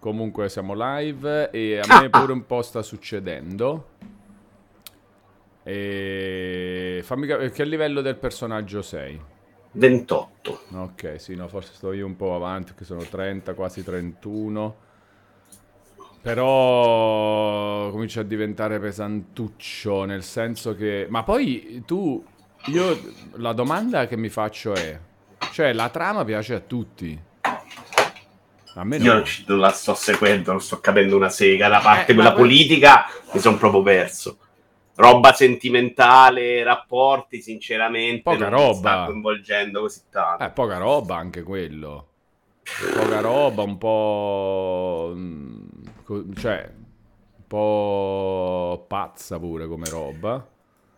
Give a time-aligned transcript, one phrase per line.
[0.00, 2.18] Comunque siamo live e a Ah, me ah.
[2.20, 3.88] pure un po' sta succedendo.
[5.62, 9.20] E fammi capire che livello del personaggio sei?
[9.72, 10.62] 28.
[10.72, 14.76] Ok, sì, no, forse sto io un po' avanti, che sono 30, quasi 31.
[16.22, 21.06] Però comincia a diventare pesantuccio, nel senso che...
[21.08, 22.22] Ma poi tu,
[22.66, 23.00] io,
[23.36, 24.98] la domanda che mi faccio è,
[25.52, 27.28] cioè la trama piace a tutti?
[28.74, 29.24] A me Io no.
[29.46, 31.68] non, la sto seguendo, non sto capendo una sega.
[31.68, 34.38] La parte Eh, quella poi- politica mi sono proprio perso.
[34.94, 38.22] Roba sentimentale, rapporti, sinceramente.
[38.22, 38.78] Poca non mi roba.
[38.78, 40.44] sta coinvolgendo così tanto.
[40.44, 42.06] Eh, poca roba anche quello.
[42.94, 45.12] Poca roba, un po'...
[45.14, 45.58] mm,
[46.36, 50.46] cioè, un po' pazza pure come roba.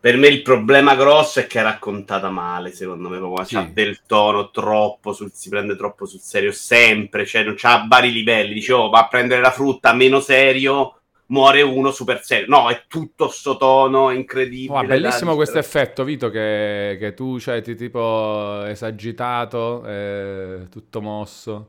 [0.02, 3.54] Per me il problema grosso è che è raccontata male, secondo me, proprio Sì.
[3.54, 8.10] c'ha del tono troppo, sul, si prende troppo sul serio sempre, cioè non c'ha vari
[8.10, 12.46] livelli, dicevo, va a prendere la frutta meno serio, muore uno super serio.
[12.48, 14.76] No, è tutto sto tono incredibile.
[14.76, 21.68] Oh, bellissimo questo effetto, Vito, che, che tu c'hai ti- tipo esagitato, eh, tutto mosso.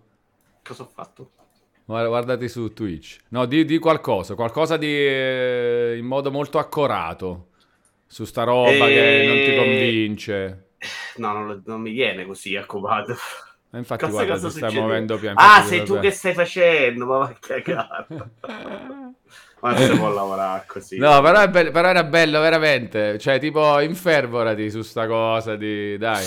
[0.64, 1.30] Cosa ho fatto?
[1.86, 3.18] Guarda- Guardati su Twitch.
[3.30, 7.50] No, di, di qualcosa, qualcosa di eh, in modo molto accorato.
[8.14, 10.68] Su sta roba che non ti convince.
[11.16, 13.14] No, non, lo- non mi viene così accopato.
[13.72, 14.86] E infatti, Cosa- guarda, cosa ti stai succede?
[14.86, 18.06] muovendo pian Ah, sei tu che stai facendo, ma va a cagare.
[19.62, 20.98] Ma non si può lavorare così.
[21.00, 23.18] No, però, be- però era bello veramente.
[23.18, 25.98] Cioè, tipo, infervorati su sta cosa di...
[25.98, 26.24] Dai.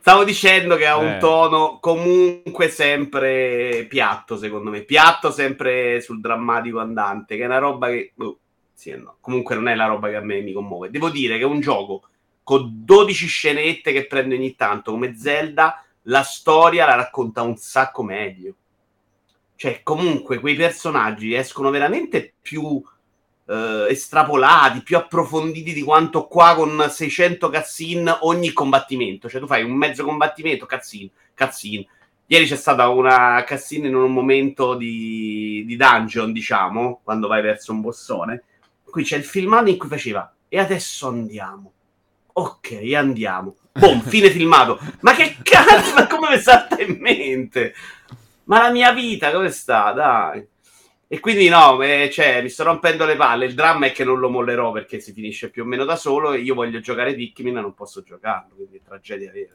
[0.00, 1.18] Stavo dicendo che ha un Eh.
[1.18, 4.82] tono comunque sempre piatto, secondo me.
[4.82, 8.12] Piatto sempre sul drammatico andante, che è una roba che...
[8.14, 8.38] boh,
[8.74, 9.16] sì e no.
[9.20, 10.90] Comunque non è la roba che a me mi commuove.
[10.90, 12.02] Devo dire che un gioco
[12.42, 18.02] con 12 scenette che prende ogni tanto, come Zelda, la storia la racconta un sacco
[18.02, 18.54] meglio.
[19.54, 22.82] Cioè, comunque, quei personaggi escono veramente più
[23.46, 29.28] eh, estrapolati, più approfonditi di quanto qua con 600 cutscene ogni combattimento.
[29.28, 31.86] Cioè, tu fai un mezzo combattimento, cutscene, cutscene.
[32.26, 37.72] Ieri c'è stata una cutscene in un momento di, di dungeon, diciamo, quando vai verso
[37.72, 38.42] un bossone.
[38.92, 41.72] Qui c'è il filmato in cui faceva, e adesso andiamo.
[42.34, 43.56] Ok, andiamo.
[43.72, 44.78] Boom, fine filmato.
[45.00, 47.72] Ma che cazzo, ma come mi salta in mente?
[48.44, 49.92] Ma la mia vita come sta?
[49.92, 50.46] Dai.
[51.08, 53.46] E quindi no, eh, cioè, mi sto rompendo le palle.
[53.46, 56.32] Il dramma è che non lo mollerò perché si finisce più o meno da solo
[56.32, 59.54] e io voglio giocare Pikmin e non posso giocarlo, quindi è tragedia vera.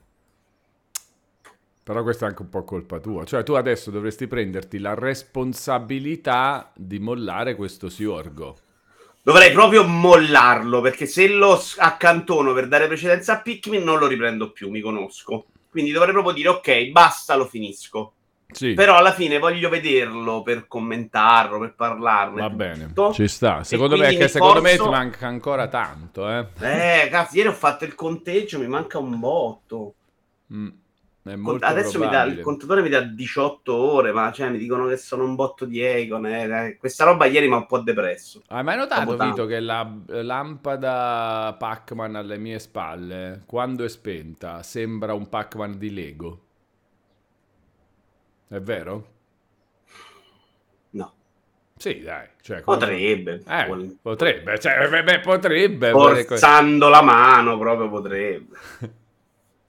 [1.84, 3.24] Però questa è anche un po' colpa tua.
[3.24, 8.66] Cioè, tu adesso dovresti prenderti la responsabilità di mollare questo Siorgo.
[9.27, 14.51] Dovrei proprio mollarlo perché se lo accantono per dare precedenza a Pikmin non lo riprendo
[14.51, 15.47] più, mi conosco.
[15.69, 18.13] Quindi dovrei proprio dire ok, basta, lo finisco.
[18.49, 22.39] Sì, Però alla fine voglio vederlo per commentarlo, per parlarne.
[22.39, 22.55] va tutto.
[22.55, 22.93] bene.
[23.11, 23.65] Ci sta.
[23.65, 26.47] Secondo me, mi secondo me forzo- ti manca ancora tanto, eh.
[26.61, 29.95] Eh, cazzo, ieri ho fatto il conteggio, mi manca un botto.
[30.53, 30.69] Mm,
[31.59, 35.23] Adesso mi dà, il contatore mi dà 18 ore, ma cioè, mi dicono che sono
[35.23, 36.25] un botto di Econ.
[36.25, 36.77] eh, eh.
[36.77, 38.41] Questa roba ieri mi ha un po' depresso.
[38.47, 39.25] Hai mai notato, tanto.
[39.25, 45.93] Vito, che la lampada Pac-Man alle mie spalle, quando è spenta, sembra un Pac-Man di
[45.93, 46.41] Lego?
[48.47, 49.15] È vero?
[50.91, 51.13] No,
[51.77, 52.27] Sì, dai.
[52.41, 53.44] Cioè, come- potrebbe.
[53.45, 55.89] Eh, potrebbe, cioè, beh, beh, potrebbe.
[55.91, 58.55] Forzando la mano, proprio potrebbe.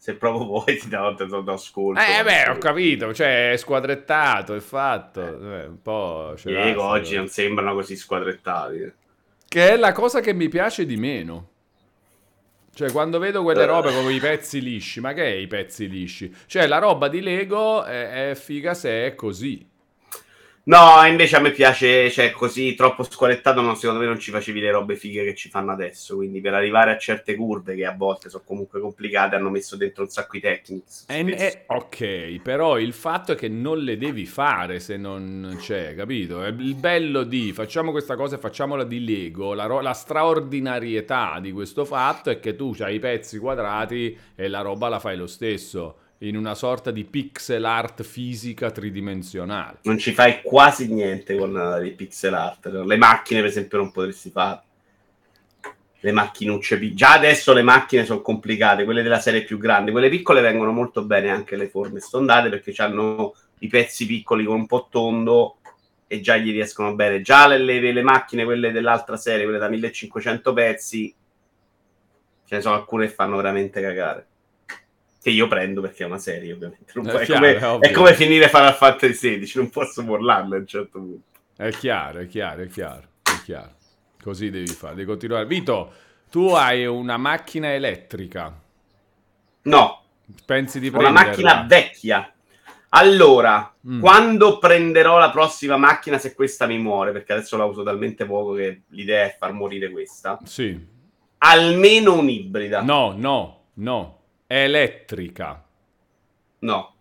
[0.08, 2.00] Se proprio vuoi, ti do, ti do, do ascolto.
[2.00, 5.20] Eh, beh, ho capito, cioè, è squadrettato, è fatto.
[5.20, 8.90] eh, un po' Diego oggi non sembrano così squadrettati.
[9.46, 11.50] Che è la cosa che mi piace di meno.
[12.72, 13.66] Cioè, quando vedo quelle Eh.
[13.66, 16.34] robe come i pezzi lisci, ma che è i pezzi lisci?
[16.46, 19.67] Cioè, la roba di Lego è, è figa se è così.
[20.68, 24.60] No, invece a me piace, cioè, così troppo squalettato, no, secondo me non ci facevi
[24.60, 27.94] le robe fighe che ci fanno adesso, quindi per arrivare a certe curve che a
[27.96, 31.04] volte sono comunque complicate hanno messo dentro un sacco di techniques.
[31.04, 31.42] Spesso.
[31.42, 36.44] e- ok, però il fatto è che non le devi fare se non c'è, capito?
[36.44, 39.54] Il bello di facciamo questa cosa e facciamola di Lego.
[39.54, 44.48] La, ro- la straordinarietà di questo fatto è che tu hai i pezzi quadrati e
[44.48, 49.78] la roba la fai lo stesso, in una sorta di pixel art fisica tridimensionale.
[49.82, 52.66] Non ci fai quasi niente con i pixel art.
[52.66, 54.62] Le macchine, per esempio, non potresti fare.
[56.00, 56.94] Le macchinucce.
[56.94, 59.92] Già adesso le macchine sono complicate, quelle della serie più grande.
[59.92, 64.56] Quelle piccole vengono molto bene anche le forme stondate perché hanno i pezzi piccoli con
[64.56, 65.58] un po' tondo
[66.06, 67.20] e già gli riescono bene.
[67.20, 71.14] Già le, le- le macchine, quelle dell'altra serie, quelle da 1500 pezzi,
[72.44, 74.27] ce ne sono alcune che fanno veramente cagare.
[75.20, 76.92] Che io prendo perché è una serie, ovviamente.
[76.92, 80.66] È, è, chiaro, come, è, come, finire Final Fantasy XVI, non posso mollarlo a un
[80.66, 81.22] certo punto.
[81.56, 83.74] È chiaro, è chiaro, è chiaro, è chiaro.
[84.22, 85.46] Così devi fare, devi continuare.
[85.46, 85.92] Vito,
[86.30, 88.60] tu hai una macchina elettrica.
[89.62, 90.02] No.
[90.44, 91.12] Pensi di prendere?
[91.12, 92.32] Una macchina vecchia.
[92.90, 94.00] Allora, mm.
[94.00, 98.54] quando prenderò la prossima macchina, se questa mi muore, perché adesso la uso talmente poco
[98.54, 100.38] che l'idea è far morire questa.
[100.44, 100.78] Sì.
[101.38, 102.82] Almeno un'ibrida.
[102.82, 104.17] No, no, no.
[104.48, 105.62] Elettrica.
[106.60, 106.94] No.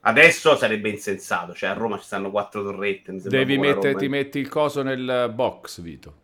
[0.00, 3.14] Adesso sarebbe insensato, cioè a Roma ci stanno quattro torrette.
[3.22, 6.14] Devi mettere, ti metti il coso nel box, Vito.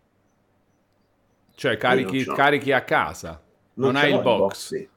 [1.55, 3.41] Cioè carichi, carichi a casa.
[3.75, 4.39] Non, non hai il box.
[4.39, 4.89] box sì.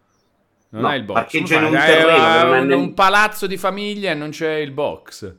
[0.70, 1.16] Non no, hai il box.
[1.16, 2.54] Parcheggio in un terreno.
[2.54, 5.36] È un, un palazzo di famiglia e non c'è il box.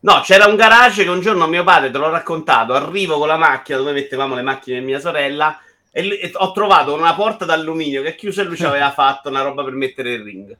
[0.00, 3.36] No, c'era un garage che un giorno mio padre, te l'ho raccontato, arrivo con la
[3.36, 5.58] macchina dove mettevamo le macchine di mia sorella
[5.96, 9.40] e, e ho trovato una porta d'alluminio che chiusa e lui ci aveva fatto una
[9.40, 10.56] roba per mettere il ring.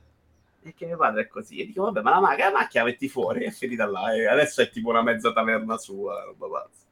[0.63, 1.59] E che mio padre è così.
[1.59, 4.15] E dico, vabbè, ma la macchina, la macchina metti fuori, è finita là.
[4.15, 6.85] E adesso è tipo una mezza taverna sua, roba pazza.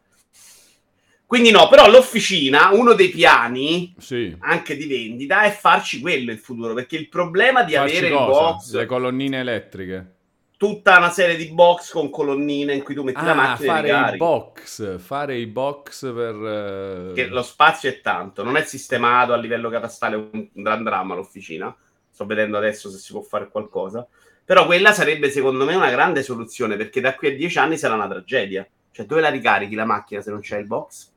[1.26, 4.36] Quindi no, però l'officina, uno dei piani, sì.
[4.42, 8.22] anche di vendita, è farci quello in futuro, perché il problema di farci avere cosa?
[8.22, 8.74] il box...
[8.74, 10.15] Le colonnine elettriche.
[10.58, 14.14] Tutta una serie di box con colonnine in cui tu metti ah, la macchina fare
[14.14, 16.36] i box, fare i box per...
[16.36, 17.14] Uh...
[17.14, 21.76] Che lo spazio è tanto, non è sistemato a livello catastale un gran dramma l'officina.
[22.10, 24.08] Sto vedendo adesso se si può fare qualcosa.
[24.46, 27.96] Però quella sarebbe secondo me una grande soluzione, perché da qui a dieci anni sarà
[27.96, 28.66] una tragedia.
[28.92, 31.14] Cioè, dove la ricarichi la macchina se non c'è il box?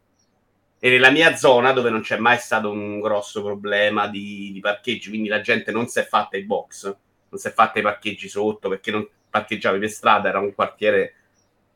[0.81, 5.09] e nella mia zona dove non c'è mai stato un grosso problema di, di parcheggi,
[5.09, 6.85] quindi la gente non si è fatta i box,
[7.29, 11.15] non si è fatta i parcheggi sotto perché non parcheggiavi per strada, era un quartiere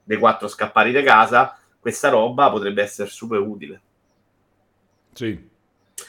[0.05, 3.81] dei quattro scappati di casa, questa roba potrebbe essere super utile.
[5.13, 5.51] Sì.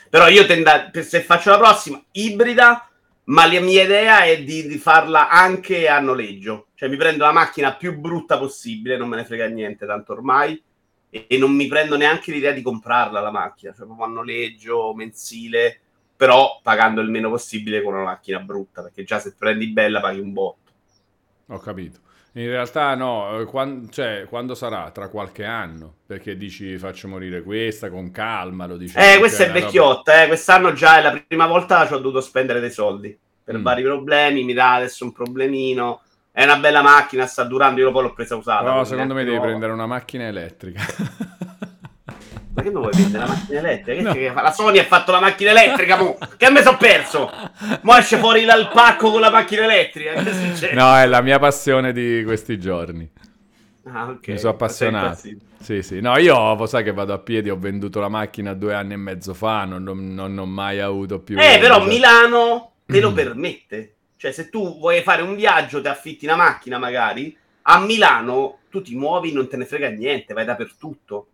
[0.10, 0.70] Però io tendo,
[1.02, 2.90] se faccio la prossima, ibrida,
[3.26, 6.68] ma la mia idea è di, di, farla anche a noleggio.
[6.76, 10.62] Cioè mi prendo la macchina più brutta possibile, non me ne frega niente tanto ormai,
[11.10, 15.80] e, non mi prendo neanche l'idea di comprarla la macchina, cioè proprio a noleggio mensile,
[16.16, 20.20] però pagando il meno possibile con una macchina brutta, perché già se prendi bella paghi
[20.20, 20.63] un botto.
[21.48, 22.00] Ho capito.
[22.36, 24.90] In realtà no, eh, quando, cioè, quando sarà?
[24.92, 25.98] Tra qualche anno?
[26.06, 28.98] Perché dici faccio morire questa con calma, lo dici.
[28.98, 30.24] Eh, questa è vecchiotta, roba...
[30.24, 33.62] eh, quest'anno già è la prima volta che ho dovuto spendere dei soldi per mm.
[33.62, 36.02] vari problemi, mi dà adesso un problemino
[36.36, 38.68] è una bella macchina, sta durando, io poi l'ho presa usata.
[38.68, 39.50] No, secondo me devi nuova.
[39.50, 40.82] prendere una macchina elettrica.
[42.56, 44.02] Ma che non vuoi prendere la macchina elettrica?
[44.02, 44.14] No.
[44.14, 46.18] Che la Sony ha fatto la macchina elettrica, mo.
[46.38, 47.32] che a me sono perso.
[47.82, 50.22] Mo esce fuori dal pacco con la macchina elettrica.
[50.74, 53.10] No, è la mia passione di questi giorni.
[53.86, 54.28] Ah, ok.
[54.28, 55.22] Mi sono appassionato.
[55.60, 56.00] Sì, sì.
[56.00, 59.34] No, io sai che vado a piedi, ho venduto la macchina due anni e mezzo
[59.34, 61.38] fa, non, non, non ho mai avuto più...
[61.40, 63.96] Eh, però Milano te lo permette.
[64.16, 68.82] Cioè, se tu vuoi fare un viaggio, ti affitti una macchina magari, a Milano tu
[68.82, 71.28] ti muovi, non te ne frega niente, vai dappertutto.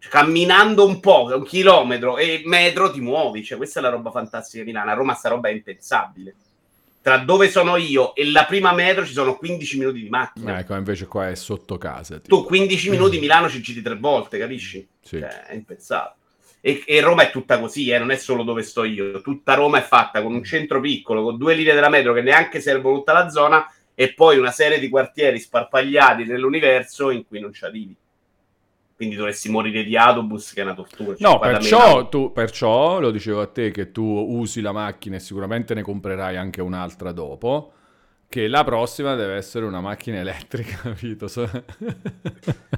[0.00, 3.44] Cioè, camminando un po', un chilometro e metro ti muovi.
[3.44, 4.90] Cioè, questa è la roba fantastica di Milano.
[4.90, 6.34] A Roma sta roba è impensabile.
[7.02, 10.58] Tra dove sono io e la prima metro ci sono 15 minuti di macchina.
[10.58, 12.18] Ecco, invece qua è sotto casa.
[12.18, 12.34] Tipo.
[12.34, 14.86] Tu 15 minuti Milano ci giri tre volte, capisci?
[15.02, 15.18] Sì.
[15.18, 16.16] Cioè, è impensabile.
[16.62, 19.20] E, e, Roma è tutta così, eh, non è solo dove sto io.
[19.20, 22.60] Tutta Roma è fatta con un centro piccolo, con due linee della metro che neanche
[22.60, 27.52] servono tutta la zona, e poi una serie di quartieri sparpagliati nell'universo in cui non
[27.52, 27.96] ci arrivi.
[29.00, 31.16] Quindi dovresti morire di autobus, che è una tortura.
[31.16, 35.20] Cioè, no, perciò, tu, perciò lo dicevo a te che tu usi la macchina e
[35.20, 37.72] sicuramente ne comprerai anche un'altra dopo
[38.30, 41.26] che la prossima deve essere una macchina elettrica, capito?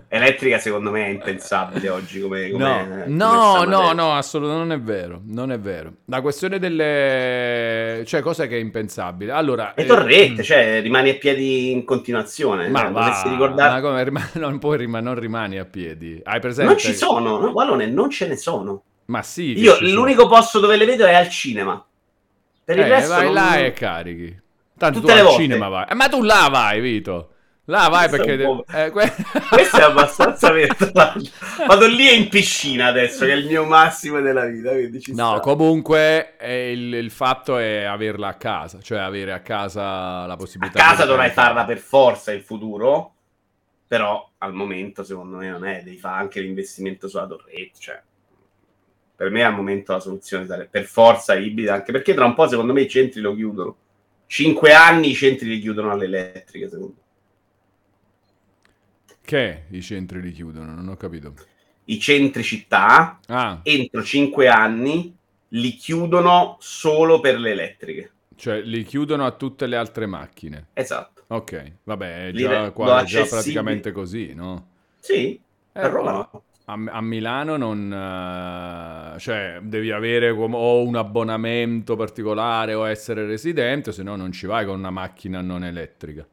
[0.09, 4.73] elettrica secondo me è impensabile oggi come, come No, come no, no, no, assolutamente non
[4.73, 5.93] è vero, non è vero.
[6.07, 8.03] La questione delle...
[8.07, 9.33] cioè cos'è che è impensabile?
[9.33, 9.75] Allora...
[9.77, 10.43] Le torrette, eh...
[10.43, 12.69] cioè rimani a piedi in continuazione.
[12.69, 13.73] Ma eh, va, ricordare...
[13.75, 14.29] ma come, rim...
[14.41, 14.97] non, puoi rim...
[15.03, 16.19] non rimani a piedi.
[16.25, 16.73] Hai presente?
[16.73, 18.85] Non ci sono, no, Wallone, non ce ne sono.
[19.05, 19.53] Ma sì.
[19.59, 20.35] Io l'unico sono.
[20.35, 21.85] posto dove le vedo è al cinema.
[22.65, 23.35] Per il eh, resto vai non...
[23.35, 24.42] là e carichi.
[24.83, 25.43] Tanto Tutte tu al volte.
[25.43, 25.87] cinema vai.
[25.89, 27.35] Eh, ma tu là vai, Vito.
[27.67, 28.65] Là vai Questo perché...
[28.67, 29.13] È eh, que...
[29.49, 30.75] Questo è abbastanza vero.
[31.69, 34.73] Vado lì e in piscina adesso, che è il mio massimo della vita.
[35.13, 35.39] no, sta.
[35.39, 40.81] comunque il, il, fatto è averla a casa, cioè avere a casa la possibilità...
[40.81, 43.15] A casa dovrai farla per forza in futuro,
[43.87, 48.03] però al momento secondo me non è, devi fare anche l'investimento sulla torretta, cioè...
[49.15, 52.49] Per me al momento la soluzione sarebbe per forza ibrida, anche perché tra un po'
[52.49, 53.77] secondo me i centri lo chiudono.
[54.33, 57.03] 5 anni i centri li chiudono alle elettriche, secondo me.
[59.21, 60.75] Che i centri li chiudono?
[60.75, 61.35] Non ho capito.
[61.85, 63.61] I centri città, ah.
[63.63, 65.15] entro 5 anni,
[65.49, 68.13] li chiudono solo per le elettriche.
[68.35, 70.69] Cioè li chiudono a tutte le altre macchine.
[70.73, 71.25] Esatto.
[71.27, 74.69] Ok, vabbè, è già, qua è già praticamente così, no?
[74.99, 75.39] Sì,
[75.75, 76.45] Eh, a Roma no.
[76.73, 77.93] A, a Milano non...
[79.15, 84.33] eh, cioè, devi avere com- o un abbonamento particolare o essere residente, se no non
[84.33, 86.27] ci vai con una macchina non elettrica.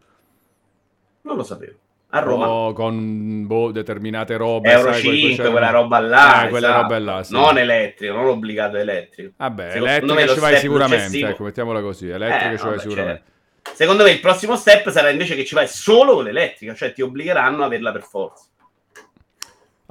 [1.22, 1.78] Non lo sapevo.
[2.12, 2.50] A Roma.
[2.50, 4.72] O con boh, determinate robe.
[4.72, 6.46] Euro sai, quel 5, crociere- quella roba là.
[6.46, 6.82] Eh, quelle esatto.
[6.82, 7.34] robe là, sì.
[7.34, 9.34] Non elettrico, non obbligato elettrico.
[9.38, 13.24] Vabbè, Secondo elettrica ci vai sicuramente, ecco, mettiamola così, elettrica Eh, ci vai vabbè, sicuramente.
[13.62, 16.94] cioè, secondo me il prossimo step sarà invece che ci vai solo con l'elettrica, cioè
[16.94, 18.46] ti obbligheranno a averla per forza.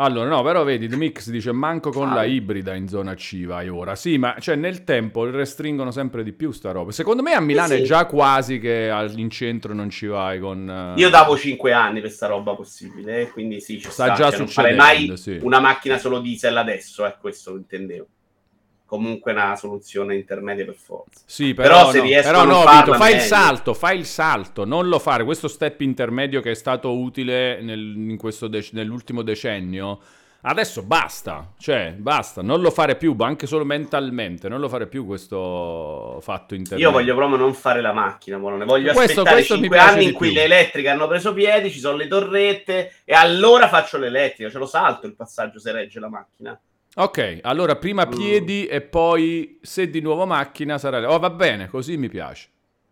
[0.00, 2.14] Allora, no, però vedi, The Mix dice manco con Ah.
[2.14, 3.96] la ibrida in zona C vai ora.
[3.96, 6.92] Sì, ma cioè nel tempo restringono sempre di più sta roba.
[6.92, 7.80] Secondo me a Milano sì.
[7.80, 10.70] è già quasi che in centro non ci vai con...
[10.96, 14.14] eh, Io davo 5 anni per sta roba possibile, quindi sì, ci Sta sta.
[14.14, 15.38] già cioè, non succedendo, mai sì.
[15.42, 18.06] una macchina solo diesel adesso, eh, questo intendevo.
[18.88, 21.20] Comunque una soluzione intermedia per forza.
[21.26, 23.98] Sì, però, Però se no, riescono però a no, farla, Vito, fai il salto, fai
[23.98, 25.24] il salto, non lo fare.
[25.24, 30.00] Questo step intermedio che è stato utile nel- in questo dec- nell'ultimo decennio,
[30.40, 35.04] adesso basta, cioè basta, non lo fare più, anche solo mentalmente, non lo fare più
[35.04, 36.88] questo fatto intermedio.
[36.88, 39.76] Io voglio proprio non fare la macchina, non ne voglio Questo- aspettare questo mi 5
[39.76, 40.36] piace anni in cui più.
[40.38, 44.66] le elettriche hanno preso piedi, ci sono le torrette e allora faccio l'elettrica, ce lo
[44.66, 46.58] salto il passaggio se regge la macchina.
[47.00, 48.10] Ok, allora prima Mm.
[48.10, 51.08] piedi e poi se di nuovo macchina sarà...
[51.12, 52.48] Oh, va bene, così mi piace.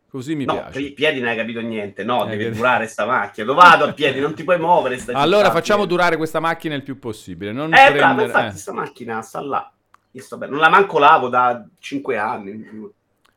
[0.09, 0.79] Così mi no, piace.
[0.81, 3.45] i piedi non hai capito niente, no, Eh, deve che- durare sta macchina.
[3.47, 4.21] Dove vado a piedi?
[4.21, 5.03] Non ti puoi muovere.
[5.13, 5.95] Allora facciamo piedi.
[5.95, 7.51] durare questa macchina il più possibile.
[7.51, 8.27] Non Eh, bravo, prendere...
[8.27, 8.59] infatti eh.
[8.59, 9.73] sta macchina sta là.
[10.13, 10.53] Io sto bene.
[10.53, 12.65] Non la manco lavo da 5 anni.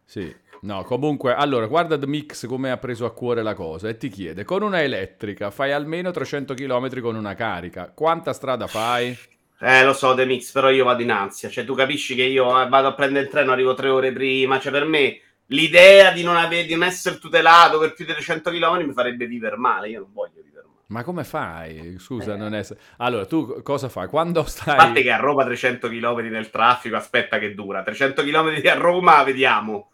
[0.05, 3.97] Sì, no, comunque, allora, guarda The Mix come ha preso a cuore la cosa e
[3.97, 9.17] ti chiede, con una elettrica fai almeno 300 km con una carica, quanta strada fai?
[9.61, 11.49] Eh, lo so, The Mix, però io vado in ansia.
[11.49, 14.59] Cioè, tu capisci che io eh, vado a prendere il treno, arrivo tre ore prima.
[14.59, 18.51] Cioè, per me l'idea di non, ave- di non essere tutelato per più di 300
[18.51, 19.89] km mi farebbe vivere male.
[19.89, 20.83] Io non voglio vivere male.
[20.87, 21.97] Ma come fai?
[21.99, 22.65] Scusa, non è...
[22.97, 24.07] Allora, tu cosa fai?
[24.07, 24.51] Quando A parte
[24.91, 25.03] stai...
[25.03, 27.83] che a Roma 300 km nel traffico, aspetta che dura.
[27.83, 29.91] 300 km a Roma, vediamo.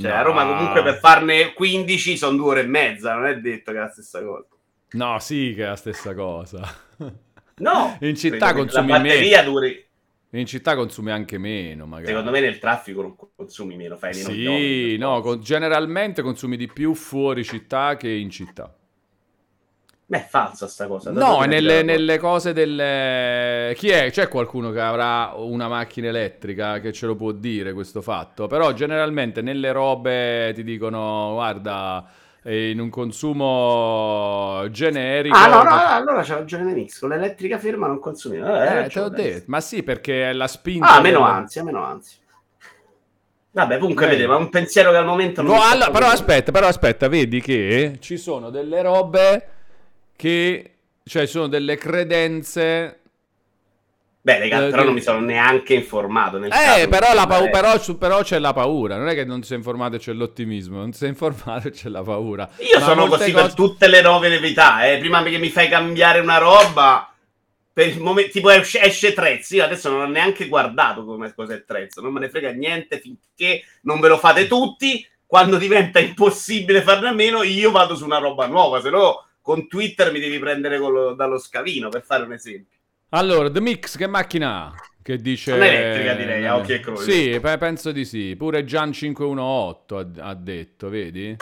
[0.00, 0.22] Cioè, a No.
[0.22, 3.80] Roma comunque per farne 15 sono due ore e mezza, non è detto che è
[3.80, 4.46] la stessa cosa.
[4.92, 6.62] No, sì che è la stessa cosa.
[7.58, 9.86] No, In città consumi la batteria duri.
[10.30, 12.08] In città consumi anche meno, magari.
[12.08, 16.68] Secondo me nel traffico non consumi meno, fai meno Sì, no, con- generalmente consumi di
[16.68, 18.74] più fuori città che in città.
[20.10, 21.10] Beh, è falsa sta cosa.
[21.10, 23.74] da No, nelle, nelle cose delle...
[23.76, 24.10] Chi è?
[24.10, 28.46] C'è qualcuno che avrà una macchina elettrica che ce lo può dire questo fatto?
[28.46, 35.36] Però generalmente nelle robe ti dicono, guarda, eh, in un consumo generico...
[35.36, 36.98] Ah, no, no, no, allora c'ha ragione Nemix.
[37.00, 38.36] Con l'elettrica ferma non consumi.
[38.38, 39.44] Eh, Eh, te l'ho detto.
[39.48, 40.88] Ma sì, perché la spinta...
[40.94, 42.18] Ah, meno del- ansia, meno ansia.
[43.50, 44.08] Vabbè, comunque Eh.
[44.10, 47.08] vedete, ma è un pensiero che al momento non No, allora, però aspetta, però aspetta,
[47.08, 49.48] vedi che ci sono delle robe
[50.14, 50.72] che...
[51.02, 53.00] Cioè, ci sono delle credenze
[54.28, 57.48] Beh, raga, Eh, però che- non mi sono neanche informato nel Eh, però, la pau-
[57.48, 60.76] però, però c'è la paura, non è che non ti sei informato e c'è l'ottimismo,
[60.76, 62.46] non ti sei informato e c'è la paura.
[62.58, 64.98] Io Ma sono così cose- per tutte le nuove novità, eh.
[64.98, 67.10] Prima che mi fai cambiare una roba,
[67.72, 69.54] per il momento, tipo esce, esce Trezzo.
[69.56, 73.62] Io adesso non ho neanche guardato come cos'è Trezzo, non me ne frega niente finché
[73.84, 75.06] non ve lo fate tutti.
[75.24, 79.68] Quando diventa impossibile farne a meno, io vado su una roba nuova, se no con
[79.68, 82.76] Twitter mi devi prendere col- dallo scavino, per fare un esempio.
[83.10, 84.74] Allora, The Mix che macchina ha?
[85.00, 85.52] Che dice...
[85.52, 87.10] Un'elettrica, direi, a occhi e croce.
[87.10, 88.36] Sì, pe- penso di sì.
[88.36, 91.34] Pure Gian 518 ha, ha detto, vedi?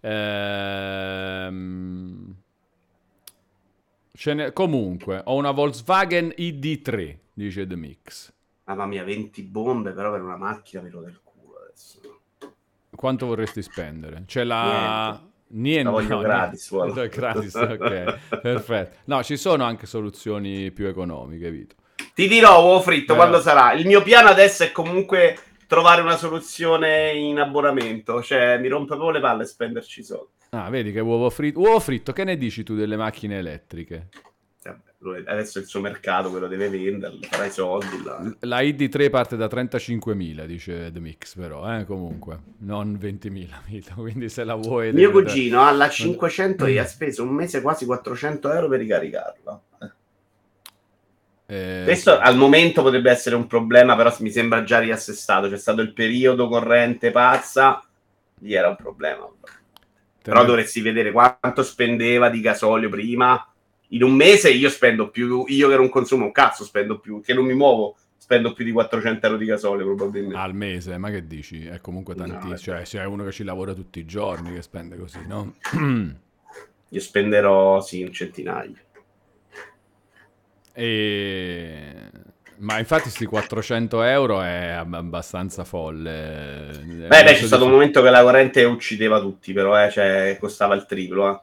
[0.00, 1.54] Ehm...
[4.12, 8.32] ce n'è- Comunque, ho una Volkswagen ID3, dice The Mix.
[8.64, 12.00] Mamma mia, 20 bombe, però per una macchina me lo del culo adesso.
[12.90, 14.24] Quanto vorresti spendere?
[14.26, 15.10] C'è la...
[15.10, 15.32] Niente.
[15.90, 17.08] Voglio no, gratis, niente.
[17.14, 18.96] gratis, ok, perfetto.
[19.04, 21.74] No, ci sono anche soluzioni più economiche, Vito.
[22.14, 23.16] Ti dirò, uovo fritto, Eh.
[23.16, 23.72] quando sarà.
[23.72, 28.22] Il mio piano adesso è comunque trovare una soluzione in abbonamento.
[28.22, 30.30] Cioè, mi rompe proprio le palle spenderci soldi.
[30.50, 31.58] Ah, vedi che uovo fritto.
[31.60, 34.08] Uovo fritto, che ne dici tu delle macchine elettriche?
[35.12, 38.02] Adesso il suo mercato, quello deve venderlo, farà i soldi.
[38.02, 38.34] là.
[38.40, 44.28] La ID3 parte da 35.000, dice The Mix, però, eh, comunque, non 20.000, Vito, quindi
[44.28, 44.92] se la vuoi...
[44.92, 49.60] Mio cugino alla 500 e ha speso un mese quasi 400 euro per ricaricarla.
[51.46, 55.48] Eh, Questo al momento potrebbe essere un problema, però mi sembra già riassestato.
[55.48, 57.82] C'è stato il periodo corrente pazza,
[58.40, 59.28] lì era un problema.
[60.22, 63.46] Però dovresti vedere quanto spendeva di gasolio prima.
[63.94, 67.32] In un mese io spendo più, io che non consumo un cazzo spendo più, che
[67.32, 70.36] non mi muovo, spendo più di 400 euro di gasolio probabilmente.
[70.36, 71.64] Al mese, ma che dici?
[71.64, 72.48] È comunque tantissimo.
[72.48, 75.54] No, cioè, c'è uno che ci lavora tutti i giorni che spende così, no?
[76.88, 78.74] Io spenderò, sì, un centinaio.
[80.72, 81.82] E...
[82.56, 86.82] Ma infatti questi 400 euro è abbastanza folle.
[86.84, 90.74] Beh, beh, c'è stato un momento che la corrente uccideva tutti, però eh, cioè, costava
[90.74, 91.30] il triplo.
[91.30, 91.40] Eh.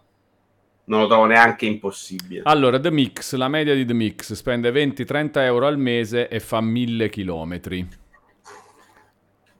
[0.92, 2.42] Non lo trovo neanche impossibile.
[2.44, 6.60] Allora, The Mix, la media di The Mix spende 20-30 euro al mese e fa
[6.60, 7.88] 1000 chilometri.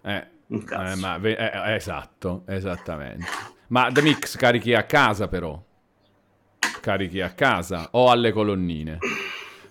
[0.04, 3.26] Eh, eh, ma, eh, eh, esatto, esattamente.
[3.68, 5.58] Ma The Mix carichi a casa però.
[6.82, 8.98] Carichi a casa o alle colonnine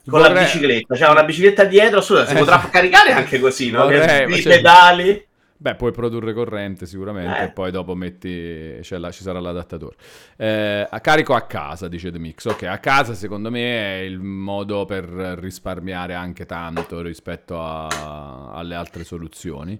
[0.09, 0.35] con vorrei...
[0.35, 3.83] la bicicletta, cioè una bicicletta dietro, scusa, si eh, potrà caricare anche così, no?
[3.83, 4.33] Vorrei...
[4.33, 4.57] I cioè...
[4.57, 5.26] pedali.
[5.62, 7.45] Beh, puoi produrre corrente sicuramente, eh.
[7.45, 9.95] e poi dopo metti, cioè, là, ci sarà l'adattatore.
[10.38, 12.47] Eh, a carico a casa, dice The Mix.
[12.47, 18.75] Ok, a casa secondo me è il modo per risparmiare anche tanto rispetto a, alle
[18.75, 19.79] altre soluzioni.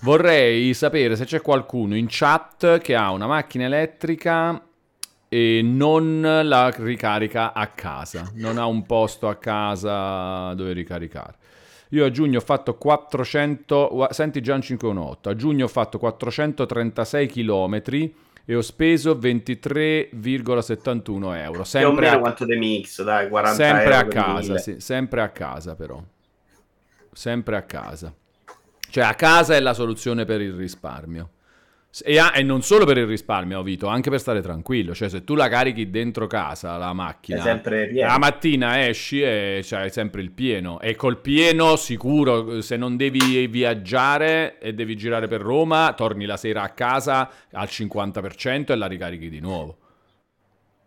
[0.00, 4.60] Vorrei sapere se c'è qualcuno in chat che ha una macchina elettrica
[5.28, 11.36] e non la ricarica a casa, non ha un posto a casa dove ricaricare.
[11.90, 17.82] Io a giugno ho fatto 400, senti Gian 518, a giugno ho fatto 436 km
[18.44, 21.64] e ho speso 23,71 euro.
[21.64, 26.00] Sempre a, quanto dei mix, dai, 40 sempre a casa, sì, sempre a casa però.
[27.12, 28.14] Sempre a casa.
[28.88, 31.30] Cioè a casa è la soluzione per il risparmio.
[32.04, 34.94] E, a, e, non solo per il risparmio, Vito, anche per stare tranquillo.
[34.94, 37.60] Cioè, se tu la carichi dentro casa, la macchina,
[37.92, 40.80] la mattina esci e c'hai sempre il pieno.
[40.80, 46.36] E col pieno, sicuro, se non devi viaggiare e devi girare per Roma, torni la
[46.36, 49.78] sera a casa al 50% e la ricarichi di nuovo.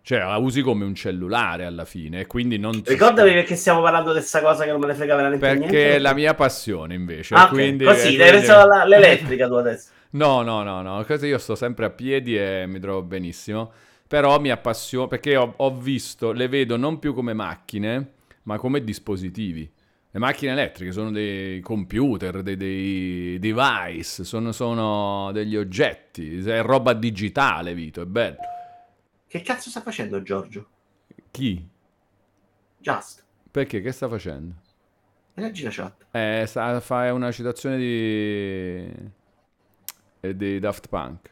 [0.05, 2.81] Cioè, la usi come un cellulare alla fine, quindi non...
[2.83, 5.77] Ricordami perché stiamo parlando di questa cosa che non me ne frega veramente perché niente.
[5.77, 7.36] Perché è la mia passione, invece.
[7.36, 8.17] Ah, quindi, Così, quindi...
[8.17, 9.91] devi pensare all'elettrica tu adesso.
[10.13, 13.72] No, no, no, no, così io sto sempre a piedi e mi trovo benissimo.
[14.08, 18.84] Però mi appassiona perché ho, ho visto, le vedo non più come macchine, ma come
[18.84, 19.72] dispositivi.
[20.12, 26.94] Le macchine elettriche sono dei computer, dei, dei device, sono, sono, degli oggetti, è roba
[26.94, 28.38] digitale, Vito, è bello.
[29.27, 30.68] Che cazzo sta facendo Giorgio?
[31.31, 31.68] Chi?
[32.77, 33.25] Just.
[33.50, 33.81] Perché?
[33.81, 34.53] Che sta facendo?
[35.33, 36.05] Leggi la chat.
[36.11, 39.22] Eh, sta, fa una citazione di
[40.25, 41.29] e dei Daft Punk.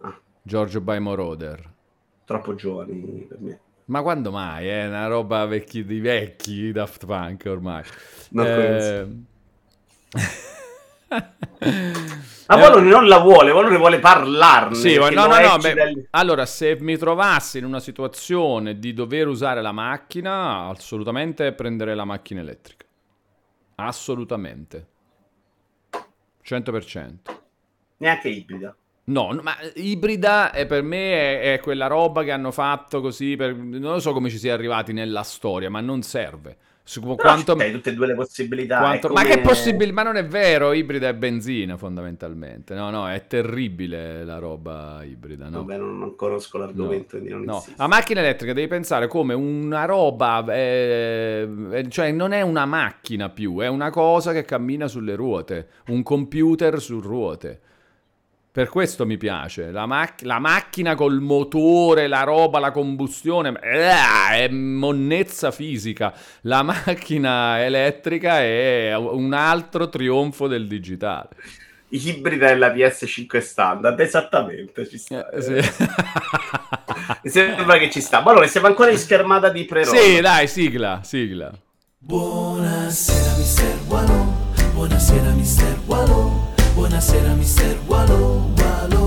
[0.00, 0.18] Ah.
[0.40, 1.72] Giorgio by Moroder.
[2.24, 3.60] Troppo giovani per me.
[3.86, 4.66] Ma quando mai?
[4.66, 7.82] È una roba vecchi, di vecchi Daft Punk ormai.
[8.30, 9.08] Non eh...
[12.46, 14.74] Ma Valone non la vuole, Valone vuole parlarne.
[14.74, 15.58] Sì, no, no, no.
[15.58, 16.06] Beh, dal...
[16.10, 22.06] Allora, se mi trovassi in una situazione di dover usare la macchina, assolutamente prenderei la
[22.06, 22.86] macchina elettrica.
[23.74, 24.88] Assolutamente.
[26.42, 27.42] 100%.
[27.98, 28.76] Neanche ibrida.
[29.06, 33.54] No, ma ibrida è, per me è, è, quella roba che hanno fatto così, per,
[33.54, 36.56] non so come ci sia arrivati nella storia, ma non serve.
[36.86, 38.78] Su, quanto, hai tutte e due le possibilità.
[38.78, 39.22] Quanto, come...
[39.22, 39.94] Ma che possibilità?
[39.94, 42.74] Ma non è vero, ibrida è benzina fondamentalmente.
[42.74, 45.48] No, no, è terribile la roba ibrida.
[45.48, 45.64] No?
[45.64, 47.18] Vabbè, non, non conosco l'argomento.
[47.22, 47.64] No, no.
[47.76, 53.30] la macchina elettrica devi pensare come una roba, eh, eh, cioè non è una macchina
[53.30, 57.60] più, è una cosa che cammina sulle ruote, un computer su ruote.
[58.54, 59.72] Per questo mi piace.
[59.72, 63.90] La, mac- la, macchina col motore, la roba, la combustione, eh,
[64.30, 66.14] è monnezza fisica.
[66.42, 71.30] La macchina elettrica è un altro trionfo del digitale.
[71.88, 75.28] Ibrida della PS5 standard, esattamente, ci sta.
[75.30, 75.54] Eh, sì.
[77.24, 78.20] Mi sembra che ci sta.
[78.20, 81.50] Ma allora, siamo ancora in schermata di pre Sì, dai, sigla, sigla.
[81.98, 84.32] Buonasera, mister Wallo.
[84.74, 86.53] Buonasera, mister Wallo.
[86.74, 89.06] Buonasera mister Wallo, Wallo.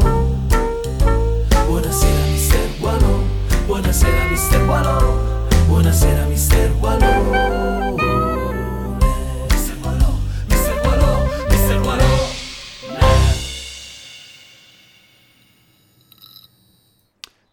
[1.67, 3.23] Buonasera mister Wallo,
[3.67, 5.19] buonasera mister Wallo,
[5.67, 8.16] buonasera mister Wallo.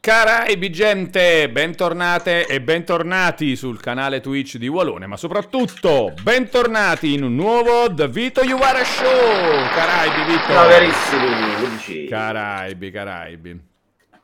[0.05, 7.35] Caraibi gente, bentornate e bentornati sul canale Twitch di Walone, ma soprattutto bentornati in un
[7.35, 9.67] nuovo The Vito Iuvara Show!
[9.73, 10.53] Caraibi Vito!
[10.53, 12.07] Ciao carissimi!
[12.07, 13.61] Caraibi, Caraibi.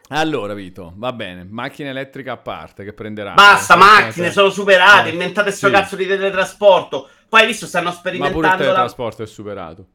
[0.09, 3.33] Allora Vito, va bene, macchina elettrica a parte che prenderà.
[3.33, 5.73] Basta, macchine, sono superate, eh, inventate sto sì.
[5.73, 7.09] cazzo di teletrasporto.
[7.27, 8.39] Poi hai visto, stanno sperimentando...
[8.39, 9.25] Ma pure il teletrasporto la...
[9.27, 9.87] è superato.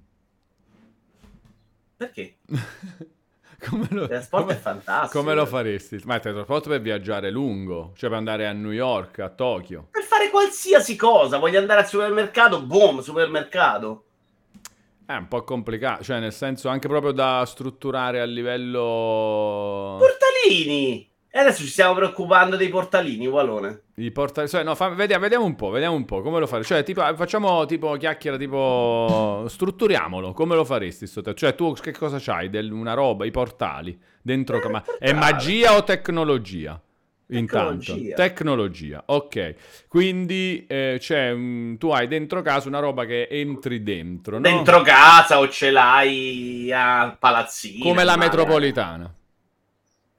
[1.95, 2.37] Perché?
[3.69, 5.19] Come lo, il trasporto come, è fantastico.
[5.19, 5.99] Come lo faresti?
[6.05, 9.87] Ma il teletrasporto per viaggiare lungo, cioè per andare a New York, a Tokyo.
[9.91, 11.37] Per fare qualsiasi cosa.
[11.37, 14.03] Voglio andare al supermercato, boom, supermercato.
[15.05, 19.97] È un po' complicato, cioè nel senso anche proprio da strutturare a livello...
[19.99, 21.13] Portalini!
[21.35, 23.81] E adesso ci stiamo preoccupando dei portalini, Walone.
[23.95, 24.47] I porta...
[24.47, 26.63] cioè, no, fa- vediamo, vediamo un po', vediamo un po' come lo fare.
[26.63, 30.31] Cioè, tipo, facciamo tipo chiacchiera, tipo strutturiamolo.
[30.31, 31.33] Come lo faresti sto te?
[31.35, 32.49] Cioè, tu che cosa c'hai?
[32.49, 34.61] Del- una roba, i portali dentro.
[34.63, 34.83] Eh, ma-.
[34.97, 36.79] È magia o tecnologia?
[37.27, 38.15] Intanto, Tecnologia.
[38.15, 39.55] tecnologia, ok.
[39.89, 41.01] Quindi eh,
[41.33, 44.41] un- tu hai dentro casa una roba che entri dentro, no?
[44.41, 47.83] Dentro casa o ce l'hai a palazzino.
[47.83, 49.13] come la metropolitana.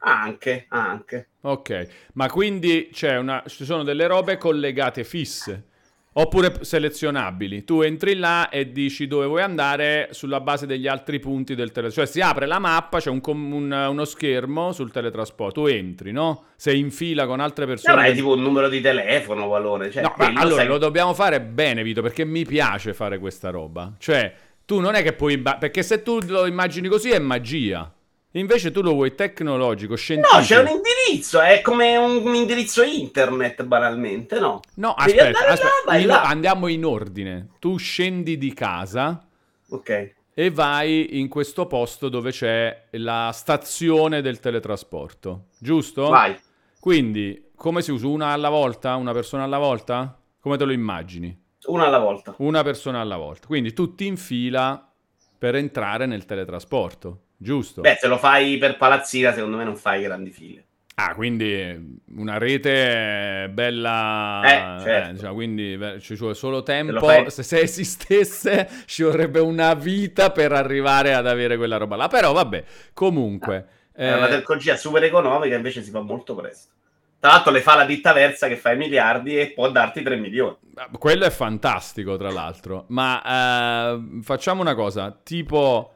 [0.09, 1.29] Anche, anche.
[1.43, 5.65] Ok, ma quindi c'è una, ci sono delle robe collegate fisse
[6.13, 7.65] oppure selezionabili.
[7.65, 12.13] Tu entri là e dici dove vuoi andare sulla base degli altri punti del teletrasporto.
[12.13, 15.63] Cioè si apre la mappa, c'è un un- uno schermo sul teletrasporto.
[15.63, 16.45] Tu entri, no?
[16.57, 17.95] Sei in fila con altre persone.
[17.97, 19.91] No, è del- tipo un numero di telefono, Walone.
[19.91, 23.51] Cioè, No, ma allora sai- lo dobbiamo fare bene, Vito, perché mi piace fare questa
[23.51, 23.93] roba.
[23.99, 24.33] Cioè,
[24.65, 25.35] tu non è che puoi...
[25.35, 27.91] imba- perché se tu lo immagini così è magia.
[28.33, 30.37] Invece tu lo vuoi tecnologico, scientifico.
[30.39, 34.61] No, c'è un indirizzo, è come un, indirizzo internet, banalmente, no?
[34.75, 36.05] No, Devi aspetta, aspetta.
[36.07, 36.23] là.
[36.25, 37.49] andiamo in ordine.
[37.59, 39.27] Tu scendi di casa
[39.71, 40.15] Ok.
[40.35, 46.09] e vai in questo posto dove c'è la stazione del teletrasporto, giusto?
[46.09, 46.39] Vai.
[46.79, 48.07] Quindi, come si usa?
[48.07, 48.97] Una alla volta?
[48.97, 50.21] Una persona alla volta?
[50.41, 51.45] Come te lo immagini?
[51.69, 52.35] Una alla volta.
[52.39, 53.47] Una persona alla volta.
[53.47, 54.89] Quindi tutti in fila
[55.39, 57.81] per entrare nel teletrasporto, giusto?
[57.83, 60.65] Beh, se lo fai per palazzina, secondo me non fai grandi file.
[60.99, 64.41] Ah, quindi una rete bella,
[64.79, 65.13] Eh, certo.
[65.13, 67.05] diciamo, quindi ci vuole solo lo tempo.
[67.05, 72.09] fai- Se, se esistesse, ci vorrebbe una vita per arrivare ad avere quella roba là.
[72.09, 73.67] Però vabbè, comunque.
[73.93, 76.73] È una eh, tecnologia super economica, invece si fa molto presto.
[77.21, 80.17] Tra l'altro le fa la ditta versa che fa i miliardi e può darti 3
[80.17, 80.57] milioni.
[80.99, 82.85] quello è fantastico, tra l'altro.
[82.89, 85.96] Ma eh, facciamo una cosa, tipo,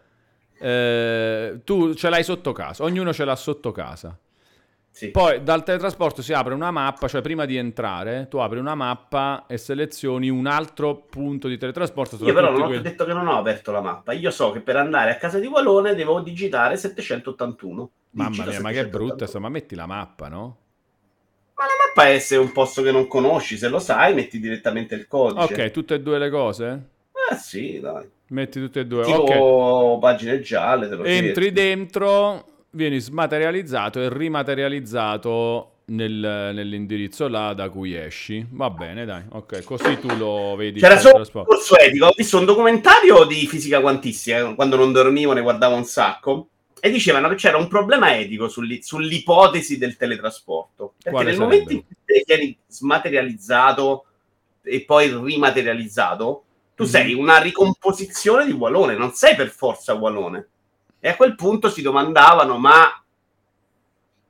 [0.61, 4.17] eh, tu ce l'hai sotto casa, ognuno ce l'ha sotto casa.
[4.93, 5.11] Sì.
[5.13, 9.47] Poi dal teletrasporto si apre una mappa, cioè prima di entrare tu apri una mappa
[9.47, 12.17] e selezioni un altro punto di teletrasporto.
[12.17, 14.13] tra Io però non ho quelli- detto che non ho aperto la mappa.
[14.13, 17.91] Io so che per andare a casa di Walone devo digitare 781.
[18.11, 18.89] Mamma mia, ma che 781.
[18.91, 20.57] brutta sta, ma metti la mappa, no?
[21.55, 24.41] Ma la mappa è se è un posto che non conosci, se lo sai, metti
[24.41, 25.55] direttamente il codice.
[25.55, 26.89] Ok, tutte e due le cose?
[27.39, 28.07] Sì, dai.
[28.29, 29.03] Metti tutte e due.
[29.05, 30.01] Tipo Ok.
[30.01, 31.61] pagine gialle, Entri chiedo.
[31.61, 38.47] dentro, vieni smaterializzato e rimaterializzato nel- nell'indirizzo là da cui esci.
[38.51, 39.23] Va bene, dai.
[39.31, 40.79] Ok, così tu lo vedi.
[40.81, 42.07] C'era solo un corso etico.
[42.07, 46.49] Ho visto un documentario di fisica quantistica quando non dormivo, ne guardavo un sacco.
[46.83, 50.95] E dicevano che c'era un problema etico sull'i- sull'ipotesi del teletrasporto.
[50.97, 51.53] Perché Quale nel sarebbe?
[51.59, 54.05] momento in cui vieni smaterializzato
[54.63, 56.45] e poi rimaterializzato,
[56.81, 60.49] tu sei una ricomposizione di Walone, non sei per forza Walone.
[60.99, 63.05] E a quel punto si domandavano: ma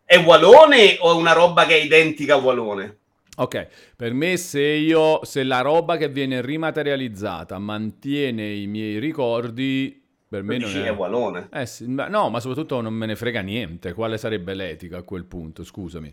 [0.04, 2.96] è Walone o è una roba che è identica a Walone?
[3.36, 10.02] Ok, per me se io, se la roba che viene rimaterializzata mantiene i miei ricordi,
[10.28, 10.82] per me non è...
[10.82, 11.48] è Walone.
[11.52, 13.92] Eh sì, ma- no, ma soprattutto non me ne frega niente.
[13.92, 15.62] Quale sarebbe l'etica a quel punto?
[15.62, 16.12] Scusami.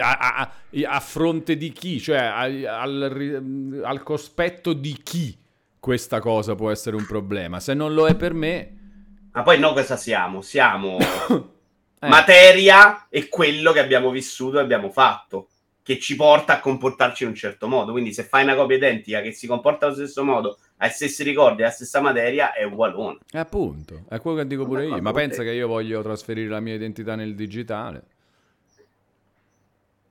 [0.00, 0.52] A, a- a-
[0.88, 2.00] a fronte di chi?
[2.00, 5.44] Cioè, al, al cospetto di chi
[5.86, 7.60] questa cosa può essere un problema?
[7.60, 8.74] Se non lo è per me...
[9.30, 10.42] Ma poi noi cosa siamo?
[10.42, 15.46] Siamo eh, materia e quello che abbiamo vissuto e abbiamo fatto,
[15.84, 17.92] che ci porta a comportarci in un certo modo.
[17.92, 21.62] Quindi se fai una copia identica che si comporta allo stesso modo, gli stessi ricordi,
[21.62, 23.18] ha la stessa materia, è ugualone.
[23.30, 25.00] eh, appunto, è quello che dico pure io.
[25.00, 25.44] Ma pensa te.
[25.44, 28.02] che io voglio trasferire la mia identità nel digitale?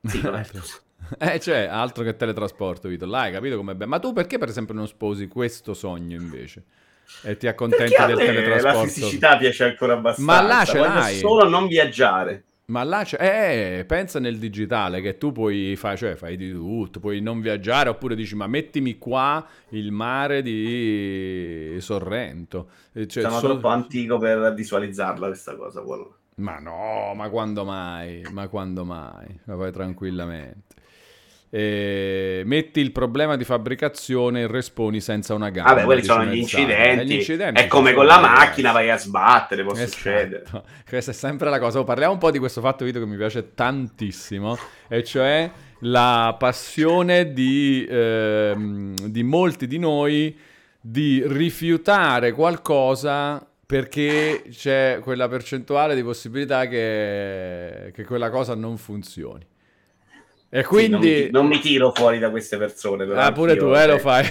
[0.03, 0.21] Sì.
[1.19, 3.05] Eh, cioè, altro che teletrasporto, Vito.
[3.05, 6.63] Là, hai capito come Ma tu perché, per esempio, non sposi questo sogno invece?
[7.23, 8.87] E ti accontenti Perché del me la teletrasporto?
[8.89, 10.31] fisicità piace ancora abbastanza.
[10.31, 11.17] Ma là ce Voglio l'hai.
[11.17, 12.43] solo non viaggiare.
[12.67, 16.99] Ma là c'è, eh, pensa nel digitale che tu puoi fare, cioè fai di tutto,
[16.99, 22.69] puoi non viaggiare oppure dici ma mettimi qua il mare di Sorrento.
[22.91, 25.81] Cioè, Sono so- troppo antico per visualizzarla questa cosa.
[25.81, 26.13] Ugualone.
[26.37, 28.25] Ma no, ma quando mai?
[28.31, 29.39] Ma quando mai?
[29.45, 30.74] Ma vai tranquillamente.
[31.49, 35.73] E metti il problema di fabbricazione e responi senza una gamba.
[35.73, 37.01] Vabbè, quelli sono gli incidenti.
[37.01, 39.89] Eh, gli incidenti È come con la macchina, vai a sbattere, può Esatto.
[39.91, 40.43] succedere.
[40.87, 41.79] Questa è sempre la cosa.
[41.79, 44.57] Oh, parliamo un po' di questo fatto video che mi piace tantissimo,
[44.89, 50.37] e cioè la passione di, ehm, di molti di noi
[50.81, 59.45] di rifiutare qualcosa perché c'è quella percentuale di possibilità che, che quella cosa non funzioni.
[60.55, 61.31] E Sì, non, mi, quindi...
[61.31, 63.05] non mi tiro fuori da queste persone.
[63.05, 64.25] Però ah, pure tu, eh, lo eh, fai.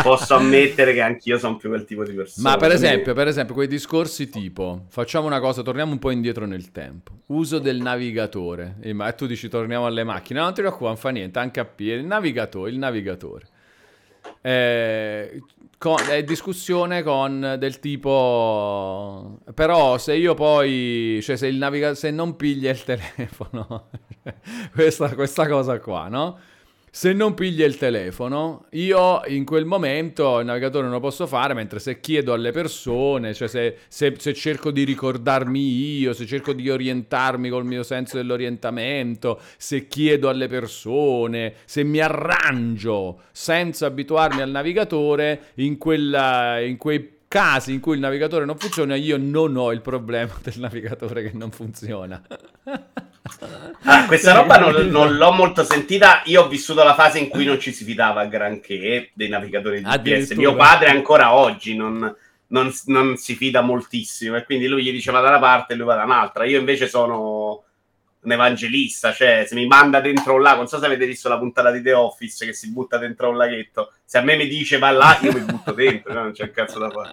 [0.00, 2.50] Posso ammettere che anch'io sono più quel tipo di persona.
[2.50, 6.12] Ma per quindi- esempio, per esempio, quei discorsi tipo, facciamo una cosa, torniamo un po'
[6.12, 7.10] indietro nel tempo.
[7.26, 8.76] Uso del navigatore.
[8.80, 10.38] E ma- e tu dici torniamo alle macchine.
[10.38, 12.02] No, non ti preoccupare, non fa niente, anche a piedi.
[12.02, 13.46] Il navigatore, il navigatore.
[14.40, 15.42] Eh,
[15.78, 22.10] con- è discussione con del tipo però se io poi cioè se il navigatore se
[22.10, 23.90] non piglia il telefono
[24.72, 26.38] questa, questa cosa qua no
[26.96, 31.52] se non piglia il telefono, io in quel momento il navigatore non lo posso fare,
[31.52, 36.52] mentre se chiedo alle persone, cioè se, se- se cerco di ricordarmi io, se cerco
[36.52, 44.40] di orientarmi col mio senso dell'orientamento, se chiedo alle persone, se mi arrangio senza abituarmi
[44.40, 49.56] al navigatore, in, quella, in quei casi in cui il navigatore non funziona, io non
[49.56, 52.22] ho il problema del navigatore che non funziona.
[53.84, 56.22] Ah, questa roba non, non l'ho molto sentita.
[56.26, 59.84] Io ho vissuto la fase in cui non ci si fidava granché dei navigatori di
[59.84, 60.32] GPS.
[60.32, 62.14] Mio padre ancora oggi non,
[62.48, 65.86] non- non si fida moltissimo e quindi lui gli diceva da una parte e lui
[65.86, 66.44] va da un'altra.
[66.44, 67.62] Io invece sono
[68.20, 71.38] un evangelista, cioè se mi manda dentro un lago, non so se avete visto la
[71.38, 74.78] puntata di The Office che si butta dentro un laghetto, se a me mi dice
[74.78, 76.22] va là, io mi butto dentro, no?
[76.22, 77.12] non c'è un cazzo da fare.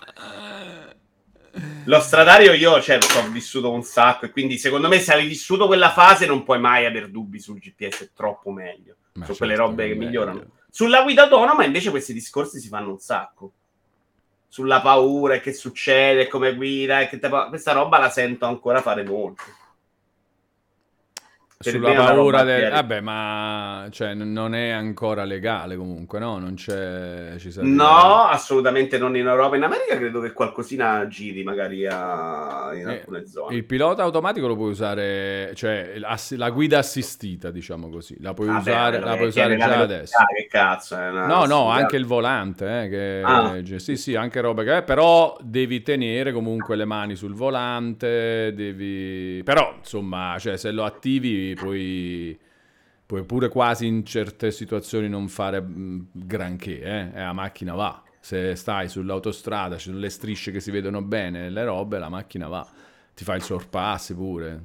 [1.86, 5.28] Lo stradario io cioè, ci ho vissuto un sacco e quindi secondo me se hai
[5.28, 8.98] vissuto quella fase non puoi mai avere dubbi sul GPS, è troppo meglio.
[9.14, 10.06] Ma Sono quelle certo robe che meglio.
[10.06, 10.46] migliorano.
[10.70, 13.52] Sulla guida autonoma invece questi discorsi si fanno un sacco.
[14.48, 18.82] Sulla paura e che succede, come guida, e che te questa roba la sento ancora
[18.82, 19.44] fare molto.
[21.62, 22.70] Sulla paura del...
[22.72, 26.38] Vabbè, ma cioè, non è ancora legale comunque, no?
[26.38, 27.36] Non c'è...
[27.38, 29.56] Sarebbe- No, assolutamente non in Europa.
[29.56, 33.56] In America credo che qualcosina giri magari a- in Eh, alcune zone.
[33.56, 38.48] Il pilota automatico lo puoi usare, cioè l'ass- la guida assistita, diciamo così, la puoi
[38.48, 40.18] Vabbè, usare, la puoi usare già adesso.
[40.36, 43.60] Che cazzo, No, no, anche il volante, eh, che- Ah.
[43.78, 44.82] sì, sì, anche roba che...
[44.84, 49.42] Però devi tenere comunque le mani sul volante, devi...
[49.44, 52.40] Però, insomma, cioè, se lo attivi puoi...
[53.12, 57.10] Puoi pure quasi in certe situazioni non fare mh, granché, eh?
[57.14, 58.02] La macchina va.
[58.22, 62.48] Se stai sull'autostrada, ci sono le strisce che si vedono bene, le robe, la macchina
[62.48, 62.66] va.
[63.14, 64.64] Ti fa il sorpassi pure.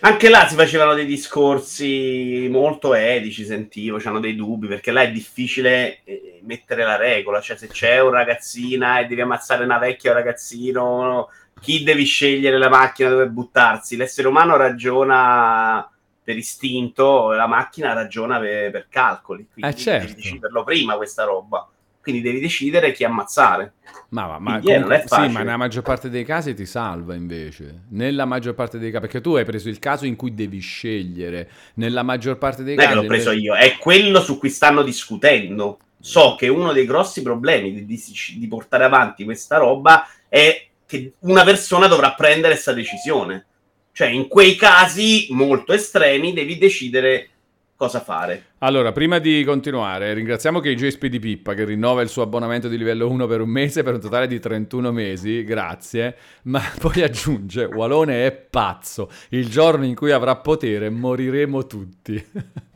[0.00, 5.10] Anche là si facevano dei discorsi molto etici, sentivo, c'hanno dei dubbi, perché là è
[5.10, 10.10] difficile eh, mettere la regola, cioè se c'è un ragazzina e devi ammazzare una vecchia
[10.10, 11.28] o un ragazzino,
[11.62, 13.96] chi devi scegliere la macchina dove buttarsi?
[13.96, 15.88] L'essere umano ragiona
[16.24, 20.06] per istinto, la macchina ragiona per, per calcoli, quindi Eh, certo.
[20.08, 21.68] devi deciderlo prima questa roba,
[22.00, 23.74] quindi devi decidere chi ammazzare.
[24.10, 27.14] Ma, ma, ma eh, non comunque- sì, ma nella maggior parte dei casi ti salva
[27.14, 27.84] invece.
[27.90, 31.48] Nella maggior parte dei casi, perché tu hai preso il caso in cui devi scegliere.
[31.74, 34.50] Nella maggior parte dei Non casi che l'ho preso invece- io, è quello su cui
[34.50, 35.78] stanno discutendo.
[36.00, 38.02] So che uno dei grossi problemi di, di-
[38.36, 43.46] di portare avanti questa roba è che una persona dovrà prendere questa decisione.
[43.92, 47.28] Cioè, in quei casi molto estremi devi decidere
[47.74, 48.50] cosa fare.
[48.58, 53.08] Allora, prima di continuare, ringraziamo KJSP di Pippa che rinnova il suo abbonamento di livello
[53.08, 58.26] 1 per un mese per un totale di 31 mesi, grazie, ma poi aggiunge, Walone
[58.26, 62.22] è pazzo, il giorno in cui avrà potere moriremo tutti.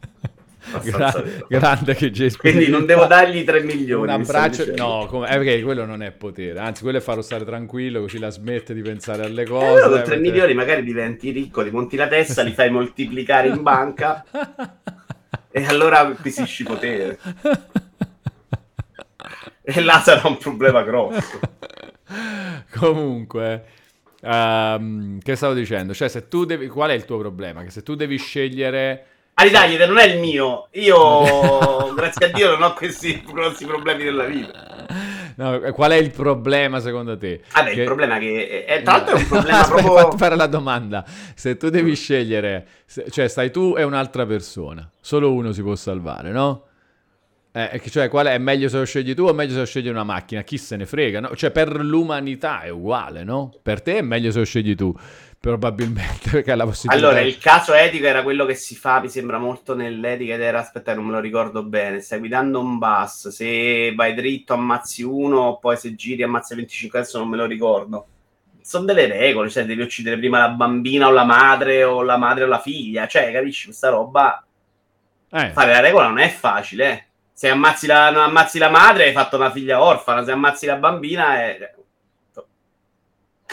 [0.83, 4.03] Gra- grande KJSP Quindi di non devo dargli 3 milioni.
[4.13, 7.45] Un abbraccio, no, come, eh, perché quello non è potere, anzi, quello è farlo stare
[7.45, 9.65] tranquillo, così la smette di pensare alle Eh, cose.
[9.67, 13.49] allora con 3 perché- milioni magari diventi ricco, ti monti la testa, li fai moltiplicare
[13.49, 14.25] in banca
[15.51, 17.19] e allora acquisisci potere.
[19.63, 21.41] E là sarà un problema grosso.
[22.77, 23.65] Comunque,
[24.21, 25.93] ehm, che stavo dicendo?
[25.95, 27.63] Cioè, se tu devi, qual è il tuo problema?
[27.65, 29.05] Che se tu devi scegliere,
[29.39, 30.69] Aridaglie non è il mio.
[30.73, 34.87] Io, grazie a Dio, non ho questi grossi problemi nella vita.
[35.37, 37.43] no, qual è il problema secondo te?
[37.53, 40.03] Vabbè, Che- il problema è che è, tra l'altro è un problema Aspetta, proprio.
[40.05, 41.05] fatti fare la domanda.
[41.35, 45.75] Se tu devi scegliere, se- cioè stai tu e un'altra persona, solo uno si può
[45.77, 46.63] salvare, no?
[47.53, 48.33] Eh, cioè, qual è?
[48.35, 50.43] È meglio se lo scegli tu o meglio se lo scegli una macchina?
[50.43, 51.35] Chi se ne frega, no?
[51.37, 53.51] Cioè, per l'umanità è uguale, no?
[53.63, 54.95] Per te è meglio se lo scegli tu,
[55.47, 57.07] probabilmente, perché la possibilità...
[57.07, 60.59] Allora, il caso etico era quello che si fa, mi sembra molto nell'etica ed era,
[60.59, 65.59] aspetta, non me lo ricordo bene, stai guidando un bus, se vai dritto ammazzi uno,
[65.61, 68.07] poi se giri ammazzi 25, adesso non me lo ricordo.
[68.61, 72.43] Sono delle regole, cioè devi uccidere prima la bambina o la madre o la madre
[72.43, 74.45] o la figlia, cioè capisci questa roba?
[75.31, 77.05] Eh, Fare la regola non è facile, eh.
[77.33, 81.37] Se ammazzi la, ammazzi la madre hai fatto una figlia orfana, se ammazzi la bambina
[81.37, 81.75] è...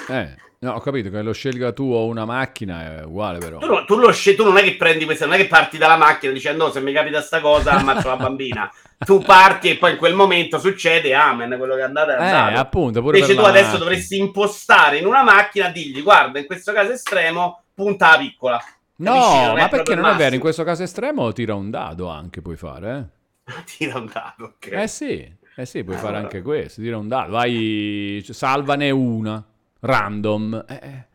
[0.08, 3.58] eh, No, ho capito che lo scelga tu o una macchina è uguale però.
[3.58, 5.98] Tu, tu lo scegli, tu non è che prendi questa, non è che parti dalla
[5.98, 8.72] macchina dicendo "Oh, se mi capita sta cosa ammazzo la bambina.
[9.04, 12.24] tu parti e poi in quel momento succede, amen, quello che è andato è Eh,
[12.24, 12.60] andato.
[12.60, 13.84] appunto, pure Invece tu adesso macchina.
[13.84, 18.64] dovresti impostare in una macchina, digli guarda, in questo caso estremo, punta la piccola.
[18.96, 19.46] No, Capisci?
[19.46, 20.14] Non è ma perché non il è vero?
[20.14, 20.42] In massimo.
[20.42, 23.10] questo caso estremo tira un dado anche puoi fare,
[23.78, 24.68] Tira un dado, ok.
[24.72, 24.84] eh?
[24.84, 26.22] Eh sì, eh sì, puoi fare Allora.
[26.24, 27.32] anche questo, tira un dado.
[27.32, 29.44] Vai, salvane una,
[29.84, 30.66] random.
[30.68, 31.12] Eh, eh.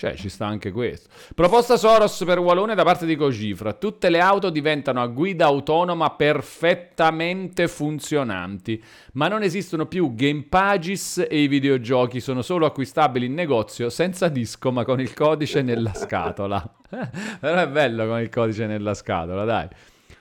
[0.00, 1.10] Cioè, ci sta anche questo.
[1.34, 3.74] Proposta Soros per Walone da parte di Cogifra.
[3.74, 11.26] Tutte le auto diventano a guida autonoma perfettamente funzionanti, ma non esistono più game pages
[11.28, 15.92] e i videogiochi sono solo acquistabili in negozio senza disco ma con il codice nella
[15.92, 16.66] scatola.
[17.38, 19.68] Però è bello con il codice nella scatola, dai.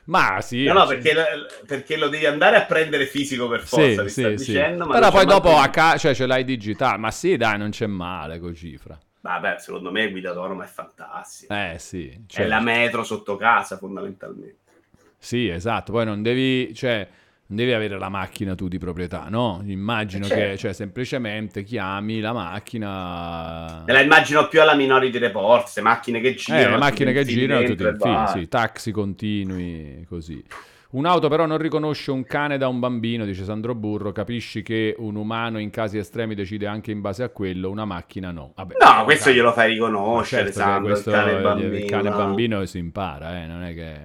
[0.09, 0.65] Ma sì.
[0.65, 1.13] No, no, perché,
[1.67, 4.85] perché lo devi andare a prendere fisico per forza, mi sta dicendo.
[4.85, 6.97] ma Però poi dopo a ca- cioè ce l'hai digitale.
[6.97, 8.97] Ma sì, dai, non c'è male con cifra.
[9.21, 11.73] Vabbè, secondo me guida autonoma è fantastica.
[11.73, 14.57] Eh sì, È cioè, la metro sotto casa, fondamentalmente.
[15.17, 15.91] sì, esatto.
[15.91, 17.07] Poi non devi, cioè,
[17.49, 19.61] non devi avere la macchina tu di proprietà, no?
[19.65, 20.57] Immagino Eh, che, certo.
[20.57, 23.83] cioè, semplicemente chiami la macchina.
[23.85, 26.71] Me la immagino più alla Minority Report, se macchine che Eh, girano.
[26.71, 28.39] le macchine che girano, tu dentro ti e infili, vai.
[28.41, 30.43] sì, taxi continui, così.
[30.91, 35.15] Un'auto però non riconosce un cane da un bambino, dice Sandro Burro, capisci che un
[35.15, 38.53] umano in casi estremi decide anche in base a quello, una macchina no.
[38.55, 41.85] Vabbè, No, questo cane- glielo fai riconoscere, certo che Sandro, questo il cane il bambino.
[41.85, 42.15] cane no.
[42.17, 43.97] bambino si impara, eh, non è che...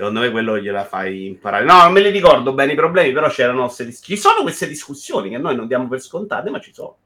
[0.00, 1.62] Secondo me quello gliela fai imparare.
[1.62, 4.66] No, non me li ricordo bene i problemi, però c'erano queste dis- ci sono queste
[4.66, 6.96] discussioni che noi non diamo per scontate, ma ci sono.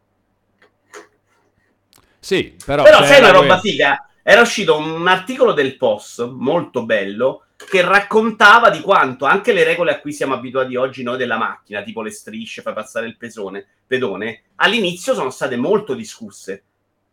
[2.21, 2.85] Sì, però...
[2.85, 4.09] Però sai una roba que- figa?
[4.23, 9.91] Era uscito un articolo del Post molto bello che raccontava di quanto anche le regole
[9.91, 13.67] a cui siamo abituati oggi noi della macchina, tipo le strisce, fai passare il pesone,
[13.89, 16.63] pedone, all'inizio sono state molto discusse.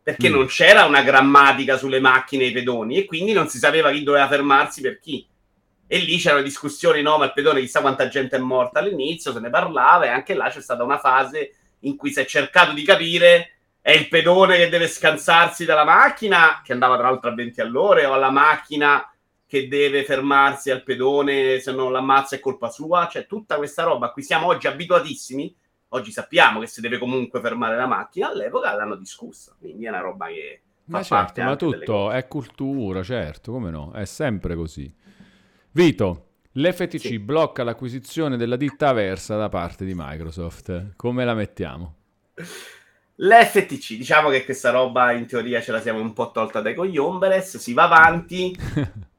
[0.04, 0.34] Perché Mm.
[0.34, 4.04] non c'era una grammatica sulle macchine e i pedoni e quindi non si sapeva chi
[4.04, 5.28] doveva fermarsi per chi.
[5.93, 9.41] E lì c'erano discussioni, no, ma il pedone chissà quanta gente è morta all'inizio, se
[9.41, 12.84] ne parlava e anche là c'è stata una fase in cui si è cercato di
[12.84, 17.60] capire è il pedone che deve scansarsi dalla macchina, che andava tra l'altro a 20
[17.60, 19.06] all'ora, o la macchina
[19.45, 23.10] che deve fermarsi al pedone, se non l'ammazza è colpa sua.
[23.12, 25.54] Cioè, tutta questa roba a cui siamo oggi abituatissimi.
[25.89, 29.54] Oggi sappiamo che si deve comunque fermare la macchina, all'epoca l'hanno discussa.
[29.60, 33.91] Quindi è una roba che Ma certo, ma tutto è cultura, certo, come no?
[33.91, 35.01] È sempre così.
[35.74, 37.20] Vito, l'FTC Sì.
[37.20, 40.96] blocca l'acquisizione della ditta Aversa da parte di Microsoft.
[40.98, 41.96] Come la mettiamo?
[43.16, 47.58] L'FTC, diciamo che questa roba in teoria ce la siamo un po' tolta dai cogliomberes,
[47.58, 48.56] si va avanti.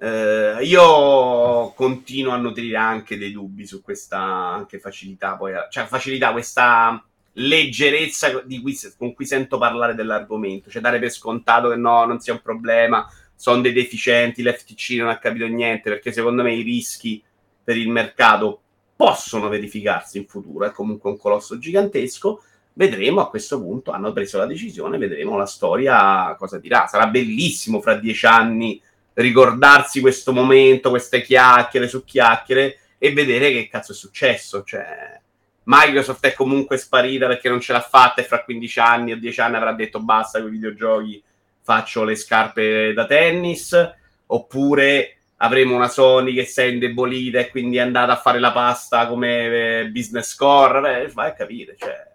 [0.00, 6.30] Eh, io continuo a nutrire anche dei dubbi su questa anche facilità, poi, cioè facilità,
[6.30, 12.04] questa leggerezza di cui, con cui sento parlare dell'argomento, cioè dare per scontato che no,
[12.04, 16.52] non sia un problema, sono dei deficienti, l'FTC non ha capito niente, perché secondo me
[16.54, 17.22] i rischi
[17.62, 18.60] per il mercato
[18.96, 22.42] possono verificarsi in futuro, è comunque un colosso gigantesco.
[22.72, 26.88] Vedremo a questo punto, hanno preso la decisione, vedremo la storia cosa dirà.
[26.88, 28.82] Sarà bellissimo fra dieci anni
[29.14, 34.64] ricordarsi questo momento, queste chiacchiere su chiacchiere e vedere che cazzo è successo.
[34.64, 35.20] Cioè,
[35.62, 39.40] Microsoft è comunque sparita perché non ce l'ha fatta e fra 15 anni o 10
[39.40, 41.22] anni avrà detto basta con i videogiochi,
[41.68, 43.76] faccio le scarpe da tennis,
[44.24, 48.52] oppure avremo una Sony che si è indebolita e quindi è andata a fare la
[48.52, 50.80] pasta come eh, business core.
[50.80, 52.06] Beh, vai a capire, cioè,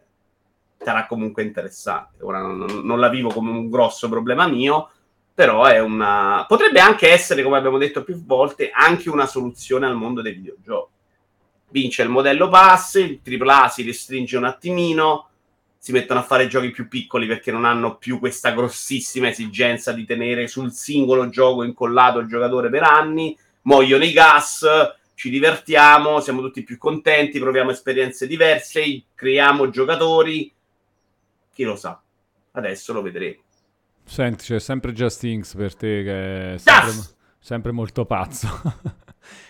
[0.79, 2.23] sarà comunque interessante.
[2.23, 4.89] Ora non- non la vivo come un grosso problema mio,
[5.31, 6.45] però è una...
[6.47, 10.91] potrebbe anche essere, come abbiamo detto più volte, anche una soluzione al mondo dei videogiochi.
[11.69, 15.27] Vince il modello pass, il AAA si restringe un attimino,
[15.83, 20.05] si mettono a fare giochi più piccoli perché non hanno più questa grossissima esigenza di
[20.05, 24.65] tenere sul singolo gioco incollato il giocatore per anni, muoiono i gas,
[25.13, 30.49] ci divertiamo, siamo tutti più contenti, proviamo esperienze diverse, creiamo giocatori,
[31.51, 32.01] chi lo sa,
[32.51, 33.41] adesso lo vedremo.
[34.05, 37.15] Senti, c'è sempre Just Inks per te che è sempre, Yes!
[37.39, 38.47] sempre molto pazzo.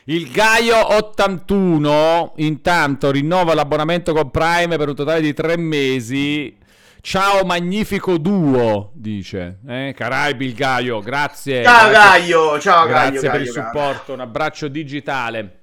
[0.06, 6.58] Il Gaio 81 intanto rinnova l'abbonamento con Prime per un totale di tre mesi.
[7.02, 9.60] Ciao magnifico duo, dice.
[9.68, 11.64] Eh, Caraibi il Gaio, grazie.
[11.64, 12.20] Ciao grazie.
[12.20, 13.12] Gaio, ciao Gaio.
[13.12, 13.66] Grazie per Gaio, il Gaio.
[13.66, 15.63] supporto, un abbraccio digitale.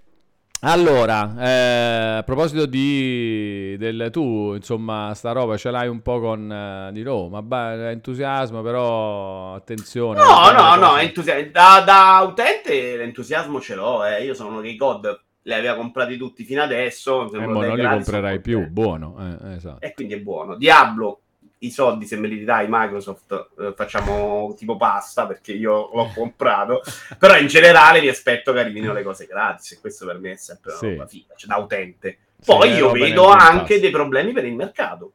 [0.62, 6.52] Allora, eh, a proposito di del, tu, insomma, sta roba ce l'hai un po' con
[6.52, 10.20] eh, di Roma, ba- entusiasmo, però attenzione.
[10.20, 14.22] No, no, no, cose- entusi- da, da utente l'entusiasmo ce l'ho, eh.
[14.22, 17.24] io sono uno che i COD li aveva comprati tutti fino adesso.
[17.32, 19.80] Eh, dei non li comprerai più, buono, eh, esatto.
[19.80, 20.56] E quindi è buono.
[20.56, 21.22] Diablo,
[21.62, 26.80] i soldi se me li dai Microsoft eh, facciamo tipo pasta perché io l'ho comprato,
[27.18, 30.36] però in generale mi aspetto che arrivino le cose gratis e questo per me è
[30.36, 30.88] sempre una Sì.
[30.90, 32.18] roba figa, cioè da utente.
[32.38, 35.12] Sì, Poi è io vedo anche dei problemi per il mercato.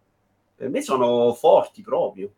[0.55, 2.29] Per me sono forti proprio.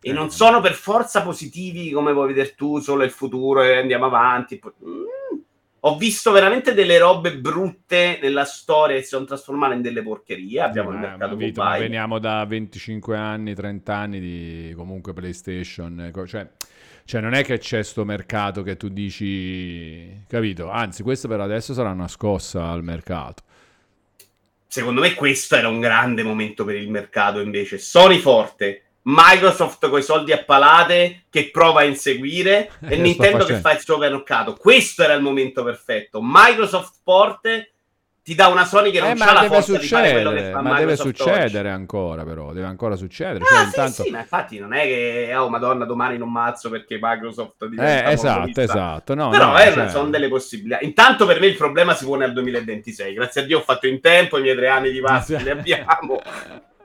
[0.00, 0.12] E Eh.
[0.12, 4.60] non sono per forza positivi come vuoi vedere tu, solo il futuro e andiamo avanti.
[5.86, 10.60] Ho visto veramente delle robe brutte nella storia che si sono trasformate in delle porcherie.
[10.60, 15.12] Abbiamo il Ma- mercato ma Vito, ma veniamo da 25 anni, 30 anni di comunque
[15.12, 16.48] PlayStation, cioè,
[17.04, 20.68] cioè non è che c'è sto mercato che tu dici, capito?
[20.68, 23.44] Anzi, questo per adesso sarà una scossa al mercato.
[24.66, 27.78] Secondo me questo era un grande momento per il mercato invece.
[27.78, 33.02] Sony forte, Microsoft con i soldi a palate che prova a inseguire Eh, e sto
[33.02, 34.54] Nintendo che fa il suo mercato.
[34.54, 36.18] Questo era il momento perfetto.
[36.22, 37.70] Microsoft forte
[38.24, 40.76] ti dà una Sony che non Eh, ha ma la forza di fare succedere, ma
[40.76, 41.66] deve succedere oggi.
[41.68, 43.44] ancora però, deve ancora succedere.
[43.44, 44.02] Ah, Cioè, sì, intanto...
[44.02, 48.12] sì, ma infatti non è che, oh madonna, domani non mazzo perché Microsoft diventa Eh,
[48.12, 49.14] esatto, esatto.
[49.14, 50.80] No, Però no, eh, cioè- sono delle possibilità.
[50.80, 53.14] Intanto per me il problema si pone al 2026.
[53.14, 56.20] Grazie a Dio ho fatto in tempo, i miei tre anni di passi li abbiamo.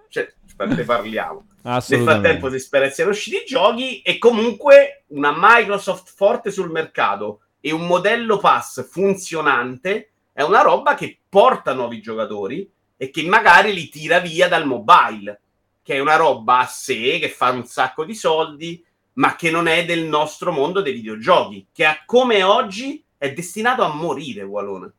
[0.65, 1.45] Ne parliamo.
[1.63, 6.71] Nel frattempo si spera che siano usciti i giochi e comunque una Microsoft forte sul
[6.71, 13.23] mercato e un modello pass funzionante è una roba che porta nuovi giocatori e che
[13.23, 15.41] magari li tira via dal mobile,
[15.83, 18.83] che è una roba a sé, che fa un sacco di soldi,
[19.13, 23.83] ma che non è del nostro mondo dei videogiochi, che a come oggi è destinato
[23.83, 24.93] a morire, Walone.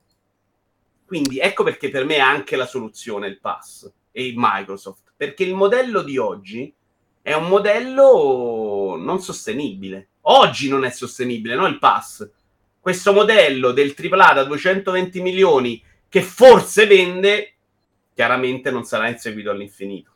[1.06, 5.44] Quindi ecco perché per me è anche la soluzione il pass e il Microsoft, perché
[5.44, 6.74] il modello di oggi
[7.22, 10.08] è un modello non sostenibile.
[10.22, 12.28] Oggi non è sostenibile, no il pass.
[12.80, 17.54] Questo modello del AAA da 220 milioni che forse vende,
[18.12, 20.11] chiaramente non sarà inseguito all'infinito.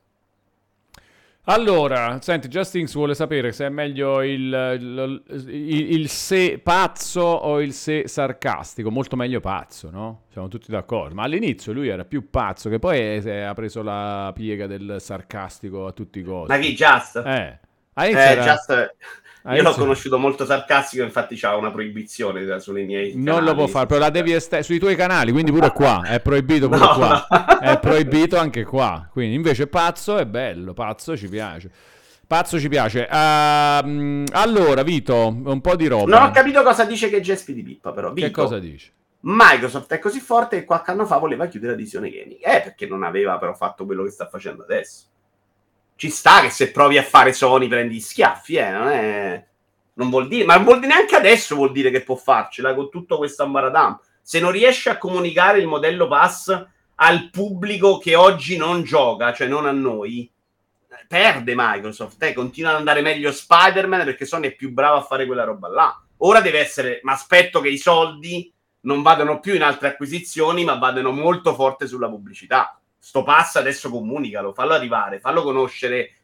[1.49, 4.41] Allora, senti, Justinx vuole sapere se è meglio il,
[4.81, 8.91] il, il- il se pazzo o il se sarcastico.
[8.91, 10.23] Molto meglio pazzo, no?
[10.33, 11.15] Siamo tutti d'accordo.
[11.15, 15.87] Ma all'inizio lui era più pazzo, che poi è- ha preso la piega del sarcastico
[15.87, 16.51] a tutti i costi.
[16.53, 17.17] Ma chi, Just?
[17.25, 17.59] Eh, Eh,
[17.95, 18.95] all'inizio era- Just,
[19.47, 23.45] io l'ho all'inizio- conosciuto molto sarcastico, infatti c'ha una proibizione sulle miei Non canali.
[23.47, 26.03] lo può fare, però la devi estendere sui tuoi canali, quindi pure qua.
[26.05, 27.59] È proibito pure No, qua.
[27.59, 29.09] È proibito anche qua.
[29.11, 31.71] Quindi invece pazzo è bello, pazzo ci piace.
[32.27, 33.07] Pazzo ci piace.
[33.09, 36.11] Ehm, allora, Vito, un po' di roba.
[36.19, 38.13] Non ho capito cosa dice che Gespi di Pippa, però.
[38.13, 38.91] Che Vito, cosa dici?
[39.21, 42.39] Microsoft è così forte che qualche anno fa voleva chiudere la divisione gaming.
[42.41, 45.05] Eh, perché non aveva però fatto quello che sta facendo adesso.
[45.97, 49.47] Ci sta che se provi a fare Sony prendi schiaffi, eh, non è...
[49.95, 50.45] Non vuol dire...
[50.45, 53.99] Ma vuol dire neanche adesso vuol dire che può farcela con tutto questo ambaradam.
[54.21, 56.67] Se non riesce a comunicare il modello pass
[56.97, 60.31] al pubblico che oggi non gioca, cioè non a noi,
[61.09, 62.23] perde Microsoft.
[62.23, 65.69] Eh, continua ad andare meglio Spider-Man perché Sony è più bravo a fare quella roba
[65.69, 66.03] là.
[66.19, 67.01] Ora deve essere...
[67.05, 71.87] Ma aspetto che i soldi non vadano più in altre acquisizioni, ma vadano molto forte
[71.87, 72.79] sulla pubblicità.
[73.07, 76.17] Sto pass adesso comunicalo, fallo arrivare, fallo conoscere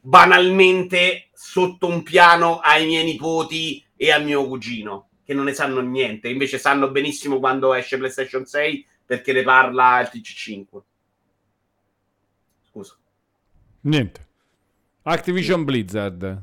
[0.00, 5.80] banalmente sotto un piano ai miei nipoti e a mio cugino, che non ne sanno
[5.80, 10.80] niente, invece sanno benissimo quando esce PlayStation 6 perché ne parla il TC5.
[12.68, 12.96] Scusa.
[13.82, 14.28] Niente.
[15.02, 16.42] Activision Blizzard.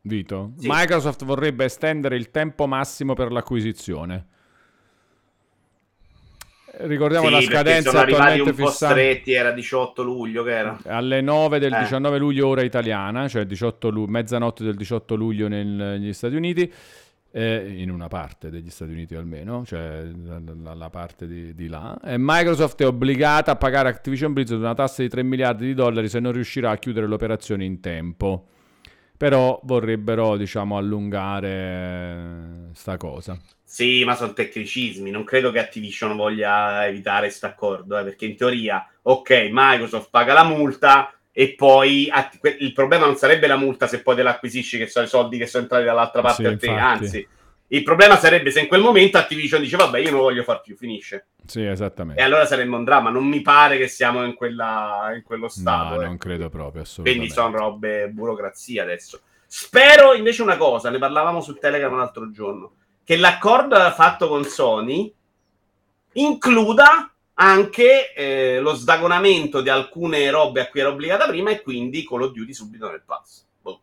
[0.00, 0.52] Vito.
[0.56, 0.66] Sì.
[0.66, 4.28] Microsoft vorrebbe estendere il tempo massimo per l'acquisizione.
[6.72, 10.78] Ricordiamo Sì, la scadenza sono arrivati un po' fissata stretti, era 18 luglio che era.
[10.86, 11.78] alle 9 del Eh.
[11.80, 16.72] 19 luglio ora italiana, cioè 18 lu- mezzanotte del 18 luglio nel- negli Stati Uniti,
[17.32, 21.66] eh, in una parte degli Stati Uniti almeno, cioè la, la- la parte di, di
[21.68, 21.98] là.
[22.04, 26.08] E Microsoft è obbligata a pagare Activision Blizzard una tassa di 3 miliardi di dollari
[26.08, 28.46] se non riuscirà a chiudere l'operazione in tempo.
[29.20, 33.38] Però vorrebbero, diciamo, allungare sta cosa.
[33.62, 35.10] Sì, ma sono tecnicismi.
[35.10, 40.32] Non credo che Activision voglia evitare questo accordo, eh, perché in teoria, ok, Microsoft paga
[40.32, 42.10] la multa e poi
[42.40, 45.36] que- il problema non sarebbe la multa se poi te l'acquisisci, che sono i soldi
[45.36, 46.66] che sono entrati dall'altra parte Sì, a te.
[46.66, 46.78] infatti.
[46.78, 47.28] Anzi,
[47.72, 50.76] il problema sarebbe se in quel momento Activision dice vabbè, io non voglio far più,
[50.76, 51.28] finisce.
[51.46, 52.20] Sì, esattamente.
[52.20, 53.10] E allora sarebbe un dramma.
[53.10, 55.94] Non mi pare che siamo in, quella, in quello stato.
[55.96, 56.06] no, eh.
[56.06, 57.26] non credo proprio, assolutamente.
[57.26, 59.20] Quindi sono robe burocrazia adesso.
[59.46, 65.12] Spero invece una cosa, ne parlavamo su Telegram l'altro giorno, che l'accordo fatto con Sony
[66.14, 72.06] includa anche eh, lo sdagonamento di alcune robe a cui era obbligata prima e quindi
[72.06, 73.44] Call of Duty subito nel pass.
[73.60, 73.80] Boh.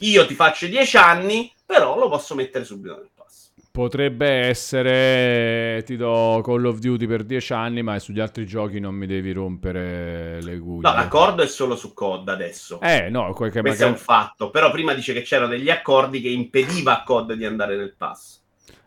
[0.00, 3.50] Io ti faccio 10 anni, però lo posso mettere subito nel pass.
[3.70, 8.94] Potrebbe essere, ti do Call of Duty per 10 anni, ma sugli altri giochi non
[8.94, 10.88] mi devi rompere le guglie.
[10.88, 12.80] No, l'accordo è solo su COD adesso.
[12.80, 14.00] Eh, no, quel che Questo è magari...
[14.00, 14.48] un fatto.
[14.48, 18.40] Però prima dice che c'erano degli accordi che impediva a COD di andare nel pass.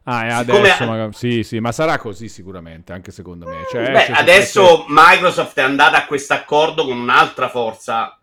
[0.05, 1.13] Ah, e Siccome- adesso magari...
[1.13, 3.63] Sì, sì, ma sarà così sicuramente, anche secondo me.
[3.69, 8.17] Cioè, Beh, adesso Microsoft è andata a questo accordo con un'altra forza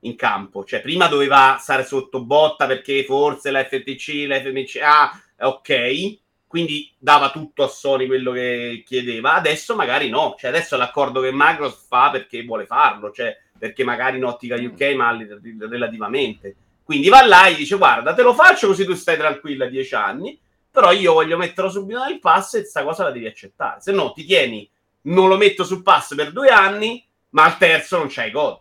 [0.00, 0.64] in campo.
[0.64, 7.30] Cioè, prima doveva stare sotto botta perché forse la FTC, la FMCA, ok, quindi dava
[7.30, 9.34] tutto a Sony quello che chiedeva.
[9.34, 10.36] Adesso magari no.
[10.38, 14.54] Cioè, adesso è l'accordo che Microsoft fa perché vuole farlo, cioè perché magari in ottica
[14.54, 15.26] UK, ma li-
[15.58, 16.54] relativamente.
[16.82, 20.38] Quindi va là e dice: Guarda, te lo faccio così tu stai tranquilla 10 anni.
[20.70, 23.80] Però io voglio metterlo subito nel pass e sta cosa la devi accettare.
[23.80, 24.68] Se no, ti tieni,
[25.02, 28.60] non lo metto sul pass per due anni, ma al terzo non c'hai God.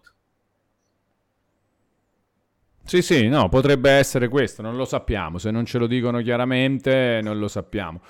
[2.85, 5.37] Sì, sì, no, potrebbe essere questo, non lo sappiamo.
[5.39, 8.01] Se non ce lo dicono chiaramente, non lo sappiamo.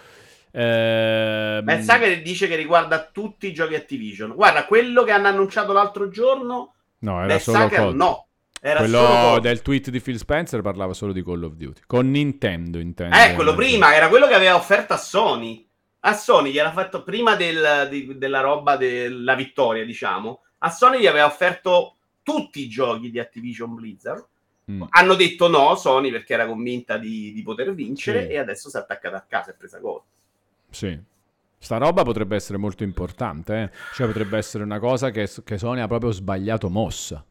[0.52, 4.34] Ehm, Beh, sa che dice che riguarda tutti i giochi Activision.
[4.34, 7.96] Guarda, quello che hanno annunciato l'altro giorno, no, era Beh, solo COD.
[7.96, 8.28] no.
[8.62, 11.82] Era Quello solo del tweet di Phil Spencer parlava solo di Call of Duty.
[11.86, 13.16] Con Nintendo, intendo.
[13.16, 15.68] Eh, quello prima, era quello che aveva offerto a Sony.
[16.00, 20.42] A Sony gli era fatto prima del- di- della roba della vittoria, diciamo.
[20.60, 24.26] A Sony gli aveva offerto tutti i giochi di Activision Blizzard.
[24.72, 24.84] Mm.
[24.90, 28.32] Hanno detto no, Sony, perché era convinta di, di poter vincere, Sì.
[28.32, 30.02] e adesso si è attaccata a casa e presa gol.
[30.70, 31.00] Sì.
[31.58, 33.70] Sta roba potrebbe essere molto importante, eh.
[33.94, 37.24] Cioè potrebbe essere una cosa che, che Sony ha proprio sbagliato mossa.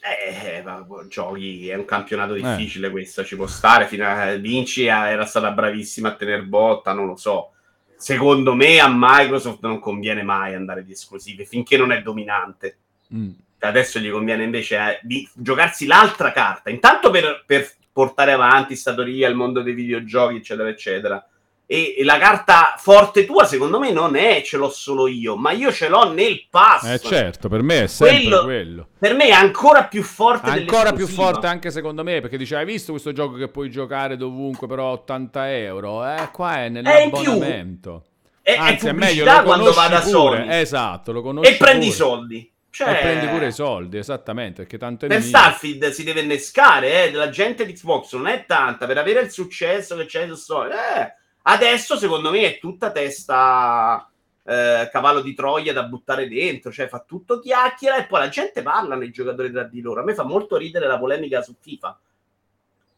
[0.00, 4.88] Eh, ma giochi, è un campionato difficile questo, ci può stare, fino a Vinci eh,
[4.88, 7.52] era stata bravissima a tener botta, non lo so.
[7.96, 12.78] Secondo me a Microsoft non conviene mai andare di esclusive finché non è dominante.
[13.14, 13.30] Mm.
[13.66, 19.28] Adesso gli conviene invece eh, di giocarsi l'altra carta, intanto per, per portare avanti Statoria,
[19.28, 21.26] il mondo dei videogiochi, eccetera, eccetera.
[21.66, 25.52] E, e la carta forte tua, secondo me, non è ce l'ho solo io, ma
[25.52, 26.84] io ce l'ho nel pass.
[26.84, 28.88] Eh certo, per me è sempre Quello- quello.
[28.98, 32.66] Per me è ancora più forte Ancora più forte anche secondo me, perché dice, hai
[32.66, 36.04] visto questo gioco che puoi giocare dovunque, però 80 euro?
[36.04, 36.82] Eh, qua è in più.
[36.82, 38.04] nell'abbonamento.
[38.42, 40.02] È, è Anzi, è meglio, pubblicità lo quando va da.
[40.02, 40.46] Sony.
[40.50, 42.52] Esatto, lo conosci e prendi i soldi.
[42.74, 45.22] Cioè, E prendi pure i soldi, esattamente, perché tanto è Per.
[45.22, 49.30] Starfield si deve innescare, eh, la gente di Xbox non è tanta, per avere il
[49.30, 50.28] successo che c'è.
[50.28, 54.10] Eh, adesso secondo me è tutta testa
[54.42, 58.60] eh, cavallo di Troia da buttare dentro, cioè fa tutto chiacchiera e poi la gente
[58.62, 60.00] parla nei giocatori tra di loro.
[60.00, 61.96] A me fa molto ridere la polemica su FIFA.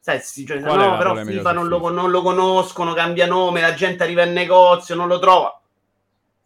[0.01, 3.74] Sai, si Qual è no, però FIFA non lo, non lo conoscono, cambia nome, la
[3.74, 5.61] gente arriva in negozio, non lo trova.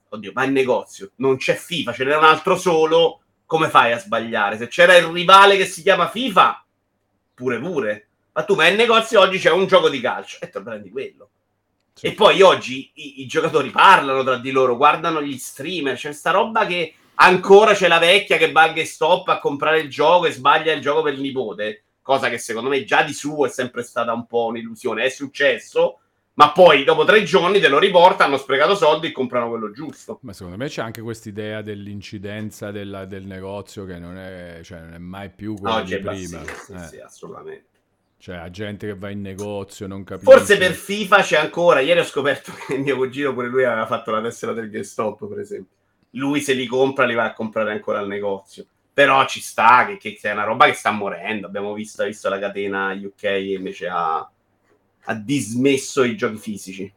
[0.09, 3.19] Oddio, va in negozio, non c'è FIFA, ce n'era un altro solo,
[3.51, 4.57] come fai a sbagliare?
[4.57, 6.64] Se c'era il rivale che si chiama FIFA,
[7.34, 8.09] pure pure.
[8.30, 11.30] Ma tu vai in negozio oggi c'è un gioco di calcio e te prendi quello.
[11.92, 12.07] Sì.
[12.07, 16.30] E poi oggi i, i giocatori parlano tra di loro, guardano gli streamer, c'è sta
[16.30, 20.32] roba che ancora c'è la vecchia che va e stop a comprare il gioco e
[20.32, 23.82] sbaglia il gioco per il nipote, cosa che secondo me già di suo è sempre
[23.82, 25.98] stata un po' un'illusione, è successo,
[26.35, 30.18] ma poi dopo tre giorni te lo riporta, hanno sprecato soldi e comprano quello giusto.
[30.22, 34.95] Ma secondo me c'è anche quest'idea dell'incidenza della- del negozio che non è, cioè, non
[34.95, 36.39] è mai più quella Oggi di prima.
[36.39, 37.64] bassissimo, Eh, sì, assolutamente.
[38.18, 40.31] Cioè, la gente che va in negozio, non capisce.
[40.31, 41.81] Forse per FIFA c'è ancora.
[41.81, 45.39] Ieri ho scoperto che mio cugino pure lui aveva fatto la tessera del GameStop, per
[45.39, 45.76] esempio.
[46.14, 48.66] Lui se li compra, li va a comprare ancora al negozio.
[48.93, 51.47] Però ci sta, che, che è una roba che sta morendo.
[51.47, 53.22] Abbiamo visto, visto la catena UK
[53.57, 54.31] invece ha,
[55.05, 56.92] ha dismesso i giochi fisici.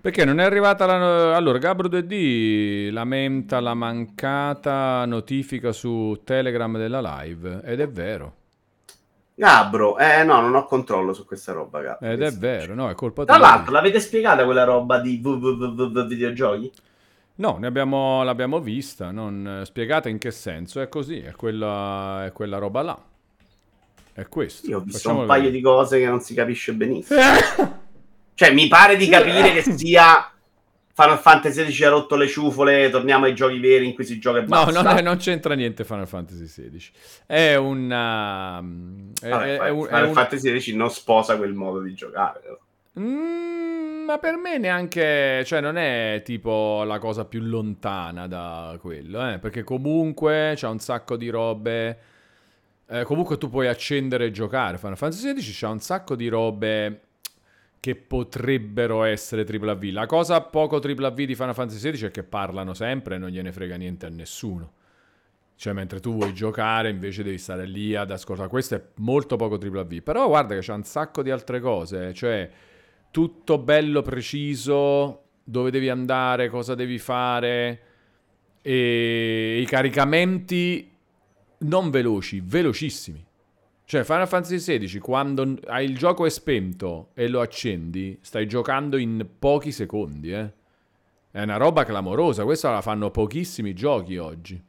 [0.00, 1.34] Perché non è arrivata la...
[1.36, 7.62] Allora, Gabro 2D lamenta la mancata notifica su Telegram della live.
[7.64, 8.36] Ed è vero.
[9.34, 11.80] Gabro, eh no, non ho controllo su questa roba.
[11.80, 12.08] Gabro.
[12.08, 13.46] Ed è vero, no, è colpa Tra tua.
[13.46, 16.72] l'altro, l'avete spiegata quella roba di www videogiochi?
[17.36, 20.80] No, ne abbiamo, l'abbiamo vista, non spiegata in che senso.
[20.80, 23.07] È così, è quella, è quella roba là.
[24.20, 24.66] È questo.
[24.68, 25.58] Io ho visto Facciamolo un paio vedere.
[25.58, 27.20] di cose che non si capisce benissimo.
[28.38, 30.30] Cioè, mi pare di capire che sia
[30.94, 34.38] Final Fantasy XVI ha rotto le ciufole, torniamo ai giochi veri in cui si gioca
[34.38, 34.82] e No, basta.
[34.82, 36.90] non, è- non c'entra niente Final Fantasy XVI.
[37.26, 38.58] È una...
[39.20, 42.40] È, Vabbè, è- è un- Final un- Fantasy XVI non sposa quel modo di giocare.
[42.98, 49.30] Mm, ma per me neanche, cioè non è tipo la cosa più lontana da quello,
[49.32, 51.98] eh, perché comunque c'ha un sacco di robe,
[52.90, 57.02] eh, comunque tu puoi accendere e giocare, Final Fantasy XVI c'ha un sacco di robe
[57.80, 59.92] che potrebbero essere AAA.
[59.92, 63.52] La cosa poco AAA di Final Fantasy XVI è che parlano sempre e non gliene
[63.52, 64.72] frega niente a nessuno.
[65.54, 68.48] Cioè, mentre tu vuoi giocare, invece devi stare lì ad ascoltare.
[68.48, 70.00] Questo è molto poco AAA.
[70.02, 72.14] Però guarda che c'è un sacco di altre cose.
[72.14, 72.48] Cioè,
[73.10, 77.80] tutto bello preciso, dove devi andare, cosa devi fare.
[78.62, 80.97] E i caricamenti
[81.58, 83.24] non veloci, velocissimi.
[83.84, 88.98] Cioè, Final Fantasy XVI, quando hai il gioco è spento e lo accendi, stai giocando
[88.98, 90.52] in pochi secondi, eh.
[91.30, 94.62] È una roba clamorosa, questa la fanno pochissimi giochi oggi.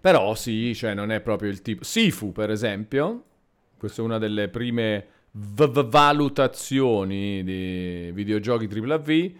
[0.00, 1.84] Però sì, cioè non è proprio il tipo...
[1.84, 3.24] Sifu, per esempio,
[3.78, 9.30] questa è una delle prime v- valutazioni di videogiochi AAA.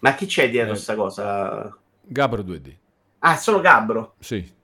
[0.00, 0.74] Ma chi c'è dietro Eh.
[0.74, 1.78] questa cosa?
[2.02, 2.74] Gabro 2D.
[3.20, 4.14] Ah, solo Gabbro.
[4.18, 4.58] Sì.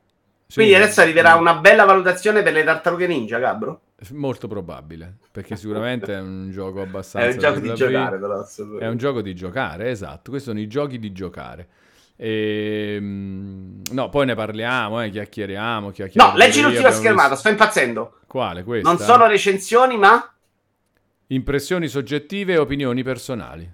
[0.48, 3.80] Sì, Quindi adesso arriverà una bella valutazione per le tartarughe ninja, Gabbro?
[4.12, 7.30] Molto probabile, perché sicuramente è un gioco È abbastanza...
[7.30, 8.46] un gioco di giocare, però.
[8.78, 10.30] È un gioco di giocare, esatto.
[10.30, 11.68] Questi sono i giochi di giocare.
[12.16, 16.32] Ehm, no, poi ne parliamo, eh, chiacchieriamo, chiacchieriamo.
[16.32, 18.18] No, leggi l'ultima schermata, visto- sto impazzendo.
[18.28, 18.62] Quale?
[18.62, 18.88] Questa?
[18.88, 20.30] Non sono recensioni, ma
[21.28, 23.68] Impressioni soggettive e opinioni personali.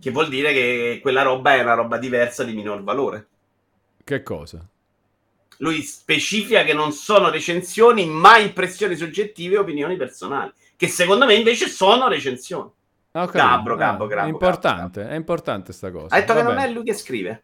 [0.00, 3.26] che vuol dire che quella roba è una roba diversa di minor valore.
[4.02, 4.68] Che cosa?
[5.58, 10.52] Lui specifica che non sono recensioni, ma impressioni soggettive e opinioni personali.
[10.76, 12.64] Che secondo me invece sono recensioni.
[13.12, 13.38] Ho capito.
[13.38, 16.14] Gabbro, Ah, Gabbo, È importante, è importante sta cosa.
[16.14, 16.72] Ha detto che Va non è bene.
[16.74, 17.42] lui che scrive.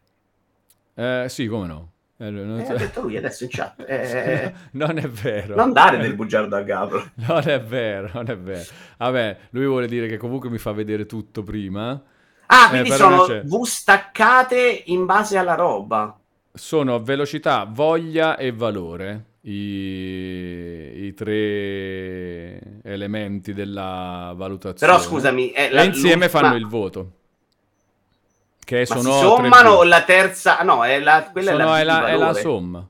[0.93, 1.91] Eh, sì, come no.
[2.17, 3.83] Eh, non, Eh, ha detto lui adesso in chat.
[3.87, 5.55] Eh, non è vero.
[5.55, 7.09] non dare del bugiardo a Gabro.
[7.15, 8.69] Non è vero, non è vero.
[8.97, 11.99] Vabbè, lui vuole dire che comunque mi fa vedere tutto prima.
[12.45, 13.25] Ah, Eh, quindi sono.
[13.25, 16.15] V staccate in base alla roba.
[16.55, 19.25] Sono velocità, voglia e valore.
[19.45, 24.93] I, i tre elementi della valutazione.
[24.93, 27.11] Però scusami, è la- e insieme fanno il voto.
[28.63, 30.61] Che sono si sommano la terza?
[30.63, 32.89] no, è la, quella Sono- è è la, di è la somma.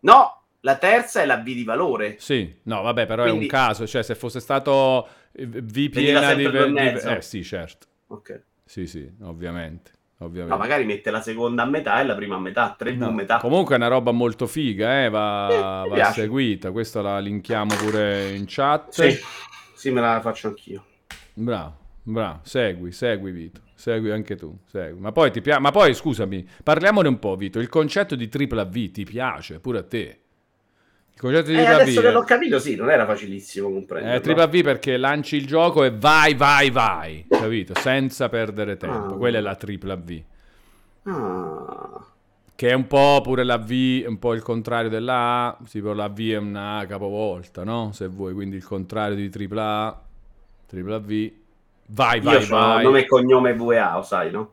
[0.00, 2.16] No, la terza è la V di valore.
[2.18, 3.86] Sì, no, vabbè, però è Quindi- un caso.
[3.86, 6.78] Cioè, se fosse stato eh, V piena di, di-.
[6.78, 7.86] Eh, sì, certo.
[8.06, 8.42] Ok.
[8.64, 9.90] Sì, sì, ovviamente.
[10.18, 10.54] Ovviamente.
[10.54, 13.12] No, magari mette la seconda a metà e la prima a metà, 3 V No,
[13.12, 13.38] metà.
[13.38, 16.70] Comunque è una roba molto figa, eh, va, Eh, va seguita.
[16.70, 18.90] Questa la linkiamo pure in chat.
[18.90, 19.18] Sì,
[19.74, 20.84] sì, me la faccio anch'io.
[21.34, 22.40] Bravo, bravo.
[22.42, 23.60] Segui, segui Vito.
[23.74, 24.58] Segui anche tu.
[24.66, 25.00] Segui.
[25.00, 25.60] Ma poi ti piace.
[25.60, 27.60] Ma poi scusami, parliamone un po', Vito.
[27.60, 30.20] Il concetto di tripla V ti piace pure a te?
[31.18, 34.16] Il concetto di Eh, adesso V che l'ho capito, sì, non era facilissimo comprendere.
[34.16, 37.26] è tripla V perché lanci il gioco e vai, vai, vai.
[37.28, 37.74] Capito?
[37.74, 39.14] Senza perdere tempo.
[39.14, 39.16] Ah.
[39.16, 40.22] Quella è la tripla V.
[41.02, 42.06] Ah.
[42.54, 46.08] Che è un po' pure la V, un po' il contrario della A, tipo la
[46.08, 47.90] V è una A capovolta, no?
[47.92, 50.00] Se vuoi, quindi il contrario di tripla A,
[50.66, 51.30] tripla V,
[51.86, 52.84] vai, vai, Io ho vai.
[52.84, 54.52] nome e cognome VA, lo sai, no?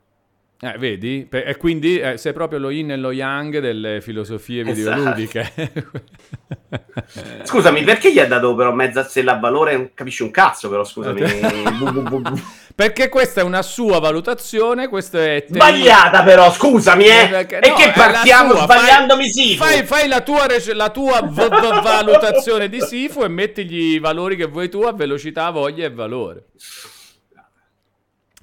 [0.62, 1.28] Eh, vedi?
[1.30, 4.74] E quindi eh, sei proprio lo yin e lo yang delle filosofie Esatto.
[4.96, 5.52] videoludiche.
[7.44, 9.76] Scusami, perché gli ha dato però mezza stella a valore?
[9.76, 11.22] Non capisci un cazzo, però, scusami.
[12.76, 15.46] Perché questa è una sua valutazione, questo è...
[15.48, 17.28] Sbagliata, però, scusami, eh.
[17.30, 19.56] Perché- e no, che è la partiamo sua, sbagliandomi sì.
[19.56, 24.00] Fai, fai la tua, rec- la tua v- v- valutazione di Sifu e mettigli i
[24.00, 26.48] valori che vuoi tu a velocità, voglia e valore.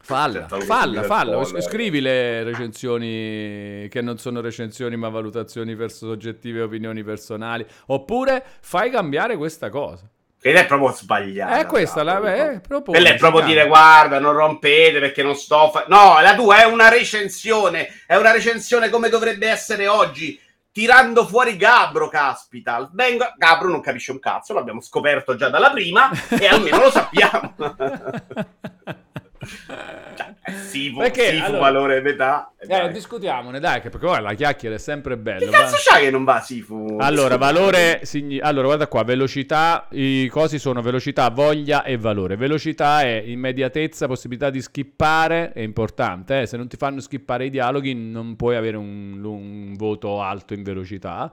[0.04, 1.44] Falla, che falla, falla.
[1.60, 7.64] Scrivi le recensioni che non sono recensioni ma valutazioni per soggettive e opinioni personali.
[7.86, 10.10] Oppure fai cambiare questa cosa.
[10.44, 11.60] Ed è proprio sbagliata.
[11.60, 12.16] È questa la...
[12.34, 15.84] Eh, proponi, Quella è proprio dire guarda, non rompete perché non sto fa-".
[15.86, 20.38] No, la tua è una recensione, è una recensione come dovrebbe essere oggi,
[20.72, 22.90] tirando fuori Gabro, caspita.
[22.92, 23.32] Vengo...
[23.36, 27.54] Gabro non capisce un cazzo, l'abbiamo scoperto già dalla prima e almeno lo sappiamo.
[29.44, 32.52] Cioè, Sifu, Perché, Sifu allora- valore metà.
[32.58, 32.92] Eh, dai.
[32.92, 35.50] discutiamone, dai, che perché la chiacchiera è sempre Che bella.
[35.50, 36.96] cazzo c'ha che non va Sifu?
[37.00, 42.36] Allora, valore, signi- allora, guarda qua, velocità, i cosi sono velocità, voglia e valore.
[42.36, 47.50] Velocità è immediatezza, possibilità di skippare, è importante, eh, se non ti fanno skippare i
[47.50, 51.32] dialoghi non puoi avere un, un voto alto in velocità.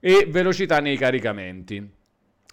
[0.00, 1.96] E velocità nei caricamenti.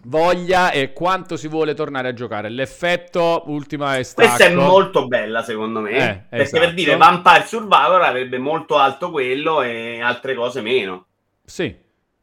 [0.08, 2.48] Voglia è quanto si vuole tornare a giocare.
[2.48, 4.28] L'effetto ultima stacco.
[4.28, 5.90] Questa è molto bella, secondo me.
[5.90, 6.62] Eh, perché esatto.
[6.62, 11.06] per dire Vampire Survivor avrebbe molto alto quello e altre cose meno.
[11.44, 11.74] Sì.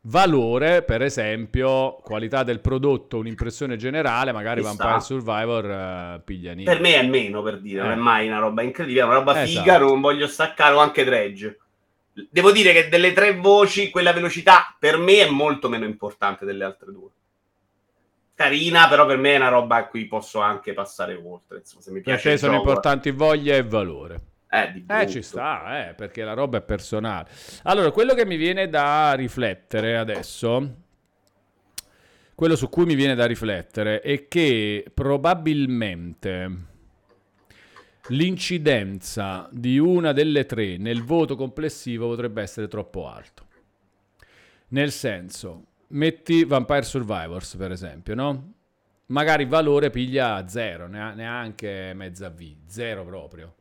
[0.06, 5.00] Valore, per esempio, qualità del prodotto, un'impressione generale, magari Ci Vampire sta.
[5.02, 6.72] Survivor eh, piglia niente.
[6.72, 7.94] Per me è meno, per dire, non Eh.
[7.94, 9.62] è mai una roba incredibile, è una roba Esatto.
[9.64, 11.58] figa, non voglio staccare o anche Dredge.
[12.30, 16.64] Devo dire che delle tre voci, quella velocità per me è molto meno importante delle
[16.64, 17.10] altre due.
[18.44, 21.60] Carina, però per me è una roba a cui posso anche passare oltre.
[21.60, 22.58] Insomma, se mi Per piace te il sono gioco.
[22.58, 24.22] importanti voglia e valore.
[24.50, 27.30] Eh, Eh, ci sta, eh, perché la roba è personale.
[27.64, 30.76] Allora, quello che mi viene da riflettere adesso,
[32.36, 36.52] quello su cui mi viene da riflettere è che probabilmente
[38.10, 43.46] l'incidenza di una delle tre nel voto complessivo potrebbe essere troppo alto.
[44.70, 48.54] Nel senso, metti Vampire Survivors per esempio, no?
[49.08, 53.56] Magari valore piglia zero, nea- neanche mezza V, zero proprio.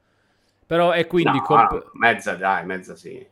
[0.66, 3.24] Però è quindi No, comp- mezza, dai, mezza sì.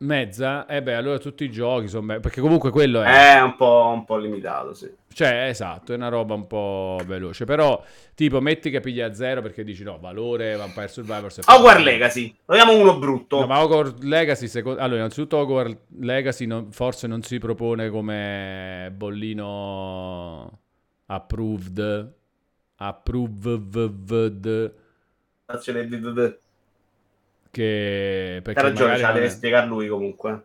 [0.00, 3.54] Mezza, e beh, allora tutti i giochi sono be- perché comunque quello è, È un
[3.56, 4.90] po', un po' limitato, sì.
[5.12, 7.82] cioè, esatto, è una roba un po' veloce, però
[8.14, 12.78] tipo metti che piglia zero perché dici no, valore Vampire Survivors è Hogwarts Legacy, togliamo
[12.78, 13.40] uno brutto.
[13.40, 14.80] No, ma Hogwarts Legacy, secondo...
[14.80, 20.58] allora, innanzitutto Hogwarts Legacy non- forse non si propone come bollino
[21.06, 22.12] approved,
[22.76, 24.74] approved,
[25.44, 26.38] Stazione DDD.
[27.50, 30.42] Che perché ragione, ce la deve è- spiegare lui comunque.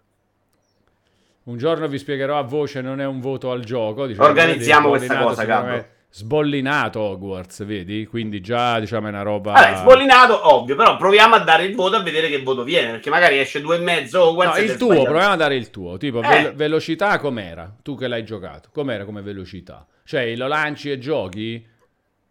[1.43, 4.07] un giorno vi spiegherò a voce, non è un voto al gioco.
[4.07, 8.05] diciamo, Organizziamo questa cosa, me, Sbollinato Hogwarts, vedi?
[8.07, 9.51] Quindi già diciamo è una roba...
[9.51, 13.09] Vabbè, sbollinato, ovvio, però proviamo a dare il voto a vedere che voto viene, perché
[13.09, 15.09] magari esce due e mezzo No, Hogwarts ed il tuo, sbagliato.
[15.09, 15.97] proviamo a dare il tuo.
[15.97, 16.27] Tipo, Eh.
[16.27, 17.75] vel- velocità com'era?
[17.83, 18.69] Tu che l'hai giocato.
[18.71, 19.85] Com'era come velocità?
[20.05, 21.67] Cioè, lo lanci e giochi?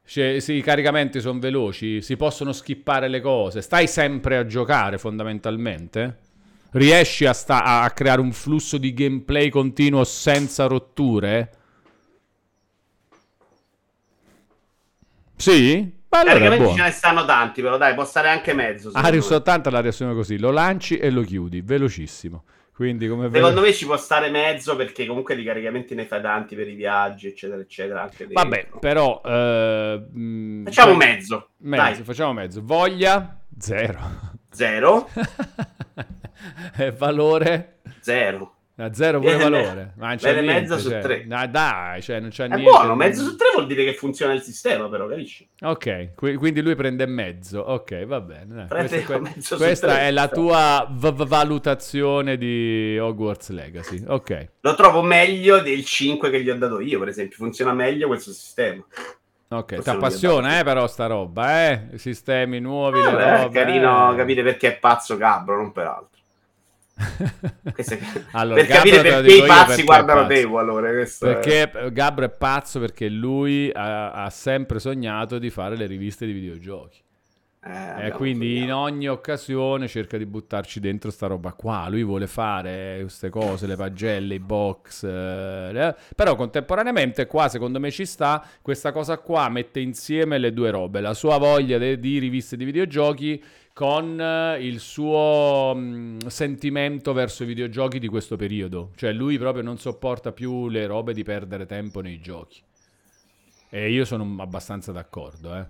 [0.06, 2.02] Cioè, sì, i caricamenti sono veloci?
[2.02, 3.62] Si possono skippare le cose?
[3.62, 6.18] Stai sempre a giocare, fondamentalmente?
[6.72, 11.50] Riesci a, sta- a creare un flusso di gameplay continuo senza rotture?
[15.36, 15.92] Sì?
[16.08, 18.90] Ma allora ce ne stanno tanti, però dai, può stare anche mezzo.
[18.92, 19.36] Arius me.
[19.36, 22.44] 80 la riassume così, lo lanci e lo chiudi, velocissimo.
[22.74, 26.56] Quindi come Secondo me ci può stare mezzo perché comunque di caricamenti ne fai tanti
[26.56, 28.02] per i viaggi, eccetera, eccetera.
[28.02, 28.42] Anche dentro.
[28.42, 29.20] Vabbè, però...
[29.24, 31.48] eh, mh, Facciamo cioè- mezzo.
[31.58, 32.60] Mezzo, Dai, facciamo mezzo.
[32.64, 33.38] Voglia?
[33.56, 33.98] Zero.
[34.50, 35.08] zero,
[36.76, 37.78] e valore?
[38.00, 38.53] zero.
[38.76, 39.92] A zero pure valore.
[39.98, 41.00] Ma non c'è niente, mezzo su cioè.
[41.00, 41.24] tre.
[41.26, 42.64] No, dai, cioè non c'è È niente.
[42.64, 45.48] buono, mezzo su tre vuol dire che funziona il sistema, però, capisci?
[45.62, 47.60] Ok, qui- quindi lui prende mezzo.
[47.60, 48.64] Ok, va bene.
[48.66, 54.02] Prende Questa, mezzo su questa tre, è la tua v- valutazione di Hogwarts Legacy.
[54.08, 54.48] Ok.
[54.62, 57.36] Lo trovo meglio del 5 che gli ho dato io, per esempio.
[57.36, 58.84] Funziona meglio questo sistema.
[59.46, 61.88] Ok, ti appassiona, eh, però sta roba, eh?
[61.94, 64.16] Sistemi nuovi, Vabbè, è robe, carino eh.
[64.16, 66.13] capire perché è pazzo Gabro, non per altro.
[68.32, 70.90] Allora, per Gabbro capire perché i pazzi perché guardano te, allora.
[70.92, 75.86] Questo è- Perché Gabbro è pazzo perché lui ha, ha sempre sognato di fare le
[75.86, 77.02] riviste di videogiochi.
[77.66, 81.86] Eh, E abbiamo quindi in ogni occasione cerca di buttarci dentro sta roba qua.
[81.88, 85.02] Lui vuole fare queste cose, le pagelle, i box.
[85.04, 90.70] eh, Però contemporaneamente qua secondo me ci sta questa cosa qua, mette insieme le due
[90.70, 91.00] robe.
[91.00, 93.42] La sua voglia de- di riviste di videogiochi
[93.74, 98.92] con eh, il suo mh, sentimento verso i videogiochi di questo periodo.
[98.96, 102.62] Cioè lui proprio non sopporta più le robe di perdere tempo nei giochi.
[103.68, 105.66] E io sono abbastanza d'accordo, eh.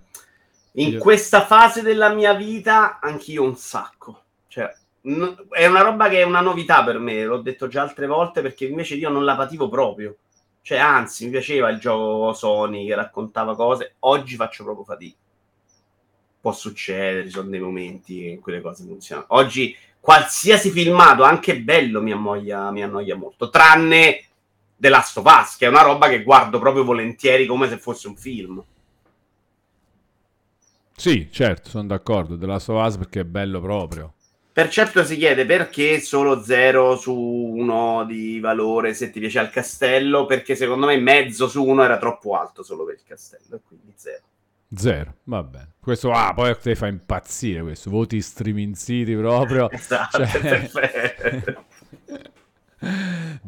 [0.77, 4.23] In Io- questa fase della mia vita, anch'io un sacco.
[4.47, 4.71] Cioè,
[5.03, 8.41] n- è una roba che è una novità per me, l'ho detto già altre volte,
[8.41, 10.17] perché invece io non la pativo proprio.
[10.61, 13.95] Cioè, anzi, mi piaceva il gioco Sony che raccontava cose.
[13.99, 15.17] Oggi faccio proprio fatica.
[16.45, 19.25] Può succedere, ci sono dei momenti in cui le cose funzionano.
[19.29, 23.49] Oggi qualsiasi filmato, anche bello, mi annoia, mi annoia molto.
[23.49, 24.25] Tranne
[24.75, 28.07] The Last of Us, che è una roba che guardo proprio volentieri come se fosse
[28.07, 28.63] un film.
[30.95, 32.37] Sì, certo, sono d'accordo.
[32.37, 34.13] The Last of Us perché è bello proprio.
[34.53, 40.27] Percepto si chiede perché solo 0 su 1 di valore se ti piace il castello,
[40.27, 43.93] perché secondo me mezzo su 1 era troppo alto solo per il castello, e quindi
[43.95, 44.21] 0.
[44.75, 45.73] Zero, va bene.
[45.85, 47.91] Questo, ah, poi te fa impazzire questo.
[47.91, 49.69] Voti streaming city proprio.
[49.69, 51.65] Esatto, Cioè- perfetto.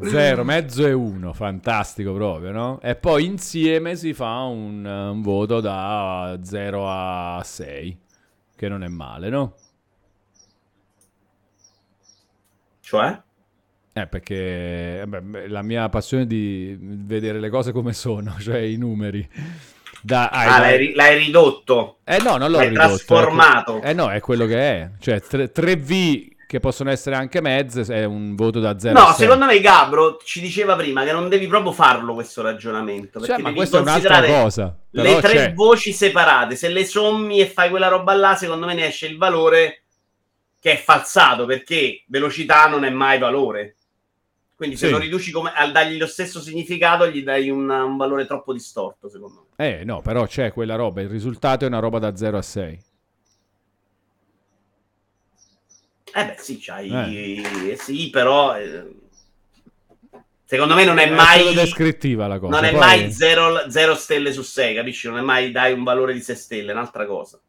[0.04, 2.80] Zero, mezzo e uno, fantastico proprio, no?
[2.82, 8.00] E poi insieme si fa un, un voto da 0 a 6,
[8.56, 9.56] che non è male, no?
[12.82, 13.20] Cioè?
[13.94, 18.78] Eh, perché eh, beh, la mia passione di vedere le cose come sono, cioè i
[18.78, 19.28] numeri.
[20.02, 21.98] Da, Ah, l'hai, l'hai ridotto.
[22.06, 22.88] Eh no, non l'ho l'hai ridotto.
[22.88, 23.82] trasformato.
[23.82, 24.90] Eh no, è quello che è.
[25.00, 25.22] Cioè,
[25.52, 29.26] 3, v che possono essere anche mezze, è un voto da 0 No, a 6.
[29.26, 33.20] secondo me Gabro ci diceva prima che non devi proprio farlo questo ragionamento.
[33.20, 34.78] Perché Cioè, ma questa è un'altra cosa.
[34.92, 35.54] le tre c'è.
[35.54, 36.56] voci separate.
[36.56, 39.82] Se le sommi e fai quella roba là, secondo me ne esce il valore
[40.62, 43.76] che è falsato perché velocità non è mai valore.
[44.58, 44.92] Quindi se Sì.
[44.92, 49.08] lo riduci come, al dargli lo stesso significato, gli dai un, un valore troppo distorto,
[49.08, 49.66] secondo me.
[49.70, 51.00] Eh no, però c'è quella roba.
[51.02, 52.80] Il risultato è una roba da 0 a 6.
[56.14, 56.90] Eh beh, sì, c'hai...
[57.72, 57.78] Eh.
[57.80, 58.58] Sì, però...
[58.58, 58.96] eh,
[60.46, 61.54] Secondo me non è È mai...
[61.54, 62.56] descrittiva la cosa.
[62.56, 65.08] Non è poi- mai 0 stelle su 6, capisci?
[65.08, 67.40] Non è mai dai un valore di 6 stelle, è un'altra cosa.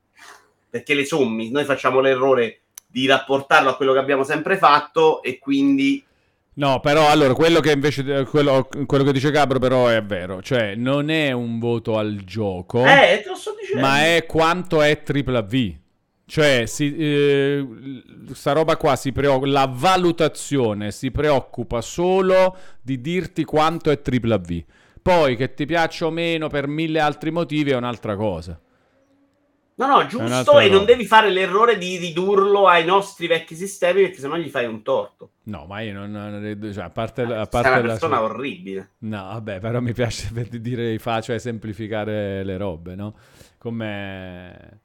[0.69, 5.39] Perché le sommi, noi facciamo l'errore di rapportarlo a quello che abbiamo sempre fatto e
[5.39, 6.05] quindi
[6.59, 10.75] No, però allora quello che invece quello, quello che dice Gabro però è vero, cioè
[10.75, 13.81] non è un voto al gioco, Eh, te lo sto dicendo.
[13.87, 15.75] ma è quanto è tripla V.
[16.27, 17.67] Cioè, si, eh,
[18.33, 24.37] sta roba qua si preoccupa, la valutazione si preoccupa solo di dirti quanto è tripla
[24.39, 24.63] V.
[25.01, 28.61] Poi che ti piaccia o meno per mille altri motivi è un'altra cosa.
[29.79, 34.19] No, no, giusto, e non devi fare l'errore di ridurlo ai nostri vecchi sistemi perché
[34.19, 35.31] sennò gli fai un torto.
[35.45, 36.11] No, ma io non...
[36.11, 38.91] non- cioè, a parte, a Sei parte una la- persona orribile.
[39.01, 43.15] No, vabbè, però mi piace dire facile semplificare le robe, no?
[43.59, 44.81] Come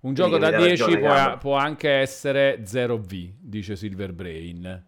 [0.00, 4.12] un gioco che da mi dai 10 ragione, può, può anche essere 0V, dice Silver
[4.12, 4.84] Brain.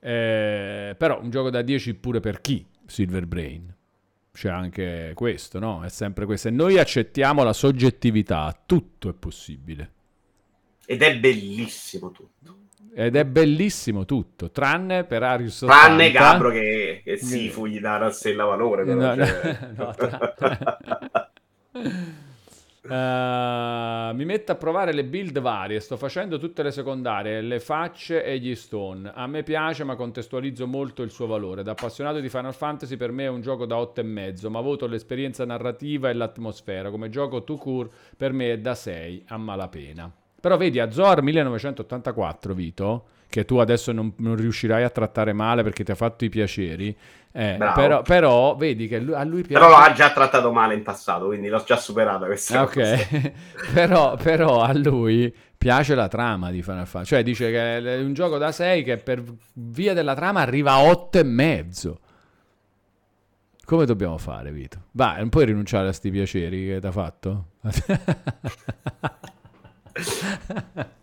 [0.00, 2.66] Eh, però un gioco da 10 pure per chi?
[2.86, 3.75] Silver Brain.
[4.36, 5.82] C'è anche questo, no?
[5.82, 6.48] È sempre questo.
[6.48, 9.92] E noi accettiamo la soggettività, tutto è possibile.
[10.84, 12.58] Ed è bellissimo tutto.
[12.94, 15.82] Ed è bellissimo tutto, tranne per Arius 80.
[15.82, 18.84] Tranne Gabro che, che Sifu gli dà una stella valore.
[18.84, 19.58] Però, No, no, cioè.
[19.74, 21.30] no, tra-
[22.88, 25.80] Eh, mi metto a provare le build varie.
[25.80, 29.10] Sto facendo tutte le secondarie, le facce e gli stone.
[29.14, 31.62] A me piace, ma contestualizzo molto il suo valore.
[31.62, 35.44] Da appassionato di Final Fantasy, per me è un gioco da 8,5, ma voto l'esperienza
[35.44, 36.90] narrativa e l'atmosfera.
[36.90, 40.12] Come gioco to cure, per me è da 6 a malapena.
[40.40, 45.84] Però vedi, Azor 1984, Vito, che tu adesso non, non riuscirai a trattare male perché
[45.84, 46.96] ti ha fatto i piaceri.
[47.32, 49.64] eh, però, però vedi che a lui piace.
[49.64, 52.62] Però lo ha già trattato male in passato, quindi l'ho già superata questa Ah.
[52.62, 53.32] Ok,
[53.74, 58.14] però, però a lui piace la trama di Final Fantasy, cioè dice che è un
[58.14, 59.22] gioco da 6 che per
[59.54, 62.00] via della trama arriva a 8 e mezzo.
[63.64, 64.84] Come dobbiamo fare, Vito?
[64.92, 67.46] Vai, non puoi rinunciare a sti piaceri che ti ha fatto?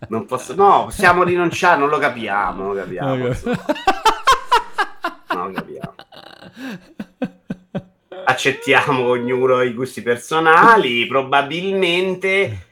[0.08, 0.54] Non posso...
[0.56, 3.26] No, possiamo rinunciare, non lo capiamo, non lo capiamo.
[3.26, 3.44] Ok.
[5.34, 5.96] Non lo capiamo.
[8.26, 12.68] Accettiamo ognuno i gusti personali, probabilmente...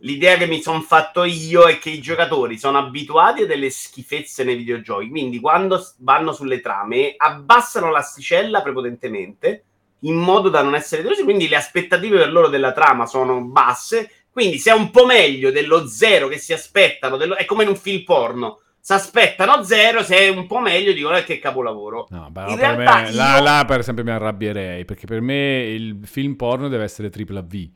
[0.00, 4.42] L'idea che mi sono fatto io è che i giocatori sono abituati a delle schifezze
[4.42, 9.64] nei videogiochi, quindi quando vanno sulle trame abbassano l'asticella prepotentemente
[10.00, 14.25] in modo da non essere delusi, quindi le aspettative per loro della trama sono basse,
[14.36, 17.70] quindi se è un po' meglio dello zero che si aspettano, dello- è come in
[17.70, 22.06] un film porno, si aspettano zero, se è un po' meglio dicono "Eh, che capolavoro.
[22.10, 25.22] No, però In per realtà me, io- là, là, per esempio mi arrabbierei, perché per
[25.22, 27.68] me il film porno deve essere tripla V.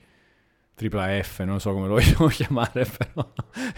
[0.75, 3.33] Tripla F, non so come lo vogliamo chiamare, però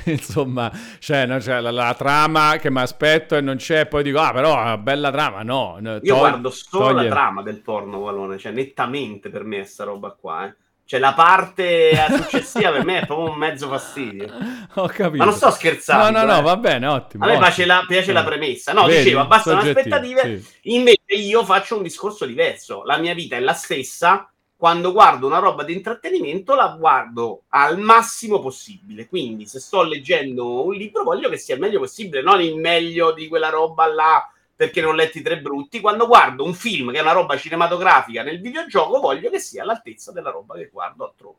[0.07, 4.18] insomma, cioè, no, cioè, la, la trama che mi aspetto e non c'è, poi dico,
[4.20, 5.78] ah, però è una bella trama, no.
[5.80, 9.64] no, Io guardo solo toglie- la trama del porno, Valone, cioè nettamente per me è
[9.64, 10.55] sta roba qua, eh.
[10.85, 14.26] Cioè la parte successiva per me è proprio un mezzo fastidio.
[14.74, 15.16] Ho capito.
[15.18, 16.11] Ma non sto scherzando.
[16.11, 16.43] No, no, no, eh.
[16.43, 17.24] va bene, ottimo.
[17.24, 17.47] A me ottimo.
[17.47, 18.24] piace la, piace la Eh.
[18.24, 18.72] premessa.
[18.72, 19.05] No, Vedi?
[19.05, 20.20] dicevo, abbassano le aspettative.
[20.43, 20.49] sì.
[20.74, 22.83] Invece io faccio un discorso diverso.
[22.85, 24.26] La mia vita è la stessa.
[24.55, 29.09] Quando guardo una roba di intrattenimento, la guardo al massimo possibile.
[29.09, 33.12] Quindi, se sto leggendo un libro, voglio che sia il meglio possibile, non il meglio
[33.12, 34.32] di quella roba là
[34.62, 35.80] perché ne ho letti tre brutti.
[35.80, 40.12] Quando guardo un film che è una roba cinematografica nel videogioco, voglio che sia all'altezza
[40.12, 41.36] della roba che guardo altrove.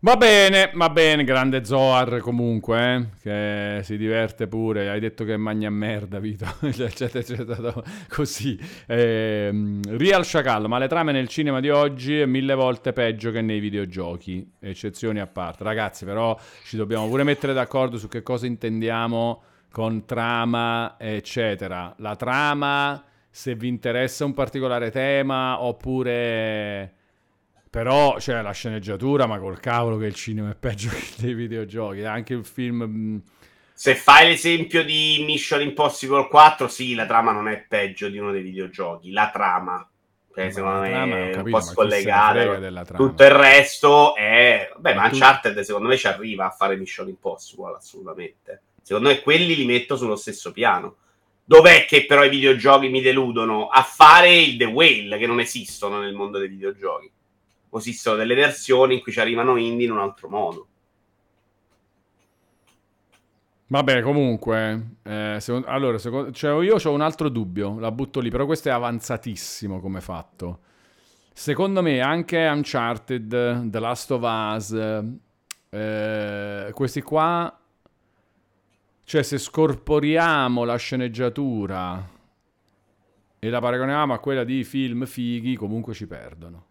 [0.00, 4.90] Va bene, va bene, grande Zoar comunque, eh, che si diverte pure.
[4.90, 6.44] Hai detto che magna merda, Vito.
[6.70, 8.58] Cioè, stato così.
[8.86, 13.40] Ehm, Real Sciacallo, ma le trame nel cinema di oggi è mille volte peggio che
[13.40, 15.64] nei videogiochi, eccezioni a parte.
[15.64, 19.42] Ragazzi, però ci dobbiamo pure mettere d'accordo su che cosa intendiamo
[19.76, 21.94] con trama, eccetera.
[21.98, 26.94] La trama, se vi interessa un particolare tema, oppure...
[27.68, 32.04] Però, cioè, la sceneggiatura, ma col cavolo che il cinema è peggio che dei videogiochi.
[32.04, 32.82] Anche il film...
[32.82, 33.22] mh,
[33.72, 38.32] Se fai l'esempio di Mission Impossible 4, sì, la trama non è peggio di uno
[38.32, 39.12] dei videogiochi.
[39.12, 39.86] La trama,
[40.34, 42.58] Ma secondo me, trama, è un po' scollegata.
[42.94, 44.72] Tutto il resto è.
[44.78, 48.62] Beh, ma Ma tu- Uncharted, secondo me, ci arriva a fare Mission Impossible, assolutamente.
[48.86, 50.94] Secondo me, quelli li metto sullo stesso piano.
[51.44, 53.66] Dov'è che però i videogiochi mi deludono?
[53.66, 57.10] A fare il The Whale, che non esistono nel mondo dei videogiochi.
[57.70, 60.68] O esistono delle versioni in cui ci arrivano indie in un altro modo.
[63.66, 68.30] Vabbè, comunque, eh, secondo- allora, secondo- cioè, io ho un altro dubbio, la butto lì,
[68.30, 70.60] però questo è avanzatissimo come fatto.
[71.32, 74.70] Secondo me anche Uncharted, The Last of Us,
[75.70, 77.52] eh, questi qua
[79.08, 82.04] Cioè, se scorporiamo la sceneggiatura
[83.38, 86.64] e la paragoniamo a quella di film fighi, comunque ci perdono.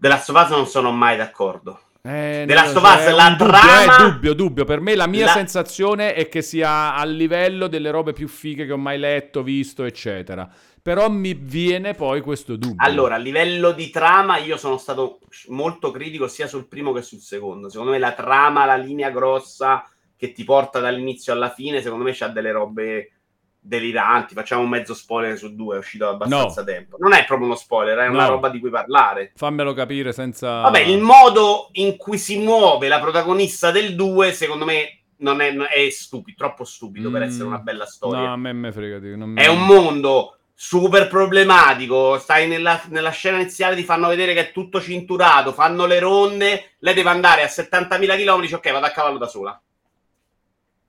[0.00, 1.80] Of Us non sono mai d'accordo.
[2.02, 4.64] Eh, The non Last lo of so, Us, è la dubbio, trama- eh, dubbio, dubbio.
[4.64, 8.64] Per me la mia La- sensazione è che sia a livello delle robe più fighe
[8.64, 10.48] che ho mai letto, visto, eccetera.
[10.80, 12.76] Però mi viene poi questo dubbio.
[12.78, 17.18] Allora, a livello di trama, io sono stato molto critico sia sul primo che sul
[17.18, 17.68] secondo.
[17.68, 19.84] Secondo me la trama, la linea grossa
[20.22, 23.10] che ti porta dall'inizio alla fine, secondo me c'ha delle robe
[23.58, 24.34] deliranti.
[24.34, 26.66] Facciamo un mezzo spoiler su due, è uscito abbastanza No.
[26.66, 26.96] tempo.
[27.00, 28.28] Non è proprio uno spoiler, è una No.
[28.30, 29.32] roba di cui parlare.
[29.34, 30.60] Fammelo capire senza...
[30.60, 35.52] Vabbè, il modo in cui si muove la protagonista del 2, secondo me, non è,
[35.56, 38.20] è stupido, troppo stupido per Mm, essere una bella storia.
[38.20, 39.00] No, a me me frega.
[39.00, 42.16] di- non mi- È un mondo super problematico.
[42.20, 46.74] Stai nella, nella scena iniziale, ti fanno vedere che è tutto cinturato, fanno le ronde,
[46.78, 49.60] lei deve andare a 70.000 km, ok, vado a cavallo da sola.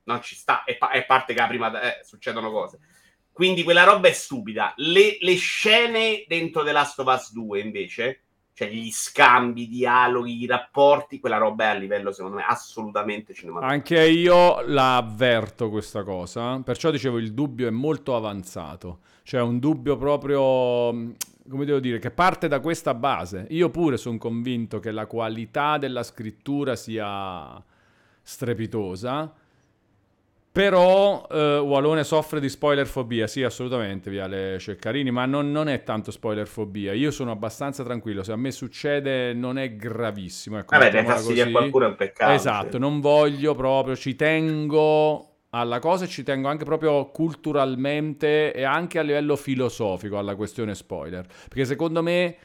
[0.05, 2.79] Non ci sta, è, pa- è parte che la prima eh, succedono cose.
[3.31, 4.73] Quindi quella roba è stupida.
[4.77, 8.21] Le, le scene dentro The Last of Us 2, invece,
[8.53, 13.33] cioè gli scambi, i dialoghi, i rapporti, quella roba è a livello, secondo me, assolutamente
[13.33, 13.95] cinematografico.
[13.95, 19.57] Anche io la avverto questa cosa, perciò dicevo il dubbio è molto avanzato, cioè un
[19.57, 21.15] dubbio proprio, mh,
[21.49, 23.47] come devo dire, che parte da questa base.
[23.49, 27.59] Io pure sono convinto che la qualità della scrittura sia
[28.21, 29.33] strepitosa,
[30.53, 36.11] però eh, Walone soffre di spoilerfobia, sì assolutamente, Viale Ceccarini, ma non, non è tanto
[36.11, 40.59] spoilerfobia, io sono abbastanza tranquillo, se a me succede non è gravissimo.
[40.59, 42.33] Ecco, Vabbè, dai fastidio a qualcuno è un peccato.
[42.33, 42.77] Esatto, sì.
[42.77, 48.99] non voglio proprio, ci tengo alla cosa e ci tengo anche proprio culturalmente e anche
[48.99, 52.35] a livello filosofico alla questione spoiler, perché secondo me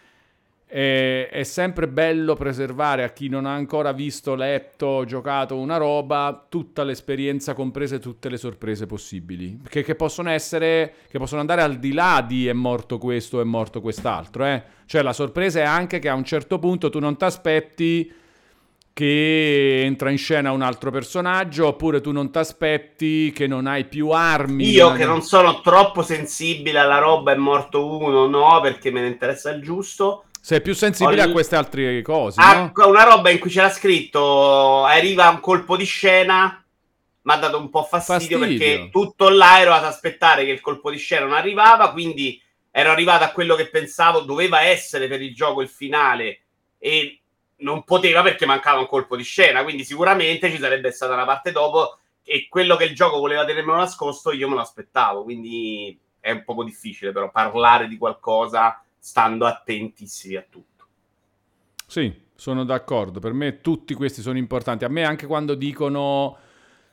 [0.69, 6.47] è, è sempre bello preservare a chi non ha ancora visto, letto, giocato una roba,
[6.47, 11.77] tutta l'esperienza, comprese tutte le sorprese possibili, che, che possono essere, che possono andare al
[11.77, 14.63] di là di è morto questo, è morto quest'altro, eh.
[14.85, 18.13] Cioè la sorpresa è anche che a un certo punto tu non ti aspetti
[18.93, 23.85] che entra in scena un altro personaggio, oppure tu non ti aspetti che non hai
[23.85, 24.69] più armi.
[24.71, 29.01] Io non- che non sono troppo sensibile alla roba è morto uno, no, perché me
[29.03, 30.25] ne interessa il giusto.
[30.41, 32.87] Sei più sensibile Ogni- a queste altre cose, Ah, no?
[32.89, 36.65] una roba in cui c'era scritto arriva un colpo di scena,
[37.23, 38.67] mi ha dato un po' fastidio, Fastidio.
[38.67, 42.91] perché tutto là ero ad aspettare che il colpo di scena non arrivava, quindi ero
[42.91, 46.41] arrivato a quello che pensavo doveva essere per il gioco il finale
[46.79, 47.21] e
[47.57, 51.51] non poteva perché mancava un colpo di scena, quindi sicuramente ci sarebbe stata una parte
[51.53, 56.31] dopo e quello che il gioco voleva tenermelo nascosto io me lo aspettavo, quindi è
[56.31, 60.87] un po' difficile però parlare di qualcosa stando attentissimi a tutto.
[61.87, 63.21] Sì, sono d'accordo.
[63.21, 64.85] Per me tutti questi sono importanti.
[64.85, 66.37] A me anche quando dicono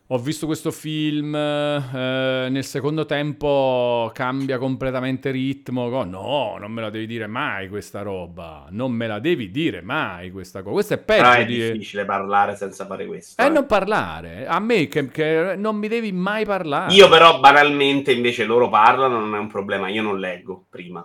[0.09, 5.89] ho visto questo film, eh, nel secondo tempo cambia completamente ritmo.
[5.89, 8.67] co- No, non me la devi dire mai questa roba.
[8.69, 10.73] Non me la devi dire mai questa cosa.
[10.73, 11.55] Questo è peggio Però è di...
[11.55, 13.41] difficile parlare senza fare questo.
[13.41, 13.49] Eh, eh.
[13.49, 14.45] non parlare.
[14.45, 16.93] A me che, che non mi devi mai parlare.
[16.93, 21.03] Io però banalmente invece loro parlano, non è un problema, io non leggo prima.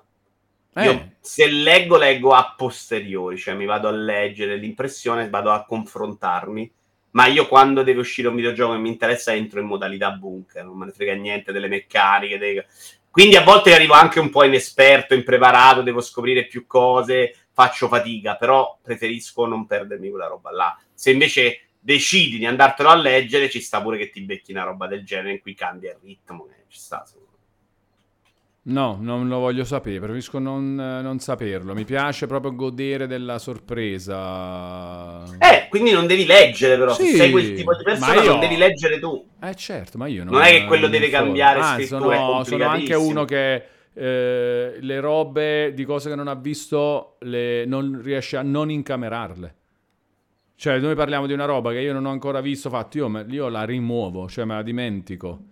[0.75, 5.65] Eh, Io se leggo, leggo a posteriori, cioè mi vado a leggere l'impressione, vado a
[5.65, 6.73] confrontarmi.
[7.13, 10.77] Ma io quando deve uscire un videogioco che mi interessa entro in modalità bunker, non
[10.79, 12.39] me ne frega niente delle meccaniche.
[12.39, 12.63] dei-
[13.11, 18.37] Quindi a volte arrivo anche un po' inesperto, impreparato, devo scoprire più cose, faccio fatica,
[18.37, 20.79] però preferisco non perdermi quella roba là.
[20.95, 24.87] Se invece decidi di andartelo a leggere, ci sta pure che ti becchi una roba
[24.87, 27.05] del genere in cui cambia il ritmo, eh, ci sta.
[27.05, 27.30] secondo.
[28.63, 31.73] No, non lo voglio sapere, preferisco non, non saperlo.
[31.73, 35.25] Mi piace proprio godere della sorpresa.
[35.39, 36.93] Eh, quindi non devi leggere, però.
[36.93, 39.27] Sì, se sei quel tipo di persona, io- non devi leggere tu.
[39.41, 40.35] Eh certo, ma io non...
[40.35, 41.27] Non è che quello deve informo.
[41.27, 46.35] cambiare è sono, sono anche uno che eh, le robe di cose che non ha
[46.35, 49.55] visto le- non riesce a non incamerarle.
[50.55, 53.49] Cioè, noi parliamo di una roba che io non ho ancora visto, fatto io, io
[53.49, 55.45] la rimuovo, cioè me la dimentico.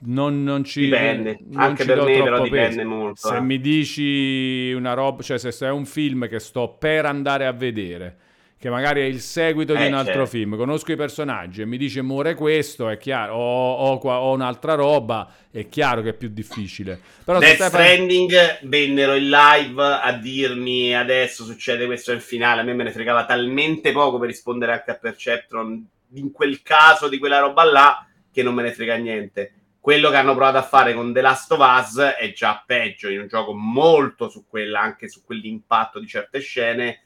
[0.00, 1.38] Non, non ci Dipende.
[1.48, 2.88] non Anche ci per me, però, dipende peso.
[2.88, 3.28] molto.
[3.28, 3.40] Se eh.
[3.40, 8.16] mi dici una roba, cioè se è un film che sto per andare a vedere,
[8.58, 10.26] che magari è il seguito di Eh, un altro certo.
[10.26, 14.32] film, conosco i personaggi e mi dice muore questo, è chiaro, o, o qua- o
[14.34, 17.00] un'altra roba, è chiaro che è più difficile.
[17.24, 22.60] Però Death Stranding vennero in live a dirmi adesso succede questo nel finale.
[22.60, 27.08] A me me ne fregava talmente poco per rispondere anche a Perceptron in quel caso
[27.08, 29.52] di quella roba là che non me ne frega niente.
[29.88, 33.08] Quello che hanno provato a fare con The Last of Us è già peggio.
[33.08, 37.00] In un gioco molto su quella, anche su quell'impatto di certe scene.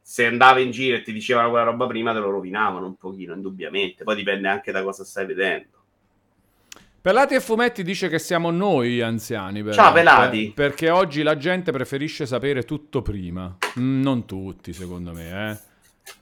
[0.00, 3.34] se andavi in giro e ti dicevano quella roba prima, te lo rovinavano un pochino,
[3.34, 4.02] indubbiamente.
[4.02, 5.76] Poi dipende anche da cosa stai vedendo.
[7.02, 9.62] Pelati e Fumetti dice che siamo noi anziani.
[9.62, 10.52] Però, Ciao, Pelati.
[10.54, 13.54] per- perché oggi la gente preferisce sapere tutto prima.
[13.78, 15.65] Mm, non tutti, secondo me, eh.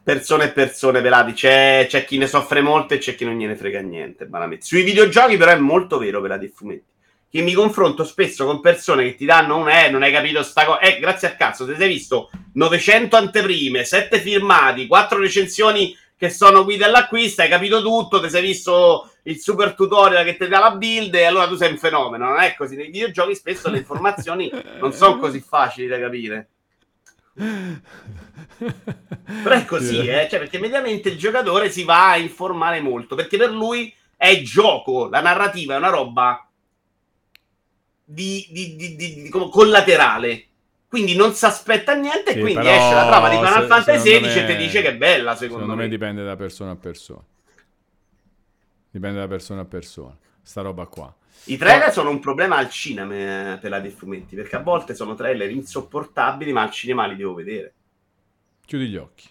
[0.03, 3.57] Persone e persone pelati, c'è, c'è chi ne soffre molto e c'è chi non gliene
[3.57, 4.27] frega niente.
[4.27, 4.65] banalmente.
[4.65, 6.93] Sui videogiochi, però, è molto vero pelati e fumetti.
[7.31, 10.65] Che mi confronto spesso con persone che ti danno un eh, non hai capito sta
[10.65, 10.79] cosa.
[10.79, 16.65] Eh, grazie al cazzo, ti sei visto 900 anteprime, 7 firmati, 4 recensioni che sono
[16.65, 20.77] guide all'acquisto, hai capito tutto, ti sei visto il super tutorial che ti dà la
[20.77, 22.29] build e allora tu sei un fenomeno.
[22.29, 22.77] Non è così.
[22.77, 26.49] Nei videogiochi spesso le informazioni non sono così facili da capire.
[29.43, 30.07] Però è così, Sì.
[30.07, 30.29] eh?
[30.31, 35.09] cioè, perché mediamente il giocatore si va a informare molto, perché per lui è gioco,
[35.09, 36.49] la narrativa è una roba
[38.05, 40.47] di, di- di- di- collaterale.
[40.89, 44.29] Quindi non si aspetta niente Sì, e quindi esce la trama di Final Fantasy secondo
[44.29, 45.89] XVI e me- ti dice che è bella, secondo, Secondo me me.
[45.89, 47.25] dipende da persona a persona.
[48.91, 50.17] Dipende da persona a persona.
[50.41, 51.13] Sta roba qua.
[51.47, 53.15] I trailer sono un problema al cinema
[53.55, 57.17] eh, per la dei fumetti, perché a volte sono trailer insopportabili, ma al cinema li
[57.17, 57.75] devo vedere.
[58.65, 59.29] Chiudi gli occhi.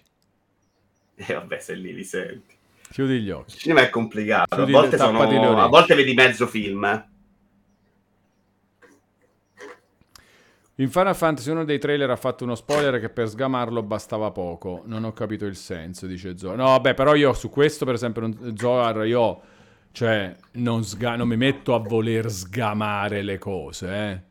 [1.16, 2.56] E vabbè, se lì li senti.
[2.92, 3.58] Chiudi gli Il occhi.
[3.58, 4.56] cinema è complicato.
[4.62, 5.20] A volte, sono...
[5.22, 6.84] a volte vedi mezzo film.
[6.86, 7.08] eh.
[10.78, 14.82] In Final Fantasy uno dei trailer ha fatto uno spoiler che per sgamarlo bastava poco.
[14.86, 16.58] Non ho capito il senso, dice Zohar.
[16.58, 19.42] No, vabbè, però io su questo, per esempio, non- Zohar, io
[19.94, 24.22] cioè non, sga- non mi metto a voler sgamare le cose, eh.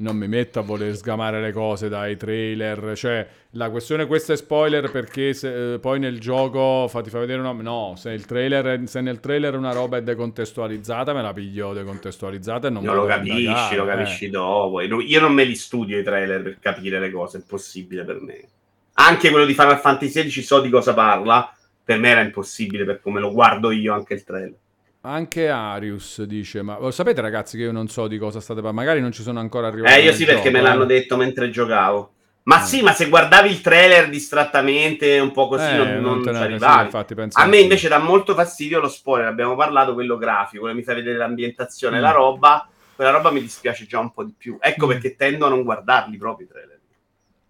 [0.00, 2.96] Non mi metto a voler sgamare le cose dai trailer.
[2.96, 7.18] Cioè, la questione questa è spoiler perché se, eh, poi nel gioco fa, ti fa
[7.18, 7.50] vedere una...
[7.52, 12.68] No, se, il trailer, se nel trailer una roba è decontestualizzata, me la piglio decontestualizzata
[12.68, 13.86] e non Non lo vado a capisci, indagare, lo eh.
[13.88, 14.80] capisci dopo.
[14.80, 18.04] E no- Io non me li studio i trailer per capire le cose, è impossibile
[18.04, 18.40] per me.
[19.00, 21.52] Anche quello di Final Fantasy XVI so di cosa parla,
[21.88, 24.52] per me era impossibile per come lo guardo io anche il trailer.
[25.00, 28.78] Anche Arius dice, ma lo sapete ragazzi che io non so di cosa state parlando,
[28.82, 29.94] magari non ci sono ancora arrivati.
[29.98, 30.86] Eh, io sì, perché gioco, me l'hanno eh.
[30.86, 32.12] detto mentre giocavo.
[32.42, 32.66] Ma Eh.
[32.66, 36.84] sì, ma se guardavi il trailer distrattamente, un po' così, Eh, non, non ne- arrivavi.
[36.84, 40.92] infatti A me invece dà molto fastidio lo spoiler, abbiamo parlato quello grafico, mi fa
[40.92, 42.02] vedere l'ambientazione, Mm.
[42.02, 44.58] la roba, quella roba mi dispiace già un po' di più.
[44.60, 44.88] Ecco Mm.
[44.90, 46.77] perché tendo a non guardarli proprio i trailer.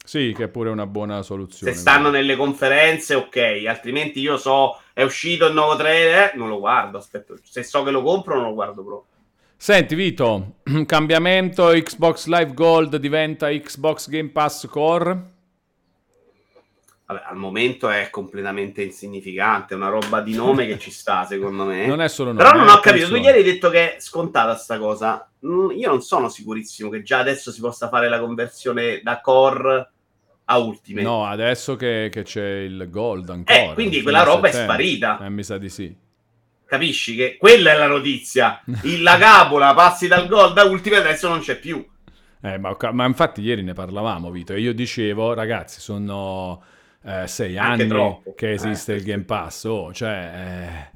[0.08, 1.74] Sì, che è pure una buona soluzione.
[1.74, 6.48] Se stanno nelle conferenze, ok, altrimenti io so è uscito il nuovo trailer, eh, non
[6.48, 6.96] lo guardo.
[6.96, 7.36] Aspetto.
[7.42, 9.04] Se so che lo compro, non lo guardo proprio.
[9.54, 15.32] Senti Vito, cambiamento Xbox Live Gold diventa Xbox Game Pass Core?
[17.04, 21.64] Vabbè, al momento è completamente insignificante, è una roba di nome che ci sta, secondo
[21.64, 21.84] me.
[21.86, 24.00] Non è solo Però nome, non eh, ho capito, tu ieri hai detto che è
[24.00, 25.30] scontata sta cosa.
[25.46, 29.92] Mm, Io non sono sicurissimo che già adesso si possa fare la conversione da core
[30.50, 31.06] a ultimate.
[31.06, 33.58] No, adesso che, che c'è il Gold ancora.
[33.58, 34.74] Eh, quindi quella roba è settembre.
[34.74, 35.18] sparita.
[35.24, 35.94] Eh, mi sa di sì.
[36.64, 38.62] Capisci che quella è la notizia.
[38.82, 41.86] Il, la capola passi dal gold a ultimate adesso non c'è più.
[42.40, 46.62] Eh, ma, ma infatti ieri ne parlavamo, Vito, e io dicevo, ragazzi, sono
[47.04, 48.34] eh, sei Anche anni troppo.
[48.34, 49.24] che esiste Eh, il sì, Game.
[49.24, 50.90] Pass, oh, cioè...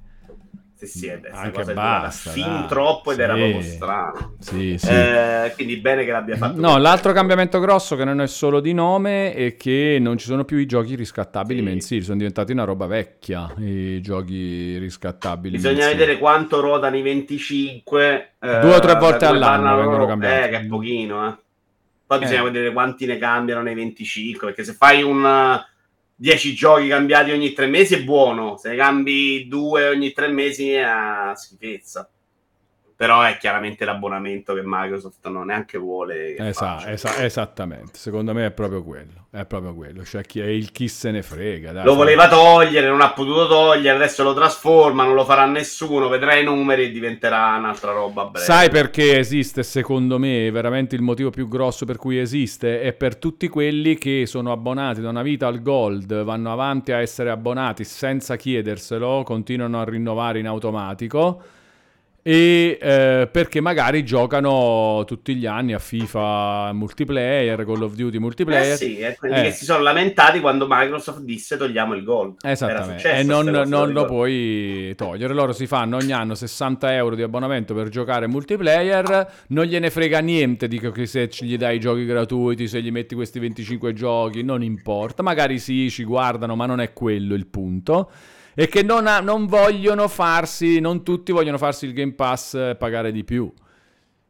[0.87, 3.41] eh, è, sta Anche basta, fin troppo ed era Sì.
[3.41, 4.35] proprio strano.
[4.41, 4.89] sì, sì.
[4.89, 6.61] Eh, quindi bene che l'abbia fatto.
[6.61, 10.45] No, l'altro cambiamento grosso che non è solo di nome è che non ci sono
[10.45, 11.65] più i giochi riscattabili Sì.
[11.65, 15.97] mensili, sono diventati una roba vecchia i giochi riscattabili Bisogna mensili.
[15.99, 18.33] vedere quanto ruotano i 25.
[18.41, 20.07] eh, Due o tre volte all'anno vengono loro.
[20.07, 20.47] cambiati.
[20.47, 21.35] Eh, che è pochino, eh.
[22.07, 22.45] Poi bisogna Eh.
[22.45, 25.71] vedere quanti ne cambiano nei 25, perché se fai un eh,
[26.23, 30.71] 10 giochi cambiati ogni tre mesi è buono, se ne cambi due ogni tre mesi
[30.71, 32.09] è una schifezza.
[33.03, 36.37] Però è chiaramente l'abbonamento che Microsoft non neanche vuole.
[36.37, 40.71] Esa- esa- esattamente, secondo me è proprio quello, è proprio quello, cioè chi è il
[40.71, 41.73] chi se ne frega.
[41.73, 46.07] dai, Lo voleva togliere, non ha potuto togliere, adesso lo trasforma, non lo farà nessuno,
[46.07, 48.47] vedrà i numeri e diventerà un'altra roba breve.
[48.47, 52.83] Sai perché esiste, secondo me, veramente il motivo più grosso per cui esiste?
[52.83, 57.01] È per tutti quelli che sono abbonati da una vita al Gold, vanno avanti a
[57.01, 61.43] essere abbonati senza chiederselo, continuano a rinnovare in automatico
[62.25, 68.75] e eh, perché magari giocano tutti gli anni a FIFA multiplayer, Call of Duty multiplayer.
[68.75, 69.43] Eh sì, è quelli Eh.
[69.43, 72.05] che si sono lamentati quando Microsoft disse togliamo il.
[72.09, 75.35] Era Esattamente, e non, non lo puoi togliere.
[75.35, 79.33] Loro si fanno ogni anno 60 euro di abbonamento per giocare multiplayer.
[79.49, 83.15] Non gliene frega niente di che se gli dai i giochi gratuiti, se gli metti
[83.17, 85.23] questi 25 giochi, non importa.
[85.23, 88.11] Magari sì, ci guardano, ma non è quello il punto.
[88.55, 92.77] E che non, ha- non vogliono farsi, non tutti vogliono farsi il Game Pass e
[92.79, 93.51] pagare di più.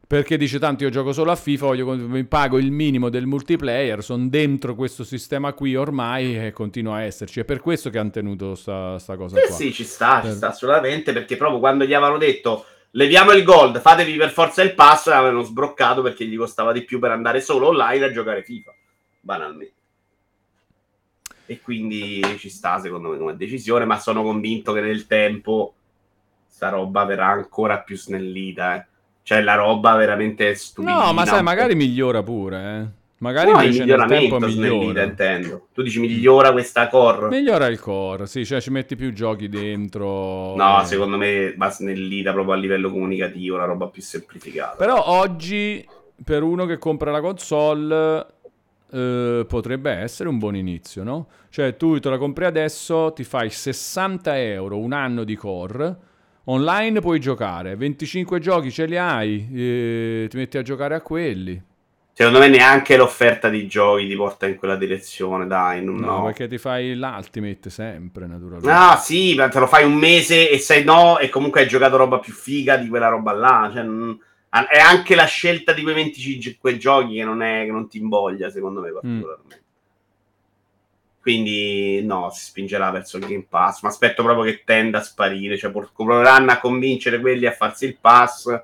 [0.05, 4.03] Perché dice tanto io gioco solo a FIFA, voglio, mi pago il minimo del multiplayer,
[4.03, 7.39] sono dentro questo sistema qui ormai e continua a esserci.
[7.39, 9.55] È per questo che hanno tenuto sta, sta cosa Eh qua.
[9.55, 13.43] sì, ci sta, Per- ci sta assolutamente, perché proprio quando gli avevano detto leviamo il
[13.43, 17.41] gold, fatevi per forza il pass, l'avevano sbroccato perché gli costava di più per andare
[17.41, 18.71] solo online a giocare FIFA,
[19.19, 19.73] banalmente.
[21.53, 25.73] E quindi ci sta secondo me come decisione, ma sono convinto che nel tempo
[26.47, 28.85] sta roba verrà ancora più snellita, eh.
[29.21, 31.05] Cioè la roba veramente stupida.
[31.05, 33.01] No, ma sai, magari migliora pure, eh.
[33.19, 35.03] Magari No, il invece nel tempo miglioramento snellita, migliora.
[35.03, 35.67] intendo.
[35.73, 37.29] Tu dici migliora questa core?
[37.29, 40.55] Migliora il core, sì, cioè ci metti più giochi dentro.
[40.55, 40.85] No, eh.
[40.85, 44.75] secondo me va snellita proprio a livello comunicativo, una roba più semplificata.
[44.75, 45.87] Però oggi,
[46.21, 48.25] per uno che compra la console,
[48.93, 51.27] eh, potrebbe essere un buon inizio, no?
[51.49, 55.97] Cioè, tu te la compri adesso, ti fai 60 euro, un anno di core,
[56.45, 61.61] online puoi giocare, 25 giochi ce li hai, eh, ti metti a giocare a quelli.
[62.15, 65.83] Secondo me neanche l'offerta di giochi ti porta in quella direzione, dai.
[65.83, 66.23] No, no.
[66.25, 68.69] perché ti fai l'ultimate sempre, naturalmente.
[68.69, 71.97] Ah, sì, ma te lo fai un mese e sei no, e comunque hai giocato
[71.97, 73.71] roba più figa di quella roba là.
[73.73, 74.19] Cioè, non-
[74.69, 78.49] è anche la scelta di quei 25 giochi che non, è, che non ti invoglia,
[78.51, 79.61] secondo me, particolarmente.
[81.19, 83.81] Quindi, no, si spingerà verso il Game Pass.
[83.81, 85.57] Ma aspetto proprio che tenda a sparire.
[85.57, 88.61] Cioè, proveranno a convincere quelli a farsi il pass.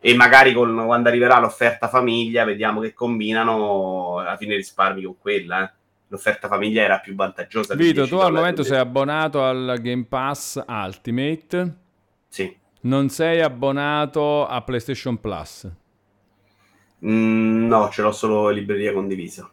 [0.00, 4.18] E magari con- quando arriverà l'offerta famiglia, vediamo che combinano.
[4.18, 5.64] Alla fine risparmi con quella.
[5.64, 5.72] eh.
[6.08, 7.76] L'offerta famiglia era più vantaggiosa.
[7.76, 11.74] Vito, 10 tu al momento sei abbonato al Game Pass Ultimate,
[12.28, 12.58] Sì.
[12.82, 15.68] Non sei abbonato a PlayStation Plus.
[17.04, 19.50] Mm, no, ce l'ho solo in libreria condivisa.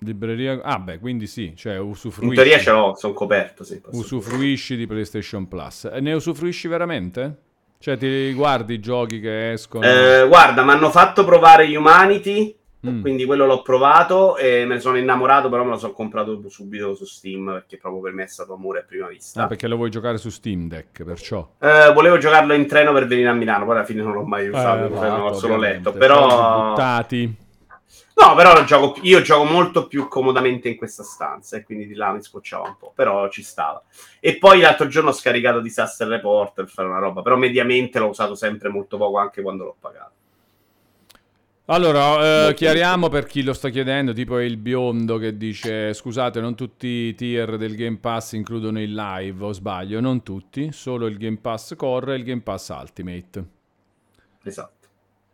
[0.00, 0.60] Libreria...
[0.62, 3.64] Ah beh, quindi sì, cioè In usufruisci, teoria ce l'ho, sono coperto.
[3.64, 5.90] Sì, usufruisci di PlayStation Plus.
[5.92, 7.46] E ne usufruisci veramente?
[7.80, 9.84] Cioè ti guardi i giochi che escono?
[9.84, 12.54] Eh, guarda, mi hanno fatto provare Humanity,
[12.86, 13.00] Mm.
[13.00, 16.94] quindi quello l'ho provato e me ne sono innamorato, però me lo sono comprato subito
[16.94, 19.42] su Steam perché proprio per me è stato amore a prima vista.
[19.42, 21.54] Ah, perché lo vuoi giocare su Steam Deck, perciò.
[21.58, 24.48] Eh, volevo giocarlo in treno per venire a Milano, poi alla fine non l'ho mai
[24.48, 25.92] usato, Eh, cioè, fatto, non l'ho solo letto.
[25.92, 27.36] Però, buttati.
[28.14, 32.12] no, però gioco, io gioco molto più comodamente in questa stanza e quindi di là
[32.12, 33.82] mi scocciava un po', però ci stava.
[34.20, 38.08] E poi l'altro giorno ho scaricato Disaster Report per fare una roba, però mediamente l'ho
[38.08, 40.12] usato sempre molto poco anche quando l'ho pagato.
[41.70, 46.54] Allora, eh, chiariamo per chi lo sta chiedendo, tipo il biondo che dice scusate, non
[46.54, 51.18] tutti i tier del Game Pass includono il live, o sbaglio, non tutti, solo il
[51.18, 53.44] Game Pass Core e il Game Pass Ultimate,
[54.44, 54.88] Esatto.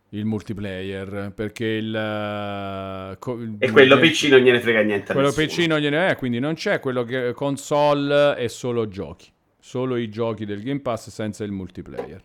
[0.08, 1.94] il multiplayer, perché il...
[1.94, 5.30] eh, co- E quello il- PC non gliene frega niente Quello.
[5.32, 9.30] PC non gliene è, quindi non c'è, quello che console è solo giochi,
[9.60, 12.20] solo i giochi del Game Pass senza il multiplayer.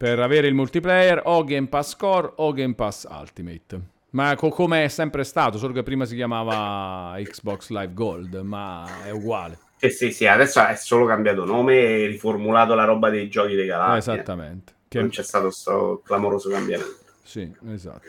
[0.00, 3.80] Per avere il multiplayer o Game Pass Core o Game Pass Ultimate.
[4.12, 9.04] Ma co- come è sempre stato, solo che prima si chiamava Xbox Live Gold, ma
[9.04, 9.58] è uguale.
[9.76, 13.66] Sì, sì, sì, adesso è solo cambiato nome e riformulato la roba dei giochi dei
[13.66, 14.10] galassi.
[14.10, 14.72] Esattamente.
[14.88, 16.96] Che- Non c'è stato questo clamoroso cambiamento.
[17.22, 18.06] Sì, esatto.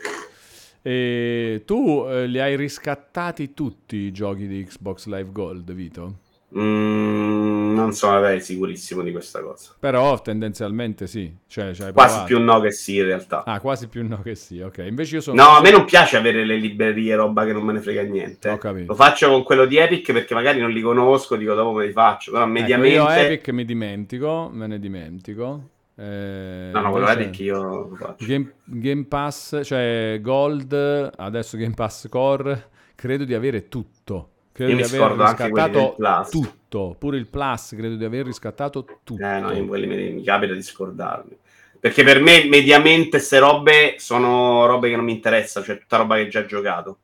[0.80, 6.20] E tu eh, li hai riscattati tutti i giochi di Xbox Live Gold, Vito?
[6.58, 9.72] Mm, non sono sicurissimo di questa cosa.
[9.78, 11.34] Però tendenzialmente sì.
[11.46, 13.44] Cioè, ci hai Quasi più no che sì, in realtà.
[13.44, 14.84] Ah, quasi più no che sì, ok.
[14.86, 15.42] Invece io sono...
[15.42, 18.58] No, a me non piace avere le librerie, roba che non me ne frega niente.
[18.86, 21.92] Lo faccio con quello di Epic perché magari non li conosco, dico dopo me li
[21.92, 22.32] faccio.
[22.32, 22.94] Però Ecco, mediamente.
[22.94, 25.68] io Epic mi dimentico, me ne dimentico.
[25.94, 28.26] Eh, no, no, quello invece Epic io lo faccio.
[28.26, 34.31] Game, Game Pass, cioè Gold, adesso Game Pass Core, credo di avere tutto.
[34.52, 36.96] Credo Io di mi aver scordo anche quelli riscattato tutto.
[36.98, 39.14] Pure il Plus credo di aver riscattato tutto.
[39.22, 41.36] Eh, no, io quelli mi, mi capita di scordarmi.
[41.80, 46.16] Perché per me, mediamente, queste robe sono robe che non mi interessano, cioè tutta roba
[46.16, 46.98] che ho già giocato.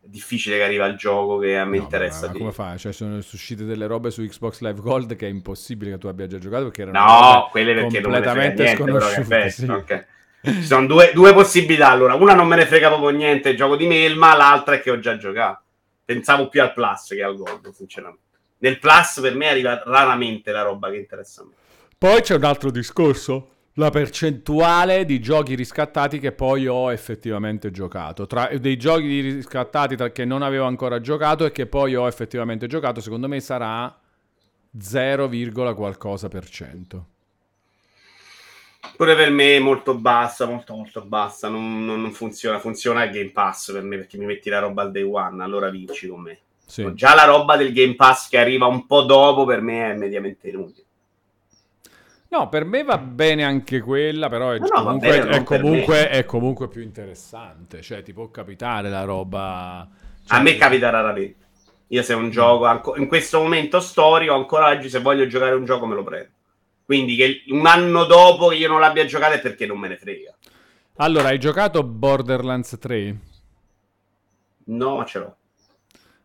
[0.00, 2.26] È difficile che arriva il gioco che a me No, interessa.
[2.26, 2.78] ma di- come fai?
[2.78, 6.26] Cioè, sono uscite delle robe su Xbox Live Gold che è impossibile che tu abbia
[6.26, 9.64] già giocato perché erano No, quelle perché non me ne frega completamente niente, però sì.
[9.66, 10.06] ok.
[10.40, 12.14] Ci sono due, due possibilità allora.
[12.14, 15.16] Una non me ne frega proprio niente, gioco di Melma, l'altra è che ho già
[15.16, 15.62] giocato.
[16.08, 18.38] Pensavo più al Plus che al Gold, sinceramente.
[18.60, 21.52] Nel Plus per me arriva raramente la roba che interessa a me.
[21.98, 23.50] Poi c'è un altro discorso.
[23.74, 28.26] La percentuale di giochi riscattati che poi ho effettivamente giocato.
[28.26, 32.66] Tra dei giochi riscattati tra- che non avevo ancora giocato e che poi ho effettivamente
[32.66, 33.94] giocato, secondo me sarà
[34.80, 35.28] 0,
[35.74, 37.06] qualcosa per cento.
[38.96, 43.10] Pure per me è molto bassa, molto molto bassa, non, non- non funziona, funziona il
[43.10, 46.20] Game Pass per me perché mi metti la roba al day one, allora vinci con
[46.22, 46.38] me.
[46.66, 46.92] Sì.
[46.94, 50.48] Già la roba del Game Pass che arriva un po' dopo per me è mediamente
[50.48, 50.84] inutile.
[52.30, 56.24] No, per me va bene anche quella, però è, No, comunque, bene, è comunque- è
[56.26, 57.80] comunque più interessante.
[57.80, 59.78] Cioè, ti può capitare la roba...
[59.80, 59.88] A
[60.26, 61.46] cioè- me capita raramente.
[61.86, 65.86] Io se un gioco, in questo momento storico, ancora oggi, se voglio giocare un gioco
[65.86, 66.28] me lo prendo.
[66.88, 69.98] Quindi che un anno dopo che io non l'abbia giocato è perché non me ne
[69.98, 70.34] frega.
[70.96, 73.18] Allora, hai giocato Borderlands 3?
[74.64, 75.36] No, ma ce l'ho.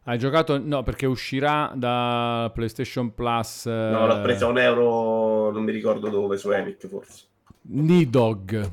[0.03, 0.57] Hai giocato...
[0.57, 3.65] No, perché uscirà da PlayStation Plus...
[3.65, 7.25] No, l'ho preso a un euro, non mi ricordo dove, su Epic forse.
[7.63, 8.71] Nidog.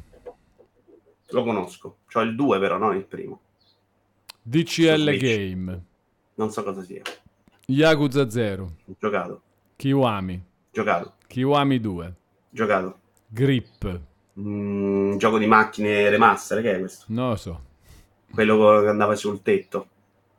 [1.31, 1.97] Lo conosco.
[2.07, 3.41] C'ho il 2 però, non il primo.
[4.43, 5.17] DCL.
[5.17, 5.85] Game.
[6.35, 7.03] Non so cosa sia.
[7.67, 8.63] Yakuza 0.
[8.63, 9.43] Ho giocato,
[9.75, 10.45] Kiwami.
[10.73, 12.15] giocato, Kiwami 2.
[12.51, 12.99] giocato.
[13.29, 14.01] Grip.
[14.41, 17.05] Mm, gioco di macchine remaster, che è questo?
[17.07, 17.61] Non lo so.
[18.33, 19.87] Quello che andava sul tetto.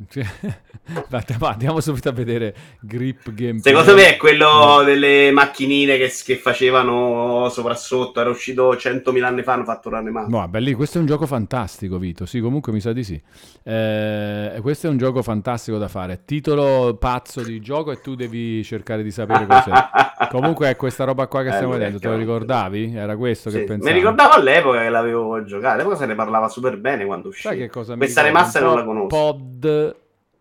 [1.37, 3.61] Va, andiamo subito a vedere Grip Gameplay.
[3.61, 8.19] Secondo me è quello delle macchinine che, che facevano sopra sotto.
[8.19, 11.07] Era uscito 100.000 anni fa, hanno fatto un anno No, beh, lì, questo è un
[11.07, 12.25] gioco fantastico, Vito.
[12.25, 13.21] Sì, comunque mi sa di sì.
[13.63, 16.23] Eh, questo è un gioco fantastico da fare.
[16.25, 19.71] Titolo pazzo di gioco e tu devi cercare di sapere cos'è.
[20.29, 21.99] comunque è questa roba qua che Eh, stiamo vedendo.
[21.99, 22.93] Te lo ricordavi?
[22.95, 23.93] Era questo che Sì, pensavi?
[23.93, 25.73] Mi ricordavo all'epoca che l'avevo giocato.
[25.75, 27.41] All'epoca se ne parlava super bene quando uscì.
[27.41, 29.07] Sai che cosa mi Questa Un non la conosco.
[29.07, 29.90] Pod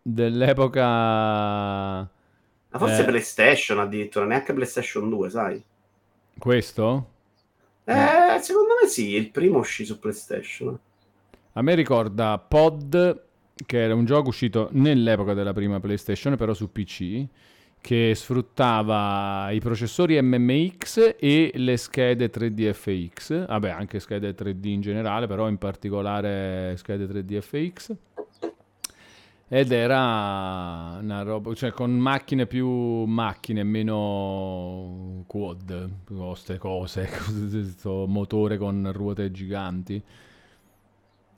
[0.02, 0.82] dell'epoca...
[0.82, 3.04] Ma forse eh.
[3.04, 5.62] PlayStation addirittura, neanche PlayStation 2, sai?
[6.38, 7.08] Questo?
[7.84, 10.78] Eh, secondo me sì, il primo uscì su PlayStation.
[11.54, 13.22] A me ricorda Pod,
[13.66, 17.26] che era un gioco uscito nell'epoca della prima PlayStation, però su PC,
[17.80, 24.80] che sfruttava i processori MMX e le schede 3D FX, vabbè anche schede 3D in
[24.80, 27.94] generale, però in particolare schede 3D FX.
[29.52, 38.56] Ed era una roba, cioè con macchine più macchine, meno quad, queste cose, questo motore
[38.58, 40.00] con ruote giganti.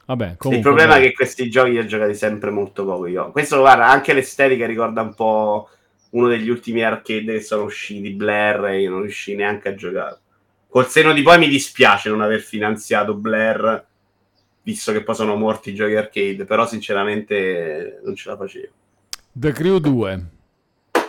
[0.05, 3.31] Vabbè, comunque, il problema è che questi giochi li ho giocati sempre molto poco io.
[3.31, 5.71] Questo, guarda, anche l'estetica ricorda un po'
[6.11, 10.19] uno degli ultimi arcade che sono usciti, Blair, e io non riuscii neanche a giocare.
[10.69, 13.87] Col seno di poi mi dispiace non aver finanziato Blair,
[14.63, 18.73] visto che poi sono morti i giochi arcade, però sinceramente non ce la facevo.
[19.33, 20.27] The Crew 2.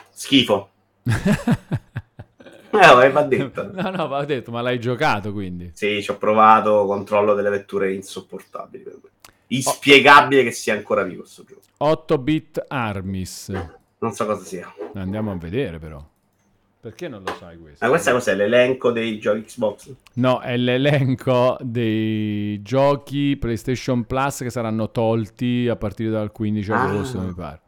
[0.10, 0.70] Schifo.
[2.76, 3.72] Eh, va detto.
[3.72, 5.70] no, no, va detto, ma l'hai giocato quindi.
[5.76, 9.10] Sì, ci ho provato, controllo delle letture insopportabili per me.
[9.10, 9.32] Oh.
[9.50, 11.62] Inspiegabile che sia ancora vivo questo gioco.
[11.78, 13.50] 8-bit Armis.
[14.00, 14.74] Non so cosa sia.
[14.96, 16.04] Andiamo a vedere però.
[16.84, 17.86] Perché non lo sai questo?
[17.86, 18.36] Ma questa cos'è?
[18.36, 19.94] L'elenco dei giochi Xbox?
[20.16, 26.82] No, è l'elenco dei giochi PlayStation Plus che saranno tolti a partire dal 15 Ah.
[26.84, 27.62] agosto, mi pare.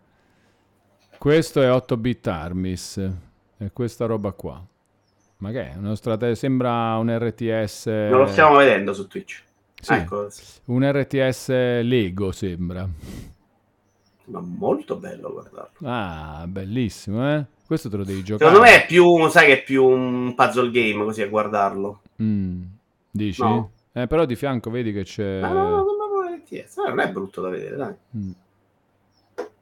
[1.17, 3.09] Questo è 8-bit Armis.
[3.55, 4.61] È questa roba qua.
[5.37, 5.75] Ma che è?
[5.77, 7.85] Uno strate- Sembra un RTS...
[7.85, 9.43] Non lo stiamo vedendo su Twitch.
[9.79, 10.27] Sì, Ecco,
[10.65, 11.47] un RTS
[11.83, 12.85] Lego sembra.
[14.25, 15.69] ma molto bello guardarlo.
[15.83, 17.45] Ah, bellissimo, eh?
[17.65, 18.51] Questo te lo devi giocare.
[18.51, 22.01] Secondo me è più, sai che è più un puzzle game così a guardarlo.
[22.21, 22.63] Mm,
[23.09, 23.41] dici?
[23.41, 23.71] No.
[23.91, 25.39] Eh, però di fianco vedi che c'è...
[25.39, 26.77] Ma no, no, no, no, RTS.
[26.77, 27.93] Eh, non è brutto da vedere, dai.
[28.17, 28.31] Mm.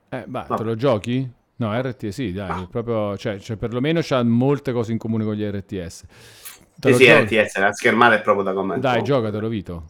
[0.10, 0.58] Eh, bah, Vabbè.
[0.58, 1.32] te lo giochi?
[1.56, 5.44] No, RT sì, dai, proprio, cioè, cioè, perlomeno c'ha molte cose in comune con gli
[5.44, 6.04] RTS.
[6.76, 7.40] Te Sì, lo sì, giochi?
[7.42, 8.86] RTS, la schermata è proprio da commento.
[8.86, 9.84] Dai, giocatelo, Vito.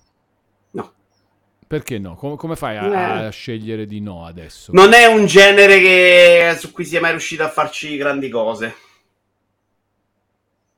[1.73, 2.13] Perché no?
[2.13, 3.25] Com- come fai a, Eh.
[3.25, 4.71] a scegliere di no adesso?
[4.73, 6.55] Non è un genere che...
[6.59, 8.75] su cui si è mai riuscito a farci grandi cose.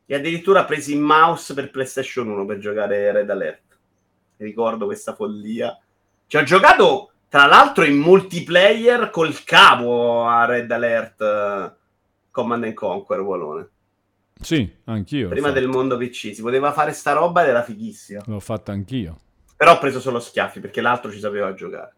[0.06, 3.78] E addirittura ha preso il mouse per PlayStation 1 per giocare Red Alert.
[4.38, 5.78] Ricordo questa follia.
[6.28, 11.74] Ci ho giocato, tra l'altro, in multiplayer col cavo a Red Alert eh,
[12.32, 13.70] Command and Conquer, Volone.
[14.40, 15.28] Sì, anch'io.
[15.28, 16.34] Prima del mondo PC.
[16.34, 18.22] Si poteva fare sta roba ed era fighissima.
[18.28, 19.18] L'ho fatto anch'io.
[19.58, 21.94] Però ho preso solo schiaffi perché l'altro ci sapeva giocare.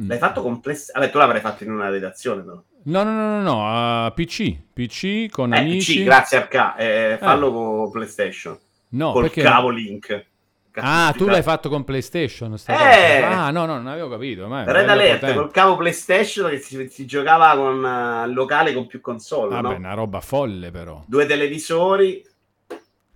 [0.00, 0.08] Mm.
[0.08, 1.00] L'hai fatto con PlayStation?
[1.00, 2.62] Vabbè, tu l'avrai fatto in una redazione, però.
[2.84, 3.66] No, no, no, no, no,
[4.06, 4.56] a PC.
[4.72, 5.98] PC con Eh, amici.
[5.98, 6.76] PC, grazie Arca.
[6.76, 8.58] Eh, fallo con PlayStation.
[8.90, 9.42] No, col perché...
[9.42, 10.26] cavo Link.
[10.74, 12.56] Ah, tu l'hai fatto con PlayStation?
[12.56, 13.22] sta Eh!
[13.22, 14.48] Ah, no, no, non avevo capito.
[14.48, 15.38] Ma Red Alert potente.
[15.38, 19.76] col cavo PlayStation che si, si giocava con eh, locale con più console, Vabbè, no?
[19.76, 21.02] una roba folle però.
[21.06, 22.24] Due televisori.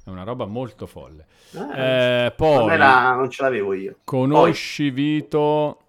[0.07, 1.27] È una roba molto folle.
[1.75, 3.97] Eh, Eh, poi non, era- non ce l'avevo io.
[4.05, 5.81] conosci Vito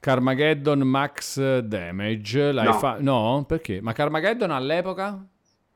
[0.00, 2.50] Carmageddon Max Damage?
[2.52, 2.72] L'hai No.
[2.72, 3.44] fa- no?
[3.46, 3.82] Perché?
[3.82, 5.22] Ma Carmageddon all'epoca?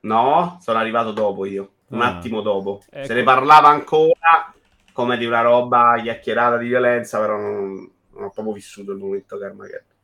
[0.00, 1.72] No, sono arrivato dopo io.
[1.88, 2.16] Un Ah.
[2.16, 2.80] attimo dopo.
[2.90, 3.06] Ecco.
[3.06, 4.50] Se ne parlava ancora
[4.94, 9.36] come di una roba chiacchierata di violenza, però non, non ho proprio vissuto il momento
[9.36, 9.96] Carmageddon.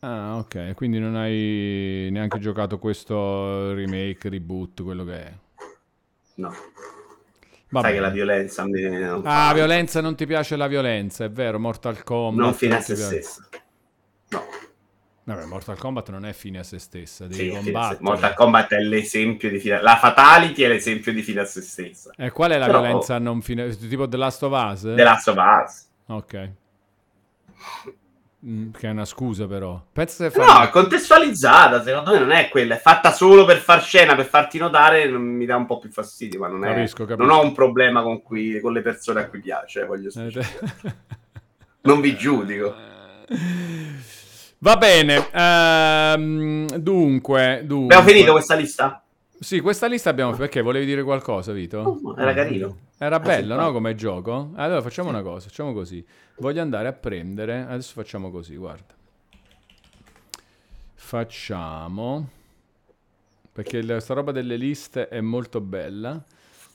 [0.00, 0.72] Ah, ok.
[0.74, 5.32] Quindi non hai neanche giocato questo remake, reboot, quello che è.
[6.36, 6.54] No.
[7.68, 7.86] Vabbè.
[7.86, 11.58] Sai che la violenza me non Ah, violenza, non ti piace la violenza, è vero,
[11.58, 12.44] Mortal Kombat.
[12.44, 13.48] non fine a se stessa.
[14.28, 14.44] No,
[15.24, 17.98] Vabbè, Mortal Kombat non è fine a se stessa, devi sì, combattere.
[18.02, 19.80] Mortal Kombat è l'esempio di fine.
[19.80, 22.12] La Fatality è l'esempio di fine a se stessa.
[22.16, 23.74] E qual è la Però- violenza non fine...
[23.76, 24.80] tipo The Last of Us?
[24.82, 25.86] The Last of Us.
[26.08, 26.50] Ok.
[28.46, 29.82] Mm, che è una scusa però.
[29.90, 33.82] Pensa se No, è contestualizzata, secondo me non è quella, è fatta solo per far
[33.82, 37.06] scena, per farti notare, non- mi dà un po' più fastidio, ma non, è, Capisco,
[37.06, 37.26] capisco.
[37.26, 40.30] non ho un problema con, cui- con le persone a cui piace, voglio Eh,
[41.82, 42.74] Non vi giudico.
[44.58, 47.94] Va bene, ehm, dunque, dunque...
[47.94, 49.03] Abbiamo finito questa lista?
[49.40, 50.32] Sì, questa lista abbiamo...
[50.36, 51.78] Perché volevi dire qualcosa, Vito?
[51.78, 52.76] Oh, era carino.
[52.98, 53.72] Era Ah, bello, no?
[53.72, 54.52] Come gioco?
[54.54, 56.04] Allora facciamo una cosa, facciamo così.
[56.38, 57.66] Voglio andare a prendere...
[57.68, 58.94] Adesso facciamo così, guarda.
[60.94, 62.28] Facciamo...
[63.52, 66.22] Perché la- sta roba delle liste è molto bella.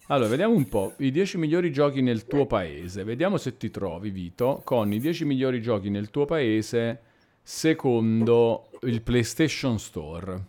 [0.07, 0.93] Allora, vediamo un po'.
[0.99, 3.03] I 10 migliori giochi nel tuo paese.
[3.03, 7.01] Vediamo se ti trovi, Vito, con i 10 migliori giochi nel tuo paese
[7.43, 10.41] secondo il PlayStation Store.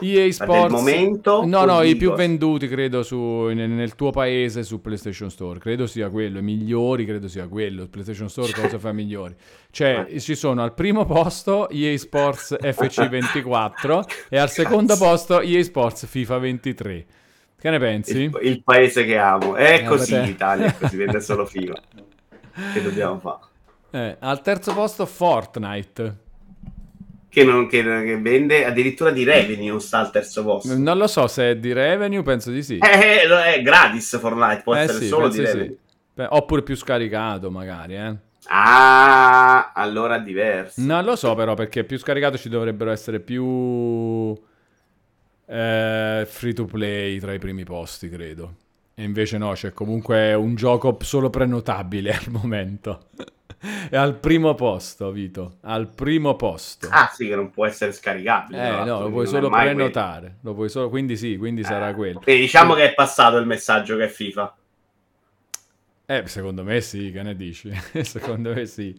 [0.00, 0.72] EA Sports...
[0.72, 3.16] momento No, no, i più venduti credo su,
[3.52, 5.58] nel, nel tuo paese su PlayStation Store.
[5.58, 6.38] Credo sia quello.
[6.38, 7.86] I migliori credo sia quello.
[7.88, 9.34] PlayStation Store cosa fa migliori?
[9.70, 10.20] Cioè, Eh.
[10.20, 16.38] ci sono al primo posto EA Sports FC24 e al secondo posto EA Sports FIFA
[16.38, 17.06] 23.
[17.60, 18.22] Che ne pensi?
[18.22, 19.56] Il, il paese che amo.
[19.56, 20.26] È Eh, così vabbè.
[20.26, 21.74] l'Italia, è così vende solo FIFA.
[22.72, 23.38] Che dobbiamo fare?
[23.90, 26.16] Eh, al terzo posto Fortnite.
[27.30, 30.74] Che, non, che, che vende addirittura di revenue sta al terzo posto.
[30.76, 32.78] Non lo so se è di revenue, penso di sì.
[32.78, 35.56] Eh, eh, è gratis Fortnite, può Eh essere sì, solo di penso sì.
[35.58, 35.78] revenue.
[36.14, 38.16] Beh, Oppure più scaricato magari, eh.
[38.50, 40.80] Ah, allora è diverso.
[40.80, 44.34] Non lo so però perché più scaricato ci dovrebbero essere più
[45.46, 48.54] eh, free to play tra i primi posti, credo.
[48.94, 53.06] E invece no, c'è comunque un gioco solo prenotabile al momento.
[53.90, 55.56] È al primo posto, Vito.
[55.62, 56.88] Al primo posto.
[56.90, 58.80] Ah, sì, che non può essere scaricabile.
[58.80, 60.36] eh, no, lo puoi solo prenotare.
[60.42, 60.88] Lo puoi solo...
[60.88, 61.76] Quindi sì, quindi quello.
[61.76, 62.20] sarà Eh, quello.
[62.20, 64.56] quindi diciamo che è passato il messaggio che è FIFA.
[66.10, 67.70] Eh, secondo me sì, che ne dici?
[68.02, 68.96] secondo me sì.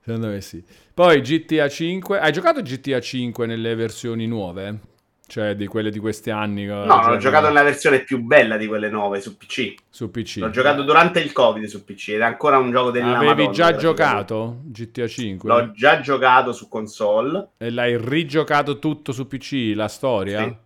[0.00, 0.62] Secondo me sì.
[0.92, 2.18] Poi GTA 5.
[2.18, 4.80] Hai giocato GTA 5 nelle versioni nuove?
[5.28, 6.66] Cioè di quelle di questi anni?
[6.66, 9.74] No, l'ho giocato nella versione più bella di quelle nuove su PC.
[9.90, 10.36] su PC.
[10.36, 13.50] L'ho giocato durante il Covid su PC ed è ancora un gioco della Avevi Madonna,
[13.50, 15.48] già giocato GTA 5?
[15.48, 17.48] L'ho già giocato su console.
[17.56, 20.44] E l'hai rigiocato tutto su PC, la storia?
[20.44, 20.56] Sì.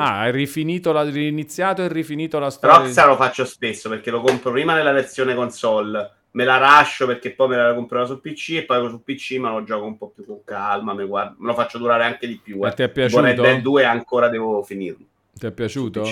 [0.00, 2.76] Ah, hai rifinito la, riniziato e rifinito la storia?
[2.76, 7.32] Rockstar lo faccio spesso perché lo compro prima nella versione console, me la rascio perché
[7.32, 10.08] poi me la comprerò su PC e poi su PC me lo gioco un po'
[10.08, 12.64] più con calma, me, guardo- me lo faccio durare anche di più.
[12.66, 12.72] Eh.
[12.74, 13.42] ti è Tipo Red piaciuto?
[13.42, 15.06] Dead 2 ancora devo finirlo.
[15.32, 16.04] Ti è piaciuto?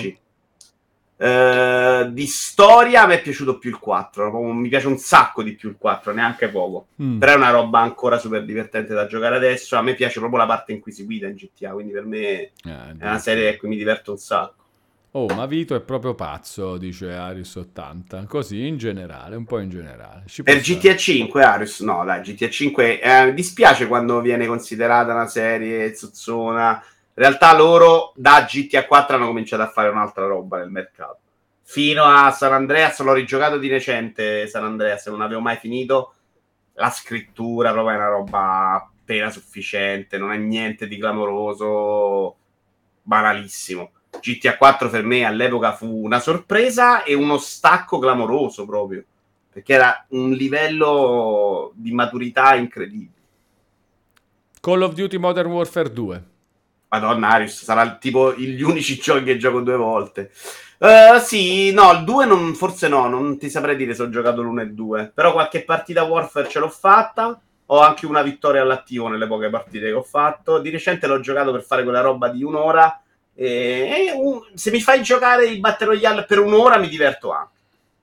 [1.19, 5.55] Eh, di storia mi è piaciuto più il 4, proprio mi piace un sacco di
[5.55, 6.87] più il 4, neanche poco.
[7.01, 7.17] Mm.
[7.17, 9.75] Però è una roba ancora super divertente da giocare adesso.
[9.77, 12.19] A me piace proprio la parte in cui si guida in GTA, quindi per me
[12.19, 14.65] Eh, è una serie cui mi diverto un sacco.
[15.11, 18.25] Oh, ma Vito è proprio pazzo, dice Aris 80.
[18.25, 20.23] Così in generale, un po' in generale.
[20.27, 20.59] Ci Per.
[20.59, 26.83] GTA 5, Arius, no, dai, GTA 5 eh, dispiace quando viene considerata una serie zozzona.
[26.83, 31.19] In realtà loro da GTA 4 hanno cominciato a fare un'altra roba nel mercato.
[31.63, 36.13] Fino a San Andreas, l'ho rigiocato di recente San Andreas, non avevo mai finito.
[36.73, 42.35] La scrittura proprio è una roba appena sufficiente, non è niente di clamoroso,
[43.01, 43.91] banalissimo.
[44.19, 49.03] GTA 4 per me all'epoca fu una sorpresa e uno stacco clamoroso proprio
[49.57, 53.09] perché era un livello di maturità incredibile.
[54.61, 56.23] Call of Duty Modern Warfare 2.
[56.89, 60.31] Madonna, Arius sarà tipo gli unici giochi che gioco due volte.
[60.77, 64.43] Eh, sì, no, il 2 non, forse no, non ti saprei dire se ho giocato
[64.43, 67.41] l'1 e il 2, però qualche partita Warfare ce l'ho fatta.
[67.69, 70.59] Ho anche una vittoria all'attivo nelle poche partite che ho fatto.
[70.59, 73.01] Di recente l'ho giocato per fare quella roba di un'ora.
[73.39, 77.51] E, un- se mi fai giocare il Battle Royale per un'ora mi diverto anche.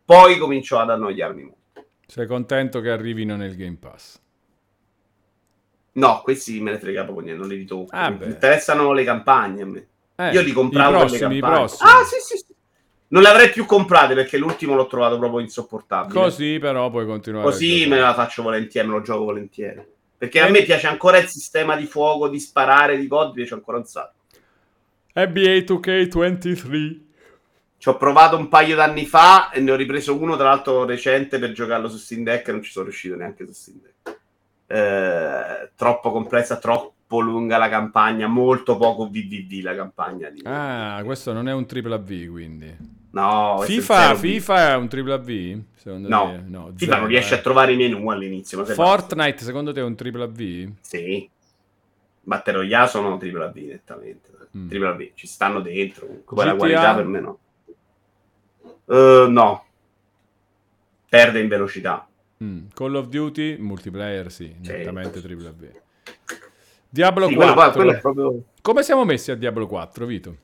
[0.04, 1.86] Poi comincio ad annoiarmi molto.
[2.06, 4.20] Sei contento che arrivino nel Game Pass?
[5.92, 7.94] No, questi me ne frega proprio niente, non li ritocco.
[7.96, 8.26] Ah, mi beh.
[8.26, 9.86] interessano le campagne a me.
[10.16, 11.64] Eh, Io li compravo le prossimi, i campagne.
[11.80, 12.54] Ah, sì, sì, sì.
[13.08, 16.20] Non le avrei più comprate perché l'ultimo l'ho trovato proprio insopportabile.
[16.20, 17.46] Così però puoi continuare.
[17.46, 19.86] a Così me la faccio volentieri, me lo gioco volentieri.
[20.16, 20.50] Perché a Eh.
[20.50, 24.22] me piace ancora il sistema di fuoco, di sparare, di mi piace ancora un sacco.
[25.16, 27.00] NBA 2K23.
[27.78, 31.38] Ci ho provato un paio d'anni fa e ne ho ripreso uno, tra l'altro recente,
[31.38, 34.20] per giocarlo su Steam Deck e non ci sono riuscito neanche su Steam Deck.
[34.66, 40.30] Eh, troppo complessa, troppo lunga la campagna, molto poco VVV la campagna.
[40.30, 40.40] Di...
[40.44, 42.76] Ah, questo non è un triple AV, quindi.
[43.10, 45.60] No, FIFA, FIFA è un triple AV?
[45.76, 46.30] Secondo No.
[46.30, 46.42] te?
[46.48, 47.38] no FIFA zero, non riesce eh.
[47.38, 48.64] a trovare i menu all'inizio.
[48.64, 50.72] Fortnite, secondo te è un triple AV?
[50.80, 51.28] Sì.
[52.22, 54.32] Battle Royale sono triple AV nettamente.
[54.56, 54.82] Mm.
[54.84, 56.06] AV, ci stanno dentro.
[56.06, 57.38] Comunque la qualità per me no.
[58.86, 59.64] Eh, no.
[61.08, 62.06] Perde in velocità.
[62.42, 62.66] Mm.
[62.74, 64.70] Call of Duty, multiplayer, sì, Sì.
[64.72, 65.70] nettamente triple AV.
[66.88, 67.72] Diablo Sì, quello, 4.
[67.72, 68.42] poi- quello è proprio...
[68.60, 70.36] Come siamo messi a Diablo 4, Vito?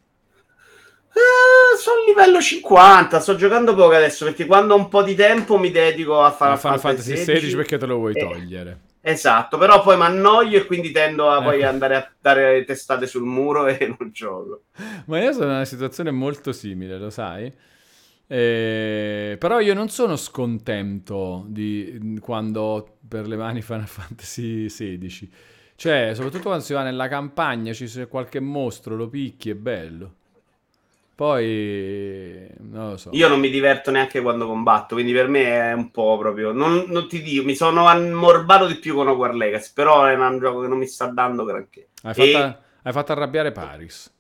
[1.12, 5.15] Eh, sono a livello 50, sto giocando poco adesso perché quando ho un po' di
[5.15, 8.81] tempo mi dedico a A Final Fantasy XVI 16 perché te lo vuoi Eh, togliere.
[9.02, 11.68] Esatto, però poi mi annoio e quindi tendo a poi Ecco.
[11.68, 14.64] andare a dare testate sul muro e non gioco.
[15.06, 17.52] Ma io sono in una situazione molto simile, lo sai?
[18.27, 25.31] Eh, però io non sono scontento di quando per le mani Final Fantasy XVI.
[25.74, 30.16] Cioè, soprattutto quando si va nella campagna, ci c'è qualche mostro, lo picchi, è bello.
[31.21, 33.11] Poi, non lo so.
[33.13, 36.51] Io non mi diverto neanche quando combatto, quindi per me è un po' proprio...
[36.53, 40.39] Non, non ti dico, mi sono ammorbato di più con Hogwarts Legacy, però è un
[40.39, 41.89] gioco che non mi sta dando granché.
[42.05, 44.11] Hai, E- fatto, hai fatto arrabbiare Paris.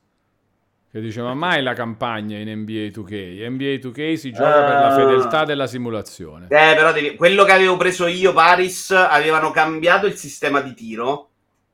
[0.92, 3.46] Che dice, ma mai la campagna in NBA 2K?
[3.48, 4.94] NBA 2K si gioca per la Ah.
[4.94, 6.48] fedeltà della simulazione.
[6.50, 11.29] Eh, però devi- quello che avevo preso io, Paris, avevano cambiato il sistema di tiro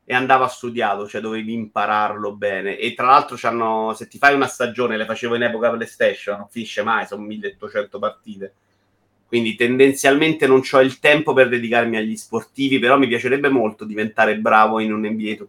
[0.08, 2.78] e andava studiato, cioè dovevi impararlo bene.
[2.78, 3.36] E tra l'altro
[3.92, 7.98] se ti fai una stagione, le facevo in epoca PlayStation, non finisce mai, sono 1800
[7.98, 8.54] partite.
[9.26, 14.38] Quindi tendenzialmente non ho il tempo per dedicarmi agli sportivi, però mi piacerebbe molto diventare
[14.38, 15.48] bravo in un NBA 2K,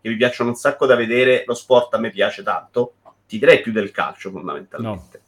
[0.00, 2.94] che mi piacciono un sacco da vedere, lo sport a me piace tanto,
[3.26, 5.20] ti direi più del calcio fondamentalmente.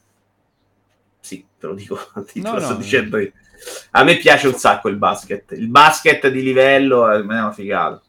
[1.19, 1.99] Sì, te lo dico,
[2.33, 2.79] te No, lo sto no.
[2.79, 3.33] dicendo io.
[3.91, 5.51] A me piace un sacco il basket.
[5.53, 8.01] Il basket di livello è una figata.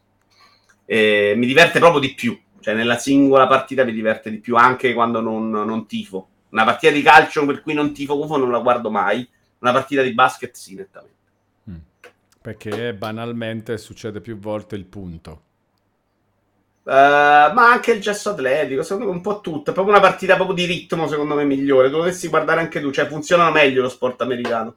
[0.92, 2.36] E mi diverte proprio di più.
[2.58, 6.28] Cioè, nella singola partita mi diverte di più, anche quando non, non tifo.
[6.48, 9.24] Una partita di calcio per cui non tifo UFO non la guardo mai.
[9.60, 11.16] Una partita di basket sì, nettamente.
[11.70, 11.76] Mm.
[12.42, 15.42] Perché banalmente succede più volte il punto.
[16.82, 19.70] Eh, ma anche il gesso atletico, secondo me un po' tutto.
[19.70, 21.88] È proprio una partita proprio di ritmo, secondo me, migliore.
[21.88, 24.74] Dovresti guardare anche tu, cioè funzionano meglio lo sport americano.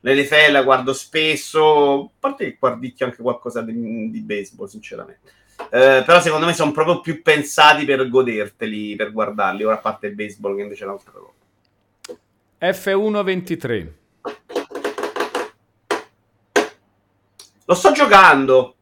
[0.00, 5.38] L'NFL la guardo spesso, a parte che guardicchio anche qualcosa di, di baseball, sinceramente.
[5.68, 10.06] Eh, però secondo me sono proprio più pensati per goderteli, per guardarli, ora a parte
[10.06, 11.32] il baseball che invece è un'altra roba.
[12.60, 13.88] F123.
[17.66, 18.74] Lo sto giocando.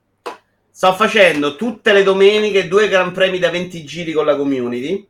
[0.71, 5.07] Sto facendo tutte le domeniche due Gran Premi da 20 giri con la community.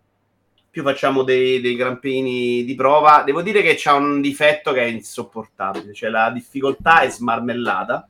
[0.79, 3.25] Più facciamo dei, dei Gran Premi di prova.
[3.27, 5.93] Devo dire che c'ha un difetto che è insopportabile.
[5.93, 8.09] Cioè la difficoltà è smarmellata.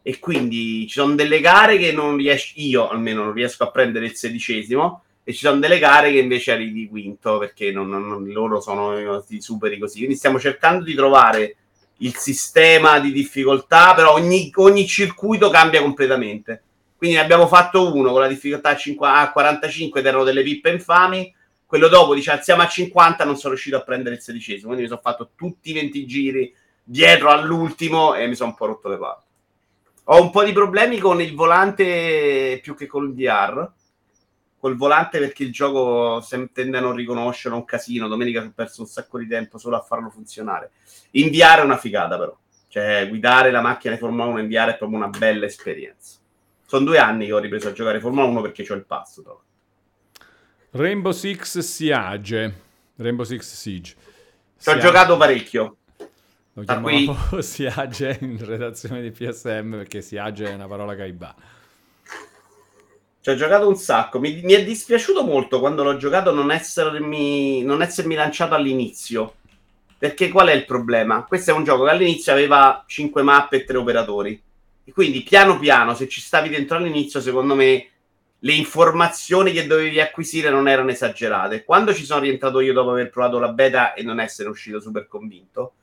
[0.00, 4.04] E quindi ci sono delle gare che non riesco, io almeno non riesco a prendere
[4.04, 5.02] il sedicesimo.
[5.24, 9.42] E ci sono delle gare che invece arrivi quinto perché non, non- loro sono i
[9.42, 9.96] superi così.
[9.96, 11.56] Quindi stiamo cercando di trovare
[11.96, 16.62] il sistema di difficoltà, però ogni, ogni circuito cambia completamente.
[16.96, 20.44] Quindi ne abbiamo fatto uno con la difficoltà a, 50 a 45 ed erano delle
[20.44, 21.34] pippe infami.
[21.70, 24.72] Quello dopo dice alziamo a 50, non sono riuscito a prendere il sedicesimo.
[24.74, 26.52] Quindi mi sono fatto tutti i 20 giri
[26.82, 29.22] dietro all'ultimo e mi sono un po' rotto le palle.
[30.06, 33.70] Ho un po' di problemi con il volante più che col VR.
[34.58, 38.08] Col volante perché il gioco sem- tende a non riconoscere un casino.
[38.08, 40.72] Domenica ho perso un sacco di tempo solo a farlo funzionare.
[41.12, 42.36] In VR è una figata, però.
[42.66, 46.18] Cioè, guidare la macchina di Formula 1 in VR è proprio una bella esperienza.
[46.66, 49.22] Sono due anni che ho ripreso a giocare Formula 1 perché c'ho il passo.
[49.22, 49.40] però.
[50.72, 52.54] Rainbow Six Siege.
[52.96, 53.94] Rainbow Six Siege.
[54.60, 55.76] Ci ho giocato parecchio.
[56.52, 61.34] Lo da qui- chiamavo Siage in redazione di PSM perché Siage è una parola caibà.
[63.22, 64.20] Ci ho giocato un sacco.
[64.20, 69.34] Mi, mi è dispiaciuto molto quando l'ho giocato non essermi, non essermi lanciato all'inizio.
[69.98, 71.24] Perché qual è il problema?
[71.24, 74.40] Questo è un gioco che all'inizio aveva 5 mappe e 3 operatori.
[74.84, 77.89] E quindi piano piano, se ci stavi dentro all'inizio, secondo me
[78.40, 81.64] le informazioni che dovevi acquisire non erano esagerate.
[81.64, 85.06] Quando ci sono rientrato io dopo aver provato la beta e non essere uscito super
[85.06, 85.74] convinto,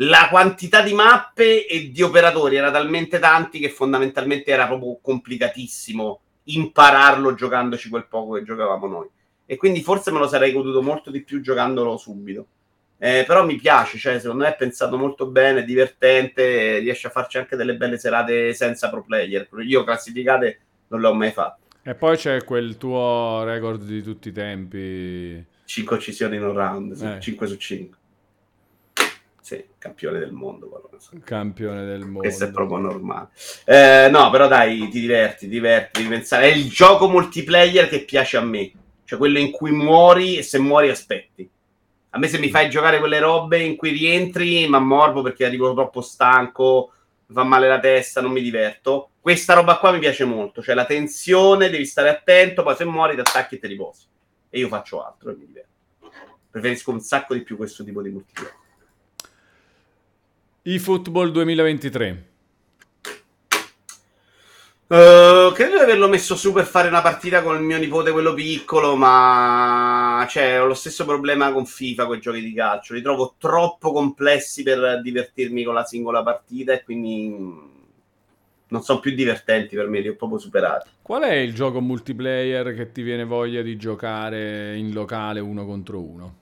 [0.00, 6.20] la quantità di mappe e di operatori era talmente tanti che fondamentalmente era proprio complicatissimo
[6.44, 9.08] impararlo giocandoci quel poco che giocavamo noi.
[9.44, 12.46] E quindi forse me lo sarei goduto molto di più giocandolo subito.
[13.00, 17.10] Eh, però mi piace, cioè, secondo me è pensato molto bene, è divertente, riesce a
[17.10, 19.48] farci anche delle belle serate senza pro player.
[19.64, 21.67] Io classificate non le ho mai fatte.
[21.88, 25.42] E poi c'è quel tuo record di tutti i tempi.
[25.64, 27.18] 5 uccisioni in un round, Eh.
[27.18, 27.96] 5 su 5.
[29.40, 30.90] Sì, campione del mondo.
[30.98, 31.12] so.
[31.24, 32.18] Campione del mondo.
[32.18, 33.28] Questo è proprio normale.
[33.64, 36.50] Eh, no, però dai, ti diverti, ti diverti, devi pensare.
[36.50, 38.70] È il gioco multiplayer che piace a me.
[39.06, 41.48] Cioè quello in cui muori e se muori aspetti.
[42.10, 45.72] A me se mi fai giocare quelle robe in cui rientri, ma morbo perché arrivo
[45.72, 46.92] troppo stanco,
[47.32, 49.10] fa male la testa, non mi diverto.
[49.20, 50.62] Questa roba qua mi piace molto.
[50.62, 54.06] Cioè la tensione, devi stare attento, poi se muori ti attacchi e ti riposi.
[54.50, 55.66] E io faccio altro e mi diverto.
[56.50, 58.54] Preferisco un sacco di più questo tipo di multiplayer.
[60.62, 62.27] eFootball 2023.
[64.88, 68.32] Uh, credo di averlo messo su per fare una partita con il mio nipote, quello
[68.32, 72.94] piccolo, ma cioè, ho lo stesso problema con FIFA, con i giochi di calcio.
[72.94, 77.28] Li trovo troppo complessi per divertirmi con la singola partita e quindi
[78.68, 80.88] non sono più divertenti per me, li ho proprio superati.
[81.02, 86.00] Qual è il gioco multiplayer che ti viene voglia di giocare in locale uno contro
[86.00, 86.36] uno?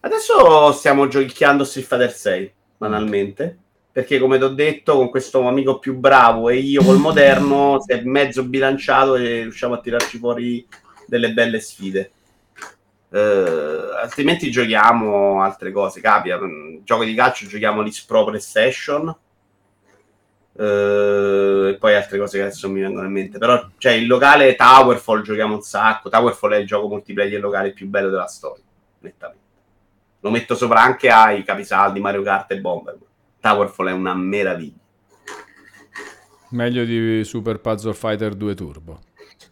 [0.00, 3.58] Adesso stiamo giochicchiando Street Fighter 6, banalmente.
[3.98, 7.90] Perché, come ti ho detto, con questo amico più bravo e io col moderno si
[7.90, 10.64] è mezzo bilanciato e riusciamo a tirarci fuori
[11.04, 12.12] delle belle sfide.
[13.10, 13.18] Eh,
[14.00, 16.00] altrimenti giochiamo altre cose.
[16.00, 19.12] Capita, mm, gioco di calcio giochiamo l'X-Pro PlayStation.
[20.52, 23.38] Eh, e poi altre cose che adesso mi vengono in mente.
[23.38, 26.08] Però, cioè, il locale Towerfall giochiamo un sacco.
[26.08, 28.62] Towerfall è il gioco multiplayer locale più bello della storia,
[29.00, 29.46] nettamente.
[30.20, 33.06] Lo metto sopra anche ai capisaldi, Mario Kart e Bomberman.
[33.40, 34.76] Towerfall è una meraviglia.
[36.50, 39.00] Meglio di Super Puzzle Fighter 2 Turbo.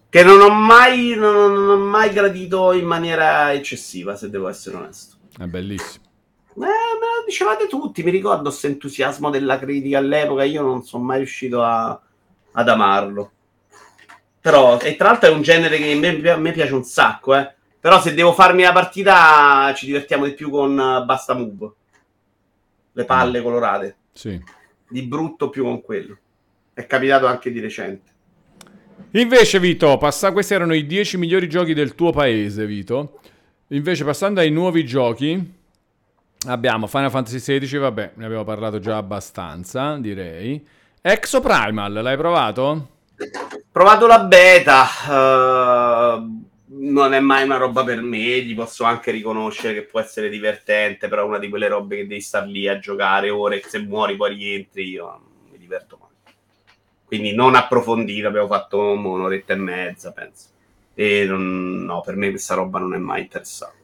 [0.09, 4.77] Che non ho mai, non, non ho mai gradito in maniera eccessiva, se devo essere
[4.77, 5.17] onesto.
[5.37, 6.05] È bellissimo.
[6.55, 11.05] Eh, me lo dicevate tutti, mi ricordo questo entusiasmo della critica all'epoca, io non sono
[11.05, 12.01] mai riuscito a-
[12.53, 13.31] ad amarlo.
[14.41, 17.35] Però, e tra l'altro è un genere che a me, a me piace un sacco,
[17.35, 17.53] eh.
[17.79, 21.73] Però se devo farmi la partita ci divertiamo di più con eh, Basta Move.
[22.97, 23.97] Le palle colorate.
[24.15, 24.43] Sì.
[24.89, 26.17] Di brutto più con quello.
[26.73, 28.11] È capitato anche di recente.
[29.11, 33.21] Invece, Vito, passa- questi erano i 10 migliori giochi del tuo paese, Vito.
[33.69, 35.55] Invece, passando ai nuovi giochi,
[36.47, 40.67] abbiamo Final Fantasy XVI, vabbè, ne abbiamo parlato già abbastanza, direi.
[41.03, 42.89] Exo Primal, l'hai provato?
[43.71, 46.27] Provato la beta, eh,
[46.91, 51.09] non è mai una roba per me, gli posso anche riconoscere che può essere divertente,
[51.09, 54.17] però è una di quelle robe che devi star lì a giocare ore, se muori
[54.17, 56.35] poi rientri, io non mi diverto mai.
[57.05, 60.49] Quindi non approfondito, abbiamo fatto un'oretta e mezza, penso.
[60.95, 63.75] E non- no, per me questa roba non è mai interessante.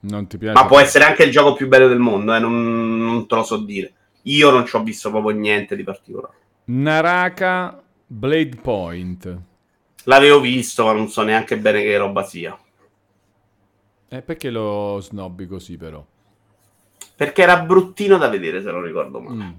[0.00, 0.60] Non ti piace?
[0.60, 3.42] Ma può essere anche il gioco più bello del mondo, eh, non, non te lo
[3.42, 3.92] so dire.
[4.22, 6.34] Io non ci ho visto proprio niente di particolare.
[6.64, 9.40] Naraka Blade Point.
[10.04, 12.58] L'avevo visto, ma non so neanche bene che roba sia.
[14.08, 16.04] Eh, perché lo snobbi così, però?
[17.14, 19.44] Perché era bruttino da vedere, se non ricordo male.
[19.44, 19.52] Mm.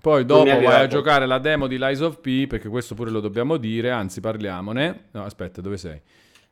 [0.00, 3.20] Poi dopo vai a giocare la demo di Lies of P, perché questo pure lo
[3.20, 5.08] dobbiamo dire, anzi parliamone.
[5.10, 6.00] No, aspetta, dove sei?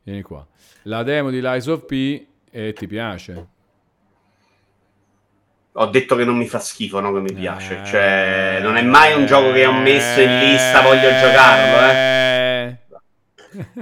[0.02, 0.46] Vieni qua.
[0.82, 3.46] La demo di Lies of P e ti piace?
[5.72, 7.12] Ho detto che non mi fa schifo, no?
[7.12, 7.82] Che mi piace.
[7.82, 12.22] Eh, Cioè, non è mai un gioco che ho messo in lista, voglio giocarlo, eh.
[12.22, 12.25] eh.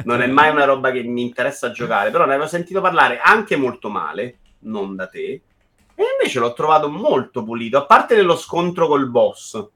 [0.05, 2.11] Non è mai una roba che mi interessa giocare.
[2.11, 5.41] Però ne avevo sentito parlare anche molto male, non da te.
[5.97, 9.69] E invece l'ho trovato molto pulito, a parte nello scontro col boss.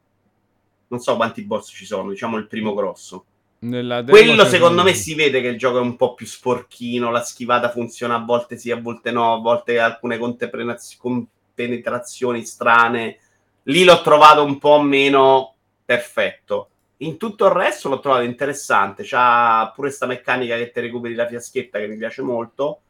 [0.88, 3.24] Non so quanti boss ci sono, diciamo il primo grosso.
[3.60, 7.22] Nella Quello secondo me si vede che il gioco è un po' più sporchino, la
[7.22, 13.18] schivata funziona a volte sì, a volte no, a volte alcune compenetrazioni strane.
[13.64, 16.68] Lì l'ho trovato un po' meno perfetto.
[16.98, 19.04] In tutto il resto l'ho trovato interessante.
[19.04, 22.80] C'ha pure sta meccanica che ti recuperi la fiaschetta che mi piace molto.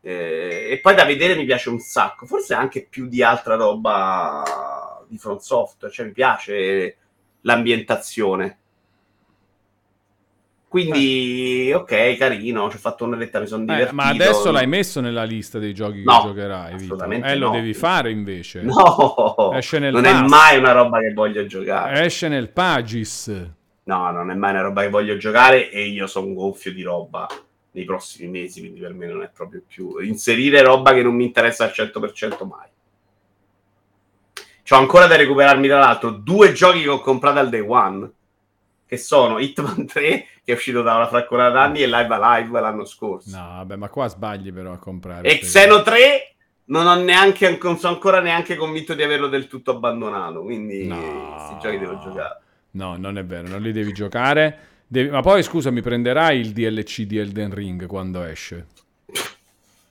[0.00, 2.26] Eh, e poi da vedere mi piace un sacco.
[2.26, 5.92] Forse anche più di altra roba di Front Software.
[5.92, 6.96] Cioè mi piace
[7.40, 8.58] l'ambientazione.
[10.72, 12.70] Quindi, ok, carino.
[12.70, 13.94] Ci ho fatto un'oretta, mi sono Eh, divertito.
[13.94, 16.94] ma adesso l'hai messo nella lista dei giochi che No, giocherai, Vito?
[16.94, 17.52] assolutamente Eh, lo no.
[17.52, 18.62] devi fare invece.
[18.62, 20.22] No, Esce nel non pass.
[20.22, 22.02] è mai una roba che voglio giocare.
[22.06, 23.50] Esce nel Pagis.
[23.84, 27.26] No, non è mai una roba che voglio giocare e io sono gonfio di roba
[27.72, 31.24] nei prossimi mesi, quindi per me non è proprio più inserire roba che non mi
[31.26, 32.68] interessa al 100% mai.
[34.66, 38.10] C'ho ancora da recuperarmi tra l'altro due giochi che ho comprato al day one,
[38.86, 42.84] che sono Hitman 3 che è uscito da una fraccolata d'anni e Live Alive l'anno
[42.84, 43.30] scorso.
[43.36, 45.28] No, vabbè, ma qua sbagli però a comprare.
[45.28, 46.34] E Xeno 3
[46.66, 51.34] non ho neanche non sono ancora neanche convinto di averlo del tutto abbandonato, quindi No.
[51.36, 52.40] questi giochi devo giocare.
[52.72, 54.58] No, non è vero, non li devi giocare.
[54.86, 58.66] Devi- Ma poi scusa, mi prenderai il DLC di Elden Ring quando esce?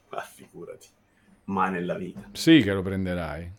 [0.10, 0.88] Ma figurati,
[1.46, 2.22] mai nella vita.
[2.34, 3.52] Sì che lo prenderai.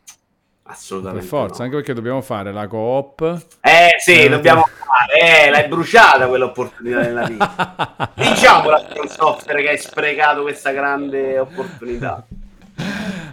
[0.73, 1.27] Per Assolutamente.
[1.27, 1.65] forza, no.
[1.65, 3.47] anche perché dobbiamo fare la coop.
[3.61, 5.47] Eh sì, Eh, dobbiamo fare.
[5.47, 8.11] Eh, l'hai bruciata quell'opportunità nella vita.
[8.15, 12.24] Diciamo la From Software che hai sprecato questa grande opportunità.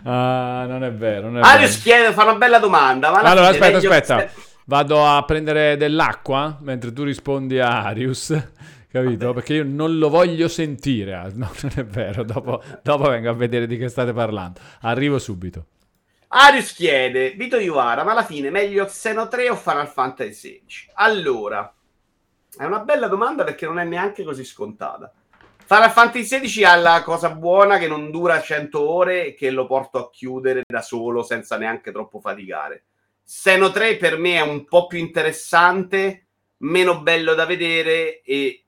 [0.04, 1.98] Ah, non è vero, non è Arius vero.
[1.98, 3.12] chiede, fa una bella domanda.
[3.12, 4.30] Ma Allora, aspetta, aspetta.
[4.66, 8.38] Vado a prendere dell'acqua mentre tu rispondi a Arius.
[8.92, 9.34] Capito?
[9.34, 11.14] Perché io non lo voglio sentire.
[11.14, 12.24] ah, No, non è vero.
[12.24, 14.60] Dopo, dopo vengo a vedere di che state parlando.
[14.82, 15.66] Arrivo subito.
[16.32, 20.92] Arius chiede, Vito Iuvara, ma alla fine meglio Xeno 3 o Final Fantasy 16?
[20.94, 21.74] Allora,
[22.56, 25.12] è una bella domanda perché non è neanche così scontata.
[25.66, 29.66] Final Fantasy 16 ha la cosa buona che non dura 100 ore e che lo
[29.66, 32.84] porto a chiudere da solo senza neanche troppo faticare.
[33.26, 36.28] Xeno 3 per me è un po' più interessante,
[36.58, 38.66] meno bello da vedere e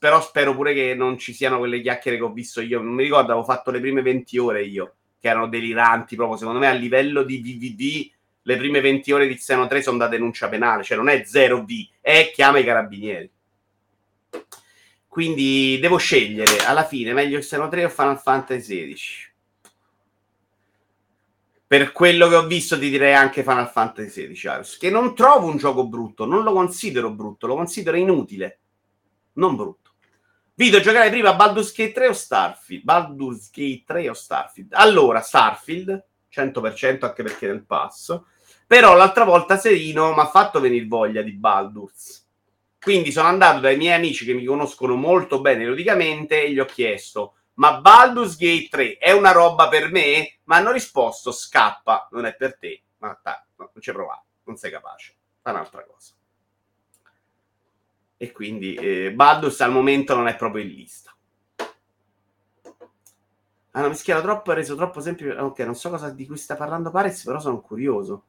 [0.00, 2.80] però spero pure che non ci siano quelle chiacchiere che ho visto io.
[2.80, 4.94] Non mi ricordo, avevo fatto le prime 20 ore io,
[5.24, 6.36] che erano deliranti proprio.
[6.36, 8.10] Secondo me a livello di DVD
[8.42, 11.88] le prime 20 ore di Xeno 3 sono da denuncia penale, cioè non è 0V,
[12.02, 13.30] è chiama i carabinieri.
[15.08, 19.32] Quindi devo scegliere alla fine meglio Xeno 3 o Final Fantasy 16.
[21.66, 25.46] Per quello che ho visto ti direi anche Final Fantasy 16, Arius, che non trovo
[25.46, 28.58] un gioco brutto, non lo considero brutto, lo considero inutile,
[29.34, 29.83] non brutto.
[30.56, 32.84] Vito, giocare prima Baldur's Gate 3 o Starfield?
[32.84, 34.72] Baldur's Gate 3 o Starfield?
[34.74, 38.26] Allora, Starfield, 100% anche perché nel passo.
[38.66, 42.26] Però l'altra volta Serino mi ha fatto venire voglia di Baldur's.
[42.80, 46.66] Quindi sono andato dai miei amici che mi conoscono molto bene ludicamente e gli ho
[46.66, 50.38] chiesto ma Baldur's Gate 3 è una roba per me?
[50.44, 52.82] Ma hanno risposto scappa, non è per te.
[52.98, 55.14] Ma dai, no, non ci hai provato, non sei capace.
[55.40, 56.13] Fa un'altra cosa.
[58.16, 61.14] E quindi eh, Baldur's al momento non è proprio in lista.
[63.76, 65.32] Hanno mischiato troppo e reso troppo semplice.
[65.32, 68.22] Ok, non so cosa di cui sta parlando Pares, però sono curioso.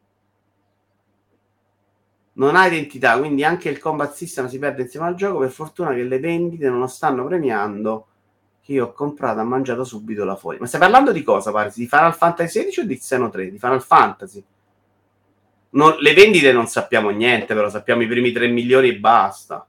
[2.34, 5.40] Non ha identità, quindi anche il combat system si perde insieme al gioco.
[5.40, 8.08] Per fortuna che le vendite non lo stanno premiando.
[8.60, 10.62] Che io ho comprato, ha mangiato subito la foglia.
[10.62, 11.76] Ma stai parlando di cosa, Pares?
[11.78, 13.52] Di Final Fantasy 16 o di Xeno 3?
[13.52, 14.44] Di Final Fantasy?
[15.70, 19.68] Non- le vendite non sappiamo niente, però sappiamo i primi 3 milioni e basta.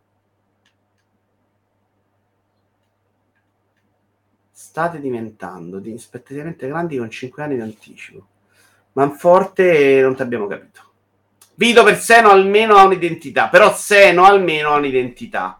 [4.77, 8.27] State diventando dispettativamente grandi con 5 anni di anticipo.
[8.93, 10.82] Manforte non ti abbiamo capito.
[11.55, 15.59] Vito per Seno almeno ha un'identità, però Seno almeno ha un'identità.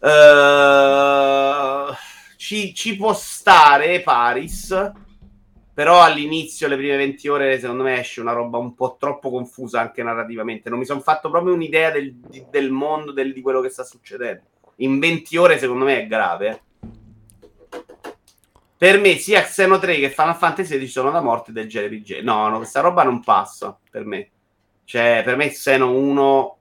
[0.00, 1.94] Eh,
[2.36, 4.92] ci, ci può stare Paris,
[5.74, 9.80] però all'inizio, le prime 20 ore, secondo me esce una roba un po' troppo confusa
[9.80, 10.70] anche narrativamente.
[10.70, 12.14] Non mi sono fatto proprio un'idea del,
[12.48, 14.44] del mondo, del- di quello che sta succedendo.
[14.76, 16.48] In 20 ore, secondo me, è grave.
[16.48, 16.66] eh.
[18.78, 22.20] Per me, sia Xeno 3 che Final Fantasy 16 sono da morte del JRPG.
[22.22, 24.30] No, no, questa roba non passa per me.
[24.84, 26.56] Cioè, per me Xeno 1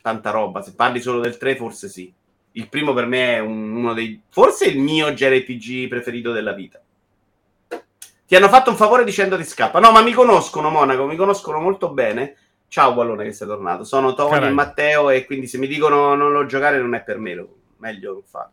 [0.00, 0.62] tanta roba.
[0.62, 2.12] Se parli solo del 3, forse sì.
[2.52, 6.80] Il primo per me è un- uno dei forse il mio JRPG preferito della vita.
[8.26, 9.80] Ti hanno fatto un favore dicendo di scappa.
[9.80, 12.36] No, ma mi conoscono, Monaco, mi conoscono molto bene.
[12.68, 13.82] Ciao, Ballone, che sei tornato.
[13.84, 17.18] Sono Tony e Matteo e quindi se mi dicono non lo giocare non è per
[17.18, 18.52] me, lo- meglio non farlo.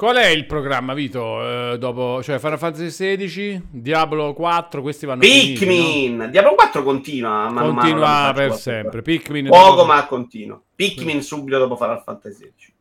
[0.00, 1.72] Qual è il programma, Vito?
[1.72, 6.28] Eh, dopo, cioè Final Fantasy XVI, Diablo 4, questi vanno Pikmin!
[6.30, 7.28] Diablo 4 continua.
[7.28, 7.50] no?
[7.50, 9.02] man mano Continua faccio per quattro sempre.
[9.02, 10.58] Pikmin Poco, dopo- ma continua.
[10.74, 12.72] Pikmin subito dopo Final Fantasy 16.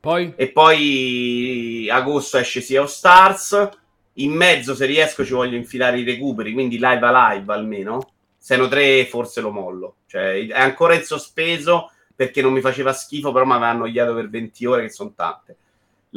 [0.00, 0.34] Poi?
[0.36, 3.70] E poi agosto esce Sea of Stars.
[4.18, 8.06] In mezzo, se riesco, ci voglio infilare i recuperi, quindi live a live almeno.
[8.36, 9.94] Seno 3 forse lo mollo.
[10.04, 14.28] Cioè, è ancora in sospeso perché non mi faceva schifo, però mi aveva annoiato per
[14.28, 15.56] 20 ore, che sono tante.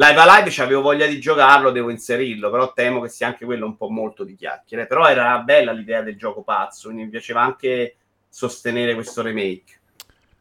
[0.01, 3.65] Live a live avevo voglia di giocarlo, devo inserirlo, però temo che sia anche quello
[3.65, 4.87] un po' molto di chiacchiere.
[4.87, 7.97] Però era bella l'idea del gioco pazzo, mi piaceva anche
[8.29, 9.77] sostenere questo remake.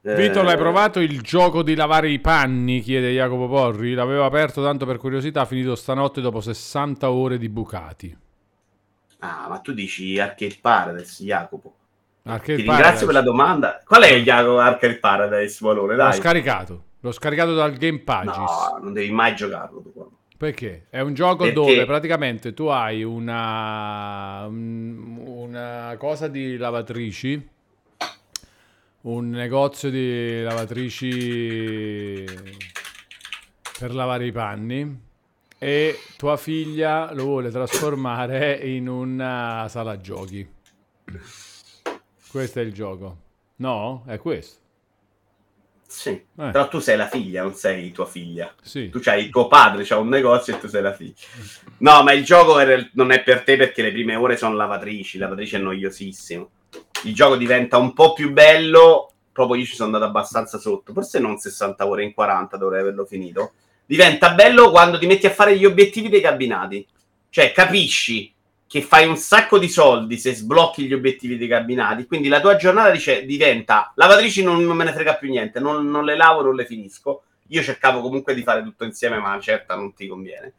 [0.01, 2.81] Vito, Eh, l'hai provato il gioco di lavare i panni?
[2.81, 3.95] Chiede Jacopo Porri.
[3.95, 8.17] L'avevo aperto tanto per curiosità, finito stanotte dopo 60 ore di bucati.
[9.21, 11.75] Ah, ma tu dici Arcade Paradise, Jacopo.
[12.23, 13.07] Arcade Ti ringrazio Paradise.
[13.07, 13.83] per la domanda.
[13.85, 15.97] Qual è il Jacopo Arcade Paradise, Valore?
[15.97, 16.13] L'ho Dai.
[16.13, 16.85] scaricato.
[17.01, 18.37] L'ho scaricato dal Game Pages.
[18.37, 19.83] No, non devi mai giocarlo.
[20.37, 20.87] Perché?
[20.91, 21.53] È un gioco Perché?
[21.55, 27.49] dove praticamente tu hai una, un- una cosa di lavatrici,
[29.03, 32.25] un negozio di lavatrici
[33.79, 35.07] per lavare i panni
[35.59, 40.47] e tua figlia lo vuole trasformare in una sala giochi.
[42.31, 43.17] Questo è il gioco.
[43.57, 44.05] No?
[44.07, 44.67] È questo.
[45.91, 48.55] Sì, però tu sei la figlia, non sei tua figlia.
[48.63, 48.91] Sì.
[48.91, 51.15] Tu c'hai tuo padre, c'ha un negozio e tu sei la figlia.
[51.79, 55.17] No, ma il gioco è- non è per te perché le prime ore sono lavatrici,
[55.17, 56.51] lavatrici è noiosissimo.
[57.05, 61.19] Il gioco diventa un po' più bello, proprio io ci sono andato abbastanza sotto, forse
[61.21, 63.53] non 60 ore in 40 dovrei averlo finito.
[63.87, 66.87] Diventa bello quando ti metti a fare gli obiettivi dei cabinati.
[67.31, 68.31] Cioè, capisci
[68.69, 72.07] che fai un sacco di soldi se sblocchi gli obiettivi dei cabinati.
[72.07, 75.87] Quindi la tua giornata dice, diventa lavatrici, non, non me ne frega più niente, non,
[75.87, 77.23] non le lavo, non le finisco.
[77.49, 80.53] Io cercavo comunque di fare tutto insieme, ma certa non ti conviene.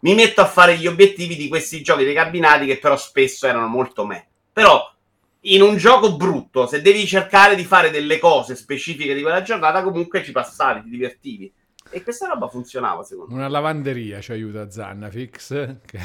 [0.00, 3.66] Mi metto a fare gli obiettivi di questi giochi dei cabinati che però spesso erano
[3.66, 4.28] molto me.
[4.52, 4.88] Però
[5.40, 9.82] in un gioco brutto, se devi cercare di fare delle cose specifiche di quella giornata,
[9.82, 11.52] comunque ci passavi, ti divertivi.
[11.90, 13.38] E questa roba funzionava, secondo me.
[13.38, 15.98] Una lavanderia ci aiuta Zannafix, che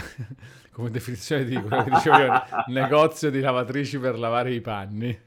[0.72, 5.20] come definizione di quello che dicevo io, negozio di lavatrici per lavare i panni.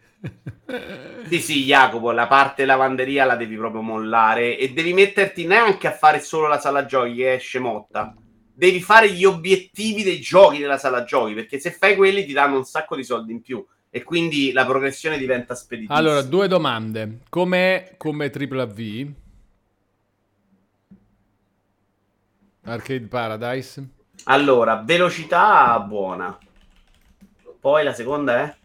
[1.28, 5.92] Sì, sì, Jacopo, la parte lavanderia la devi proprio mollare e devi metterti neanche a
[5.92, 8.14] fare solo la sala giochi che è scemotta.
[8.56, 12.56] Devi fare gli obiettivi dei giochi della sala giochi, perché se fai quelli ti danno
[12.56, 15.94] un sacco di soldi in più e quindi la progressione diventa speditiva.
[15.94, 17.20] Allora, due domande.
[17.28, 19.06] Com'è come AAA?
[22.62, 23.88] Arcade Paradise?
[24.24, 26.36] Allora, velocità buona.
[27.60, 28.56] Poi la seconda è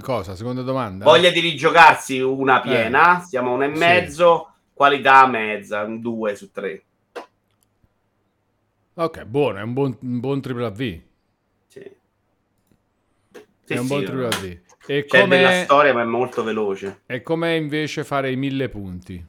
[0.00, 0.36] Cosa?
[0.36, 1.04] Seconda domanda?
[1.04, 3.72] voglia di rigiocarsi una piena, siamo a un e Eh.
[3.72, 3.78] Sì.
[3.78, 6.82] mezzo, qualità mezza, un 2 su 3.
[8.94, 10.72] Ok, buono, è un buon, un buon AAA.
[11.66, 11.90] Sì.
[13.64, 14.04] Sì, è un buon.
[14.04, 14.56] AAA.
[14.86, 17.02] E C'è della storia, ma è molto veloce.
[17.06, 19.24] e com'è invece fare i mille punti?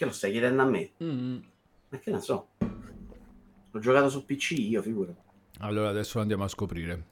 [0.00, 0.92] Che lo stai chiedendo a me?
[0.96, 2.48] Ma che ne so?
[3.70, 5.12] L'ho giocato su PC io, figura.
[5.58, 7.04] Allora, adesso lo andiamo a scoprire.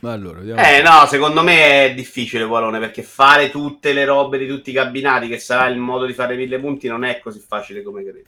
[0.00, 0.62] Allora, vediamo.
[0.62, 4.72] Eh no, secondo me è difficile Walone perché fare tutte le robe di tutti i
[4.72, 8.24] cabinati, che sarà il modo di fare mille punti, non è così facile come credi.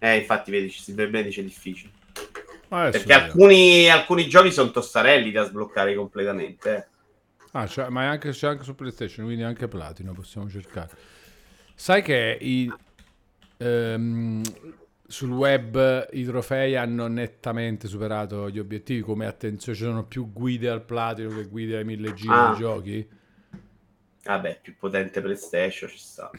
[0.00, 1.92] Eh, infatti, vedi, Silver dice difficile.
[2.70, 6.74] Adesso Perché alcuni, alcuni giochi sono tostarelli da sbloccare completamente.
[6.74, 6.86] eh.
[7.52, 11.14] Ah, c'è- ma è anche, c'è anche su PlayStation, quindi anche Platino possiamo cercare.
[11.78, 12.72] Sai che i,
[13.58, 14.42] ehm,
[15.06, 20.70] sul web i trofei hanno nettamente superato gli obiettivi, come attenzione, ci sono più guide
[20.70, 22.54] al Platino che guide ai mille giri Ah.
[22.56, 23.06] giochi.
[24.24, 26.30] Vabbè, più potente PlayStation ci sta.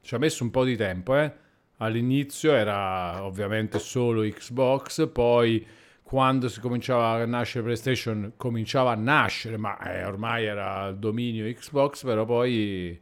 [0.00, 1.32] Ci ha messo un po' di tempo, eh.
[1.78, 5.66] All'inizio era ovviamente solo Xbox, poi
[6.02, 11.52] quando si cominciava a nascere PlayStation cominciava a nascere, ma eh, ormai era il dominio
[11.52, 12.98] Xbox, però poi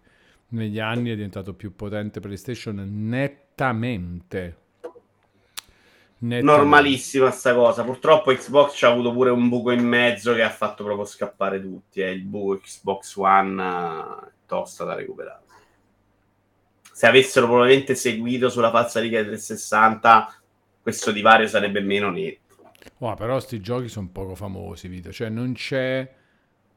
[0.54, 2.76] negli anni è diventato più potente PlayStation
[3.08, 4.62] nettamente.
[6.18, 6.42] Nettamente.
[6.42, 7.84] Normalissima sta cosa.
[7.84, 11.60] Purtroppo Xbox ci ha avuto pure un buco in mezzo che ha fatto proprio scappare
[11.60, 12.00] tutti.
[12.00, 12.12] eh.
[12.12, 15.42] Il buco Xbox One eh, è tosta da recuperare.
[16.92, 20.42] Se avessero probabilmente seguito sulla falsariga del 360,
[20.80, 22.70] questo divario sarebbe meno netto.
[22.98, 25.10] Oh, però sti giochi sono poco famosi, Vito.
[25.12, 26.08] Cioè non c'è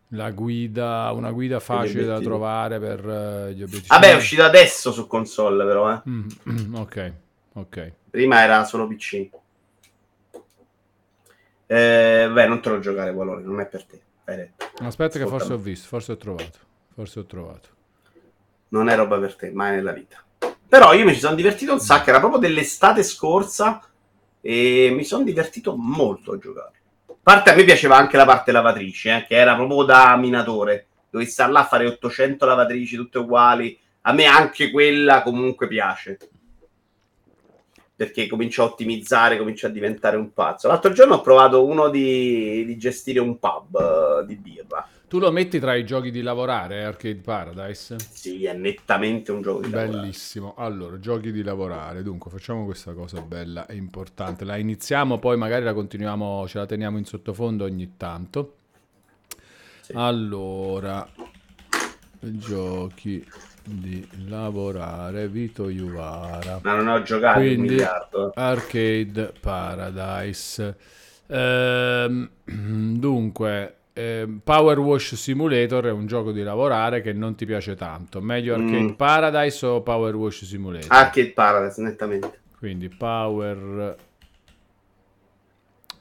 [0.09, 3.87] la guida, una guida facile da trovare per eh, gli obiettivi.
[3.87, 5.91] Vabbè, è uscito adesso su console, però.
[5.91, 6.01] Eh.
[6.09, 7.13] Mm, mm, ok,
[7.53, 7.91] ok.
[8.09, 9.29] Prima era solo PC.
[11.69, 14.01] Eh, beh, non te lo giocare, Valore, non è per te.
[14.79, 15.53] Aspetta che forse Ascoltami.
[15.53, 16.59] ho visto, forse ho trovato.
[16.93, 17.69] Forse ho trovato.
[18.69, 20.23] non è roba per te, mai nella vita.
[20.67, 23.81] Però io mi ci sono divertito un sacco, era proprio dell'estate scorsa
[24.41, 26.76] e mi sono divertito molto a giocare.
[27.27, 30.87] Parte a me piaceva anche la parte lavatrice, eh, che era proprio da minatore.
[31.09, 33.77] Dovevi star là a fare 800 lavatrici tutte uguali.
[34.03, 36.17] A me anche quella comunque piace.
[37.97, 40.69] Perché comincio a ottimizzare, comincio a diventare un pazzo.
[40.69, 44.87] L'altro giorno ho provato uno di, di gestire un pub eh, di birra.
[45.07, 47.95] Tu lo metti tra i giochi di lavorare, eh, Arcade Paradise?
[47.97, 50.01] Sì, è nettamente un gioco di lavorare.
[50.01, 50.53] Bellissimo.
[50.57, 52.03] Allora, giochi di lavorare.
[52.03, 54.43] Dunque, facciamo questa cosa bella e importante.
[54.43, 58.55] La iniziamo, poi magari la continuiamo, ce la teniamo in sottofondo ogni tanto.
[59.79, 59.93] Sì.
[59.95, 61.07] Allora,
[62.19, 63.25] giochi
[63.63, 66.59] di lavorare, Vito Iuvara.
[66.63, 68.31] Ma non ho giocato un Quindi miliardo.
[68.35, 70.75] Arcade Paradise.
[71.27, 72.29] Ehm,
[72.99, 78.21] dunque, ehm, Power Wash Simulator è un gioco di lavorare che non ti piace tanto.
[78.21, 78.89] Meglio Arcade Mm.
[78.91, 80.91] Paradise o Power Wash Simulator?
[80.91, 82.39] Arcade Paradise, nettamente.
[82.57, 83.95] Quindi Power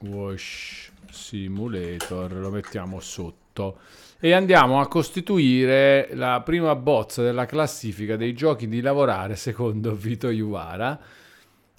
[0.01, 3.79] Wash Simulator lo mettiamo sotto
[4.19, 10.29] e andiamo a costituire la prima bozza della classifica dei giochi di lavorare secondo Vito
[10.31, 10.99] Iuvara.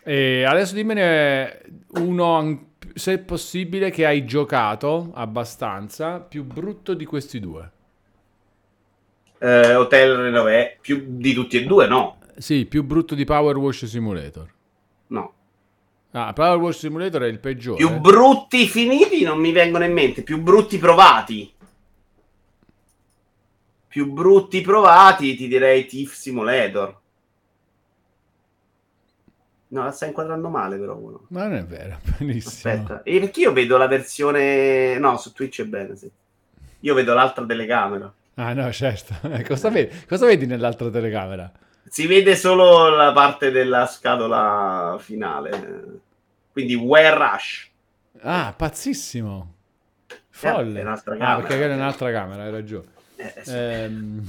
[0.03, 1.61] E adesso dimmene
[1.99, 7.71] uno, se è possibile, che hai giocato abbastanza più brutto di questi due.
[9.39, 12.17] Eh, Hotel Renové, più di tutti e due, no.
[12.37, 14.53] Sì, più brutto di Power Wash Simulator.
[15.07, 15.33] No.
[16.11, 17.77] Ah, Power Wash Simulator è il peggiore.
[17.77, 21.53] Più brutti finiti non mi vengono in mente, più brutti provati.
[23.87, 26.99] Più brutti provati ti direi Thief Simulator.
[29.69, 31.25] No, la stai inquadrando male però uno.
[31.29, 32.73] Ma non è vero, benissimo.
[32.73, 34.97] Aspetta, e perché io vedo la versione...
[34.97, 36.09] No, su Twitch è bene, sì.
[36.81, 38.11] Io vedo l'altra telecamera.
[38.35, 39.13] Ah no, certo.
[39.27, 40.05] Eh, cosa, vedi?
[40.07, 41.51] cosa vedi nell'altra telecamera?
[41.85, 45.83] Si vede solo la parte della scatola finale.
[46.51, 47.69] Quindi Where Rush.
[48.21, 49.53] Ah, pazzissimo.
[50.07, 50.79] Eh, Folle.
[50.79, 51.47] è un'altra ah, camera.
[51.47, 52.87] perché è un'altra camera, hai ragione.
[53.15, 53.51] Eh, sì.
[53.53, 54.23] Ehm,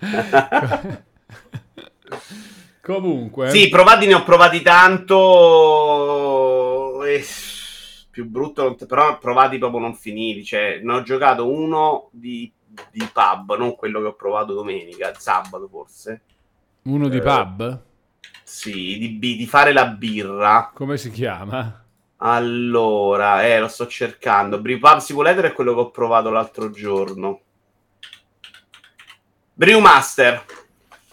[2.84, 5.22] Comunque, Sì, provati ne ho provati tanto.
[7.04, 7.24] E...
[8.10, 10.44] Più brutto, però provati proprio non finiti.
[10.44, 12.52] Cioè, ne ho giocato uno di,
[12.90, 16.20] di pub, non quello che ho provato domenica, sabato forse.
[16.82, 17.82] uno di eh, pub,
[18.42, 20.70] Sì, di, di fare la birra.
[20.74, 21.82] come si chiama?
[22.18, 24.60] Allora, eh, lo sto cercando.
[24.60, 27.40] Brew Pub Simulator è quello che ho provato l'altro giorno.
[29.54, 30.44] Brewmaster.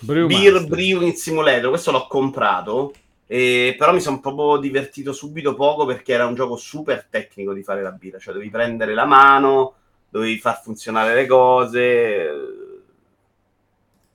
[0.01, 0.67] Beer Brewmaster.
[0.67, 2.93] Brewing Simulator, questo l'ho comprato,
[3.27, 7.63] eh, però mi sono proprio divertito subito poco perché era un gioco super tecnico di
[7.63, 9.73] fare la birra, cioè dovevi prendere la mano,
[10.09, 11.81] dovevi far funzionare le cose,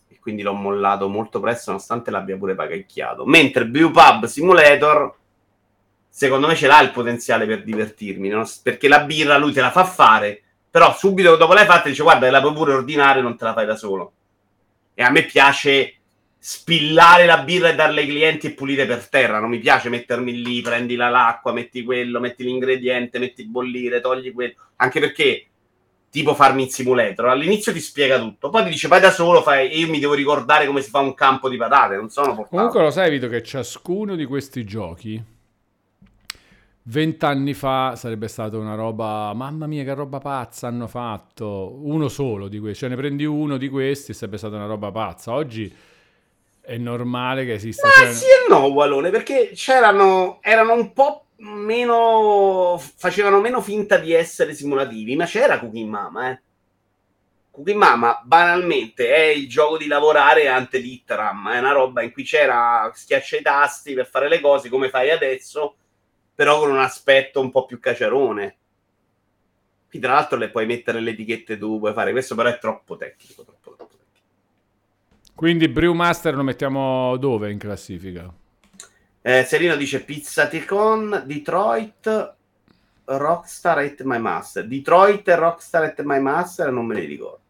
[0.08, 3.24] e quindi l'ho mollato molto presto nonostante l'abbia pure pagacchiato.
[3.24, 5.14] Mentre Brew Pub Simulator,
[6.08, 8.44] secondo me ce l'ha il potenziale per divertirmi, no?
[8.62, 12.28] perché la birra lui te la fa fare, però subito dopo l'hai fatta dice guarda
[12.30, 14.12] la puoi pure ordinare, non te la fai da solo.
[14.98, 15.92] E a me piace
[16.38, 19.40] spillare la birra e darla ai clienti e pulire per terra.
[19.40, 24.32] Non mi piace mettermi lì, prendi la- l'acqua, metti quello, metti l'ingrediente, metti bollire, togli
[24.32, 24.54] quello.
[24.76, 25.46] Anche perché,
[26.08, 29.70] tipo farmi in simulator, all'inizio ti spiega tutto, poi ti dice vai da solo, fai,
[29.70, 32.48] e io mi devo ricordare come si fa un campo di patate, non sono portato.
[32.56, 35.22] Comunque lo sai, Vito, che ciascuno di questi giochi
[36.88, 42.48] vent'anni fa sarebbe stata una roba, mamma mia che roba pazza hanno fatto, uno solo
[42.48, 45.32] di questi, cioè ne prendi uno di questi e sarebbe stata una roba pazza.
[45.32, 45.74] Oggi
[46.60, 47.88] è normale che esista...
[47.88, 53.98] Ah, cioè- sì e no, Walone, perché c'erano, erano un po' meno, facevano meno finta
[53.98, 56.40] di essere simulativi, ma c'era Cooking Mama, eh.
[57.50, 62.22] Cooking Mama, banalmente, è il gioco di lavorare ante litteram, è una roba in cui
[62.22, 65.76] c'era schiaccia i tasti per fare le cose come fai adesso,
[66.36, 68.56] però con un aspetto un po' più caciarone.
[69.88, 72.96] Qui tra l'altro le puoi mettere le etichette tu, puoi fare questo, però è troppo
[72.96, 75.32] tecnico, troppo, troppo tecnico.
[75.34, 78.30] Quindi Brewmaster lo mettiamo dove in classifica?
[79.22, 82.34] Eh, Serino dice Pizzatecon, Detroit,
[83.06, 84.66] Rockstar at My Master.
[84.66, 87.40] Detroit e Rockstar at My Master non me li ricordo.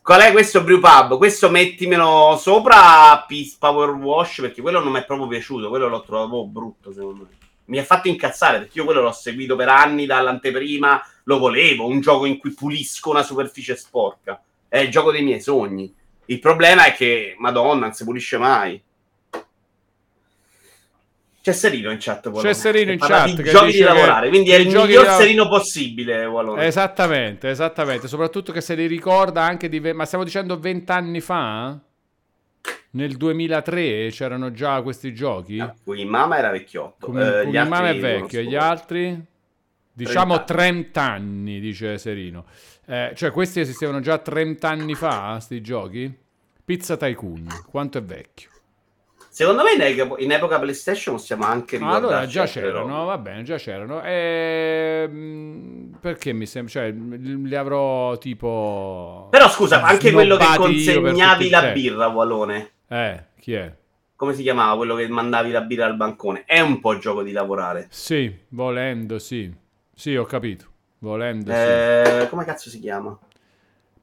[0.00, 1.16] Qual è questo Brew Pub?
[1.16, 6.02] Questo mettimelo sopra Peace Power Wash perché quello non mi è proprio piaciuto, quello l'ho
[6.02, 7.45] trovato brutto secondo me.
[7.66, 12.00] Mi ha fatto incazzare perché io quello l'ho seguito per anni dall'anteprima, lo volevo, un
[12.00, 14.40] gioco in cui pulisco una superficie sporca.
[14.68, 15.92] È il gioco dei miei sogni.
[16.26, 18.80] Il problema è che, madonna, non si pulisce mai.
[21.40, 22.26] C'è Serino in chat.
[22.26, 24.86] Walone, C'è Serino in chat di che giochi dice di lavorare, quindi è il miglior
[24.86, 26.66] di la- Serino possibile, Walone.
[26.66, 28.08] Esattamente, esattamente.
[28.08, 29.78] Soprattutto che se li ricorda anche di...
[29.92, 31.78] Ma stiamo dicendo vent'anni fa?
[32.90, 35.56] Nel 2003 c'erano già questi giochi?
[35.56, 37.06] No, qui Mama era vecchiotto.
[37.06, 39.22] Come, eh, Mama è vecchio, e gli altri?
[39.92, 42.44] Diciamo 30 30 anni, dice Serino.
[42.86, 46.14] Eh, cioè, questi esistevano già 30 anni fa, sti giochi?
[46.64, 48.50] Pizza Tycoon, quanto è vecchio?
[49.36, 53.04] Secondo me in, epoca- in epoca PlayStation possiamo anche ricordarci allora già c'erano, robe.
[53.04, 54.00] va bene, già c'erano.
[54.02, 59.28] Ehm, perché mi sembra, cioè, li avrò tipo...
[59.30, 62.70] Però scusa, anche quello che consegnavi la birra, Walone.
[62.88, 63.70] Eh, chi è?
[64.16, 66.44] Come si chiamava quello che mandavi la birra al bancone?
[66.46, 67.88] È un po' gioco di lavorare.
[67.90, 69.54] Sì, volendo, sì.
[69.94, 70.64] Sì, ho capito.
[71.00, 71.58] Volendo, sì.
[71.58, 73.14] Eh, come cazzo si chiama?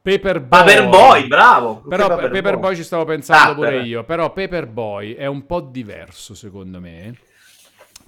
[0.04, 0.50] Paperboy.
[0.50, 1.78] Paperboy, bravo.
[1.88, 2.76] Però Anche Paperboy.
[2.76, 4.04] ci stavo pensando Ah, pure io.
[4.04, 7.18] Però Paperboy è un po' diverso, secondo me.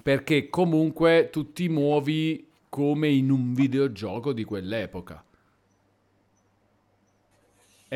[0.02, 5.24] Perché comunque tu ti muovi come in un videogioco di quell'epoca.
[7.88, 7.94] È,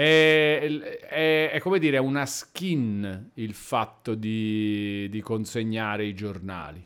[1.11, 6.83] è- è come dire, una skin il fatto di, di consegnare i giornali.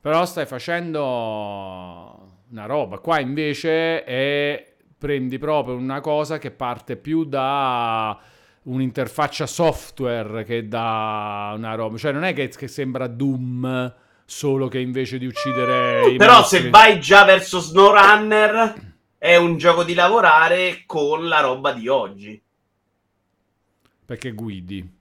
[0.00, 2.98] Però stai facendo una roba.
[2.98, 4.67] Qua invece è,
[4.98, 8.18] prendi proprio una cosa che parte più da
[8.62, 11.96] un'interfaccia software che da una roba.
[11.96, 13.94] Cioè non è che, che sembra Doom
[14.24, 19.56] solo che invece di uccidere i Però mostri- se vai già verso SnowRunner, è un
[19.56, 22.42] gioco di lavorare con la roba di oggi.
[24.04, 24.96] Perché guidi.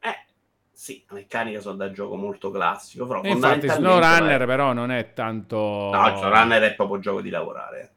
[0.00, 0.24] Eh,
[0.70, 4.06] sì, la meccanica sono da gioco molto classico, però E infatti fondamentalmente...
[4.06, 5.90] SnowRunner però non è tanto...
[5.92, 7.91] No, SnowRunner è proprio gioco di lavorare.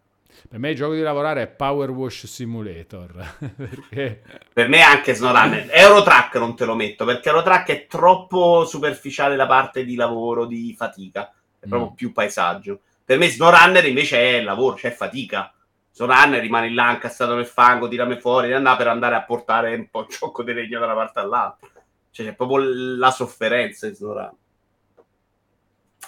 [0.47, 3.35] Per me il gioco di lavorare è Power Wash Simulator.
[3.55, 4.21] perché...
[4.53, 5.67] Per me anche SnowRunner.
[5.71, 10.73] Eurotrack non te lo metto, perché Eurotrack è troppo superficiale la parte di lavoro, di
[10.77, 11.33] fatica.
[11.59, 11.95] È proprio Mm.
[11.95, 12.81] più paesaggio.
[13.03, 15.51] Per me SnowRunner invece è lavoro, cioè fatica.
[15.91, 20.01] SnowRunner rimani là incassato nel fango, tirami fuori, andare per andare a portare un po'
[20.01, 21.69] il ciocco di legno da una parte all'altra.
[22.11, 22.63] Cioè c'è proprio
[22.97, 24.33] la sofferenza di SnowRunner.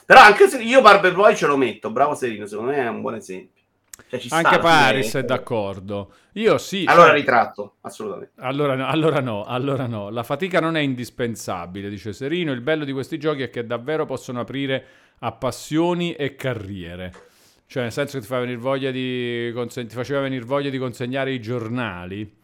[0.05, 3.01] Però anche se io Barber Boy ce lo metto, bravo Serino, secondo me è un
[3.01, 3.56] buon esempio.
[4.09, 6.13] Cioè, ci Anche Paris è d'accordo.
[6.33, 6.85] Io sì.
[6.87, 8.33] Allora cioè- ritratto, assolutamente.
[8.37, 10.09] Allora, no, allora no, allora no.
[10.09, 12.53] La fatica non è indispensabile, dice Serino.
[12.53, 14.85] Il bello di questi giochi è che davvero possono aprire
[15.19, 17.11] a passioni e carriere.
[17.65, 21.33] Cioè, nel senso che ti, fa venire voglia di ti faceva venire voglia di consegnare
[21.33, 22.35] i giornali.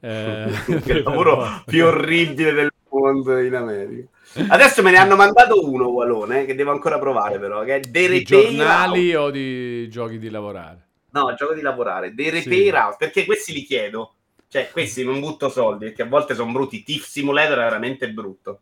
[0.00, 4.08] Eh, il lavoro più orribile del mondo in America.
[4.48, 8.22] Adesso me ne hanno mandato uno, Walone, che devo ancora provare però, che è di
[8.22, 10.86] giornali o di giochi di lavorare?
[11.12, 12.14] No, gioco di lavorare.
[12.14, 12.30] The Sì.
[12.30, 14.14] Repair House, perché questi li chiedo.
[14.48, 16.82] Cioè, questi non butto soldi, perché a volte sono brutti.
[16.82, 18.60] Thief Simulator è veramente brutto.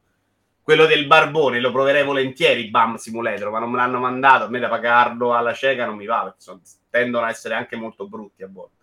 [0.63, 4.45] Quello del barbone lo proverei volentieri, Bam Simulator, ma non me l'hanno mandato.
[4.45, 7.75] A me da pagarlo alla cieca non mi va, perché sono- tendono a essere anche
[7.77, 8.79] molto brutti a volte.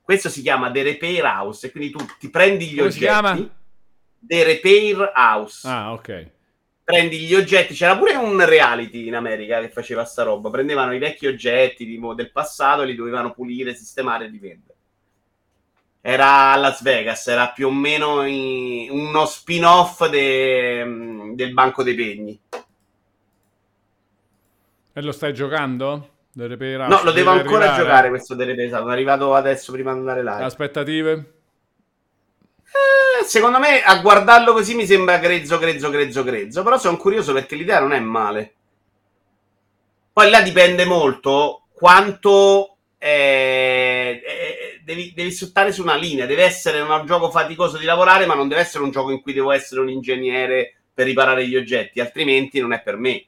[0.00, 3.20] Questo si chiama The Repair House, e quindi tu ti prendi gli Come si oggetti.
[3.20, 3.48] chiama?
[4.18, 5.66] The Repair House.
[5.68, 6.30] Ah, ok.
[6.84, 10.50] Prendi gli oggetti, c'era pure un reality in America che faceva sta roba.
[10.50, 14.74] Prendevano i vecchi oggetti tipo, del passato li dovevano pulire, sistemare e rivendere.
[16.00, 21.94] Era a Las Vegas, era più o meno i- uno spin-off de- del Banco dei
[21.94, 22.40] Pegni.
[24.94, 26.08] E lo stai giocando?
[26.88, 27.82] No, lo devo ancora arrivare?
[27.82, 28.80] giocare questo delle pesate.
[28.80, 30.42] Sono arrivato adesso prima di andare live.
[30.42, 31.32] Aspettative?
[32.72, 36.62] Eh, secondo me a guardarlo così mi sembra grezzo, grezzo, grezzo, grezzo.
[36.62, 38.54] Però sono curioso perché l'idea non è male.
[40.12, 46.26] Poi là dipende molto quanto eh, eh, devi, devi suttare su una linea.
[46.26, 49.32] Deve essere un gioco faticoso di lavorare, ma non deve essere un gioco in cui
[49.32, 53.24] devo essere un ingegnere per riparare gli oggetti, altrimenti non è per me.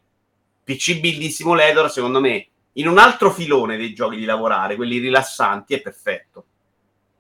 [0.63, 5.75] PC Building Simulator, secondo me, in un altro filone dei giochi di lavorare, quelli rilassanti,
[5.75, 6.45] è perfetto.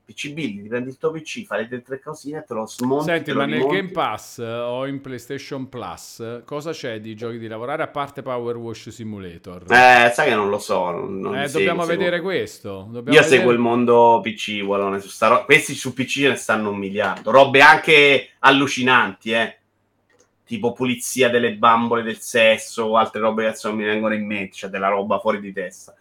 [0.04, 3.04] PC ti prendi il tuo PC, fai le tre cosine, te lo smonti.
[3.06, 3.76] Senti, ma nel rimonti.
[3.76, 8.20] Game Pass eh, o in PlayStation Plus cosa c'è di giochi di lavorare a parte
[8.22, 9.62] Power Wash Simulator?
[9.62, 10.90] Eh, sai che non lo so.
[10.90, 12.30] Non, non Eh, dobbiamo seguo, vedere seguo.
[12.30, 12.68] questo.
[12.90, 16.70] Dobbiamo Io vedere- seguo il mondo PC, Wallone, su ro- questi su PC ne stanno
[16.70, 17.30] un miliardo.
[17.30, 19.58] Robe anche allucinanti, eh.
[20.44, 24.26] Tipo pulizia delle bambole del sesso o altre robe che adesso non mi vengono in
[24.26, 24.50] mente.
[24.56, 25.94] C'è della roba fuori di testa.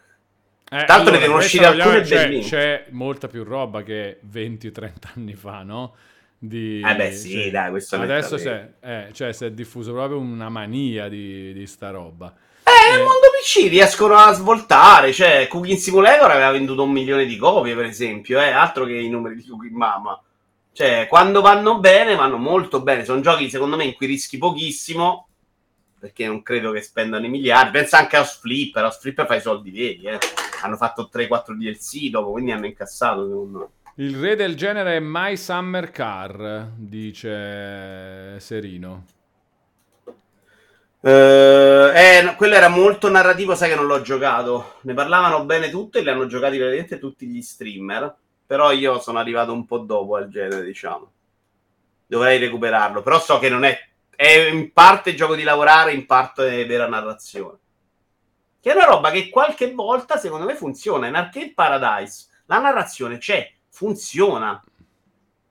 [0.74, 5.62] Eh, Tanto ne devono uscire alcune c'è, c'è molta più roba che 20-30 anni fa,
[5.62, 5.94] no?
[6.38, 10.50] Di, Eh beh, sì, dai, questo Adesso si eh, cioè, si è diffuso proprio una
[10.50, 12.34] mania di, di sta roba.
[12.64, 12.98] Eh, Eh.
[12.98, 15.14] mondo PC riescono a svoltare.
[15.14, 18.42] Cioè, Cooking Simulator aveva venduto un milione di copie, per esempio.
[18.42, 20.20] Eh, altro che i numeri di Cooking Mama.
[20.72, 23.06] Cioè, quando vanno bene, vanno molto bene.
[23.06, 25.28] Sono giochi, secondo me, in cui rischi pochissimo.
[26.04, 27.78] Perché non credo che spendano i miliardi.
[27.78, 28.84] Pensa anche a House Flipper.
[28.84, 30.18] House Flipper fa i soldi veri, eh.
[30.62, 34.04] Hanno fatto 3-4 DLC dopo, quindi hanno incassato, secondo me.
[34.04, 39.06] Il re del genere è My Summer Car, dice Serino.
[41.00, 44.80] Eh, eh, no, quello era molto narrativo, sai che non l'ho giocato.
[44.82, 48.14] Ne parlavano bene tutti e li hanno giocati praticamente tutti gli streamer.
[48.46, 51.10] Però io sono arrivato un po' dopo al genere, diciamo.
[52.06, 53.02] Dovrei recuperarlo.
[53.02, 53.92] Però so che non è.
[54.24, 57.58] È in parte gioco di lavorare, in parte vera narrazione.
[58.62, 61.08] Che è una roba che qualche volta, secondo me, funziona.
[61.08, 64.64] In Arcade Paradise la narrazione c'è, funziona.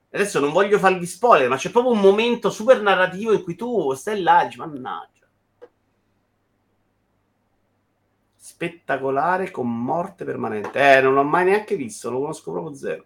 [0.09, 3.93] Adesso non voglio farvi spoiler, ma c'è proprio un momento super narrativo in cui tu
[3.93, 5.27] stai là e dici, mannaggia.
[8.35, 10.97] Spettacolare con morte permanente.
[10.97, 13.05] Eh, non l'ho mai neanche visto, lo conosco proprio zero.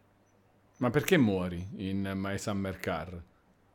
[0.78, 3.22] Ma perché muori in My Summer Car?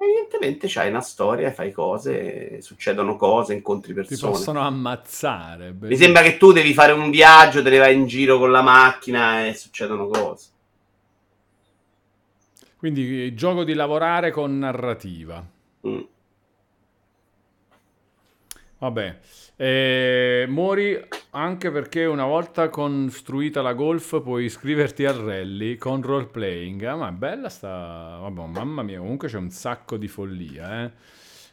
[0.02, 4.32] Evidentemente c'hai una storia, fai cose, succedono cose, incontri Ti persone.
[4.32, 5.72] possono ammazzare.
[5.78, 8.62] Mi sembra che tu devi fare un viaggio, te ne vai in giro con la
[8.62, 10.48] macchina e succedono cose.
[12.76, 15.44] Quindi gioco di lavorare con narrativa.
[15.86, 16.00] Mm.
[18.78, 19.18] Vabbè,
[19.62, 26.26] eh, muori anche perché una volta costruita la golf puoi iscriverti al rally con role
[26.26, 26.82] playing.
[26.82, 28.18] Ah, ma è bella sta...
[28.22, 30.90] Vabbè, mamma mia, comunque c'è un sacco di follia, eh.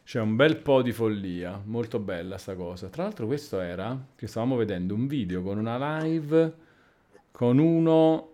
[0.03, 2.88] C'è un bel po' di follia, molto bella sta cosa.
[2.88, 6.53] Tra l'altro questo era, che stavamo vedendo un video con una live
[7.31, 8.31] con uno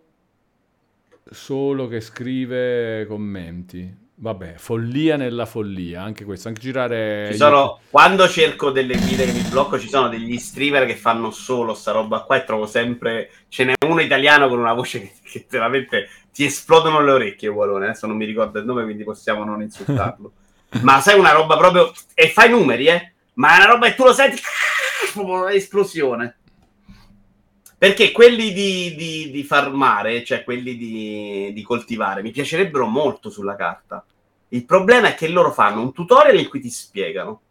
[1.29, 4.03] solo che scrive commenti.
[4.17, 7.27] Vabbè, follia nella follia, anche questo, anche girare...
[7.31, 11.31] Ci sono, quando cerco delle guide che mi blocco, ci sono degli streamer che fanno
[11.31, 13.29] solo sta roba qua e trovo sempre...
[13.49, 17.87] Ce n'è uno italiano con una voce che, che veramente ti esplodono le orecchie, Walone.
[17.87, 20.31] Adesso non mi ricordo il nome, quindi possiamo non insultarlo.
[20.81, 21.91] Ma sai una roba proprio...
[22.13, 23.13] E fai numeri, eh?
[23.33, 24.41] Ma è una roba che tu lo senti...
[25.11, 26.37] Proprio un'esplosione.
[27.85, 33.55] Perché quelli di, di, di farmare, cioè quelli di, di, coltivare, mi piacerebbero molto sulla
[33.55, 34.03] carta.
[34.47, 37.41] Il problema è che loro fanno un tutorial in cui ti spiegano.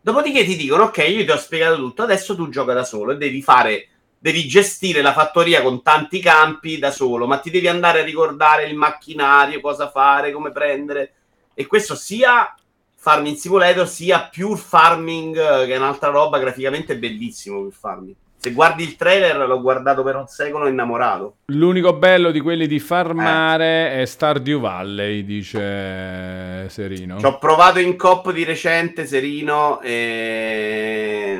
[0.00, 3.18] Dopodiché ti dicono: Ok, io ti ho spiegato tutto, adesso tu gioca da solo e
[3.18, 3.88] devi fare.
[4.18, 8.64] Devi gestire la fattoria con tanti campi da solo, ma ti devi andare a ricordare
[8.64, 11.12] il macchinario, cosa fare, come prendere.
[11.52, 12.54] E questo sia
[12.94, 15.36] Farming Simulator, sia Pure Farming,
[15.66, 17.58] che è un'altra roba graficamente bellissimo.
[17.58, 18.16] Pure Farming.
[18.40, 21.38] Se guardi il trailer, l'ho guardato per un secolo innamorato.
[21.46, 24.02] L'unico bello di quelli di farmare eh.
[24.02, 27.18] è Stardew Valley, dice Serino.
[27.18, 31.38] Ci ho provato in cop di recente, Serino, e...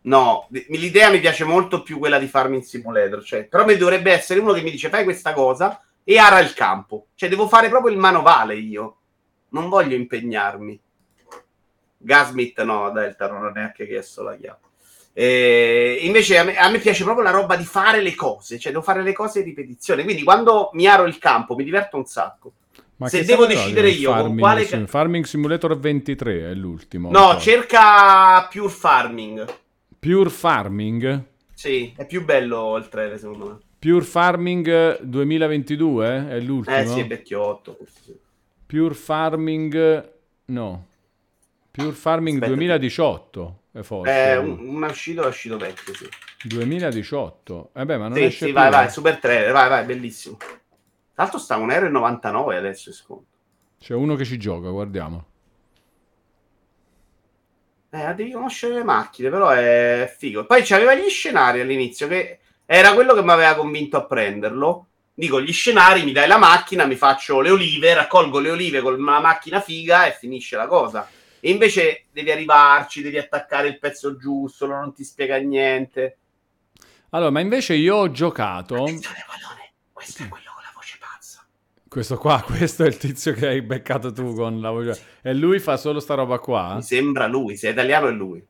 [0.00, 4.40] No, l'idea mi piace molto più quella di Farming Simulator, cioè, però mi dovrebbe essere
[4.40, 7.08] uno che mi dice fai questa cosa e ara il campo.
[7.14, 8.96] Cioè, devo fare proprio il manovale io.
[9.50, 10.80] Non voglio impegnarmi.
[11.98, 14.66] Gasmith no, Delta non ho neanche chiesto la chiave.
[15.20, 18.70] Eh, invece a me, a me, piace proprio la roba di fare le cose, cioè
[18.70, 20.04] devo fare le cose in ripetizione.
[20.04, 22.52] Quindi quando mi aro il campo mi diverto un sacco.
[22.98, 24.64] Ma Se devo decidere io farming, con quale.
[24.64, 27.10] Sim, farming Simulator 23 è l'ultimo.
[27.10, 29.44] No, cerca Pure Farming.
[29.98, 31.24] Pure Farming?
[31.52, 33.58] Sì, è più bello il trailer secondo me.
[33.76, 36.76] Pure Farming 2022 è l'ultimo?
[36.76, 37.76] Eh sì, è vecchiotto.
[38.66, 40.12] Pure Farming...
[40.44, 40.86] No.
[41.72, 43.58] Pure Farming Aspetta, 2018.
[43.70, 44.30] È forse.
[44.30, 46.08] Eh, un, un uscito è uscito vecchio, sì.
[46.44, 47.70] 2018.
[47.74, 50.36] Eh beh, ma non sì, esce sì, vai, vai, super trailer, vai, vai, bellissimo.
[50.36, 50.48] Tra
[51.14, 53.24] l'altro sta 1,99 euro adesso, secondo.
[53.78, 55.26] C'è uno che ci gioca, guardiamo.
[57.90, 60.44] Eh, devi conoscere le macchine, però è figo.
[60.44, 64.86] Poi c'aveva gli scenari all'inizio, che era quello che mi aveva convinto a prenderlo.
[65.14, 68.94] Dico, gli scenari, mi dai la macchina, mi faccio le olive, raccolgo le olive con
[68.94, 71.08] una macchina figa e finisce la cosa.
[71.40, 76.18] E invece devi arrivarci, devi attaccare il pezzo giusto, non ti spiega niente.
[77.10, 78.74] Allora, ma invece io ho giocato...
[78.74, 81.46] Attenzione, Valone, questo è quello con la voce pazza.
[81.88, 85.00] Questo qua, questo è il tizio che hai beccato tu con la voce...
[85.22, 86.74] E lui fa solo sta roba qua?
[86.74, 88.44] Mi sembra lui, se è italiano è lui.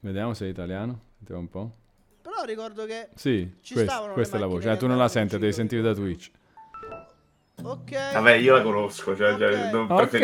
[0.00, 1.74] Vediamo se è italiano, vediamo un po'.
[2.22, 3.08] Però ricordo che...
[3.14, 4.70] Sì, quest- questa è la voce.
[4.70, 6.30] Eh, tu non la senti, devi sentire da Twitch.
[7.64, 7.92] Ok.
[8.12, 9.70] Vabbè, io la conosco, cioè, cioè Ok.
[9.70, 10.14] non Ok,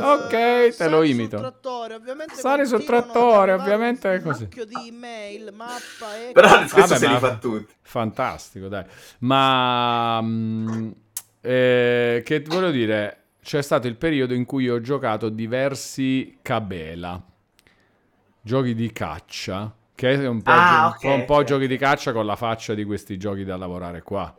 [0.00, 1.36] ok, te Sali lo sul imito.
[1.36, 4.48] trattore, ovviamente Sali sul trattore, ovviamente è un così.
[4.48, 7.74] mucchio di email, mappa e Però questo Vabbè, se ma- li fa tutti.
[7.82, 8.84] Fantastico, dai.
[9.20, 10.90] Ma mm,
[11.42, 17.22] eh, che voglio dire, c'è stato il periodo in cui ho giocato diversi Cabela,
[18.40, 21.44] giochi di caccia, che è un po', Ah, gio- un po', ok, un po' ok.
[21.44, 24.34] giochi di caccia con la faccia di questi giochi da lavorare qua.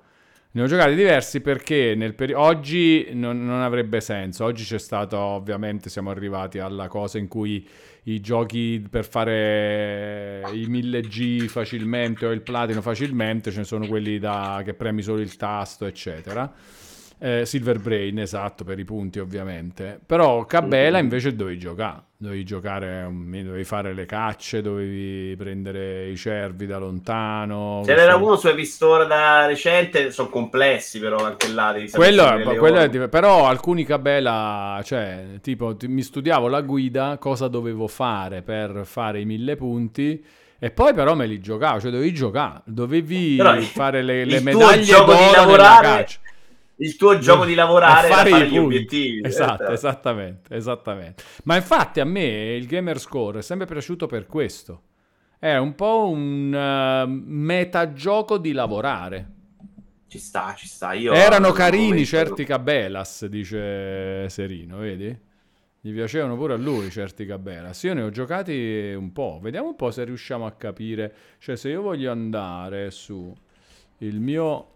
[0.55, 4.45] Ne ho giocati diversi perché nel peri- oggi non, non avrebbe senso.
[4.45, 7.67] Oggi c'è stato, ovviamente, siamo arrivati alla cosa in cui
[8.03, 14.17] i giochi per fare i 1000G facilmente o il platino facilmente, ce ne sono quelli
[14.17, 16.49] da, che premi solo il tasto, eccetera.
[17.17, 19.99] Eh, Silver Brain, esatto, per i punti ovviamente.
[20.05, 22.03] Però Cabela invece dovevi giocare.
[22.17, 27.81] Dovevi giocare, dovevi fare le cacce, dovevi prendere i cervi da lontano.
[27.85, 31.73] Ce n'era uno su Epistora da recente, sono complessi però anche là.
[31.73, 37.47] Devi Quello, quello è però alcuni Cabela, cioè, tipo, ti- mi studiavo la guida, cosa
[37.47, 40.23] dovevo fare per fare i mille punti.
[40.57, 44.83] E poi però me li giocavo, cioè dovevi giocare, dovevi Però fare le, le medaglie
[44.83, 46.19] gioco di d'oro nella lavorare caccia.
[46.77, 48.57] Il tuo gioco di lavorare E era fare i gli punti.
[48.57, 49.21] obiettivi.
[49.25, 51.23] Esatto, Eh, esattamente, esattamente.
[51.45, 54.81] Ma infatti a me il gamer score è sempre piaciuto per questo.
[55.39, 59.31] È un po' un eh, metagioco di lavorare.
[60.07, 60.93] Ci sta, ci sta.
[60.93, 65.17] Io Erano carini momento- certi Cabelas, dice Serino, vedi?
[65.81, 67.83] Gli piacevano pure a lui certi Cabelas.
[67.83, 69.39] Io ne ho giocati un po'.
[69.41, 71.13] Vediamo un po' se riusciamo a capire.
[71.37, 73.31] Cioè, se io voglio andare su
[73.99, 74.69] il mio.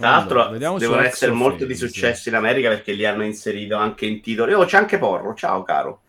[0.00, 4.06] Tra l'altro, Allora, devono essere molto di successo in America perché li hanno inserito anche
[4.06, 4.52] in titoli.
[4.52, 5.34] Oh, c'è anche Porro.
[5.34, 6.02] Ciao, caro.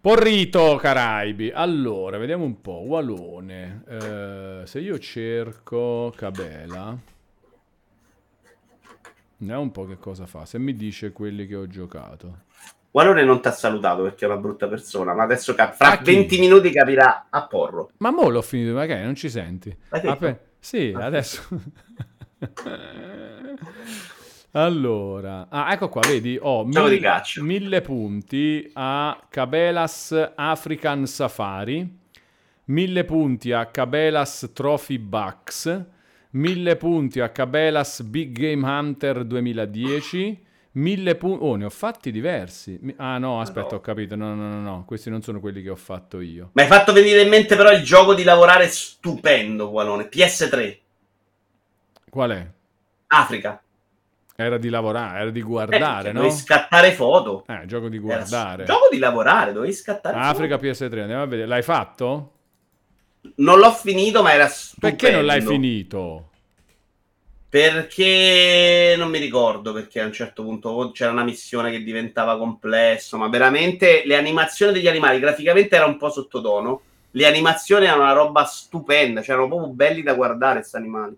[0.00, 1.50] Porrito Caraibi.
[1.52, 2.84] Allora, vediamo un po'.
[2.86, 3.82] Walone.
[3.88, 6.96] Eh, se io cerco Cabela.
[9.38, 10.46] Vediamo un po' che cosa fa.
[10.46, 12.42] Se mi dice quelli che ho giocato.
[12.92, 15.98] Walone non ti ha salutato perché è una brutta persona, ma adesso cap- fra Ah,
[15.98, 16.04] chi?
[16.14, 17.90] 20 minuti capirà a porro.
[17.96, 18.96] Ma mo l'ho finito, ma che?
[19.02, 19.76] Non ci senti?
[19.88, 21.04] Ape- sì, Ah.
[21.06, 21.42] adesso.
[24.52, 31.98] allora, ah, ecco qua, vedi, ho di mille, mille punti a Cabelas African Safari,
[32.64, 35.84] mille punti a Cabelas Trophy Bucks,
[36.30, 40.44] mille punti a Cabelas Big Game Hunter 2010.
[40.76, 42.78] Mille punti, oh, ne ho fatti diversi.
[42.96, 43.76] Ah, no, aspetta, no.
[43.76, 44.14] ho capito.
[44.14, 46.50] No, no, no, no, questi non sono quelli che ho fatto io.
[46.52, 50.10] Mi hai fatto venire in mente però il gioco di lavorare stupendo, Walone.
[50.12, 50.76] PS3,
[52.10, 52.46] Qual è?
[53.08, 53.60] Africa.
[54.38, 56.20] Era di lavorare, era di Eh, guardare, perché no?
[56.20, 57.44] Dovevi scattare foto.
[57.46, 58.64] Eh, gioco di Era guardare.
[58.64, 60.66] Gioco di lavorare, dovevi scattare Africa foto.
[60.68, 61.48] PS3, andiamo a vedere.
[61.48, 62.32] L'hai fatto?
[63.36, 64.96] Non l'ho finito, ma era stupendo.
[64.96, 66.30] Perché non l'hai finito?
[67.48, 73.16] Perché non mi ricordo perché a un certo punto c'era una missione che diventava complesso,
[73.16, 76.82] ma veramente le animazioni degli animali graficamente era un po' sottotono.
[77.12, 81.16] Le animazioni erano una roba stupenda, cioè erano proprio belli da guardare questi animali.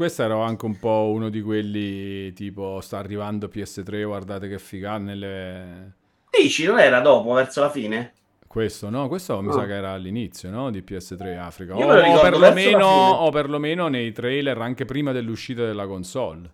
[0.00, 4.96] Questo era anche un po' uno di quelli tipo sta arrivando PS3, guardate che figata
[4.96, 5.92] nelle...
[6.30, 8.14] Dici, non era dopo, verso la fine?
[8.46, 9.08] Questo, no?
[9.08, 9.52] Questo mi No.
[9.52, 10.70] sa che era all'inizio, no?
[10.70, 11.76] Di PS3 Africa.
[11.76, 16.50] O, o perlomeno, o perlomeno nei trailer anche prima dell'uscita della console.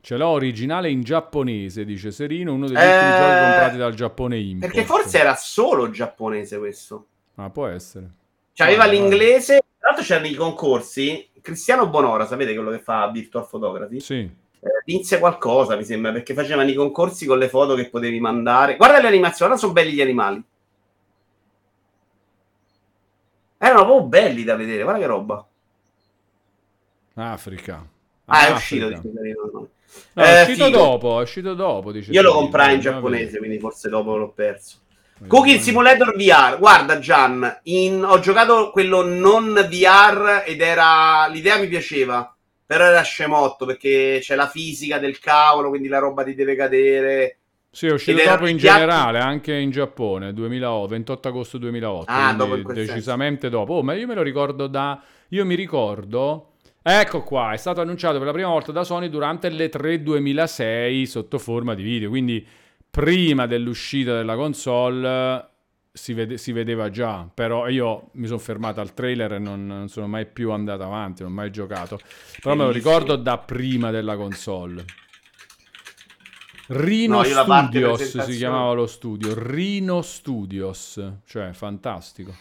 [0.00, 4.38] Ce l'ho originale in giapponese, dice Serino, uno degli Eh, ultimi giochi comprati dal Giappone
[4.38, 4.72] Import.
[4.72, 7.06] Perché forse era solo giapponese questo.
[7.34, 8.08] Ah, può essere.
[8.52, 11.28] Cioè, aveva Guarda, l'inglese, tra l'altro c'erano i concorsi.
[11.40, 14.00] Cristiano Bonora, sapete quello che fa Virtual Photography?
[14.00, 14.18] Sì.
[14.62, 18.76] Eh, vinse qualcosa, mi sembra, perché facevano i concorsi con le foto che potevi mandare.
[18.76, 20.42] Guarda le animazioni, ora sono belli gli animali.
[23.58, 25.46] Erano proprio belli da vedere, guarda che roba.
[27.14, 27.86] Africa.
[28.26, 28.88] Ah, è uscito.
[28.88, 29.00] dice
[29.52, 29.68] no.
[30.14, 30.76] È Eh, uscito figo.
[30.78, 31.92] dopo, è uscito dopo.
[31.92, 34.78] Dice Io lo comprai in giapponese, quindi forse dopo l'ho perso.
[35.26, 41.68] Cooking Simulator VR, guarda Gian, in- ho giocato quello non VR ed era l'idea mi
[41.68, 42.34] piaceva,
[42.64, 47.36] però era scemotto perché c'è la fisica del cavolo, quindi la roba ti deve cadere.
[47.70, 52.04] Sì, è uscito dopo in piatti- generale, anche in Giappone, 2008, 28 agosto 2008.
[52.10, 52.92] Ah, dopo quel senso.
[52.92, 53.74] decisamente dopo.
[53.74, 55.00] Oh, ma io me lo ricordo da...
[55.28, 56.46] Io mi ricordo...
[56.82, 61.06] Ecco qua, è stato annunciato per la prima volta da Sony durante le 3 2006
[61.06, 62.44] sotto forma di video, quindi
[62.90, 65.48] prima dell'uscita della console
[65.92, 69.88] si, vede- si vedeva già, però io mi sono fermato al trailer e non, non
[69.88, 72.00] sono mai più andato avanti, non ho mai giocato,
[72.40, 74.84] però me lo ricordo da prima della console.
[76.68, 82.32] Rino No, Studios si chiamava lo studio, Rino Studios, cioè fantastico.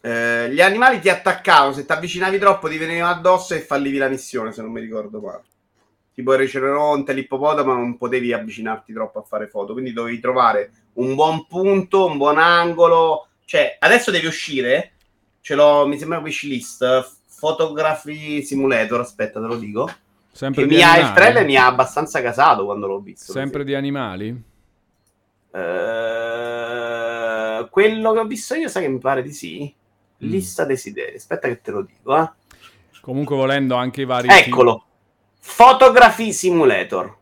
[0.00, 4.08] Eh, gli animali ti attaccavano, se ti avvicinavi troppo ti venivano addosso e fallivi la
[4.08, 5.42] missione, se non mi ricordo male.
[6.14, 11.14] Tipo il rinoceronte, l'ippopotamo, non potevi avvicinarti troppo a fare foto, quindi dovevi trovare un
[11.14, 13.28] buon punto, un buon angolo.
[13.44, 14.92] Cioè, adesso devi uscire,
[15.40, 19.90] ce l'ho, mi sembra wishlist, Photography Simulator, aspetta te lo dico,
[20.30, 23.32] Sempre che di mi ha, il trailer mi ha abbastanza casato quando l'ho visto.
[23.32, 24.28] Sempre di animali?
[25.50, 26.08] Eh,
[27.70, 29.74] quello che ho visto io, sai che mi pare di sì?
[30.24, 30.28] Mm.
[30.28, 32.30] Lista desideri, aspetta che te lo dico, eh.
[33.00, 34.28] Comunque volendo anche i vari...
[34.30, 34.84] Eccolo.
[35.44, 37.16] Photography Simulator.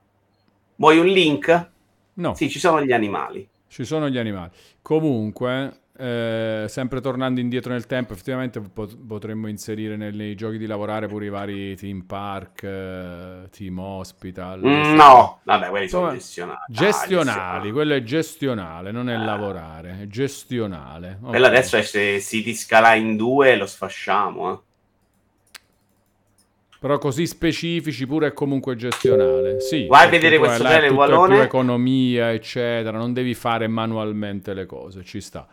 [0.76, 1.70] Vuoi un link?
[2.14, 3.48] No, Sì, ci sono gli animali.
[3.68, 4.50] ci sono gli animali.
[4.82, 10.66] Comunque, eh, sempre tornando indietro nel tempo, effettivamente pot- potremmo inserire nei, nei giochi di
[10.66, 14.60] lavorare pure i vari team park, eh, team hospital.
[14.64, 16.58] Mm, no, vabbè, quelli sono Insomma, gestionali.
[16.68, 19.24] Gestionali, Ah, quello è gestionale, non è Ah.
[19.24, 21.18] lavorare, è gestionale.
[21.22, 21.28] Ok.
[21.30, 24.58] Quello adesso è se City Skyline 2 lo sfasciamo, eh.
[26.80, 29.60] Però così specifici pure è comunque gestionale.
[29.60, 31.34] Sì, Vai a vedere questo tutto Wallone.
[31.34, 35.46] più economia, eccetera, non devi fare manualmente le cose, ci sta.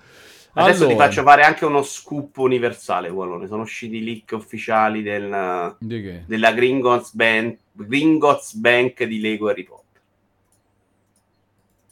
[0.53, 3.45] Adesso ti Allora, faccio fare anche uno scoop universale, Wallone.
[3.47, 5.75] Sono usciti i leak ufficiali del,
[6.25, 9.85] della Gringotts Bank, Gringotts Bank di Lego Harry Potter.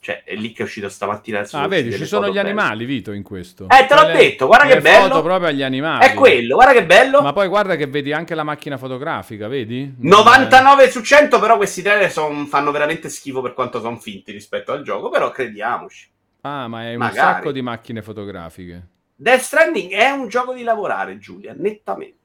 [0.05, 1.43] Cioè, è lì che è uscito stamattina.
[1.53, 2.41] Ah, vedi, ci sono gli belle.
[2.41, 3.63] animali, Vito, in questo.
[3.67, 5.07] Eh, te l'ho Le- detto, guarda che bello.
[5.07, 6.05] foto proprio agli animali.
[6.05, 7.23] È quello, guarda che bello.
[7.23, 9.95] Ma poi guarda che vedi anche la macchina fotografica, vedi?
[9.97, 14.71] 99 su 100, però questi trailer son- fanno veramente schifo per quanto sono finti rispetto
[14.73, 16.07] al gioco, però crediamoci.
[16.41, 17.17] Ah, ma è un Magari.
[17.17, 18.87] sacco di macchine fotografiche.
[19.15, 22.17] Death Stranding è un gioco di lavorare, Giulia, nettamente.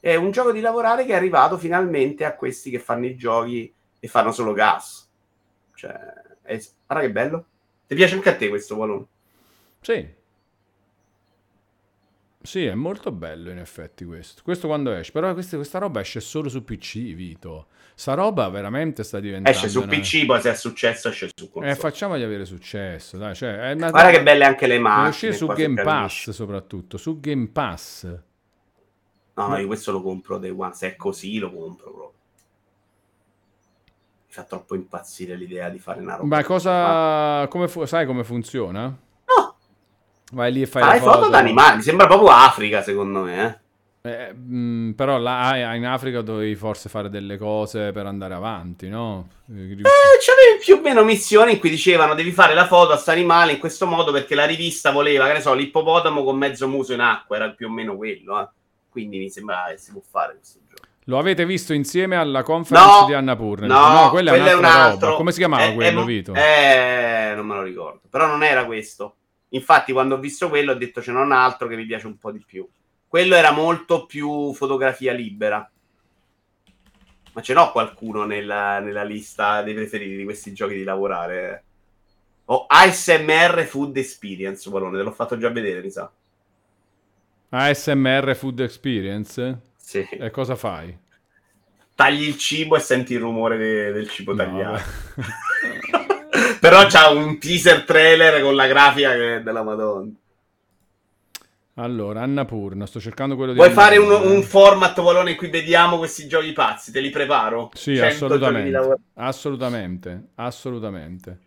[0.00, 3.72] È un gioco di lavorare che è arrivato finalmente a questi che fanno i giochi
[4.00, 5.08] e fanno solo gas.
[5.72, 5.94] Cioè,
[6.86, 7.46] guarda che bello.
[7.86, 9.06] Ti piace anche a te questo Wallone?
[9.80, 10.14] Sì.
[12.42, 14.42] Sì, è molto bello in effetti questo.
[14.44, 17.66] Questo quando esce, però questa, questa roba esce solo su PC, Vito.
[17.94, 19.50] Sta roba veramente sta diventando...
[19.58, 21.72] Esce su una- PC, poi se è successo esce su console.
[21.72, 23.34] Eh, facciamogli avere successo, dai.
[23.34, 25.08] Cioè, una- Guarda che belle anche le macchine.
[25.08, 25.82] uscire su Game.
[25.82, 28.04] Pass soprattutto, su Game Pass.
[29.34, 30.72] No, no, io questo lo compro day one.
[30.72, 32.12] Se è così, lo compro proprio.
[34.36, 36.36] Fa troppo impazzire l'idea di fare una roba.
[36.36, 37.46] Ma cosa...
[37.48, 38.82] Come fu- sai come funziona?
[38.84, 39.54] No,
[40.32, 41.80] Vai lì e fai fai la foto d'animali.
[41.80, 43.60] Sembra proprio Africa, secondo me.
[44.02, 44.10] Eh.
[44.10, 49.26] Eh, mh, però là in Africa dovevi forse fare delle cose per andare avanti, no?
[49.50, 52.92] Eh, Eh, c'avevi più o meno missioni in cui dicevano devi fare la foto a
[52.92, 56.68] questo animale in questo modo perché la rivista voleva, che ne so, l'ippopotamo con mezzo
[56.68, 58.38] muso in acqua, era più o meno quello.
[58.38, 58.48] eh.
[58.90, 60.85] Quindi mi sembra che si può fare questo gioco.
[61.08, 63.66] Lo avete visto insieme alla conference No, di Annapurna?
[63.66, 64.92] No, quella è quello un'altra un roba.
[64.92, 65.16] altro.
[65.16, 66.34] Come si chiamava Eh, quello, eh, Vito?
[66.34, 68.00] Eh, non me lo ricordo.
[68.10, 69.14] Però non era questo.
[69.50, 72.32] Infatti, quando ho visto quello, ho detto c'è un altro che mi piace un po'
[72.32, 72.68] di più.
[73.06, 75.70] Quello era molto più fotografia libera.
[77.32, 81.62] Ma ce n'ho qualcuno nella, nella lista dei preferiti di questi giochi di lavorare.
[82.46, 86.10] Ho ASMR Food Experience, Valone, te l'ho fatto già vedere, mi sa.
[87.50, 89.60] ASMR Food Experience?
[89.86, 90.04] Sì.
[90.10, 90.98] E cosa fai?
[91.94, 94.82] Tagli il cibo e senti il rumore de- del cibo No, tagliato.
[96.60, 100.10] Però c'ha un teaser trailer con la grafica che è della Madonna.
[101.74, 105.98] Allora, Annapurna, sto cercando quello di Vuoi fare un, un format, Valone, in cui vediamo
[105.98, 106.90] questi giochi pazzi?
[106.90, 107.70] Te li preparo?
[107.74, 109.00] Sì, 100 giochi di assolutamente.
[109.14, 111.38] Assolutamente, assolutamente.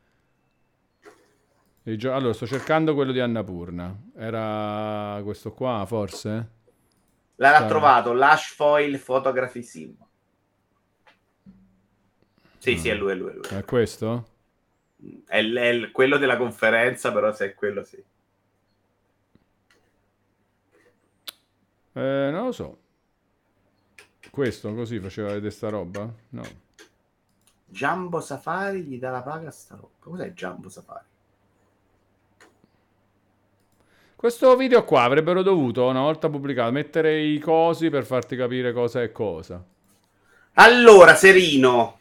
[1.83, 3.93] Gio- Allora, sto cercando quello di Annapurna.
[4.15, 6.57] Era questo qua, forse?
[7.41, 7.67] L'ha Sì.
[7.67, 9.95] trovato, Lash Foil Photography Sim.
[12.57, 12.77] Sì, Mm.
[12.77, 13.47] sì, è lui, è lui, è lui.
[13.49, 14.27] È questo?
[15.25, 18.03] È, l- è l- quello della conferenza, però se è quello sì.
[21.93, 22.77] Eh, non lo so.
[24.31, 26.11] Questo così faceva vedere sta roba?
[26.29, 26.43] No.
[27.65, 29.89] Jumbo Safari gli dà la paga a sta roba.
[29.99, 31.05] Cos'è Jumbo Safari?
[34.19, 39.01] Questo video qua avrebbero dovuto, una volta pubblicato, mettere i cosi per farti capire cosa
[39.01, 39.63] è cosa.
[40.55, 41.99] Allora, Serino,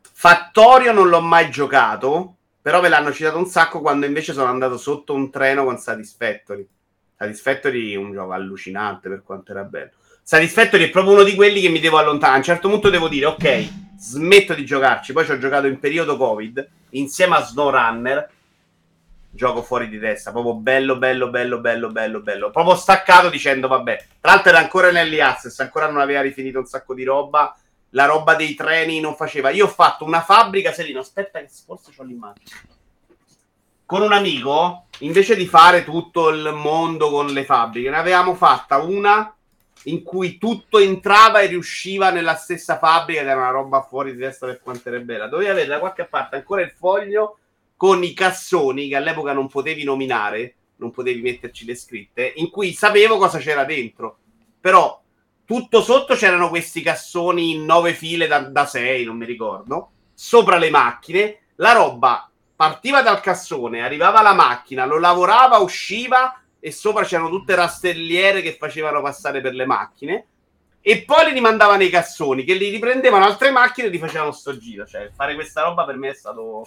[0.00, 4.78] Fattorio non l'ho mai giocato, però me l'hanno citato un sacco quando invece sono andato
[4.78, 6.64] sotto un treno con Satisfactory.
[7.16, 9.90] Satisfactory è un gioco allucinante per quanto era bello.
[10.22, 12.34] Satisfactory è proprio uno di quelli che mi devo allontanare.
[12.34, 13.68] A un certo punto devo dire, ok,
[13.98, 15.12] smetto di giocarci.
[15.12, 18.30] Poi ci ho giocato in periodo Covid, insieme a SnowRunner.
[19.30, 22.50] Gioco fuori di testa, proprio bello, bello, bello, bello, bello, bello.
[22.50, 24.06] Proprio staccato dicendo, vabbè.
[24.20, 27.54] Tra l'altro era ancora nell'early access, ancora non aveva rifinito un sacco di roba
[27.90, 29.50] la roba dei treni non faceva.
[29.50, 32.50] Io ho fatto una fabbrica, Serino, aspetta che forse ho l'immagine.
[33.86, 38.78] Con un amico, invece di fare tutto il mondo con le fabbriche, ne avevamo fatta
[38.78, 39.32] una
[39.84, 44.18] in cui tutto entrava e riusciva nella stessa fabbrica, ed era una roba fuori di
[44.18, 45.28] testa per quanto era bella.
[45.28, 47.38] Dovevi avere da qualche parte ancora il foglio
[47.78, 52.72] con i cassoni che all'epoca non potevi nominare, non potevi metterci le scritte, in cui
[52.72, 54.18] sapevo cosa c'era dentro.
[54.60, 55.00] Però
[55.44, 60.70] tutto sotto c'erano questi cassoni in nove file da, sei, non mi ricordo, sopra le
[60.70, 61.42] macchine.
[61.54, 67.54] La roba partiva dal cassone, arrivava alla macchina, lo lavorava, usciva e sopra c'erano tutte
[67.54, 70.26] rastelliere che facevano passare per le macchine.
[70.80, 74.58] E poi li rimandava nei cassoni che li riprendevano altre macchine e li facevano sto
[74.58, 74.84] giro.
[74.84, 76.66] Cioè, fare questa roba per me è stato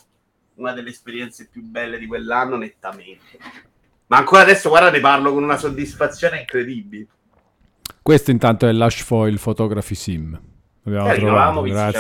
[0.61, 3.37] una delle esperienze più belle di quell'anno, nettamente.
[4.07, 7.07] Ma ancora adesso, guarda, ne parlo con una soddisfazione incredibile.
[8.01, 10.39] Questo intanto è l'Ash Foil Photography Sim.
[10.83, 11.99] L'abbiamo Eh, trovato grazie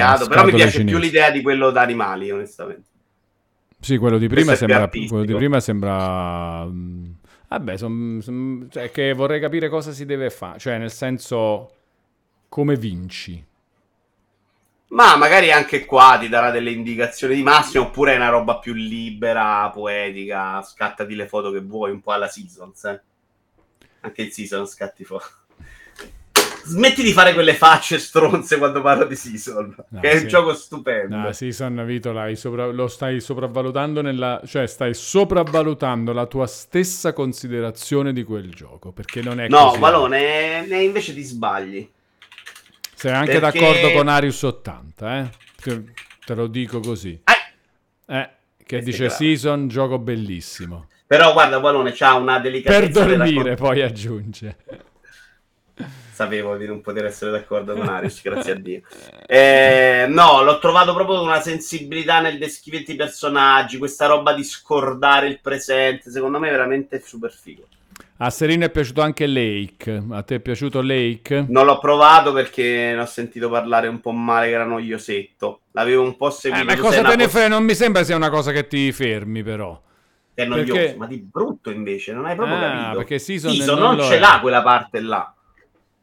[0.00, 1.00] a però mi piace più cinesi.
[1.00, 2.88] l'idea di quello da animali, onestamente.
[3.80, 4.88] Sì, quello di prima più sembra.
[4.88, 6.64] Quello di prima sembra.
[6.66, 7.04] mm,
[7.48, 10.58] Vabbè, son- son- cioè, che vorrei capire cosa si deve fare.
[10.60, 11.72] Cioè, nel senso,
[12.48, 13.44] come vinci.
[14.90, 18.72] Ma magari anche qua ti darà delle indicazioni di massimo, oppure è una roba più
[18.72, 23.00] libera, poetica, scattati le foto che vuoi, un po' alla Seasons, eh.
[24.00, 25.26] Anche il Season scatti foto.
[26.64, 30.22] Smetti di fare quelle facce stronze quando parlo di Season, No, che è sì.
[30.22, 31.16] un gioco stupendo.
[31.16, 34.40] No, Season Vito sopra- lo stai sopravvalutando nella.
[34.44, 38.92] Cioè, stai sopravvalutando la tua stessa considerazione di quel gioco.
[38.92, 39.78] Perché non è no, così.
[39.80, 41.90] Valone, ne- invece ti sbagli.
[43.00, 45.30] Sei anche perché- d'accordo con Arius 80, eh?
[46.26, 47.18] Te, lo dico così.
[47.24, 48.30] Ah, Eh,
[48.62, 49.14] che dice grave.
[49.14, 50.86] Season, gioco bellissimo.
[51.06, 54.56] Però guarda, Valone c'ha una Per delicatezza della dormire, poi aggiunge.
[56.12, 58.82] Sapevo di non poter essere d'accordo con Aris, grazie a Dio.
[59.26, 65.28] Eh, no, l'ho trovato proprio una sensibilità nel descrivere i personaggi, questa roba di scordare
[65.28, 67.66] il presente, secondo me è veramente super figo.
[68.22, 70.04] A Serino è piaciuto anche Lake.
[70.10, 71.46] A te è piaciuto Lake?
[71.48, 75.60] Non l'ho provato perché ne ho sentito parlare un po' male che era noiosetto.
[75.70, 76.70] L'avevo un po' seguito.
[76.70, 77.48] Eh, ma cosa te ne frega?
[77.48, 79.80] Non mi sembra sia una cosa che ti fermi, però.
[80.34, 82.96] È noioso, perché- ma di brutto invece, non hai proprio Ah, capito.
[82.98, 85.34] perché Season Season non non, ce l'ha quella parte là.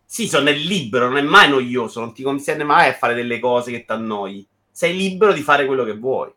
[0.03, 3.69] Season è libero, non è mai noioso, non ti consente mai a fare delle cose
[3.69, 4.43] che ti annoi.
[4.71, 6.31] Sei libero di fare quello che vuoi.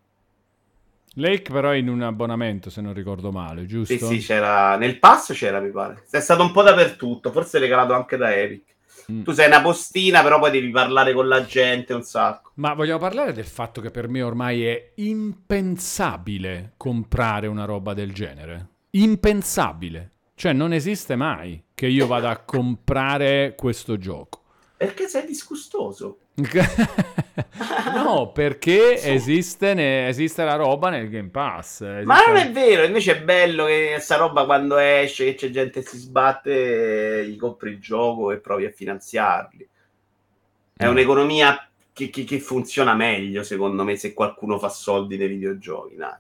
[1.15, 3.95] Lake però è in un abbonamento, se non ricordo male, giusto?
[3.95, 6.05] Sì, sì, c'era nel pass c'era, mi pare.
[6.09, 8.71] È stato un po' dappertutto, forse regalato anche da Epic.
[9.11, 9.23] Mm.
[9.23, 12.53] Tu sei una postina, però poi devi parlare con la gente un sacco.
[12.55, 18.13] Ma vogliamo parlare del fatto che per me ormai è impensabile comprare una roba del
[18.13, 18.69] genere?
[18.91, 20.13] Impensabile.
[20.35, 24.43] Cioè non esiste mai che io vada a comprare questo gioco.
[24.77, 26.19] Perché sei disgustoso.
[27.95, 29.09] no, perché Su.
[29.09, 31.81] esiste, ne- esiste la roba nel Game Pass.
[32.05, 35.51] Ma esiste- non è vero, invece è bello che sta roba quando esce, che c'è
[35.51, 39.69] gente che si sbatte, gli compri il gioco e provi a finanziarli.
[40.77, 40.91] È Mm.
[40.91, 45.97] un'economia che, che- che funziona meglio, secondo me, se qualcuno fa soldi nei videogiochi.
[45.97, 46.15] Dai.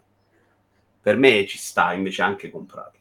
[1.02, 2.98] Per me ci sta invece anche comprarli.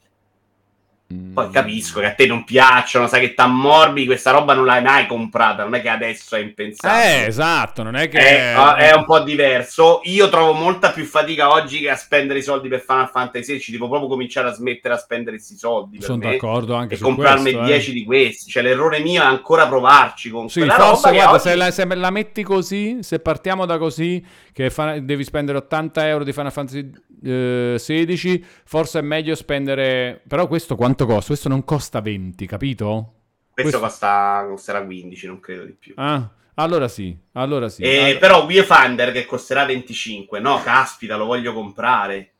[1.12, 5.08] Poi capisco che a te non piacciono, sai che t'ammorbi, questa roba non l'hai mai
[5.08, 7.24] comprata, non è che adesso è impensabile.
[7.24, 8.20] Eh, esatto, non è che...
[8.20, 10.02] È, è un po' diverso.
[10.04, 13.72] Io trovo molta più fatica oggi che a spendere i soldi per Final Fantasy XVI.
[13.72, 16.00] Devo proprio cominciare a smettere a spendere questi soldi.
[16.00, 17.66] Sono d'accordo anche e su comprarmi questo, eh.
[17.66, 18.52] 10 di questi.
[18.52, 21.86] Cioè, l'errore mio è ancora provarci con Sì, quella forse guarda, oggi- se, la, se
[21.96, 24.24] la metti così, se partiamo da così,
[24.54, 26.92] che fa- devi spendere 80 euro di Final Fantasy
[27.24, 30.22] eh, 16, forse è meglio spendere...
[30.28, 31.28] Però questo quanto costa?
[31.28, 33.14] Questo non costa 20, capito?
[33.52, 35.94] Questo questo- costa, costerà 15, non credo di più.
[35.98, 37.82] Ah, allora sì, allora sì.
[37.84, 42.34] Eh, Allora- Però Viewfinder che costerà 25, no, caspita, lo voglio comprare.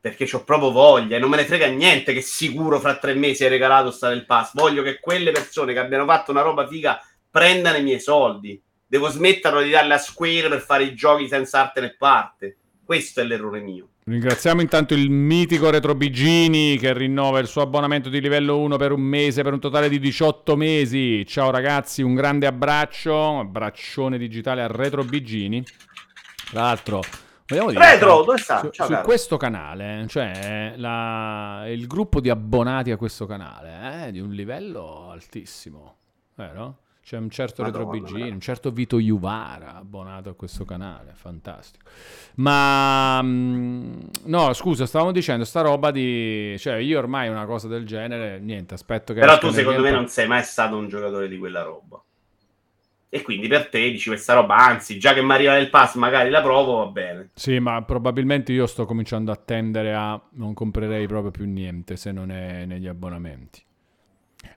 [0.00, 3.44] Perché ho proprio voglia e non me ne frega niente che sicuro fra tre mesi
[3.44, 4.54] è regalato sta del pass.
[4.54, 6.98] Voglio che quelle persone che abbiano fatto una roba figa
[7.30, 8.60] prendano i miei soldi.
[8.86, 12.56] Devo smetterlo di darle a Square per fare i giochi senza arte né parte.
[12.82, 13.88] Questo è l'errore mio.
[14.10, 18.90] Ringraziamo intanto il mitico Retro Bigini che rinnova il suo abbonamento di livello 1 per
[18.90, 21.24] un mese, per un totale di 18 mesi.
[21.24, 25.62] Ciao ragazzi, un grande abbraccio, abbraccione digitale a Retro Bigini.
[26.50, 27.02] Tra l'altro,
[27.46, 27.88] vogliamo dire...
[27.88, 28.58] Retro, dove sta?
[28.58, 34.10] Su, Ciao, su questo canale, cioè la- il gruppo di abbonati a questo canale è
[34.10, 35.98] di un livello altissimo,
[36.34, 36.78] vero?
[37.02, 38.34] C'è un certo Retro Madonna, Bigini, veramente.
[38.34, 41.88] un certo Vito Juvara abbonato a questo canale, fantastico.
[42.36, 47.84] Ma mm, no, scusa, stavamo dicendo sta roba di cioè io ormai una cosa del
[47.84, 51.38] genere, niente, aspetto che Però tu secondo me non sei mai stato un giocatore di
[51.38, 52.00] quella roba.
[53.12, 56.30] E quindi per te dici questa roba, anzi, già che mi arriva nel pass magari
[56.30, 57.30] la provo, va bene.
[57.34, 62.12] Sì, ma probabilmente io sto cominciando a tendere a non comprerei proprio più niente se
[62.12, 63.64] non è negli abbonamenti.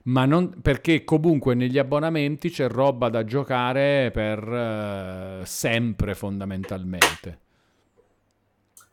[0.06, 7.40] Ma non perché comunque negli abbonamenti c'è roba da giocare per eh, sempre fondamentalmente.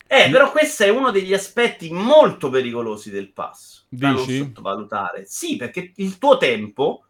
[0.07, 3.85] Eh, però questo è uno degli aspetti molto pericolosi del pass.
[3.89, 5.25] Da non sottovalutare.
[5.25, 7.05] Sì, perché il tuo tempo,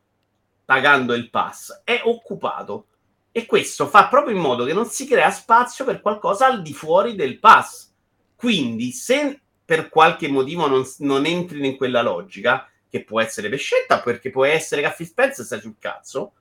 [0.65, 2.87] pagando il pass, è occupato.
[3.31, 6.73] E questo fa proprio in modo che non si crea spazio per qualcosa al di
[6.73, 7.91] fuori del pass.
[8.35, 13.57] Quindi, se per qualche motivo non, non entri in quella logica, che può essere per
[13.57, 16.33] scelta, perché può essere Phil Spencer stai sul cazzo,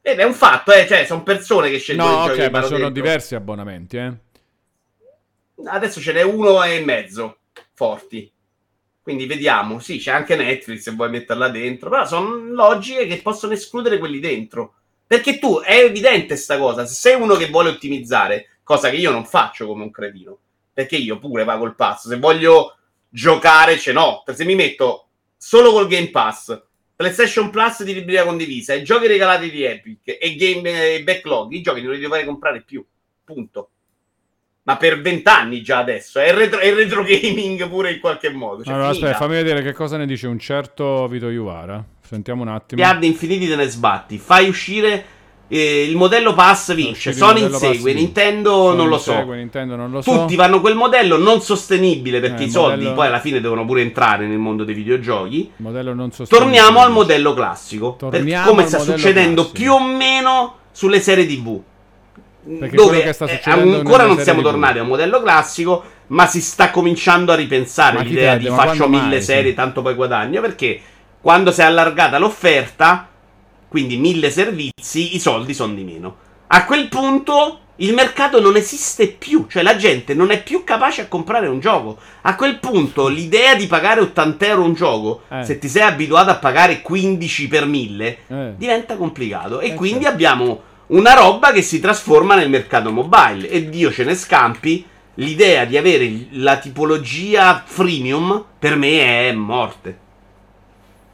[0.00, 2.90] ed è un fatto, eh, cioè, sono persone che scelgono No, ok, ma sono dentro.
[2.90, 4.12] diversi abbonamenti, eh.
[5.64, 7.38] Adesso ce n'è uno e mezzo
[7.72, 8.30] forti.
[9.00, 9.78] Quindi vediamo.
[9.78, 11.90] Sì, c'è anche Netflix se vuoi metterla dentro.
[11.90, 14.74] Però sono logiche che possono escludere quelli dentro.
[15.06, 16.84] Perché tu è evidente sta cosa.
[16.84, 20.38] Se sei uno che vuole ottimizzare, cosa che io non faccio come un cretino.
[20.72, 22.08] Perché io pure pago il pass.
[22.08, 22.76] Se voglio
[23.08, 24.24] giocare, ce n'ho.
[24.32, 25.08] Se mi metto
[25.44, 26.62] solo col Game Pass,
[26.94, 31.60] PlayStation Plus di libreria condivisa, e giochi regalati di Epic e game e backlog, i
[31.60, 32.84] giochi non li dovrei comprare più.
[33.24, 33.70] Punto
[34.64, 36.20] ma per vent'anni già adesso.
[36.20, 38.62] È il retro, è retro gaming pure in qualche modo.
[38.62, 39.08] Cioè, allora, finita.
[39.08, 41.84] aspetta, fammi vedere che cosa ne dice un certo Vito Juvara.
[42.00, 42.80] Sentiamo un attimo.
[42.80, 44.18] Miliardi infiniti te ne sbatti.
[44.18, 45.04] Fai uscire
[45.54, 47.12] eh, il modello pass vince.
[47.12, 47.92] Sony insegue.
[47.92, 49.12] Nintendo Sony non lo so.
[49.12, 50.10] insegue, Nintendo non lo so.
[50.10, 53.66] Tutti vanno quel modello non sostenibile perché Eh, i soldi modello- poi alla fine devono
[53.66, 55.52] pure entrare nel mondo dei videogiochi.
[55.56, 56.38] Modello non sostenibile.
[56.58, 57.96] Torniamo al modello classico.
[57.98, 59.62] Torniamo come sta succedendo classico.
[59.62, 61.60] più o meno sulle serie TV.
[62.58, 66.26] Perché dove che sta eh, succedendo ancora non siamo tornati a un modello classico, ma
[66.26, 69.54] si sta cominciando a ripensare Ma l'idea te- di faccio mille mai, serie, sì.
[69.56, 70.80] tanto poi guadagno, perché
[71.20, 73.06] quando si è allargata l'offerta,
[73.72, 76.16] quindi mille servizi, i soldi sono di meno.
[76.48, 81.00] A quel punto il mercato non esiste più, cioè la gente non è più capace
[81.00, 81.96] a comprare un gioco.
[82.20, 85.42] A quel punto l'idea di pagare 80 euro un gioco, Eh.
[85.42, 88.52] se ti sei abituato a pagare 15 per 1000, Eh.
[88.58, 89.60] diventa complicato.
[89.60, 90.12] E Eh, quindi certo.
[90.14, 93.48] abbiamo una roba che si trasforma nel mercato mobile.
[93.48, 94.84] E Dio ce ne scampi.
[95.14, 99.98] L'idea di avere la tipologia freemium per me è morte.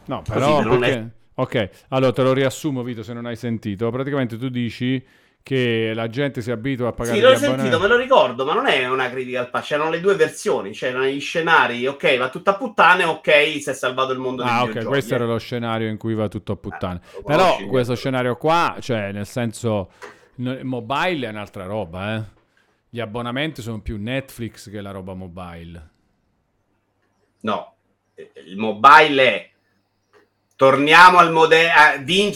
[0.06, 1.09] No, Così, però per non perché...
[1.40, 3.90] Ok, allora te lo riassumo, Vito, se non hai sentito.
[3.90, 5.05] Praticamente tu dici
[5.40, 8.66] che la gente si abitua a pagare Sì, l'ho sentito, me lo ricordo, ma non
[8.66, 12.51] è una critica al patch, c'erano le due versioni, c'erano gli scenari, ok, va tutto
[12.51, 15.16] a puttane, ok, si è salvato il mondo Ah, ok, questo eh.
[15.16, 17.01] era lo scenario in cui va tutto a puttane.
[17.15, 19.93] lo Però questo scenario qua, cioè, nel senso,
[20.35, 22.23] mobile è un'altra roba, eh.
[22.90, 25.90] Gli abbonamenti sono più Netflix che la roba mobile.
[27.43, 27.74] No,
[28.15, 29.51] eh, il mobile è
[30.59, 31.70] torniamo al modello,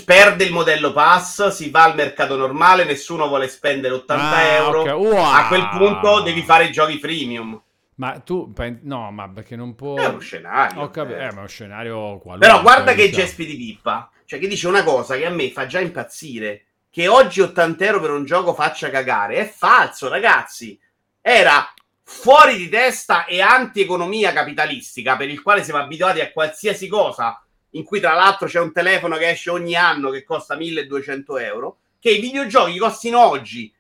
[0.05, 4.81] perde il modello pass, si va al mercato normale, nessuno vuole spendere 80 Ah, euro,
[4.83, 4.93] ok.
[4.93, 5.25] Wow.
[5.25, 7.61] a quel punto devi fare i giochi freemium.
[7.97, 9.97] Ma tu, no, ma perché non può...
[9.97, 10.83] È uno scenario.
[10.83, 11.25] Ho capito, eh.
[11.25, 12.39] eh, ma è uno scenario qualunque.
[12.39, 13.25] Però guarda che diciamo.
[13.25, 14.09] gesti di pippa.
[14.25, 16.67] Cioè, che dice una cosa che a me fa già impazzire.
[16.91, 19.35] Che oggi 80 euro per un gioco faccia cagare.
[19.35, 20.79] È falso, ragazzi.
[21.21, 21.75] Era
[22.05, 27.42] fuori di testa e anti-economia capitalistica, per il quale siamo abituati a qualsiasi cosa,
[27.75, 31.79] in cui tra l'altro c'è un telefono che esce ogni anno che costa 1200 euro,
[31.99, 33.73] che i videogiochi costino oggi,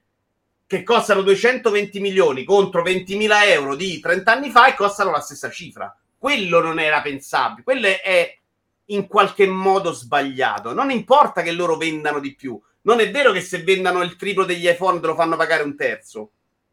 [0.66, 5.51] che costano 220 milioni contro 20.000 euro di 30 anni fa e costano la stessa
[5.51, 5.94] cifra.
[6.16, 8.39] Quello non era pensabile, quello è-
[8.86, 10.73] in qualche modo sbagliato.
[10.73, 12.59] Non importa che loro vendano di più.
[12.82, 15.77] Non è vero che se vendano il triplo degli iPhone te lo fanno pagare un
[15.77, 16.32] terzo.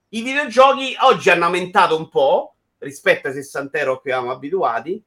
[0.10, 5.04] I videogiochi oggi hanno aumentato un po' rispetto ai 60 euro a cui eravamo abituati.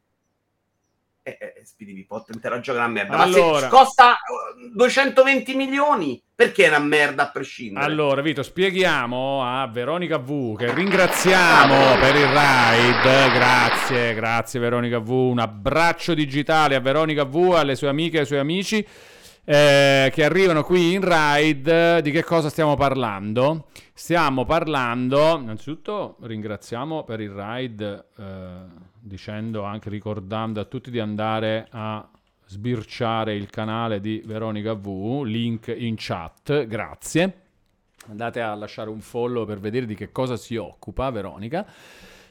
[1.25, 3.17] Eh, eh, Speedy Pipot intera gioco merda.
[3.17, 3.61] Ma Allora.
[3.61, 7.85] se costa eh, 220 milioni, perché è una merda a prescindere?
[7.85, 13.33] Allora, Vito, spieghiamo a Veronica V, che ringraziamo per il ride.
[13.33, 15.11] Grazie, grazie Veronica V.
[15.11, 18.87] Un abbraccio digitale a Veronica V, alle sue amiche e ai suoi amici
[19.45, 22.03] eh, che arrivano qui in ride.
[22.03, 23.67] Di che cosa stiamo parlando?
[23.95, 31.67] Stiamo parlando, innanzitutto ringraziamo per il ride, eh, dicendo anche, ricordando a tutti di andare
[31.71, 32.09] a
[32.47, 37.41] sbirciare il canale di Veronica V, link in chat, grazie.
[38.09, 41.67] Andate a lasciare un follow per vedere di che cosa si occupa Veronica.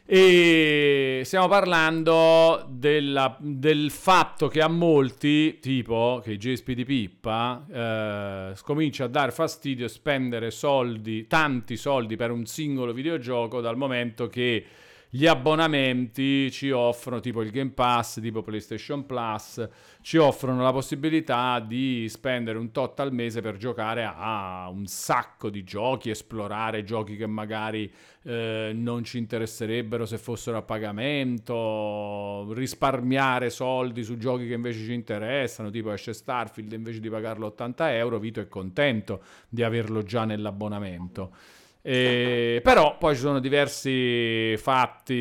[0.05, 8.55] E stiamo parlando della- del fatto che a molti, tipo che GSP di Pippa, eh,
[8.55, 14.65] scomincia a dare fastidio spendere soldi, tanti soldi per un singolo videogioco dal momento che
[15.13, 19.67] gli abbonamenti ci offrono, tipo il Game Pass, tipo PlayStation Plus,
[19.99, 25.49] ci offrono la possibilità di spendere un tot al mese per giocare a un sacco
[25.49, 27.91] di giochi, esplorare giochi che magari
[28.23, 34.93] eh, non ci interesserebbero se fossero a pagamento, risparmiare soldi su giochi che invece ci
[34.93, 40.23] interessano, tipo esce Starfield invece di pagarlo 80 euro, Vito è contento di averlo già
[40.23, 41.59] nell'abbonamento.
[41.83, 45.15] Eh, però poi ci sono diversi fatti,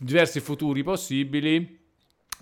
[0.00, 1.82] diversi futuri possibili.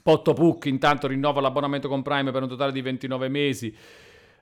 [0.03, 3.73] Potto Puck intanto rinnova l'abbonamento con Prime per un totale di 29 mesi,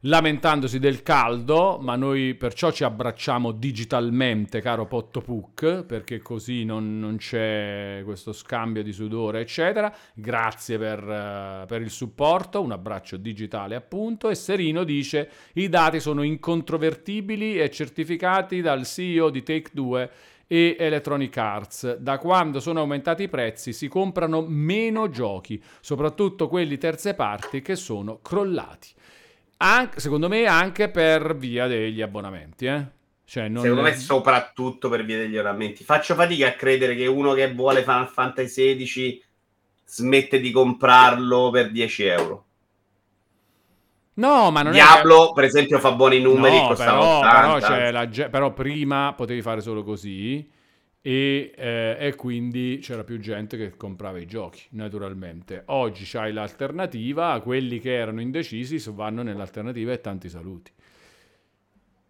[0.04, 6.98] lamentandosi del caldo, ma noi perciò ci abbracciamo digitalmente, caro Potto Puck, perché così non,
[6.98, 9.94] non c'è questo scambio di sudore, eccetera.
[10.14, 14.30] Grazie per, eh, per il supporto, un abbraccio digitale appunto.
[14.30, 20.10] E Serino dice i dati sono incontrovertibili e certificati dal CEO di Take 2
[20.46, 21.96] e Electronic Arts.
[21.98, 27.76] Da quando sono aumentati i prezzi si comprano meno giochi, soprattutto quelli terze parti che
[27.76, 28.88] sono crollati.
[29.62, 32.86] Anche- secondo me anche per via degli abbonamenti, eh?
[33.24, 35.84] Cioè, non Secondo me soprattutto per via degli oramenti.
[35.84, 39.22] Faccio fatica a credere che uno che vuole Final Fantasy XVI
[39.84, 42.44] smette di comprarlo per 10 euro.
[44.14, 47.40] No, ma non è Diablo, per esempio, fa buoni numeri, No, costava però, 80.
[47.40, 50.50] però, c'è la però prima potevi fare solo così
[51.02, 55.62] e, eh, e quindi c'era più gente che comprava i giochi, naturalmente.
[55.66, 60.72] Oggi c'hai l'alternativa, quelli che erano indecisi vanno nell'alternativa e tanti saluti.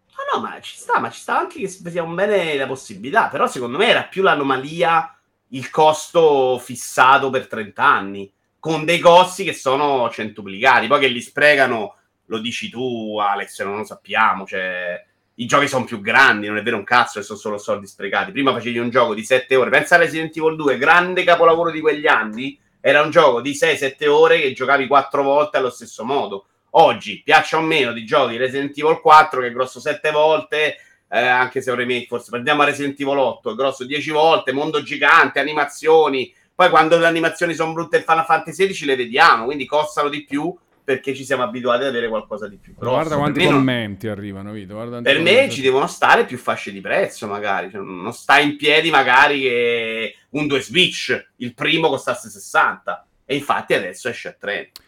[0.09, 3.27] No, no, ma ci sta, ma ci sta anche che un bene la possibilità.
[3.27, 5.17] Però secondo me era più l'anomalia
[5.53, 10.87] il costo fissato per 30 anni, con dei costi che sono centuplicati.
[10.87, 11.95] Poi che li sprecano,
[12.25, 14.45] lo dici tu, Alex, non lo sappiamo.
[14.45, 17.87] Cioè, i giochi sono più grandi, non è vero un cazzo che sono solo soldi
[17.87, 18.31] sprecati.
[18.31, 19.69] Prima facevi un gioco di 7 ore.
[19.69, 22.59] Pensa a Resident Evil 2, grande capolavoro di quegli anni.
[22.79, 26.45] Era un gioco di 6-7 ore che giocavi 4 volte allo stesso modo.
[26.73, 30.77] oggi, piaccia o meno, di giochi Resident Evil 4 che è grosso 7 volte,
[31.09, 34.53] eh, anche se è un remake, forse prendiamo Resident Evil 8, è grosso 10 volte,
[34.53, 39.45] mondo gigante, animazioni, poi quando le animazioni sono brutte in Final Fantasy XVI le vediamo,
[39.45, 40.55] quindi costano di più
[40.93, 42.93] perché ci siamo abituati ad avere qualcosa di più grosso.
[42.95, 44.75] Guarda quanti per me, non- commenti arrivano, Vito.
[44.75, 45.55] per me commenti.
[45.55, 47.69] ci devono stare più fasce di prezzo, magari.
[47.71, 51.27] Cioè, non sta in piedi, magari, che un 2 Switch.
[51.37, 53.05] Il primo costasse 60.
[53.25, 54.81] E infatti adesso esce a 30.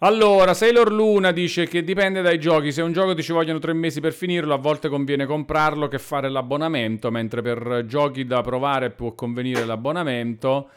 [0.00, 2.70] Allora, Sailor Luna dice che dipende dai giochi.
[2.72, 5.98] Se un gioco ti ci vogliono tre mesi per finirlo, a volte conviene comprarlo che
[5.98, 10.68] fare l'abbonamento, mentre per giochi da provare può convenire l'abbonamento.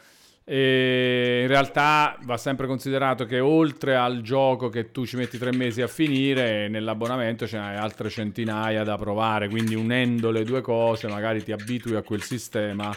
[0.52, 5.54] E in realtà va sempre considerato che oltre al gioco che tu ci metti tre
[5.54, 9.48] mesi a finire, nell'abbonamento ce n'hai altre centinaia da provare.
[9.48, 12.92] Quindi unendo le due cose, magari ti abitui a quel sistema.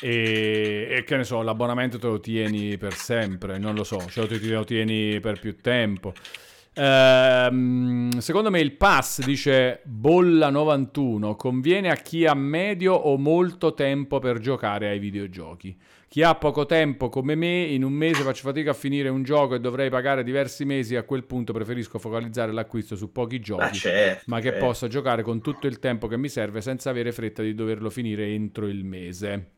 [0.00, 4.26] E, e che ne so, l'abbonamento te lo tieni per sempre, non lo so, cioè
[4.26, 6.14] te lo tieni per più tempo.
[6.74, 14.20] Ehm, secondo me il pass, dice Bolla91, conviene a chi ha medio o molto tempo
[14.20, 15.76] per giocare ai videogiochi.
[16.12, 19.54] Chi ha poco tempo come me, in un mese faccio fatica a finire un gioco
[19.54, 23.72] e dovrei pagare diversi mesi, a quel punto preferisco focalizzare l'acquisto su pochi giochi Ma
[23.72, 24.24] certo.
[24.26, 24.66] ma che certo.
[24.66, 28.26] possa giocare con tutto il tempo che mi serve senza avere fretta di doverlo finire
[28.26, 29.52] entro il mese.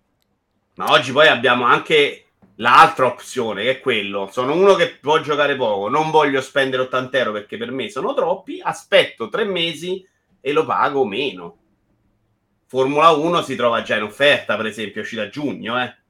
[0.77, 2.27] Ma oggi poi abbiamo anche
[2.59, 4.29] l'altra opzione, che è quello.
[4.31, 8.15] Sono uno che può giocare poco, non voglio spendere 80 euro perché per me sono
[8.15, 10.07] troppi, aspetto tre mesi
[10.41, 11.57] e lo pago meno.
[12.67, 16.03] Formula 1 si trova già in offerta, per esempio, è uscita a giugno, eh.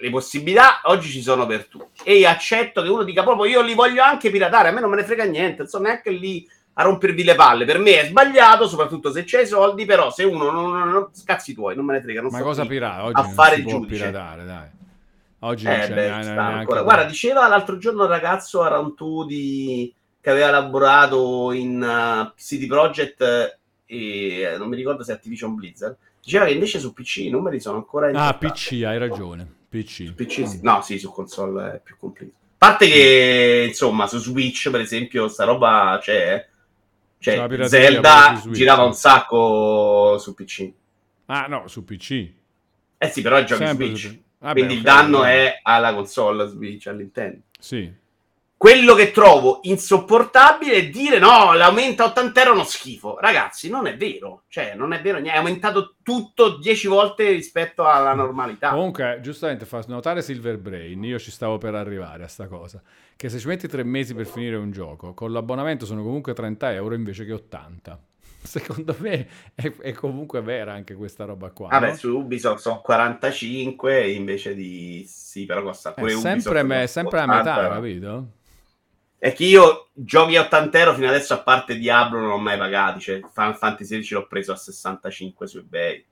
[0.00, 2.00] Le possibilità oggi ci sono per tutti.
[2.04, 4.90] E io accetto che uno dica proprio io li voglio anche piratare, a me non
[4.90, 7.64] me ne frega niente, non sono neanche lì a rompervi le palle.
[7.66, 11.08] Per me è sbagliato, soprattutto se c'hai i soldi, però se uno non, non, non-
[11.12, 12.22] scazzi tuoi, non me ne frega.
[12.22, 13.04] Non Ma cosa pirata?
[13.04, 14.04] Oggi a fare il giudice.
[14.08, 14.68] piratare, dai.
[15.40, 16.82] Oggi non Eh, c'è beh, neanche- neanche- ancora.
[16.82, 22.66] Guarda, diceva l'altro giorno un ragazzo a Round di che aveva lavorato in uh, City
[22.66, 23.56] Project eh,
[23.86, 25.96] e non mi ricordo se Activision Blizzard.
[26.22, 28.46] Diceva che invece su PC i numeri sono ancora Ah, importanti.
[28.46, 29.54] PC, hai ragione.
[29.70, 30.12] PC.
[30.14, 30.60] PC sì.
[30.62, 32.34] No, sì, su console è più completo.
[32.34, 36.34] A parte che, insomma, su Switch, per esempio, sta roba c'è.
[36.34, 36.48] eh.
[37.18, 40.70] Cioè, pure Zelda girava un sacco su PC.
[41.26, 42.28] Ah, no, su PC.
[42.98, 44.00] Eh sì, però giochi Sempre Switch.
[44.00, 47.40] su- Vabbè, Quindi il danno è alla console Switch, all'interno.
[47.58, 47.90] Sì.
[48.60, 53.16] Quello che trovo insopportabile è dire no, l'aumento a 80 euro è uno schifo.
[53.18, 54.42] Ragazzi, non è vero.
[54.48, 55.32] Cioè, non è vero niente.
[55.32, 58.68] È aumentato tutto 10 volte rispetto alla normalità.
[58.68, 62.82] Comunque, giustamente fa notare Silver Brain, io ci stavo per arrivare a sta cosa,
[63.16, 66.74] che se ci metti tre mesi per finire un gioco, con l'abbonamento sono comunque 30
[66.74, 67.98] euro invece che 80.
[68.44, 71.68] Secondo me è, è comunque vera anche questa roba qua.
[71.68, 71.96] Vabbè, no?
[71.96, 75.02] su Ubisoft sono 45 invece di...
[75.08, 76.66] Sì, però costa È pure sempre, Ubisoft.
[76.66, 78.38] me- sempre a 80, metà, capito?
[79.20, 82.56] È che io giochi a 80 euro fino adesso, a parte Diablo, non ho mai
[82.56, 83.00] pagati.
[83.00, 86.02] Cioè, Final Fantasy XVI l'ho preso a 65 su eBay.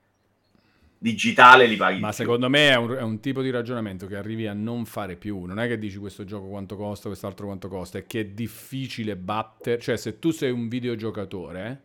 [0.99, 2.01] Digitale li paghi.
[2.01, 2.17] Ma più.
[2.17, 5.47] secondo me è un, è un tipo di ragionamento che arrivi a non fare più.
[5.47, 9.17] Non è che dici questo gioco quanto costa, quest'altro quanto costa, è che è difficile
[9.17, 9.81] battere.
[9.81, 11.83] Cioè, se tu sei un videogiocatore,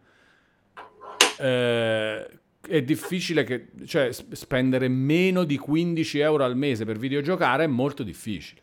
[1.39, 3.67] eh, è difficile che.
[3.85, 8.62] Cioè, spendere meno di 15 euro al mese per videogiocare è molto difficile.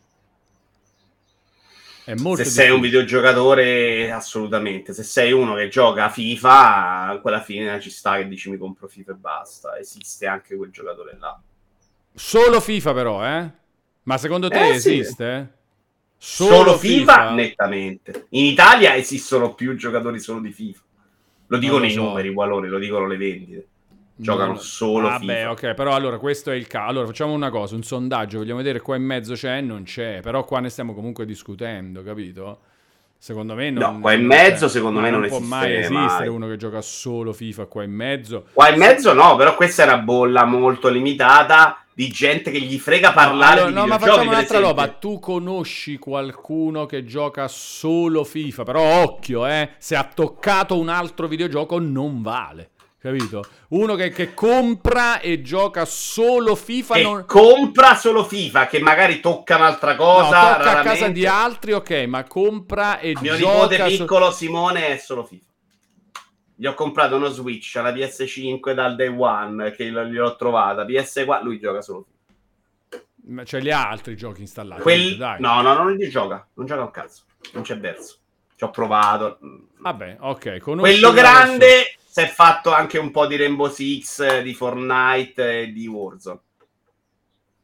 [2.03, 3.03] È molto Se sei un difficile.
[3.03, 4.93] videogiocatore, assolutamente.
[4.93, 8.87] Se sei uno che gioca a FIFA, quella fine ci sta che dici mi compro
[8.87, 9.77] FIFA e basta.
[9.77, 11.39] Esiste anche quel giocatore là.
[12.13, 13.51] Solo FIFA, però, eh?
[14.03, 14.99] Ma secondo te Eh, sì.
[14.99, 15.53] esiste?
[16.17, 18.25] Solo, FIFA, nettamente.
[18.29, 20.81] In Italia esistono più giocatori solo di FIFA.
[21.47, 22.01] Lo dicono i so.
[22.03, 23.67] numeri, i valori, lo dicono le vendite.
[24.21, 25.51] Giocano No, solo Vabbè, FIFA.
[25.51, 26.89] ok, però allora questo è il caso.
[26.89, 30.43] Allora facciamo una cosa, un sondaggio, vogliamo vedere qua in mezzo c'è, non c'è, però
[30.45, 32.59] qua ne stiamo comunque discutendo, capito?
[33.17, 34.71] Secondo me non No, qua in non mezzo c'è.
[34.71, 36.27] secondo me non può esiste mai esistere mai.
[36.27, 38.45] uno che gioca solo FIFA qua in mezzo.
[38.53, 42.79] Qua in mezzo no, però questa è una bolla molto limitata di gente che gli
[42.79, 44.87] frega parlare Allora, di no, ma facciamo un'altra roba.
[44.87, 51.27] Tu conosci qualcuno che gioca solo FIFA, però occhio, eh, se ha toccato un altro
[51.27, 52.70] videogioco non vale.
[53.01, 53.43] Capito?
[53.69, 59.19] Uno che, che compra e gioca solo FIFA Che non, compra solo FIFA, che magari
[59.19, 60.23] tocca un'altra No, cosa.
[60.25, 61.11] tocca a casa raramente.
[61.13, 65.45] di altri, ok, ma compra e Mio gioca nipote su- piccolo Simone è solo FIFA.
[66.53, 70.85] Gli ho comprato uno Switch alla PS5 dal day one, che l- gliel'ho trovata.
[70.85, 73.03] PS4, lui gioca solo FIFA.
[73.33, 74.81] Ma ce li ha altri giochi installati.
[74.81, 75.41] Quel- dai.
[75.41, 76.47] No, no, non gli gioca.
[76.53, 77.23] Non gioca un cazzo.
[77.53, 78.17] Non c'è verso.
[78.55, 79.39] Ci ho provato.
[79.79, 80.59] Vabbè, ok.
[80.59, 85.87] Quello grande si è fatto anche un po' di Rainbow Six, di Fortnite e di
[85.87, 86.39] Warzone.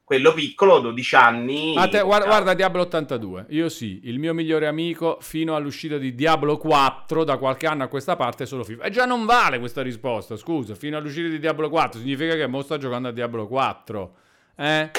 [0.05, 1.75] quello piccolo, 12 anni.
[1.75, 6.15] A te, guarda, guarda Diablo 82, io sì, il mio migliore amico fino all'uscita di
[6.15, 8.85] Diablo 4 da qualche anno a questa parte è solo FIFA.
[8.85, 12.61] E già non vale questa risposta, scusa, fino all'uscita di Diablo 4 significa che mo
[12.61, 14.15] sta giocando a Diablo 4.
[14.55, 14.91] Eh?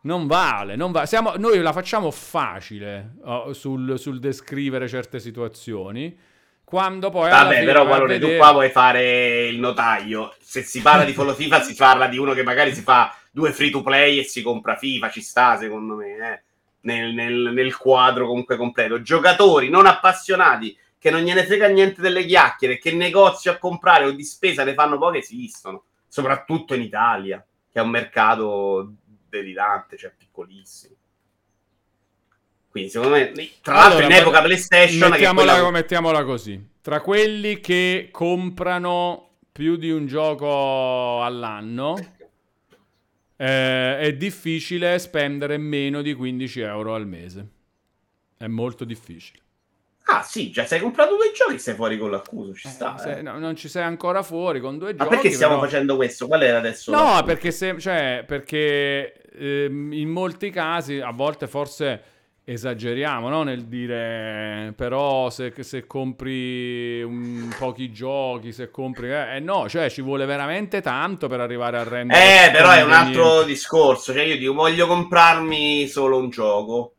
[0.00, 1.06] Non vale, non vale.
[1.06, 6.18] Siamo- noi la facciamo facile oh, sul, sul descrivere certe situazioni.
[6.68, 10.34] Quando poi Vabbè, però a Guarone, tu vedere- qua vuoi fare il notaio.
[10.38, 13.52] Se si parla di Follow FIFA, si parla di uno che magari si fa due
[13.52, 15.08] free to play e si compra FIFA.
[15.10, 16.42] Ci sta, secondo me, eh,
[16.82, 19.00] nel, nel- nel quadro comunque completo.
[19.00, 24.10] Giocatori non appassionati che non gliene frega niente delle chiacchiere, che negozio a comprare o
[24.10, 25.84] di spesa ne fanno poche, esistono.
[26.06, 28.92] Soprattutto in Italia, che è un mercato
[29.28, 30.94] delirante, cioè piccolissimo.
[32.78, 33.32] Quindi, secondo me,
[33.62, 36.66] tra l'altro, Allora, in epoca PlayStation, mettiamola, quella- mettiamola così.
[36.80, 41.96] Tra quelli che comprano più di un gioco all'anno,
[43.36, 47.46] eh, è difficile spendere meno di 15 euro al mese.
[48.36, 49.40] È molto difficile.
[50.10, 52.94] Ah, sì, già sei comprato due giochi, sei fuori con l'accuso, ci sta.
[52.96, 53.22] Eh, se- eh.
[53.22, 55.16] no, non ci sei ancora fuori con due Ma giochi.
[55.16, 56.26] perché stiamo però- facendo questo?
[56.26, 56.90] Qual era adesso?
[56.90, 62.02] No, perché, se- cioè, perché ehm, in molti casi a volte forse
[62.50, 63.42] esageriamo no?
[63.42, 69.10] nel dire però se, se compri un- pochi giochi, se compri...
[69.10, 72.46] Eh, eh, no, cioè ci vuole veramente tanto per arrivare a rendere...
[72.46, 74.12] Eh, però è un altro discorso.
[74.12, 76.94] Cioè, io dico, voglio comprarmi solo un gioco.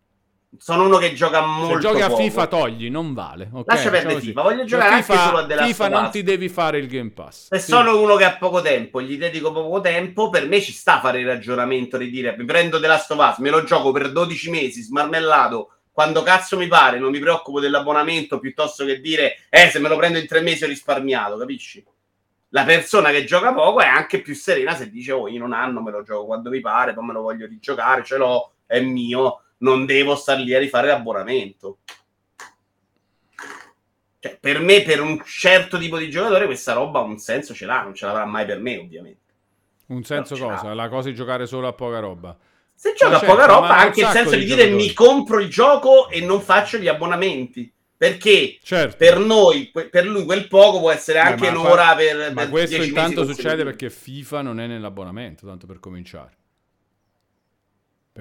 [0.58, 2.22] Sono uno che gioca molto Se giochi a poco.
[2.24, 3.50] FIFA togli, non vale.
[3.54, 3.68] ok?
[3.68, 4.28] Lascia perdere Diciamo così.
[4.28, 7.12] FIFA, voglio giocare anche FIFA- solo a Last FIFA non ti devi fare il Game
[7.12, 7.48] Pass.
[7.50, 7.72] Se Sì.
[7.72, 11.00] sono uno che ha poco tempo, gli dedico poco tempo, per me ci sta a
[11.02, 14.12] fare il ragionamento di dire mi prendo The Last of Us, me lo gioco per
[14.12, 19.70] 12 mesi, smarmellato, quando cazzo mi pare, non mi preoccupo dell'abbonamento, piuttosto che dire, eh,
[19.70, 21.86] se me lo prendo in tre mesi ho risparmiato, capisci?
[22.50, 25.84] La persona che gioca poco è anche più serena se dice, oh, in un anno
[25.84, 29.44] me lo gioco quando mi pare, poi me lo voglio rigiocare, ce l'ho, è mio,
[29.60, 31.80] non devo star lì a rifare l'abbonamento.
[34.20, 37.84] Cioè, per me, per un certo tipo di giocatore, questa roba un senso ce l'ha,
[37.84, 39.20] non ce l'avrà mai per me, ovviamente.
[39.88, 40.74] Un senso cosa?
[40.74, 42.38] La cosa di giocare solo a poca roba.
[42.74, 45.50] Se gioca certo, poca roba, un anche il senso di di dire mi compro il
[45.50, 47.72] gioco e non faccio gli abbonamenti.
[47.98, 48.96] Perché Certo.
[48.96, 52.42] per noi, per lui, quel poco può essere Eh, anche ma un'ora fa- per, Ma
[52.44, 56.38] per questo 10 intanto succede perché FIFA non è nell'abbonamento, tanto per cominciare.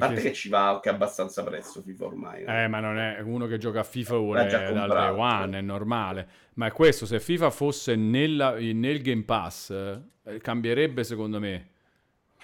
[0.05, 2.43] A parte che ci va anche abbastanza presto FIFA ormai.
[2.45, 2.63] eh.
[2.63, 5.59] Eh, ma non è uno che gioca a FIFA vuole già dal day one, cioè.
[5.59, 6.29] è normale.
[6.55, 11.69] Ma è questo, se FIFA fosse nella- nel Game Pass, eh, cambierebbe secondo me.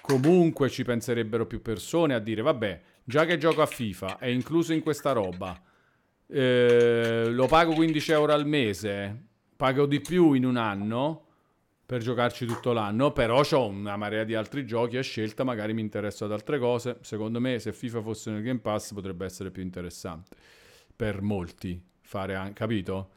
[0.00, 4.72] Comunque ci penserebbero più persone a dire, vabbè, già che gioco a FIFA, è incluso
[4.72, 5.58] in questa roba,
[6.26, 9.22] eh, lo pago 15 euro al mese,
[9.56, 11.20] pago di più in un anno
[11.86, 15.82] per giocarci tutto l'anno, però ho una marea di altri giochi a scelta, magari mi
[15.82, 16.98] interesso ad altre cose.
[17.02, 20.36] Secondo me, se FIFA fosse nel Game Pass, potrebbe essere più interessante
[20.96, 23.08] per molti fare anche, capito?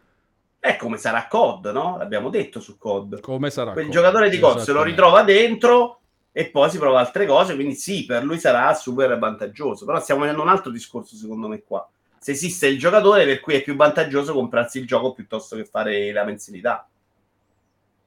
[0.60, 1.98] È come sarà COD, no?
[1.98, 3.22] L'abbiamo detto su COD.
[3.22, 3.72] Come sarà?
[3.72, 3.94] Quel COD?
[3.94, 6.00] giocatore di COD se lo ritrova dentro
[6.32, 9.86] e poi si prova altre cose, quindi sì, per lui sarà super vantaggioso.
[9.86, 11.88] Però stiamo facendo un altro discorso, secondo me, qua.
[12.20, 16.12] Se esiste il giocatore per cui è più vantaggioso comprarsi il gioco piuttosto che fare
[16.12, 16.88] la mensilità.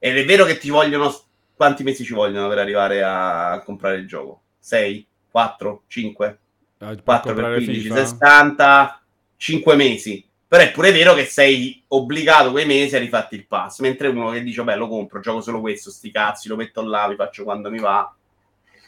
[0.00, 1.14] Ed è vero che ti vogliono...
[1.54, 4.40] Quanti mesi ci vogliono per arrivare a comprare il gioco?
[4.58, 5.06] 6?
[5.30, 5.82] 4?
[5.86, 6.26] 5?
[6.26, 6.38] Eh,
[6.78, 7.96] per 4 per comprare 15, FIFA?
[7.96, 9.02] 60,
[9.36, 10.28] 5 mesi.
[10.48, 13.80] Però è pure vero che sei obbligato quei mesi a rifatti il pass.
[13.80, 17.06] Mentre uno che dice, beh, lo compro, gioco solo questo, sti cazzi, lo metto là,
[17.06, 18.12] vi faccio quando mi va.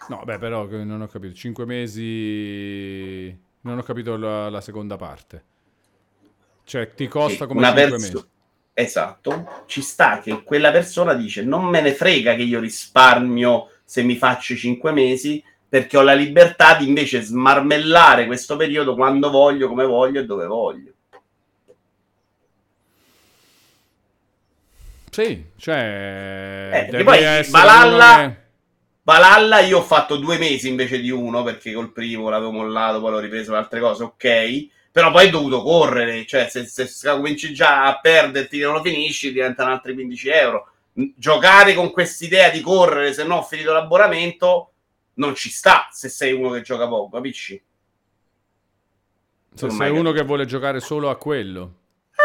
[0.08, 1.34] No, beh, però non ho capito.
[1.34, 3.38] 5 mesi.
[3.60, 5.44] Non ho capito la, la seconda parte.
[6.64, 8.30] Cioè, ti costa come una 5 perso- mesi.
[8.74, 9.64] Esatto.
[9.66, 14.16] Ci sta che quella persona dice, non me ne frega che io risparmio se mi
[14.16, 19.84] faccio 5 mesi, perché ho la libertà di invece smarmellare questo periodo quando voglio, come
[19.84, 20.92] voglio e dove voglio.
[25.10, 26.88] Sì, cioè.
[26.90, 27.36] Eh, poi uno
[28.16, 28.40] che-
[29.04, 33.10] Valhalla io ho fatto due mesi invece di uno perché col primo l'avevo mollato, poi
[33.10, 34.68] l'ho ripreso per altre cose, ok.
[34.92, 38.74] Però poi ho dovuto correre, cioè se, se, se cominci già a perderti e non
[38.74, 40.68] lo finisci diventano altri 15 euro.
[40.92, 44.72] Giocare con quest'idea di correre, se no ho finito l'abbonamento,
[45.14, 47.60] non ci sta se sei uno che gioca poco, capisci?
[49.54, 50.20] Se ormai sei uno capito.
[50.20, 51.74] che vuole giocare solo a quello.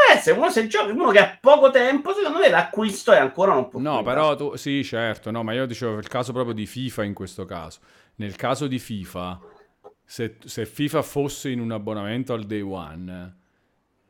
[0.09, 3.53] Eh, se uno, se gioca, uno che ha poco tempo, secondo me l'acquisto è ancora
[3.53, 6.65] un po' No, però tu, sì, certo, no, ma io dicevo il caso proprio di
[6.65, 7.79] FIFA in questo caso.
[8.15, 9.39] Nel caso di FIFA,
[10.09, 13.35] se, se FIFA fosse in un abbonamento al day one,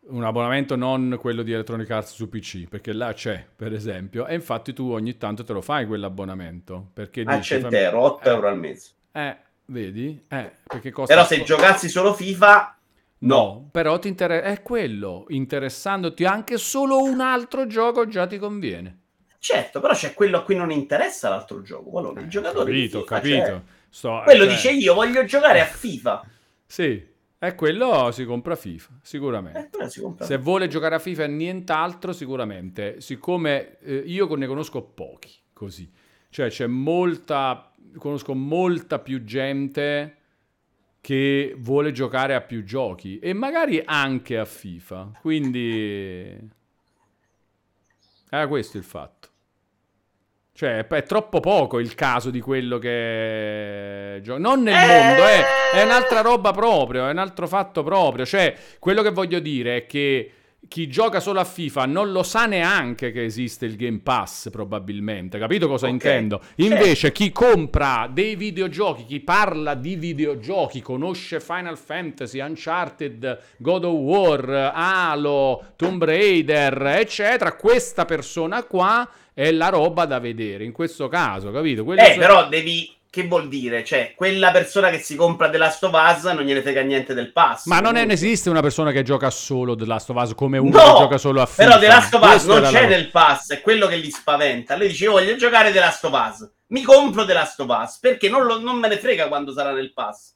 [0.10, 4.36] un abbonamento non quello di Electronic Arts su PC, perché là c'è, per esempio, e
[4.36, 8.30] infatti tu ogni tanto te lo fai quell'abbonamento, perché a dici, fammi- 100 euro, 8
[8.30, 8.92] eh, euro al mese.
[9.12, 10.24] eh, Vedi?
[10.30, 11.14] Eh, perché costa...
[11.14, 12.78] Però se giocassi solo FIFA,
[13.20, 13.68] no.
[13.72, 14.48] però ti interessa...
[14.48, 19.00] È quello, interessandoti anche solo un altro gioco già ti conviene.
[19.40, 21.90] Certo, però c'è quello a cui non interessa l'altro gioco.
[21.90, 23.46] Quello, il giocatore Capito, capito.
[23.46, 23.62] cioè,
[23.98, 26.30] Sto- quello cioè, dice io voglio giocare a FIFA.
[26.70, 27.02] Sì,
[27.40, 29.70] è quello si compra FIFA, sicuramente.
[29.80, 30.26] Eh, si compra.
[30.26, 33.00] Se vuole giocare a FIFA e nient'altro, sicuramente.
[33.00, 35.90] Siccome eh, io ne conosco pochi, così.
[36.30, 40.18] Cioè c'è molta, conosco molta più gente
[41.00, 45.12] che vuole giocare a più giochi e magari anche a FIFA.
[45.22, 46.38] Quindi...
[48.30, 49.30] Era questo il fatto.
[50.58, 54.20] Cioè, è troppo poco il caso di quello che.
[54.26, 54.88] Non nel Eh!
[54.88, 55.44] mondo, è,
[55.76, 58.26] è un'altra roba proprio, è un altro fatto proprio.
[58.26, 60.32] Cioè, quello che voglio dire è che
[60.68, 65.38] chi gioca solo a FIFA non lo sa neanche che esiste il Game Pass, probabilmente.
[65.38, 65.92] Capito cosa Ok.
[65.94, 66.42] intendo?
[66.56, 73.94] Invece, chi compra dei videogiochi, chi parla di videogiochi, conosce Final Fantasy, Uncharted, God of
[73.94, 79.08] War, Halo, Tomb Raider, eccetera, questa persona qua
[79.40, 80.64] è la roba da vedere.
[80.64, 81.84] In questo caso, capito?
[81.84, 82.92] Quelli Eh, sono- però devi.
[83.10, 83.84] Che vuol dire?
[83.86, 87.32] Cioè, quella persona che si compra The Last of Us non gliene frega niente del
[87.32, 87.66] pass.
[87.66, 88.14] Ma non è- comunque.
[88.14, 91.18] esiste una persona che gioca solo The Last of Us come uno No, che gioca
[91.18, 91.64] solo a FIFA.
[91.64, 94.76] Però The Last of Us non c'è la- nel pass, è quello che li spaventa.
[94.76, 96.50] Lei dice: Io voglio giocare The Last of Us.
[96.68, 99.72] Mi compro The Last of Us perché non, lo- non me ne frega quando sarà
[99.72, 100.34] nel pass.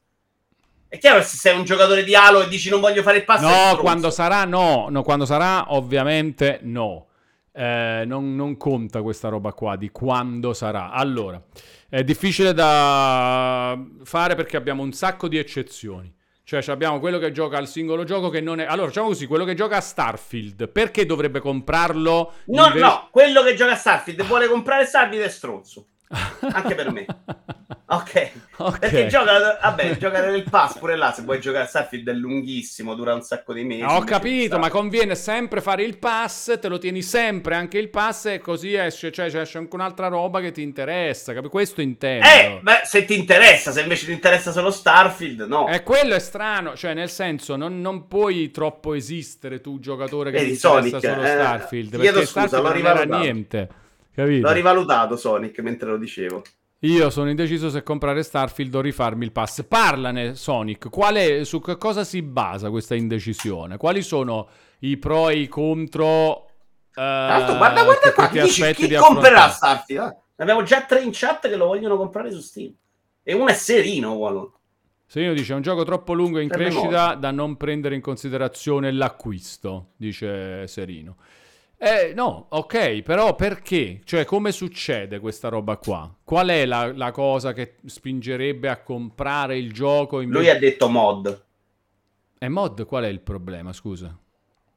[0.87, 3.25] È chiaro che se sei un giocatore di Halo e dici non voglio fare il
[3.25, 3.41] pass.
[3.41, 7.07] No, quando sarà no, no, quando sarà ovviamente no.
[7.53, 10.91] Eh, non, non conta questa roba qua di quando sarà.
[10.91, 11.41] Allora,
[11.89, 16.13] è difficile da fare perché abbiamo un sacco di eccezioni.
[16.43, 18.65] Cioè ci abbiamo quello che gioca al singolo gioco che non è...
[18.65, 22.33] Allora, facciamo così, quello che gioca a Starfield, perché dovrebbe comprarlo?
[22.47, 25.85] No, invece- no, quello che gioca a Starfield e vuole comprare Starfield è stronzo.
[26.53, 27.05] Anche per me.
[27.87, 28.31] Ok.
[28.61, 28.77] Ok.
[28.77, 32.93] Perché gioca, vabbè, giocare nel pass pure là, se vuoi giocare a Starfield è lunghissimo,
[32.93, 33.81] dura un sacco di mesi.
[33.81, 37.89] Ah, Ho capito, ma conviene sempre fare il pass, te lo tieni sempre anche il
[37.89, 41.47] pass e così esce, cioè, c'è anche un'altra roba che ti interessa, capi?
[41.47, 42.23] Questo intendo.
[42.23, 45.67] Eh, beh, se ti interessa, se invece ti interessa solo Starfield, no.
[45.67, 50.37] E quello è strano, cioè nel senso non, non puoi troppo esistere tu giocatore che
[50.37, 53.23] Vedi, ti interessa Sonic, solo eh, Starfield, perché scusa, Starfield non era rivalutato.
[53.23, 53.69] niente,
[54.21, 54.47] capito?
[54.47, 56.41] L'ho rivalutato Sonic mentre lo dicevo.
[56.83, 59.63] Io sono indeciso se comprare Starfield o rifarmi il pass.
[59.63, 63.77] Parlane Sonic, è, su che cosa si basa questa indecisione?
[63.77, 64.47] Quali sono
[64.79, 66.47] i pro e i contro?
[66.95, 69.49] eh, l'altro, guarda, guarda qua, dici chi di comprerà?
[69.49, 70.11] Starfield?
[70.11, 70.15] eh?
[70.41, 72.73] Abbiamo già tre in chat che lo vogliono comprare su Steam.
[73.21, 74.49] E uno è serino, vuole.
[75.05, 78.91] Serino dice: È un gioco troppo lungo e in crescita da non prendere in considerazione
[78.91, 79.91] l'acquisto.
[79.97, 81.17] Dice Serino.
[81.83, 84.01] Eh, no, ok, però perché?
[84.03, 86.15] Cioè, come succede questa roba qua?
[86.23, 90.39] Qual è la, la cosa che spingerebbe a comprare il gioco invece?
[90.39, 91.43] Lui ha detto mod.
[92.37, 93.73] E mod, qual è il problema?
[93.73, 94.15] Scusa.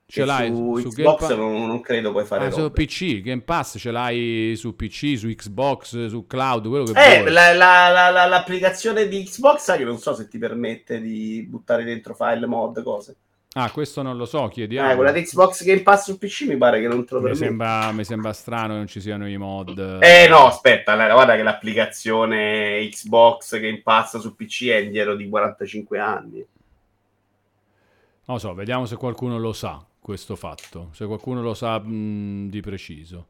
[0.07, 1.37] Ce Che l'hai su, su, Game Xbox Pass?
[1.37, 2.71] non, non credo puoi fare Ah, su.
[2.73, 7.33] PC, Game Pass ce l'hai su PC, su Xbox, su cloud, quello che Eh, vuoi.
[7.33, 11.85] la- la- la- la- l'applicazione di Xbox, che non so se ti permette di buttare
[11.85, 13.17] dentro file, mod, cose.
[13.57, 14.91] Ah, questo non lo so, chiediamo.
[14.91, 17.37] Eh, quella di Xbox Game Pass su PC mi pare che non te lo mi,
[17.37, 20.01] sembra, mi sembra strano che non ci siano i mod.
[20.03, 25.29] Eh no, aspetta, la- guarda che l'applicazione Xbox Game Pass su PC è indietro di
[25.29, 26.39] 45 anni.
[28.27, 30.89] Non lo so, vediamo se qualcuno lo sa questo fatto.
[30.93, 33.27] Se qualcuno lo sa mh, di preciso.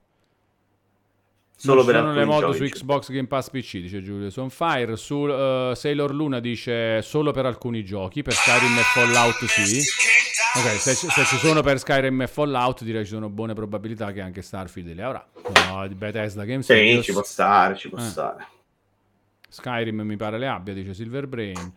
[1.57, 2.69] Solo Non per ci sono le alcuni mod giochi.
[2.69, 4.97] su Xbox Game Pass PC, dice Giulio Sonfire.
[4.97, 9.81] Su eh, Sailor Luna dice solo per alcuni giochi, per Skyrim e Fallout sì.
[10.57, 14.21] Ok, se, se ci sono per Skyrim e Fallout direi ci sono buone probabilità che
[14.21, 15.27] anche Starfield le avrà.
[15.69, 17.05] No, Bethesda Game Sì, Studios.
[17.05, 18.03] ci può stare, ci può Eh.
[18.03, 18.47] stare.
[19.49, 21.73] Skyrim mi pare le abbia, dice Silverbrain.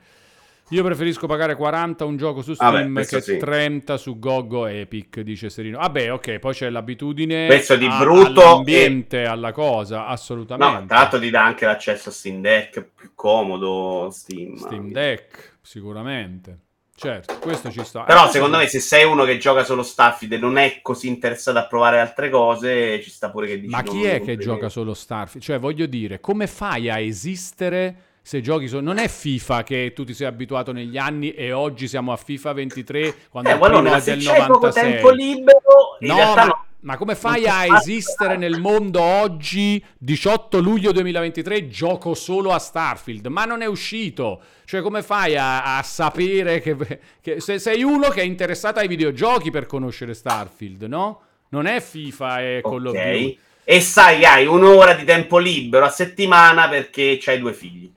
[0.71, 3.37] Io preferisco pagare 40 un gioco su Vabbè, Steam questo che sì.
[3.37, 5.77] 30 su Goggo Epic, dice Serino.
[5.79, 10.87] Vabbè, ok, poi c'è l'abitudine Questo di brutto all'ambiente, alla cosa, No, assolutamente.
[10.87, 14.55] tra l'altro ti dà anche l'accesso a Steam Deck, più comodo Steam.
[14.57, 16.59] Steam Deck, sicuramente.
[16.99, 18.01] Certo, questo ci sta.
[18.03, 21.07] Però Eh, secondo me se sei uno che gioca solo Starfield e non è così
[21.07, 24.35] interessato a provare altre cose, ci sta pure che dici Ma no, chi è che
[24.35, 25.45] gioca solo Starfield?
[25.45, 28.81] Cioè, voglio dire, come fai a esistere se giochi solo...
[28.81, 32.51] Non è FIFA che tu ti sei abituato negli anni e oggi siamo a FIFA
[32.51, 34.91] 23 quando Eh, è se del c'hai poco 96.
[34.91, 36.65] tempo libero, No, ma, no.
[36.81, 42.59] ma come fai a so esistere nel mondo oggi, 18 luglio 2023, gioco solo a
[42.59, 43.27] Starfield?
[43.27, 44.41] Ma non è uscito.
[44.65, 46.75] Cioè, come fai a, a sapere che,
[47.21, 51.21] che- se sei uno che è interessato ai videogiochi per conoscere Starfield, no?
[51.51, 53.01] Non è FIFA e Call of Ok.
[53.09, 53.39] Duty.
[53.69, 57.89] E sai che hai un'ora di tempo libero a settimana perché c'hai due figli.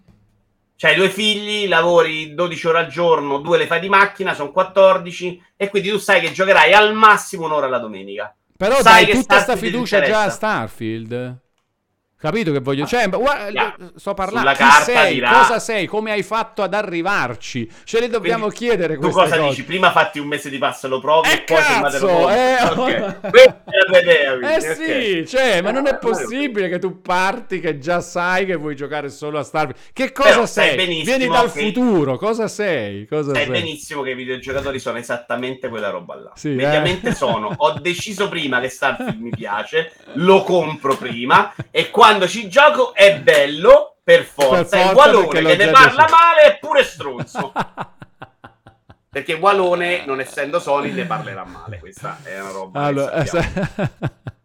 [0.81, 5.43] C'hai due figli, lavori 12 ore al giorno, due le fai di macchina, sono 14
[5.55, 8.35] e quindi tu sai che giocherai al massimo un'ora la domenica.
[8.57, 10.31] Però Sai dai che tutta sta Starfield ti fiducia già a.
[10.31, 11.39] Starfield.
[12.21, 12.85] Capito che voglio?
[12.87, 13.75] Cioè, guarda, Yeah.
[13.97, 14.53] sto parlando.
[14.55, 15.21] Sulla Chi sei?
[15.21, 15.87] Cosa sei?
[15.87, 17.67] Come hai fatto ad arrivarci?
[17.85, 19.49] Ce le dobbiamo Quindi chiedere Tu cosa cose.
[19.49, 19.65] dici?
[19.65, 22.31] Prima fatti un mese di passo, lo provi Eh, e poi cazzo, pronto.
[22.31, 23.31] eh, Ok.
[23.31, 27.59] Questa è la tua idea, Eh sì, cioè, ma non è possibile che tu parti
[27.59, 29.79] che già sai che vuoi giocare solo a Starfield.
[29.95, 31.03] Che cosa Però sei?
[31.05, 33.07] Vieni dal che- futuro, cosa sei?
[33.09, 33.51] Cosa Sai sei?
[33.51, 36.33] benissimo che i videogiocatori sono esattamente quella roba là.
[36.35, 37.15] Sì, Mediamente eh.
[37.15, 37.51] sono.
[37.57, 43.21] Ho deciso prima che Starfield mi piace, lo compro prima e quando ci gioco è
[43.21, 44.65] bello per forza.
[44.65, 46.17] Per e forza, Walone perché l'ho che ne parla deciso.
[46.17, 47.53] male è pure stronzo.
[49.11, 51.81] Perché Walone, non essendo Sony, ne parlerà male.
[51.81, 52.81] Questa è una roba.
[52.81, 53.25] Allora.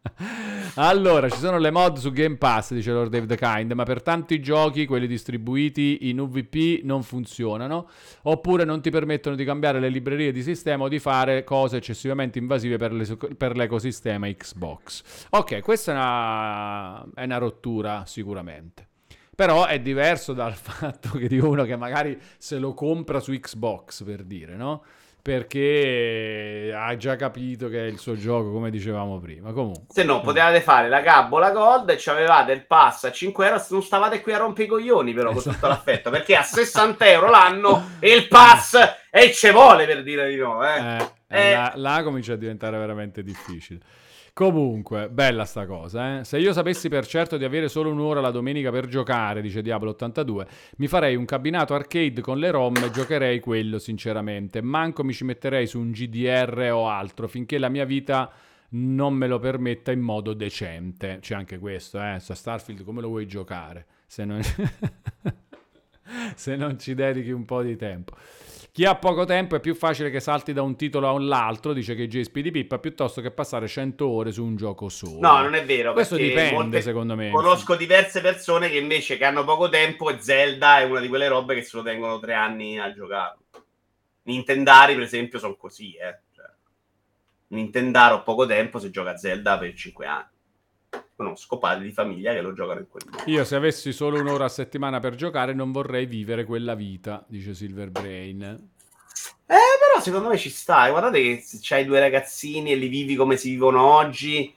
[0.75, 4.01] allora, ci sono le mod su Game Pass, dice Lord Dave the Kind, ma per
[4.01, 7.89] tanti giochi, quelli distribuiti in UVP, non funzionano,
[8.23, 12.39] oppure non ti permettono di cambiare le librerie di sistema o di fare cose eccessivamente
[12.39, 15.27] invasive per, l'es- per l'ecosistema Xbox.
[15.31, 18.87] Ok, questa è una, è una rottura sicuramente.
[19.35, 24.03] Però è diverso dal fatto che di uno che magari se lo compra su Xbox,
[24.03, 24.83] per dire, no?
[25.25, 29.53] Perché ha già capito che è il suo gioco, come dicevamo prima.
[29.53, 29.85] Comunque.
[29.89, 33.65] Se no, potevate fare la gabbola gold e avevate il pass a 5 euro.
[33.71, 35.55] Non stavate qui a rompere i coglioni, però, con Esatto.
[35.55, 36.09] tutto l'affetto.
[36.11, 38.77] Perché a 60 euro l'anno il pass
[39.09, 40.63] e ce vuole per dire di no.
[40.63, 40.97] Eh.
[41.27, 41.51] Eh, Eh.
[41.53, 43.79] Là, là comincia a diventare veramente difficile.
[44.35, 46.25] Comunque, bella sta cosa, eh?
[46.25, 50.45] Se io sapessi per certo di avere solo un'ora la domenica per giocare, dice Diablo82,
[50.75, 54.61] mi farei un cabinato arcade con le ROM e giocherei quello, sinceramente.
[54.61, 58.29] Manco mi ci metterei su un GDR o altro, finché la mia vita
[58.71, 61.19] non me lo permetta in modo decente.
[61.21, 62.17] C'è anche questo, eh?
[62.19, 63.85] Starfield come lo vuoi giocare?
[64.05, 64.41] Se non...
[66.35, 68.17] se non ci dedichi un po' di tempo.
[68.75, 71.95] Chi ha poco tempo è più facile che salti da un titolo a l'altro, dice
[71.95, 75.17] che JSP di Pippa, piuttosto che passare 100 ore su un gioco solo.
[75.21, 75.93] No, non è vero.
[75.93, 77.29] Questo dipende, molte- secondo me.
[77.29, 81.29] Conosco diverse persone che invece che hanno poco tempo e Zelda è una di quelle
[81.29, 83.37] robe che se lo tengono tre anni a giocare.
[84.23, 86.19] Nintendari, per esempio, sono così, eh.
[86.35, 86.45] Cioè,
[87.47, 90.34] Nintendaro ho poco tempo se gioca a Zelda per 5 anni.
[91.15, 93.23] Conosco padri di famiglia che lo giocano in quel modo.
[93.27, 97.53] Io se avessi solo un'ora a settimana per giocare non vorrei vivere quella vita, dice
[97.53, 98.41] Silver Brain.
[98.41, 100.89] Eh, però secondo me ci sta.
[100.89, 104.53] Guardate che se c'hai due ragazzini e li vivi come si vivono oggi.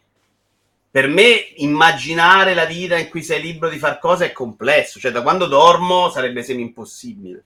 [0.91, 4.99] Per me, immaginare la vita in cui sei libero di far cose è complesso.
[4.99, 7.45] Cioè, da quando dormo sarebbe semi impossibile.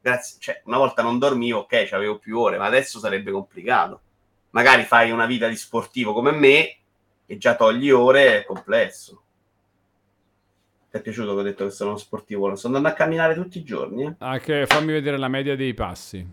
[0.00, 0.36] Grazie.
[0.38, 4.00] Cioè, una volta non dormivo, ok, avevo più ore, ma adesso sarebbe complicato.
[4.50, 6.76] Magari fai una vita di sportivo come me
[7.26, 9.20] e già togli ore, è complesso.
[10.90, 12.54] Ti è piaciuto che ho detto che sono uno sportivo?
[12.54, 14.14] Sto andando a camminare tutti i giorni, eh?
[14.18, 16.24] Ah, che- fammi vedere la media dei passi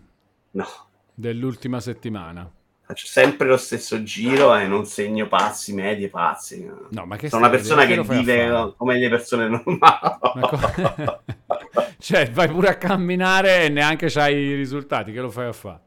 [0.52, 0.66] No.
[1.14, 2.48] dell'ultima settimana.
[2.84, 6.68] Faccio sempre lo stesso giro e non segno passi, medie, passi.
[6.90, 9.78] No, ma che Sono una persona che che vive come le persone normali.
[10.34, 11.22] Ma co-
[11.98, 15.80] cioè, vai pure a camminare e neanche c'hai i risultati, che lo fai a fare?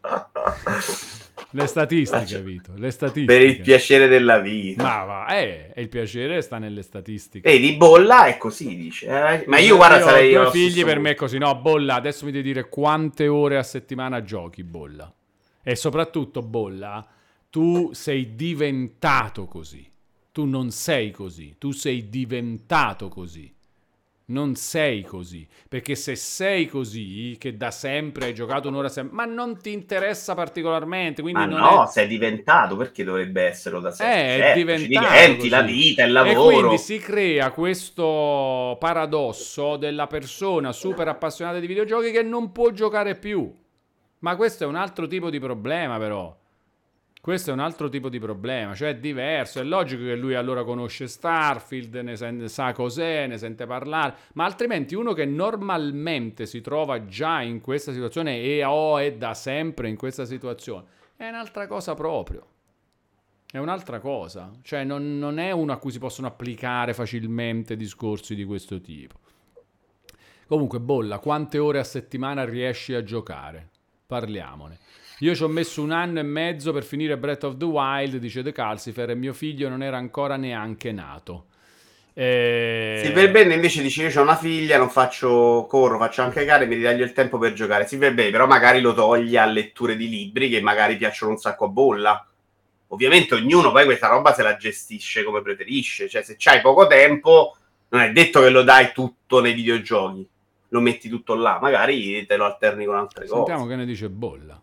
[1.56, 3.26] Le statistiche, Vito, le statistiche.
[3.26, 4.82] per il piacere della vita.
[4.82, 7.48] Ma va, eh, il piacere sta nelle statistiche.
[7.48, 9.06] Vedi, bolla è così, dice.
[9.06, 9.44] eh.
[9.46, 10.34] Ma io, guarda, ho sarei...
[10.34, 11.38] allo figli per me è così.
[11.38, 15.12] No, Bolla, adesso mi devi dire quante ore a settimana giochi, Bolla.
[15.62, 17.06] E soprattutto, Bolla,
[17.50, 19.88] tu sei diventato così.
[20.32, 23.53] Tu non sei così, tu sei diventato così.
[24.26, 29.24] Non sei così, perché se sei così, che da sempre hai giocato un'ora sempre, ma
[29.26, 31.86] non ti interessa particolarmente, quindi Ma no, è...
[31.86, 34.32] sei diventato, perché dovrebbe esserlo da sempre?
[34.36, 35.50] Eh, è Certo, diventato ci diventi, così.
[35.50, 36.38] la vita, il E lavoro.
[36.40, 43.16] quindi si crea questo paradosso della persona super appassionata di videogiochi che non può giocare
[43.16, 43.52] più.
[44.20, 46.36] Ma questo è un altro tipo di problema, però.
[47.24, 49.58] Questo è un altro tipo di problema, cioè è diverso.
[49.58, 54.44] È logico che lui allora conosce Starfield, ne sen- sa cos'è, ne sente parlare, ma
[54.44, 59.88] altrimenti uno che normalmente si trova già in questa situazione e o è da sempre
[59.88, 60.84] in questa situazione,
[61.16, 62.46] è un'altra cosa proprio.
[63.50, 68.34] È un'altra cosa, cioè non, non è uno a cui si possono applicare facilmente discorsi
[68.34, 69.18] di questo tipo.
[70.46, 73.70] Comunque, Bolla, quante ore a settimana riesci a giocare?
[74.06, 74.78] Parliamone.
[75.20, 78.42] Io ci ho messo un anno e mezzo per finire Breath of the Wild, dice
[78.42, 81.46] The Calcifer, e mio figlio non era ancora neanche nato.
[82.16, 86.66] Eh, Silver Bene invece dice io ho una figlia, non faccio corro, faccio anche gare,
[86.66, 87.86] mi ritaglio il tempo per giocare.
[87.86, 91.66] Silver Bene però magari lo toglie a letture di libri che magari piacciono un sacco
[91.66, 92.26] a bolla.
[92.88, 97.56] Ovviamente ognuno poi questa roba se la gestisce come preferisce, cioè se c'hai poco tempo
[97.88, 100.28] non è detto che lo dai tutto nei videogiochi.
[100.68, 103.70] lo metti tutto là, magari te lo alterni con altre Sentiamo cose.
[103.70, 104.60] che ne dice Bolla.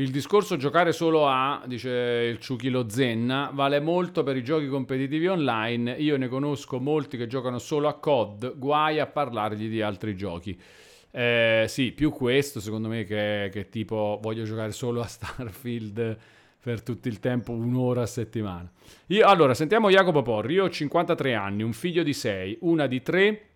[0.00, 5.26] Il discorso giocare solo a, dice il Ciuchilo Zenna, vale molto per i giochi competitivi
[5.26, 5.92] online.
[5.92, 10.58] Io ne conosco molti che giocano solo a COD, guai a parlargli di altri giochi.
[11.10, 16.16] Eh, sì, più questo secondo me che, che tipo voglio giocare solo a Starfield
[16.58, 18.72] per tutto il tempo, un'ora a settimana.
[19.08, 20.54] Io, allora, sentiamo Jacopo Porri.
[20.54, 23.49] Io ho 53 anni, un figlio di 6, una di 3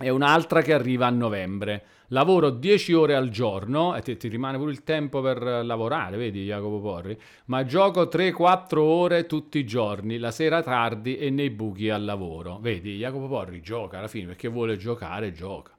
[0.00, 1.82] e un'altra che arriva a novembre.
[2.08, 6.44] Lavoro 10 ore al giorno e ti, ti rimane pure il tempo per lavorare, vedi
[6.44, 7.20] Jacopo Porri?
[7.46, 12.58] Ma gioco 3-4 ore tutti i giorni, la sera tardi e nei buchi al lavoro.
[12.60, 15.72] Vedi, Jacopo Porri gioca alla fine perché vuole giocare, gioca.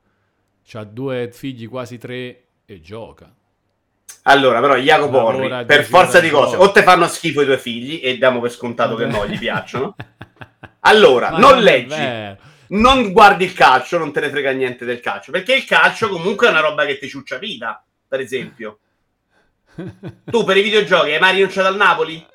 [0.71, 3.33] Ha due figli, quasi tre e gioca.
[4.23, 7.57] Allora, però, Jacopo Porri, per 10 forza di cose, o te fanno schifo i tuoi
[7.57, 9.95] figli, e diamo per scontato che no, gli piacciono.
[10.81, 12.47] Allora, Ma non leggi.
[12.69, 16.47] Non guardi il calcio, non te ne frega niente del calcio, perché il calcio comunque
[16.47, 18.79] è una roba che ti ciuccia vita, per esempio.
[20.25, 22.25] Tu per i videogiochi hai mai rinunciato al Napoli?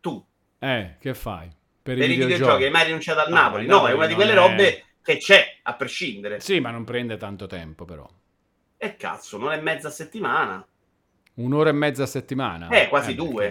[0.00, 0.24] Tu
[0.58, 1.48] Eh, che fai?
[1.82, 3.66] Per, per i videogiochi hai mai rinunciato al No, Napoli?
[3.66, 6.40] No, Napoli è una di quelle è- robe che c'è, a prescindere.
[6.40, 8.08] Sì, ma non prende tanto tempo però.
[8.76, 10.66] E cazzo, non è mezza settimana.
[11.34, 12.68] Un'ora e mezza a settimana?
[12.68, 13.46] Eh, quasi due.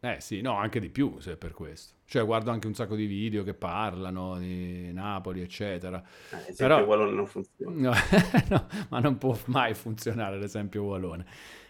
[0.00, 1.94] perché- Eh sì, no, anche di più se è per questo.
[2.08, 6.02] Cioè guardo anche un sacco di video che parlano di Napoli, eccetera.
[6.46, 7.74] Eh, Però- quello non funziona.
[7.76, 7.92] No,
[8.48, 11.24] no, ma non può mai funzionare l'esempio Wallone.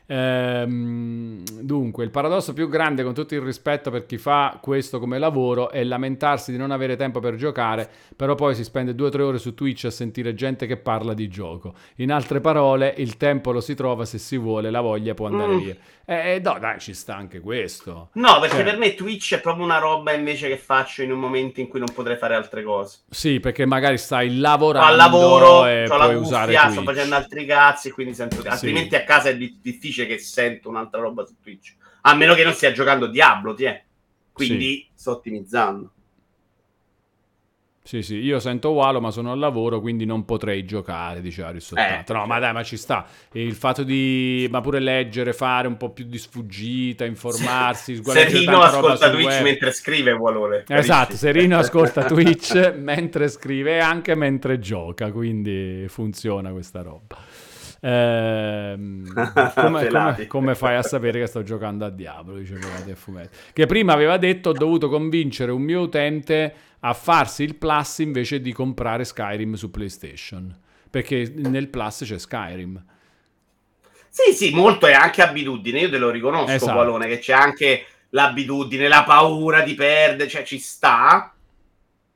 [0.09, 5.19] Ehm, dunque, il paradosso più grande, con tutto il rispetto per chi fa questo come
[5.19, 9.11] lavoro, è lamentarsi di non avere tempo per giocare, però poi si spende due o
[9.11, 11.75] tre ore su Twitch a sentire gente che parla di gioco.
[11.97, 15.53] In altre parole, il tempo lo si trova se si vuole, la voglia può andare
[15.55, 15.59] Mm.
[15.59, 15.77] via.
[16.09, 18.11] Eh, no, dai, ci sta anche questo.
[18.13, 21.19] No, perché Cioè- per me Twitch è proprio una roba invece che faccio in un
[21.19, 22.99] momento in cui non potrei fare altre cose.
[23.11, 26.73] Sì, perché magari stai lavorando al lavoro, e ho la puoi usare cuffia, Twitch.
[26.81, 28.41] sto facendo altri cazzi, quindi sento...
[28.47, 29.59] altrimenti a casa è di-
[29.97, 31.75] difficile che sento un'altra roba su Twitch.
[32.03, 33.83] A meno che non stia giocando Diablo, ti è.
[34.33, 35.91] Quindi sto ottimizzando.
[37.83, 41.71] Sì, sì, io sento Walo, ma sono al lavoro, quindi non potrei giocare, dice Aris
[41.71, 42.15] Eh, 80.
[42.15, 43.07] no, ma dai, ma ci sta.
[43.33, 48.61] Il fatto di, ma pure leggere, fare un po' più di sfuggita, informarsi, leggere Serino
[48.61, 49.43] ascolta Twitch web.
[49.45, 50.65] mentre scrive, Walone.
[50.67, 51.15] Esatto?
[51.15, 57.17] Serino ascolta Twitch mentre scrive e anche mentre gioca, quindi funziona questa roba.
[57.81, 59.13] Ehm,
[59.55, 62.37] come, come- come fai a sapere che sto giocando a Diablo?
[62.37, 63.37] Dice Pelati a Fumetti.
[63.53, 68.41] Che prima aveva detto ho dovuto convincere un mio utente a farsi il Plus invece
[68.41, 70.55] di comprare Skyrim su PlayStation.
[70.89, 72.83] Perché nel Plus c'è Skyrim.
[74.09, 76.97] Sì, sì, molto è anche abitudine, io te lo riconosco, Esatto.
[76.97, 81.36] Che c'è anche l'abitudine, la paura di perdere, cioè ci sta.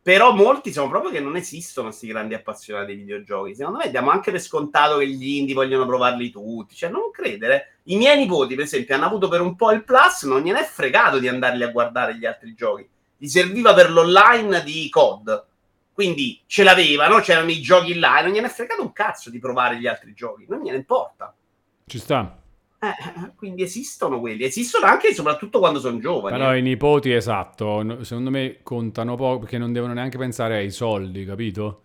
[0.02, 3.54] Però molti sono proprio che non esistono questi grandi appassionati di videogiochi.
[3.54, 6.74] Secondo me diamo anche per scontato che gli indie vogliono provarli tutti.
[6.74, 7.76] Cioè, non credere.
[7.84, 10.64] I miei nipoti, per esempio, hanno avuto per un po' il Plus, non gliene è
[10.64, 12.88] fregato di andarli a guardare gli altri giochi.
[13.18, 15.44] Gli serviva per l'online di COD.
[15.92, 19.38] Quindi ce l'avevano, c'erano i giochi là e non gliene è fregato un cazzo di
[19.38, 20.46] provare gli altri giochi.
[20.48, 21.34] Non gliene importa.
[21.84, 22.39] Ci sta.
[22.82, 26.36] Eh, quindi esistono quelli, esistono anche e soprattutto quando sono giovani.
[26.36, 26.58] Però eh.
[26.58, 31.82] i nipoti, esatto, secondo me contano poco perché non devono neanche pensare ai soldi, capito?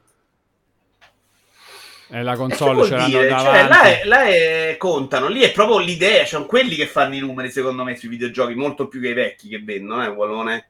[2.08, 3.28] E la Eh, console ce l'hanno dire?
[3.28, 3.60] davanti.
[3.60, 7.20] Cioè, là, è- là è- contano, lì è proprio l'idea, sono quelli che fanno i
[7.20, 10.70] numeri secondo me sui videogiochi, molto più che i vecchi che vendono, eh, Walone.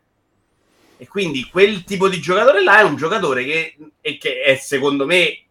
[0.97, 3.75] E quindi quel tipo di giocatore là è un giocatore che,
[4.17, 5.44] che è secondo me,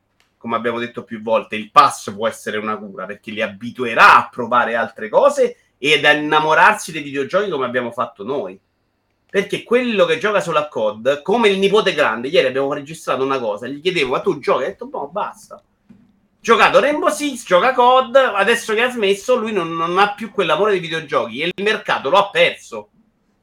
[0.44, 4.28] come abbiamo detto più volte, il pass può essere una cura perché li abituerà a
[4.30, 8.60] provare altre cose ed a innamorarsi dei videogiochi come abbiamo fatto noi.
[9.30, 13.38] Perché quello che gioca solo a COD, come il nipote grande, ieri abbiamo registrato una
[13.38, 14.64] cosa, gli chiedevo, ma tu giochi?
[14.64, 15.62] Ha detto, boh, basta.
[16.40, 20.72] Giocato Rainbow Six, gioca COD, adesso che ha smesso, lui non, non ha più quell'amore
[20.72, 22.90] dei videogiochi e il mercato lo ha perso.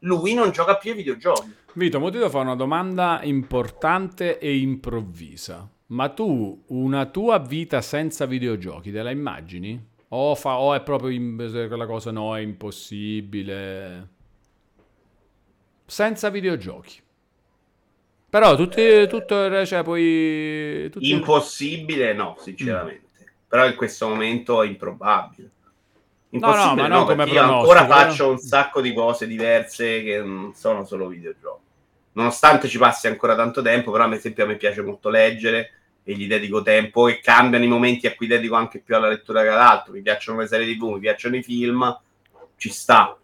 [0.01, 1.55] Lui non gioca più ai videogiochi.
[1.73, 5.67] Vito, mo ti devo fare una domanda importante e improvvisa.
[5.91, 9.89] Ma tu una tua vita senza videogiochi te la immagini?
[10.09, 14.07] O, fa, o è proprio in- quella cosa no, è impossibile.
[15.85, 17.01] Senza videogiochi.
[18.29, 20.89] Però tutti, tutto, cioè poi...
[20.89, 23.09] tutti- Impossibile, no, sinceramente.
[23.45, 25.43] Però in questo momento è improbabile.
[25.43, 26.39] Mm.
[26.39, 30.53] no, Impossibile, ma no, come io ancora faccio un sacco di cose diverse che non
[30.55, 31.59] sono solo videogiochi.
[32.13, 35.71] Nonostante ci passi ancora tanto tempo, però ad esempio a me piace molto leggere
[36.03, 39.41] e gli dedico tempo e cambiano i momenti a cui dedico anche più alla lettura
[39.41, 39.93] che ad altro.
[39.93, 41.99] Mi piacciono le serie TV, mi piacciono i film,
[42.57, 43.17] ci sta.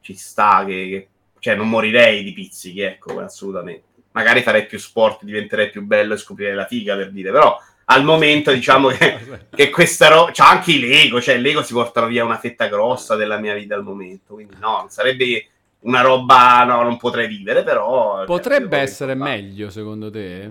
[0.00, 1.08] Ci sta che, che-
[1.38, 3.84] cioè non morirei di pizzichi, ecco, assolutamente.
[4.12, 8.04] magari farei più sport, diventerei più bello e scoprirei la figa per dire, però al
[8.04, 9.18] momento diciamo che,
[9.50, 13.16] che questa roba, c'ha anche i Lego, cioè Lego si portano via una fetta grossa
[13.16, 15.48] della mia vita al momento, quindi no, non sarebbe
[15.80, 18.24] una roba, no, non potrei vivere, però...
[18.24, 20.50] Potrebbe essere meglio, secondo te?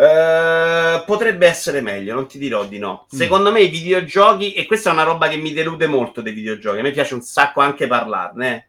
[0.00, 3.06] Eh, potrebbe essere meglio, non ti dirò di no.
[3.14, 3.18] Mm.
[3.18, 6.78] Secondo me i videogiochi, e questa è una roba che mi delude molto dei videogiochi,
[6.78, 8.64] a me piace un sacco anche parlarne, eh.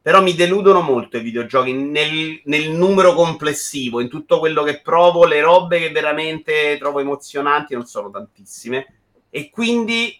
[0.00, 5.24] però mi deludono molto i videogiochi nel, nel numero complessivo, in tutto quello che provo,
[5.24, 8.86] le robe che veramente trovo emozionanti non sono tantissime.
[9.30, 10.16] E quindi,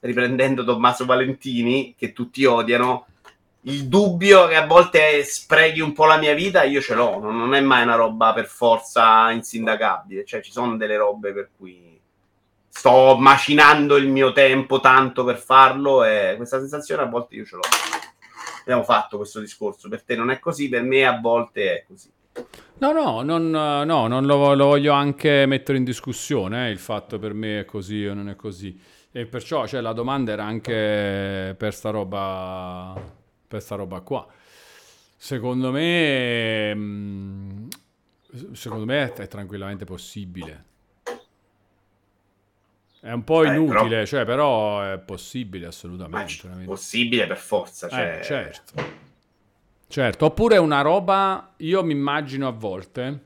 [0.00, 3.06] riprendendo Tommaso Valentini, che tutti odiano,
[3.68, 7.54] il dubbio che a volte sprechi un po' la mia vita, io ce l'ho, non,
[7.54, 12.00] è mai una roba per forza insindacabile, cioè ci sono delle robe per cui
[12.68, 17.56] sto macinando il mio tempo tanto per farlo e questa sensazione a volte io ce
[17.56, 17.62] l'ho.
[18.60, 22.10] Abbiamo fatto questo discorso, per te non è così, per me a volte è così.
[22.78, 27.18] No, no, non, no, non lo, lo voglio anche mettere in discussione, eh, il fatto
[27.18, 28.80] per me è così o non è così.
[29.10, 32.94] E perciò, cioè, la domanda era anche per sta roba,
[33.48, 34.26] per sta roba qua.
[35.16, 37.66] Secondo me, mm,
[38.52, 40.64] secondo me è, è tranquillamente possibile.
[43.00, 46.34] È un po' Eh, inutile, però- cioè, però è possibile assolutamente.
[46.42, 46.68] veramente.
[46.70, 49.06] possibile per forza, cioè, Eh, certo.
[49.86, 53.24] Certo, oppure una roba, io mi immagino a volte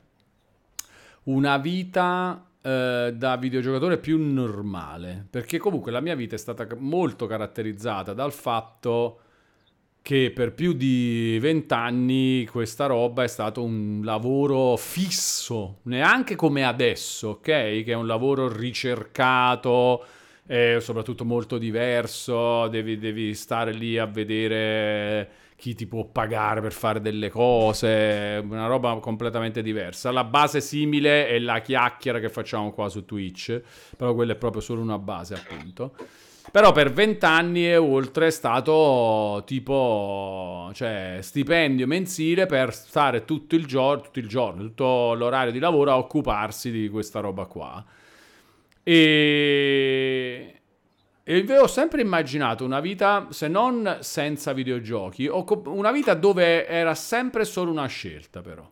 [1.23, 7.27] una vita eh, da videogiocatore più normale, perché comunque la mia vita è stata molto
[7.27, 9.19] caratterizzata dal fatto
[10.03, 17.29] che per più di vent'anni questa roba è stato un lavoro fisso, neanche come adesso,
[17.29, 17.41] ok?
[17.41, 20.03] Che è un lavoro ricercato,
[20.45, 26.73] eh, soprattutto molto diverso, devi, devi stare lì a vedere chi ti può pagare per
[26.73, 30.11] fare delle cose, una roba completamente diversa.
[30.11, 33.61] La base simile è la chiacchiera che facciamo qua su Twitch,
[33.95, 35.95] però quella è proprio solo una base, appunto.
[36.51, 43.65] Però per vent'anni e oltre è stato tipo, cioè, stipendio mensile per stare tutto il
[43.65, 47.83] giorno, tutto il giorno, tutto l'orario di lavoro a occuparsi di questa roba qua.
[48.83, 50.61] E,
[51.23, 57.45] e ho sempre immaginato una vita, se non senza videogiochi, una vita dove era sempre
[57.45, 58.69] solo una scelta, però.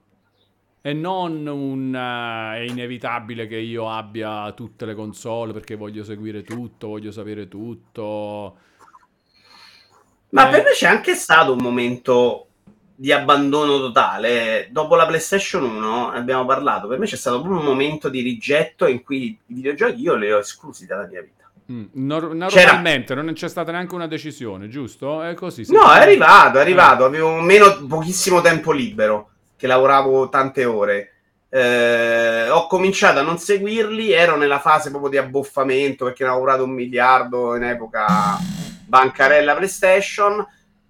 [0.84, 6.43] E non un eh, è inevitabile che io abbia tutte le console perché voglio seguire
[6.43, 8.58] tutto, voglio sapere tutto.
[10.30, 10.51] Ma Eh.
[10.51, 12.48] per me c'è anche stato un momento
[12.95, 14.69] di abbandono totale.
[14.72, 16.88] Dopo la PlayStation 1 ne abbiamo parlato.
[16.88, 20.32] Per me c'è stato proprio un momento di rigetto in cui i videogiochi io li
[20.32, 21.50] ho esclusi dalla mia vita.
[21.72, 25.22] Mm, nor- normalmente non c'è stata neanche una decisione, giusto?
[25.22, 25.64] È così.
[25.66, 25.74] sì.
[25.74, 27.06] No, è arrivato, è arrivato.
[27.06, 29.30] Avevo meno, pochissimo tempo libero,
[29.61, 31.11] che lavoravo tante ore.
[31.48, 36.45] Eh, ho cominciato a non seguirli, ero nella fase proprio di abboffamento perché ne avevo
[36.45, 38.40] lavorato un miliardo in epoca
[38.88, 40.43] bancarella PlayStation.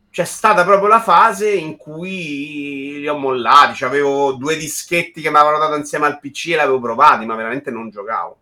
[0.09, 3.75] C'è stata proprio la fase in cui li ho mollati.
[3.75, 7.35] Cioè, avevo due dischetti che mi avevano dato insieme al PC e l'avevo provati, ma
[7.35, 8.37] veramente non giocavo.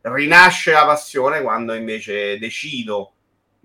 [0.00, 3.12] Rinasce la passione quando invece decido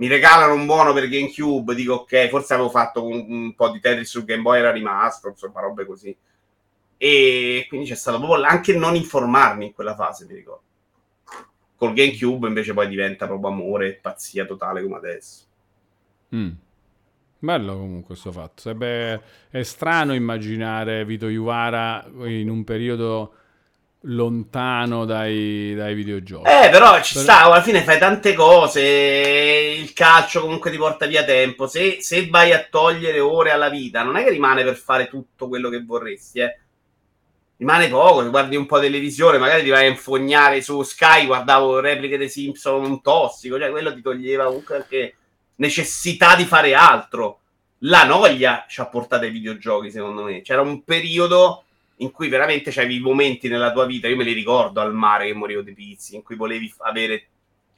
[0.02, 3.80] mi regalano un buono per GameCube, dico ok, forse avevo fatto un, un po' di
[3.80, 6.16] Tetris su Game Boy, era rimasto, insomma, robe così.
[6.98, 10.64] E quindi c'è stato proprio anche non informarmi in quella fase, mi ricordo.
[11.76, 15.44] Col GameCube invece poi diventa proprio amore e pazzia totale come adesso.
[16.36, 16.52] Mm.
[17.38, 18.60] Bello comunque questo fatto.
[18.62, 19.22] Sarebbe
[19.52, 23.36] è strano immaginare Vito Iuvara in un periodo
[24.02, 26.50] lontano dai, dai videogiochi.
[26.50, 28.82] Eh, però ci Per- sta, alla fine fai tante cose,
[29.78, 34.04] il calcio comunque ti porta via tempo, se, se vai a togliere ore alla vita,
[34.04, 36.60] non è che rimane per fare tutto quello che vorresti, eh.
[37.58, 42.18] Rimane poco, guardi un po' televisione, magari ti vai a infognare su Sky, guardavo repliche
[42.18, 45.16] dei Simpson un tossico, cioè quello ti toglieva comunque anche
[45.58, 47.42] necessità di fare altro.
[47.84, 50.42] La noia ci ha portato ai videogiochi, secondo me.
[50.42, 51.66] C'era un periodo
[52.02, 55.34] in cui veramente c'avevi momenti nella tua vita, io me li ricordo al mare che
[55.34, 57.28] morivo di pizzi, in cui volevi avere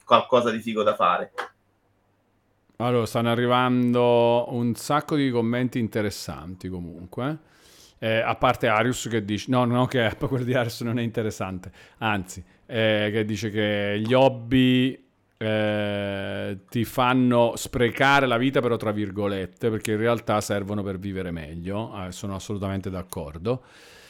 [0.04, 1.32] qualcosa di figo da fare.
[2.76, 7.52] Allora, stanno arrivando un sacco di commenti interessanti comunque.
[7.98, 11.70] Eh, a parte Arius che dice, no, no, che quello di Arius non è interessante,
[11.98, 15.02] anzi, eh, che dice che gli hobby
[15.36, 21.30] eh, ti fanno sprecare la vita, però tra virgolette, perché in realtà servono per vivere
[21.30, 21.92] meglio.
[22.04, 23.62] Eh, sono assolutamente d'accordo.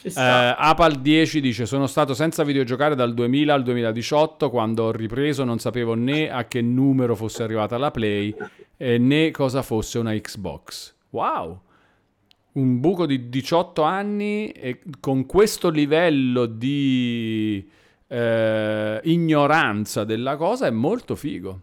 [0.05, 4.51] Eh, Apal 10 dice: Sono stato senza videogiocare dal 2000 al 2018.
[4.51, 8.35] Quando ho ripreso, non sapevo né a che numero fosse arrivata la Play
[8.77, 10.95] eh, né cosa fosse una Xbox.
[11.11, 11.61] Wow!
[12.53, 17.69] Un buco di 18 anni e con questo livello di
[18.07, 21.61] eh, ignoranza della cosa è molto figo.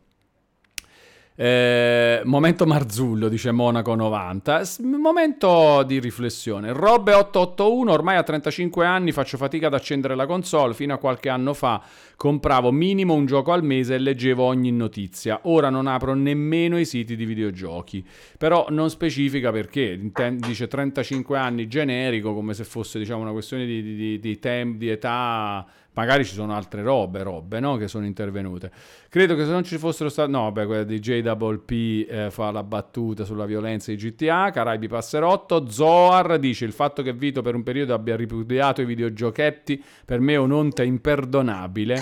[1.33, 4.65] Eh, momento Marzullo, dice Monaco 90.
[4.65, 6.73] S- momento di riflessione.
[6.73, 10.73] Robe 881, ormai a 35 anni faccio fatica ad accendere la console.
[10.73, 11.81] Fino a qualche anno fa
[12.15, 15.39] compravo minimo un gioco al mese e leggevo ogni notizia.
[15.43, 18.05] Ora non apro nemmeno i siti di videogiochi.
[18.37, 19.99] Però non specifica perché.
[20.35, 24.75] Dice 35 anni generico, come se fosse diciamo, una questione di, di, di, di tem-
[24.75, 25.65] di età.
[25.93, 27.75] Magari ci sono altre robe, robe no?
[27.75, 28.71] che sono intervenute.
[29.09, 30.31] Credo che se non ci fossero stati...
[30.31, 35.69] No, beh, quella di JWP eh, fa la battuta sulla violenza di GTA, Caraibi Passerotto,
[35.69, 40.33] Zoar dice il fatto che Vito per un periodo abbia ripudiato i videogiochetti per me
[40.33, 42.01] è un'onta imperdonabile,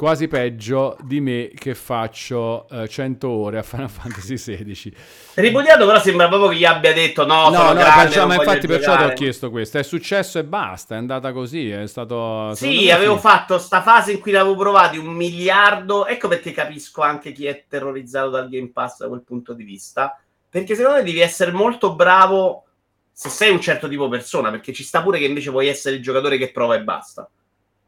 [0.00, 4.94] quasi peggio di me che faccio eh, 100 ore a Final Fantasy XVI.
[5.34, 8.34] Ripudiato però sembra proprio che gli abbia detto no, No, sono no, grande, perciò- ma
[8.36, 9.76] infatti perciò ti ho chiesto questo.
[9.76, 12.54] È successo e basta, è andata così, è stato...
[12.54, 13.20] Sì, avevo sì.
[13.20, 16.06] fatto sta fase in cui l'avevo provati un miliardo.
[16.06, 20.18] Ecco perché capisco anche chi è terrorizzato dal Game Pass da quel punto di vista.
[20.48, 22.64] Perché secondo me devi essere molto bravo
[23.12, 24.50] se sei un certo tipo di persona.
[24.50, 27.28] Perché ci sta pure che invece puoi essere il giocatore che prova e basta.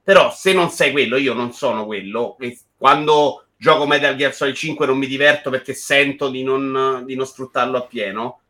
[0.05, 2.37] Però se non sei quello, io non sono quello.
[2.41, 7.15] E quando gioco Metal Gear Solid 5 non mi diverto perché sento di non, di
[7.15, 8.41] non sfruttarlo appieno.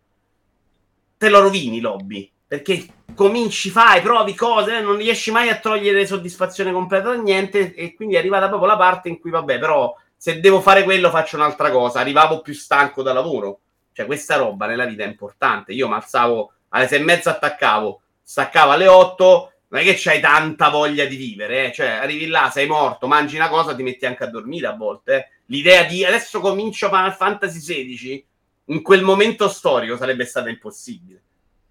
[1.19, 2.31] Te lo rovini, lobby.
[2.47, 7.75] Perché cominci, fai, provi cose, eh, non riesci mai a togliere soddisfazione completa da niente.
[7.75, 11.11] E quindi è arrivata proprio la parte in cui, vabbè, però se devo fare quello
[11.11, 12.01] faccio un'altra cosa.
[12.01, 13.61] Arrivavo più stanco da lavoro.
[13.93, 15.73] Cioè, questa roba nella vita è importante.
[15.73, 19.52] Io mi alzavo alle sei e mezza, attaccavo, staccavo alle otto.
[19.73, 21.73] Non è che c'hai tanta voglia di vivere, eh.
[21.73, 25.15] cioè arrivi là, sei morto, mangi una cosa, ti metti anche a dormire a volte.
[25.17, 25.29] eh.
[25.47, 28.25] L'idea di adesso comincio Final Fantasy XVI
[28.67, 31.23] in quel momento storico sarebbe stata impossibile.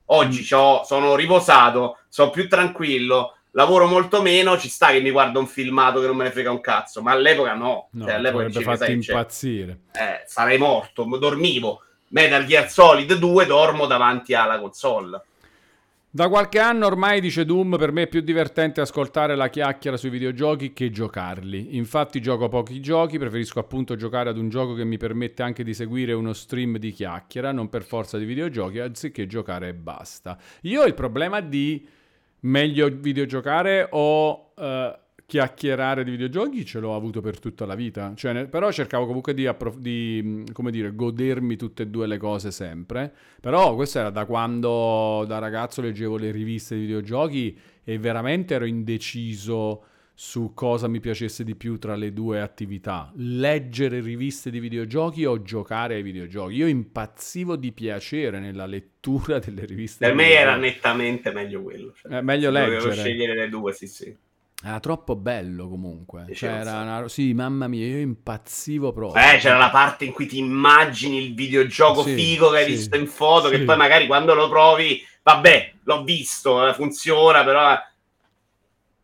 [0.05, 5.39] Oggi c'ho- sono riposato, sono più tranquillo, lavoro molto meno, ci sta che mi guardo
[5.39, 7.89] un filmato che non me ne frega un cazzo, ma all'epoca no.
[7.91, 9.11] No, Cioè, all'epoca dicevi, fatto sai c'è?
[9.11, 9.79] impazzire.
[9.93, 11.83] Eh, sarei morto, dormivo.
[12.09, 15.21] Metal Gear Solid 2 dormo davanti alla console.
[16.13, 20.09] Da qualche anno ormai, dice Doom, per me è più divertente ascoltare la chiacchiera sui
[20.09, 21.77] videogiochi che giocarli.
[21.77, 25.73] Infatti gioco pochi giochi, preferisco appunto giocare ad un gioco che mi permette anche di
[25.73, 30.37] seguire uno stream di chiacchiera, non per forza di videogiochi, anziché giocare e basta.
[30.63, 31.87] Io ho il problema di
[32.41, 34.99] meglio videogiocare o eh,
[35.31, 38.11] chiacchierare di videogiochi ce l'ho avuto per tutta la vita.
[38.13, 43.09] Cioè, però cercavo comunque di, approf- di, dire, godermi tutte e due le cose sempre.
[43.39, 48.65] Però questo era da quando da ragazzo leggevo le riviste di videogiochi e veramente ero
[48.65, 55.23] indeciso su cosa mi piacesse di più tra le due attività, leggere riviste di videogiochi
[55.23, 56.55] o giocare ai videogiochi.
[56.55, 60.05] Io impazzivo di piacere nella lettura delle riviste.
[60.05, 61.93] Per me era nettamente meglio quello.
[61.95, 62.95] Cioè, Eh, meglio se dovevo leggere.
[62.95, 64.13] scegliere le due, sì, sì.
[64.63, 66.29] Era troppo bello comunque.
[66.33, 69.21] Cioè, era una- Sì, mamma mia, io impazzivo proprio.
[69.21, 72.71] Eh, c'era la parte in cui ti immagini il videogioco Sì, figo che hai sì,
[72.71, 73.57] visto in foto, sì.
[73.57, 77.79] che poi magari quando lo provi, vabbè, l'ho visto, eh, funziona, però eh,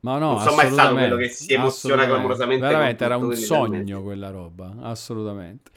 [0.01, 4.03] Ma no, non sono mai stato quello che si emoziona clamorosamente Veramente era un sogno
[4.03, 5.71] quella roba, assolutamente.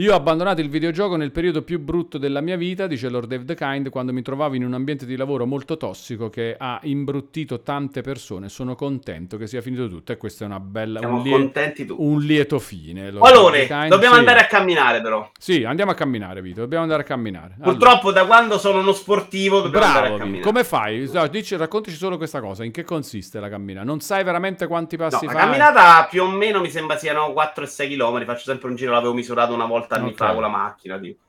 [0.00, 3.44] Io ho abbandonato il videogioco nel periodo più brutto della mia vita, dice Lord Dave
[3.44, 7.60] the Kind, quando mi trovavo in un ambiente di lavoro molto tossico che ha imbruttito
[7.60, 8.48] tante persone.
[8.48, 11.84] Sono contento che sia finito tutto e questa è una bella Siamo un, lie- contenti
[11.84, 12.02] tutti.
[12.02, 13.10] un lieto fine.
[13.10, 13.88] Lord Dave Alone, the Kind.
[13.88, 14.20] dobbiamo Sì.
[14.20, 15.30] andare a camminare però.
[15.38, 17.56] Sì, andiamo a camminare, Vito, dobbiamo andare a camminare.
[17.60, 17.70] Allora.
[17.76, 20.38] Purtroppo da quando sono uno sportivo dobbiamo andare a Bravo, camminare.
[20.38, 20.50] Vito.
[20.50, 21.10] come fai?
[21.12, 22.64] No, dici, raccontaci solo questa cosa.
[22.64, 23.84] In che consiste la camminata?
[23.84, 25.40] Non sai veramente quanti No, passi la fai?
[25.42, 28.24] camminata più o meno mi sembra siano 4 e 6 km.
[28.24, 30.16] Faccio sempre un giro, l'avevo misurato una volta anni Ok.
[30.16, 30.98] fa con la macchina.
[30.98, 31.20] Tipo.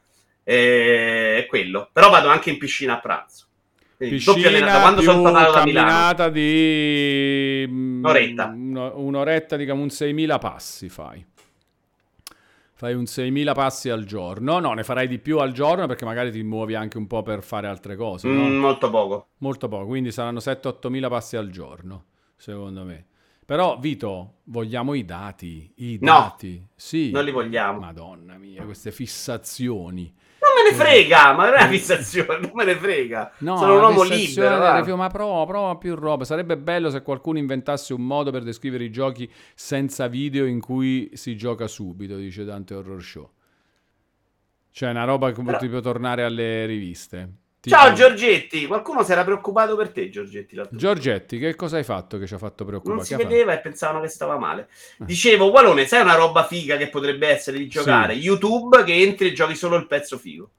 [0.43, 1.37] E...
[1.39, 1.89] È quello.
[1.91, 3.45] Però vado anche in piscina a pranzo.
[3.97, 4.79] Quindi Piscina allenata.
[4.81, 6.29] Quando sono tornato da Milano.
[6.29, 7.65] di...
[7.69, 8.45] mm, Un'oretta.
[8.47, 11.23] uno- un'oretta, diciamo un 6.000 passi fai.
[12.73, 14.57] Fai un 6.000 passi al giorno.
[14.57, 17.43] No, ne farai di più al giorno perché magari ti muovi anche un po' per
[17.43, 18.27] fare altre cose.
[18.27, 18.41] no?
[18.47, 19.27] Mm, molto poco.
[19.37, 22.05] Molto poco, quindi saranno 7-8.000 passi al giorno,
[22.37, 23.05] secondo me.
[23.51, 25.69] Però, Vito, vogliamo i dati.
[25.75, 26.11] I No.
[26.19, 26.65] dati.
[26.73, 27.11] Sì.
[27.11, 27.79] Non li vogliamo.
[27.79, 30.03] Madonna mia, queste fissazioni.
[30.39, 33.33] Non me ne frega, ma non è una fissazione, non me ne frega.
[33.39, 34.95] No, Sono un uomo libero.
[34.95, 36.23] ma prova, prova più roba.
[36.23, 41.09] Sarebbe bello se qualcuno inventasse un modo per descrivere i giochi senza video in cui
[41.15, 43.29] si gioca subito, dice Dante Horror Show.
[44.71, 47.33] Cioè, una roba come Però- tipo tornare alle riviste.
[47.63, 50.59] Ciao Tipo- Giorgetti, qualcuno si era preoccupato per te, Giorgetti.
[50.71, 52.95] Giorgetti, che cosa hai fatto che ci ha fatto preoccupare?
[52.95, 54.67] Non si Che vedeva e pensavano che stava male.
[54.99, 55.05] Eh.
[55.05, 58.13] Dicevo, Walone, sai una roba figa che potrebbe essere di giocare?
[58.13, 60.49] YouTube che entri e giochi solo il pezzo figo.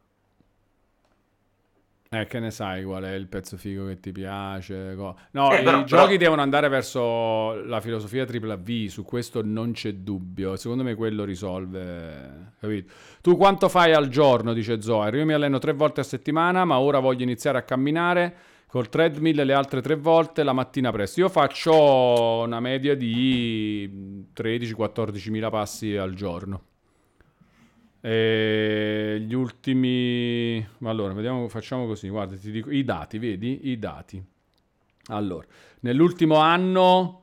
[2.14, 4.94] Eh, che ne sai qual è il pezzo figo che ti piace?
[4.96, 9.02] co- No, Eh, i però- giochi però- devono andare verso la filosofia tripla V, su
[9.02, 10.56] questo non c'è dubbio.
[10.56, 12.92] Secondo me quello risolve, capito?
[13.22, 15.14] Tu quanto fai al giorno, dice Zoer?
[15.14, 18.34] Io mi alleno tre volte a settimana, ma ora voglio iniziare a camminare
[18.66, 21.20] col treadmill le altre tre volte la mattina presto.
[21.20, 26.62] Io faccio una media di 13-14 mila passi al giorno.
[28.04, 30.66] E gli ultimi...
[30.82, 33.70] Allora, vediamo, facciamo così, guarda, ti dico i dati, vedi?
[33.70, 34.20] I dati.
[35.06, 35.46] Allora,
[35.80, 37.22] nell'ultimo anno,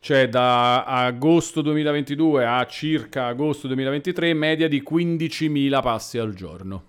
[0.00, 6.84] cioè da agosto 2022 a circa agosto 2023, media di 15.000 passi al giorno.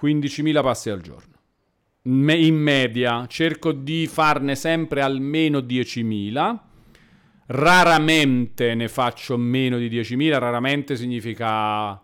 [0.00, 1.34] 15.000 passi al giorno.
[2.02, 6.58] In media, cerco di farne sempre almeno 10.000.
[7.46, 12.02] Raramente ne faccio meno di 10.000, raramente significa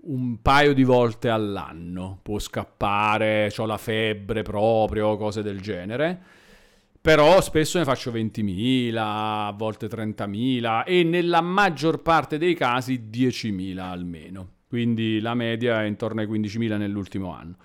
[0.00, 2.20] un paio di volte all'anno.
[2.22, 6.20] Può scappare, ho la febbre proprio, cose del genere.
[7.00, 13.78] Però spesso ne faccio 20.000, a volte 30.000 e nella maggior parte dei casi 10.000
[13.78, 14.50] almeno.
[14.68, 17.56] Quindi la media è intorno ai 15.000 nell'ultimo anno.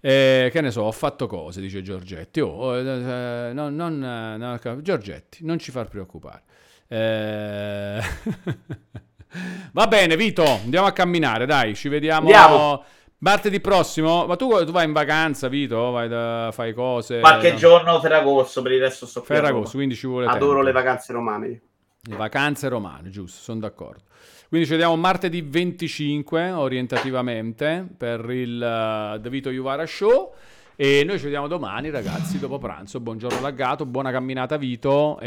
[0.00, 2.40] Eh, che ne so, ho fatto cose, dice Giorgetti.
[2.40, 6.42] Oh, eh, no, non, eh, no, Giorgetti, non ci far preoccupare.
[6.88, 8.00] Eh,
[9.72, 12.84] Va bene, Vito, andiamo a camminare, dai, ci vediamo Andiamo.
[13.18, 14.26] martedì prossimo.
[14.26, 15.90] Ma tu, tu vai in vacanza, Vito?
[15.90, 17.20] Vai da, fai cose?
[17.20, 17.56] Qualche no?
[17.58, 19.22] giorno Ferragosto, per il resto sto.
[19.22, 20.62] Ferragosto, quindi ci vuole Adoro tempo.
[20.62, 21.60] le vacanze romane.
[22.00, 24.04] Le vacanze romane, giusto, sono d'accordo.
[24.48, 30.32] Quindi ci vediamo martedì 25 orientativamente per il eh, The Vito Juvara Show
[30.74, 32.98] e noi ci vediamo domani ragazzi dopo pranzo.
[32.98, 35.18] Buongiorno laggato, buona camminata Vito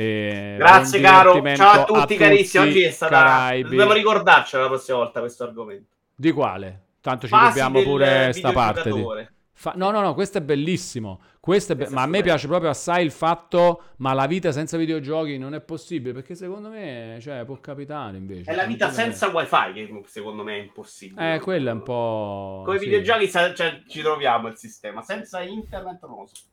[0.57, 2.63] Grazie caro, ciao a tutti carissimi.
[2.65, 3.15] tutti, Oggi è stata...
[3.15, 3.69] Caraibi.
[3.69, 5.93] Dobbiamo ricordarcela la prossima volta questo argomento.
[6.15, 6.81] Di quale?
[6.99, 9.05] Tanto ci Fasi dobbiamo pure sta parte di...
[9.53, 11.21] Fa- No, no, no, questo è bellissimo.
[11.41, 14.77] Questo è be- ma a me piace proprio assai il fatto, ma la vita senza
[14.77, 18.51] videogiochi non è possibile, perché secondo me, cioè, può capitare invece.
[18.51, 19.17] È la vita Tranquillamente.
[19.17, 21.33] senza wifi che secondo me è impossibile.
[21.33, 22.61] Eh, quello è un po'...
[22.63, 22.85] Con i sì.
[22.85, 25.01] videogiochi cioè, ci troviamo il sistema.
[25.01, 26.43] Senza internet non lo so.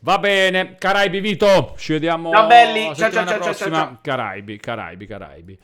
[0.00, 2.92] Va bene, Caraibi Vito, ci vediamo Ciao, belli.
[2.96, 3.98] Ciao, ciao, ciao, ciao.
[4.02, 5.58] Caraibi, Caraibi, Caraibi.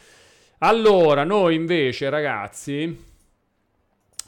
[0.59, 3.06] Allora, noi invece, ragazzi,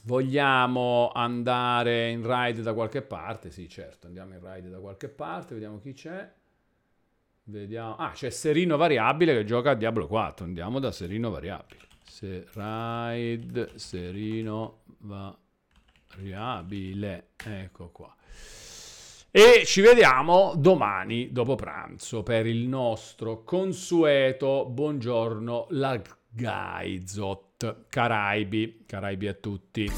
[0.09, 3.51] vogliamo andare in ride da qualche parte.
[3.51, 6.33] Sì, certo, andiamo in ride da qualche parte, vediamo chi c'è.
[7.45, 7.97] Vediamo.
[7.97, 10.47] Ah, c'è Serino Variabile che gioca a Diablo 4.
[10.47, 11.83] Andiamo da Serino Variabile.
[12.05, 14.81] Se ride Serino
[16.17, 17.29] Variabile.
[17.37, 18.15] Ecco qua.
[19.31, 27.48] E ci vediamo domani dopo pranzo per il nostro consueto buongiorno la Gaizot
[27.89, 28.85] Caraibi.
[28.87, 29.91] Caraibi a tutti.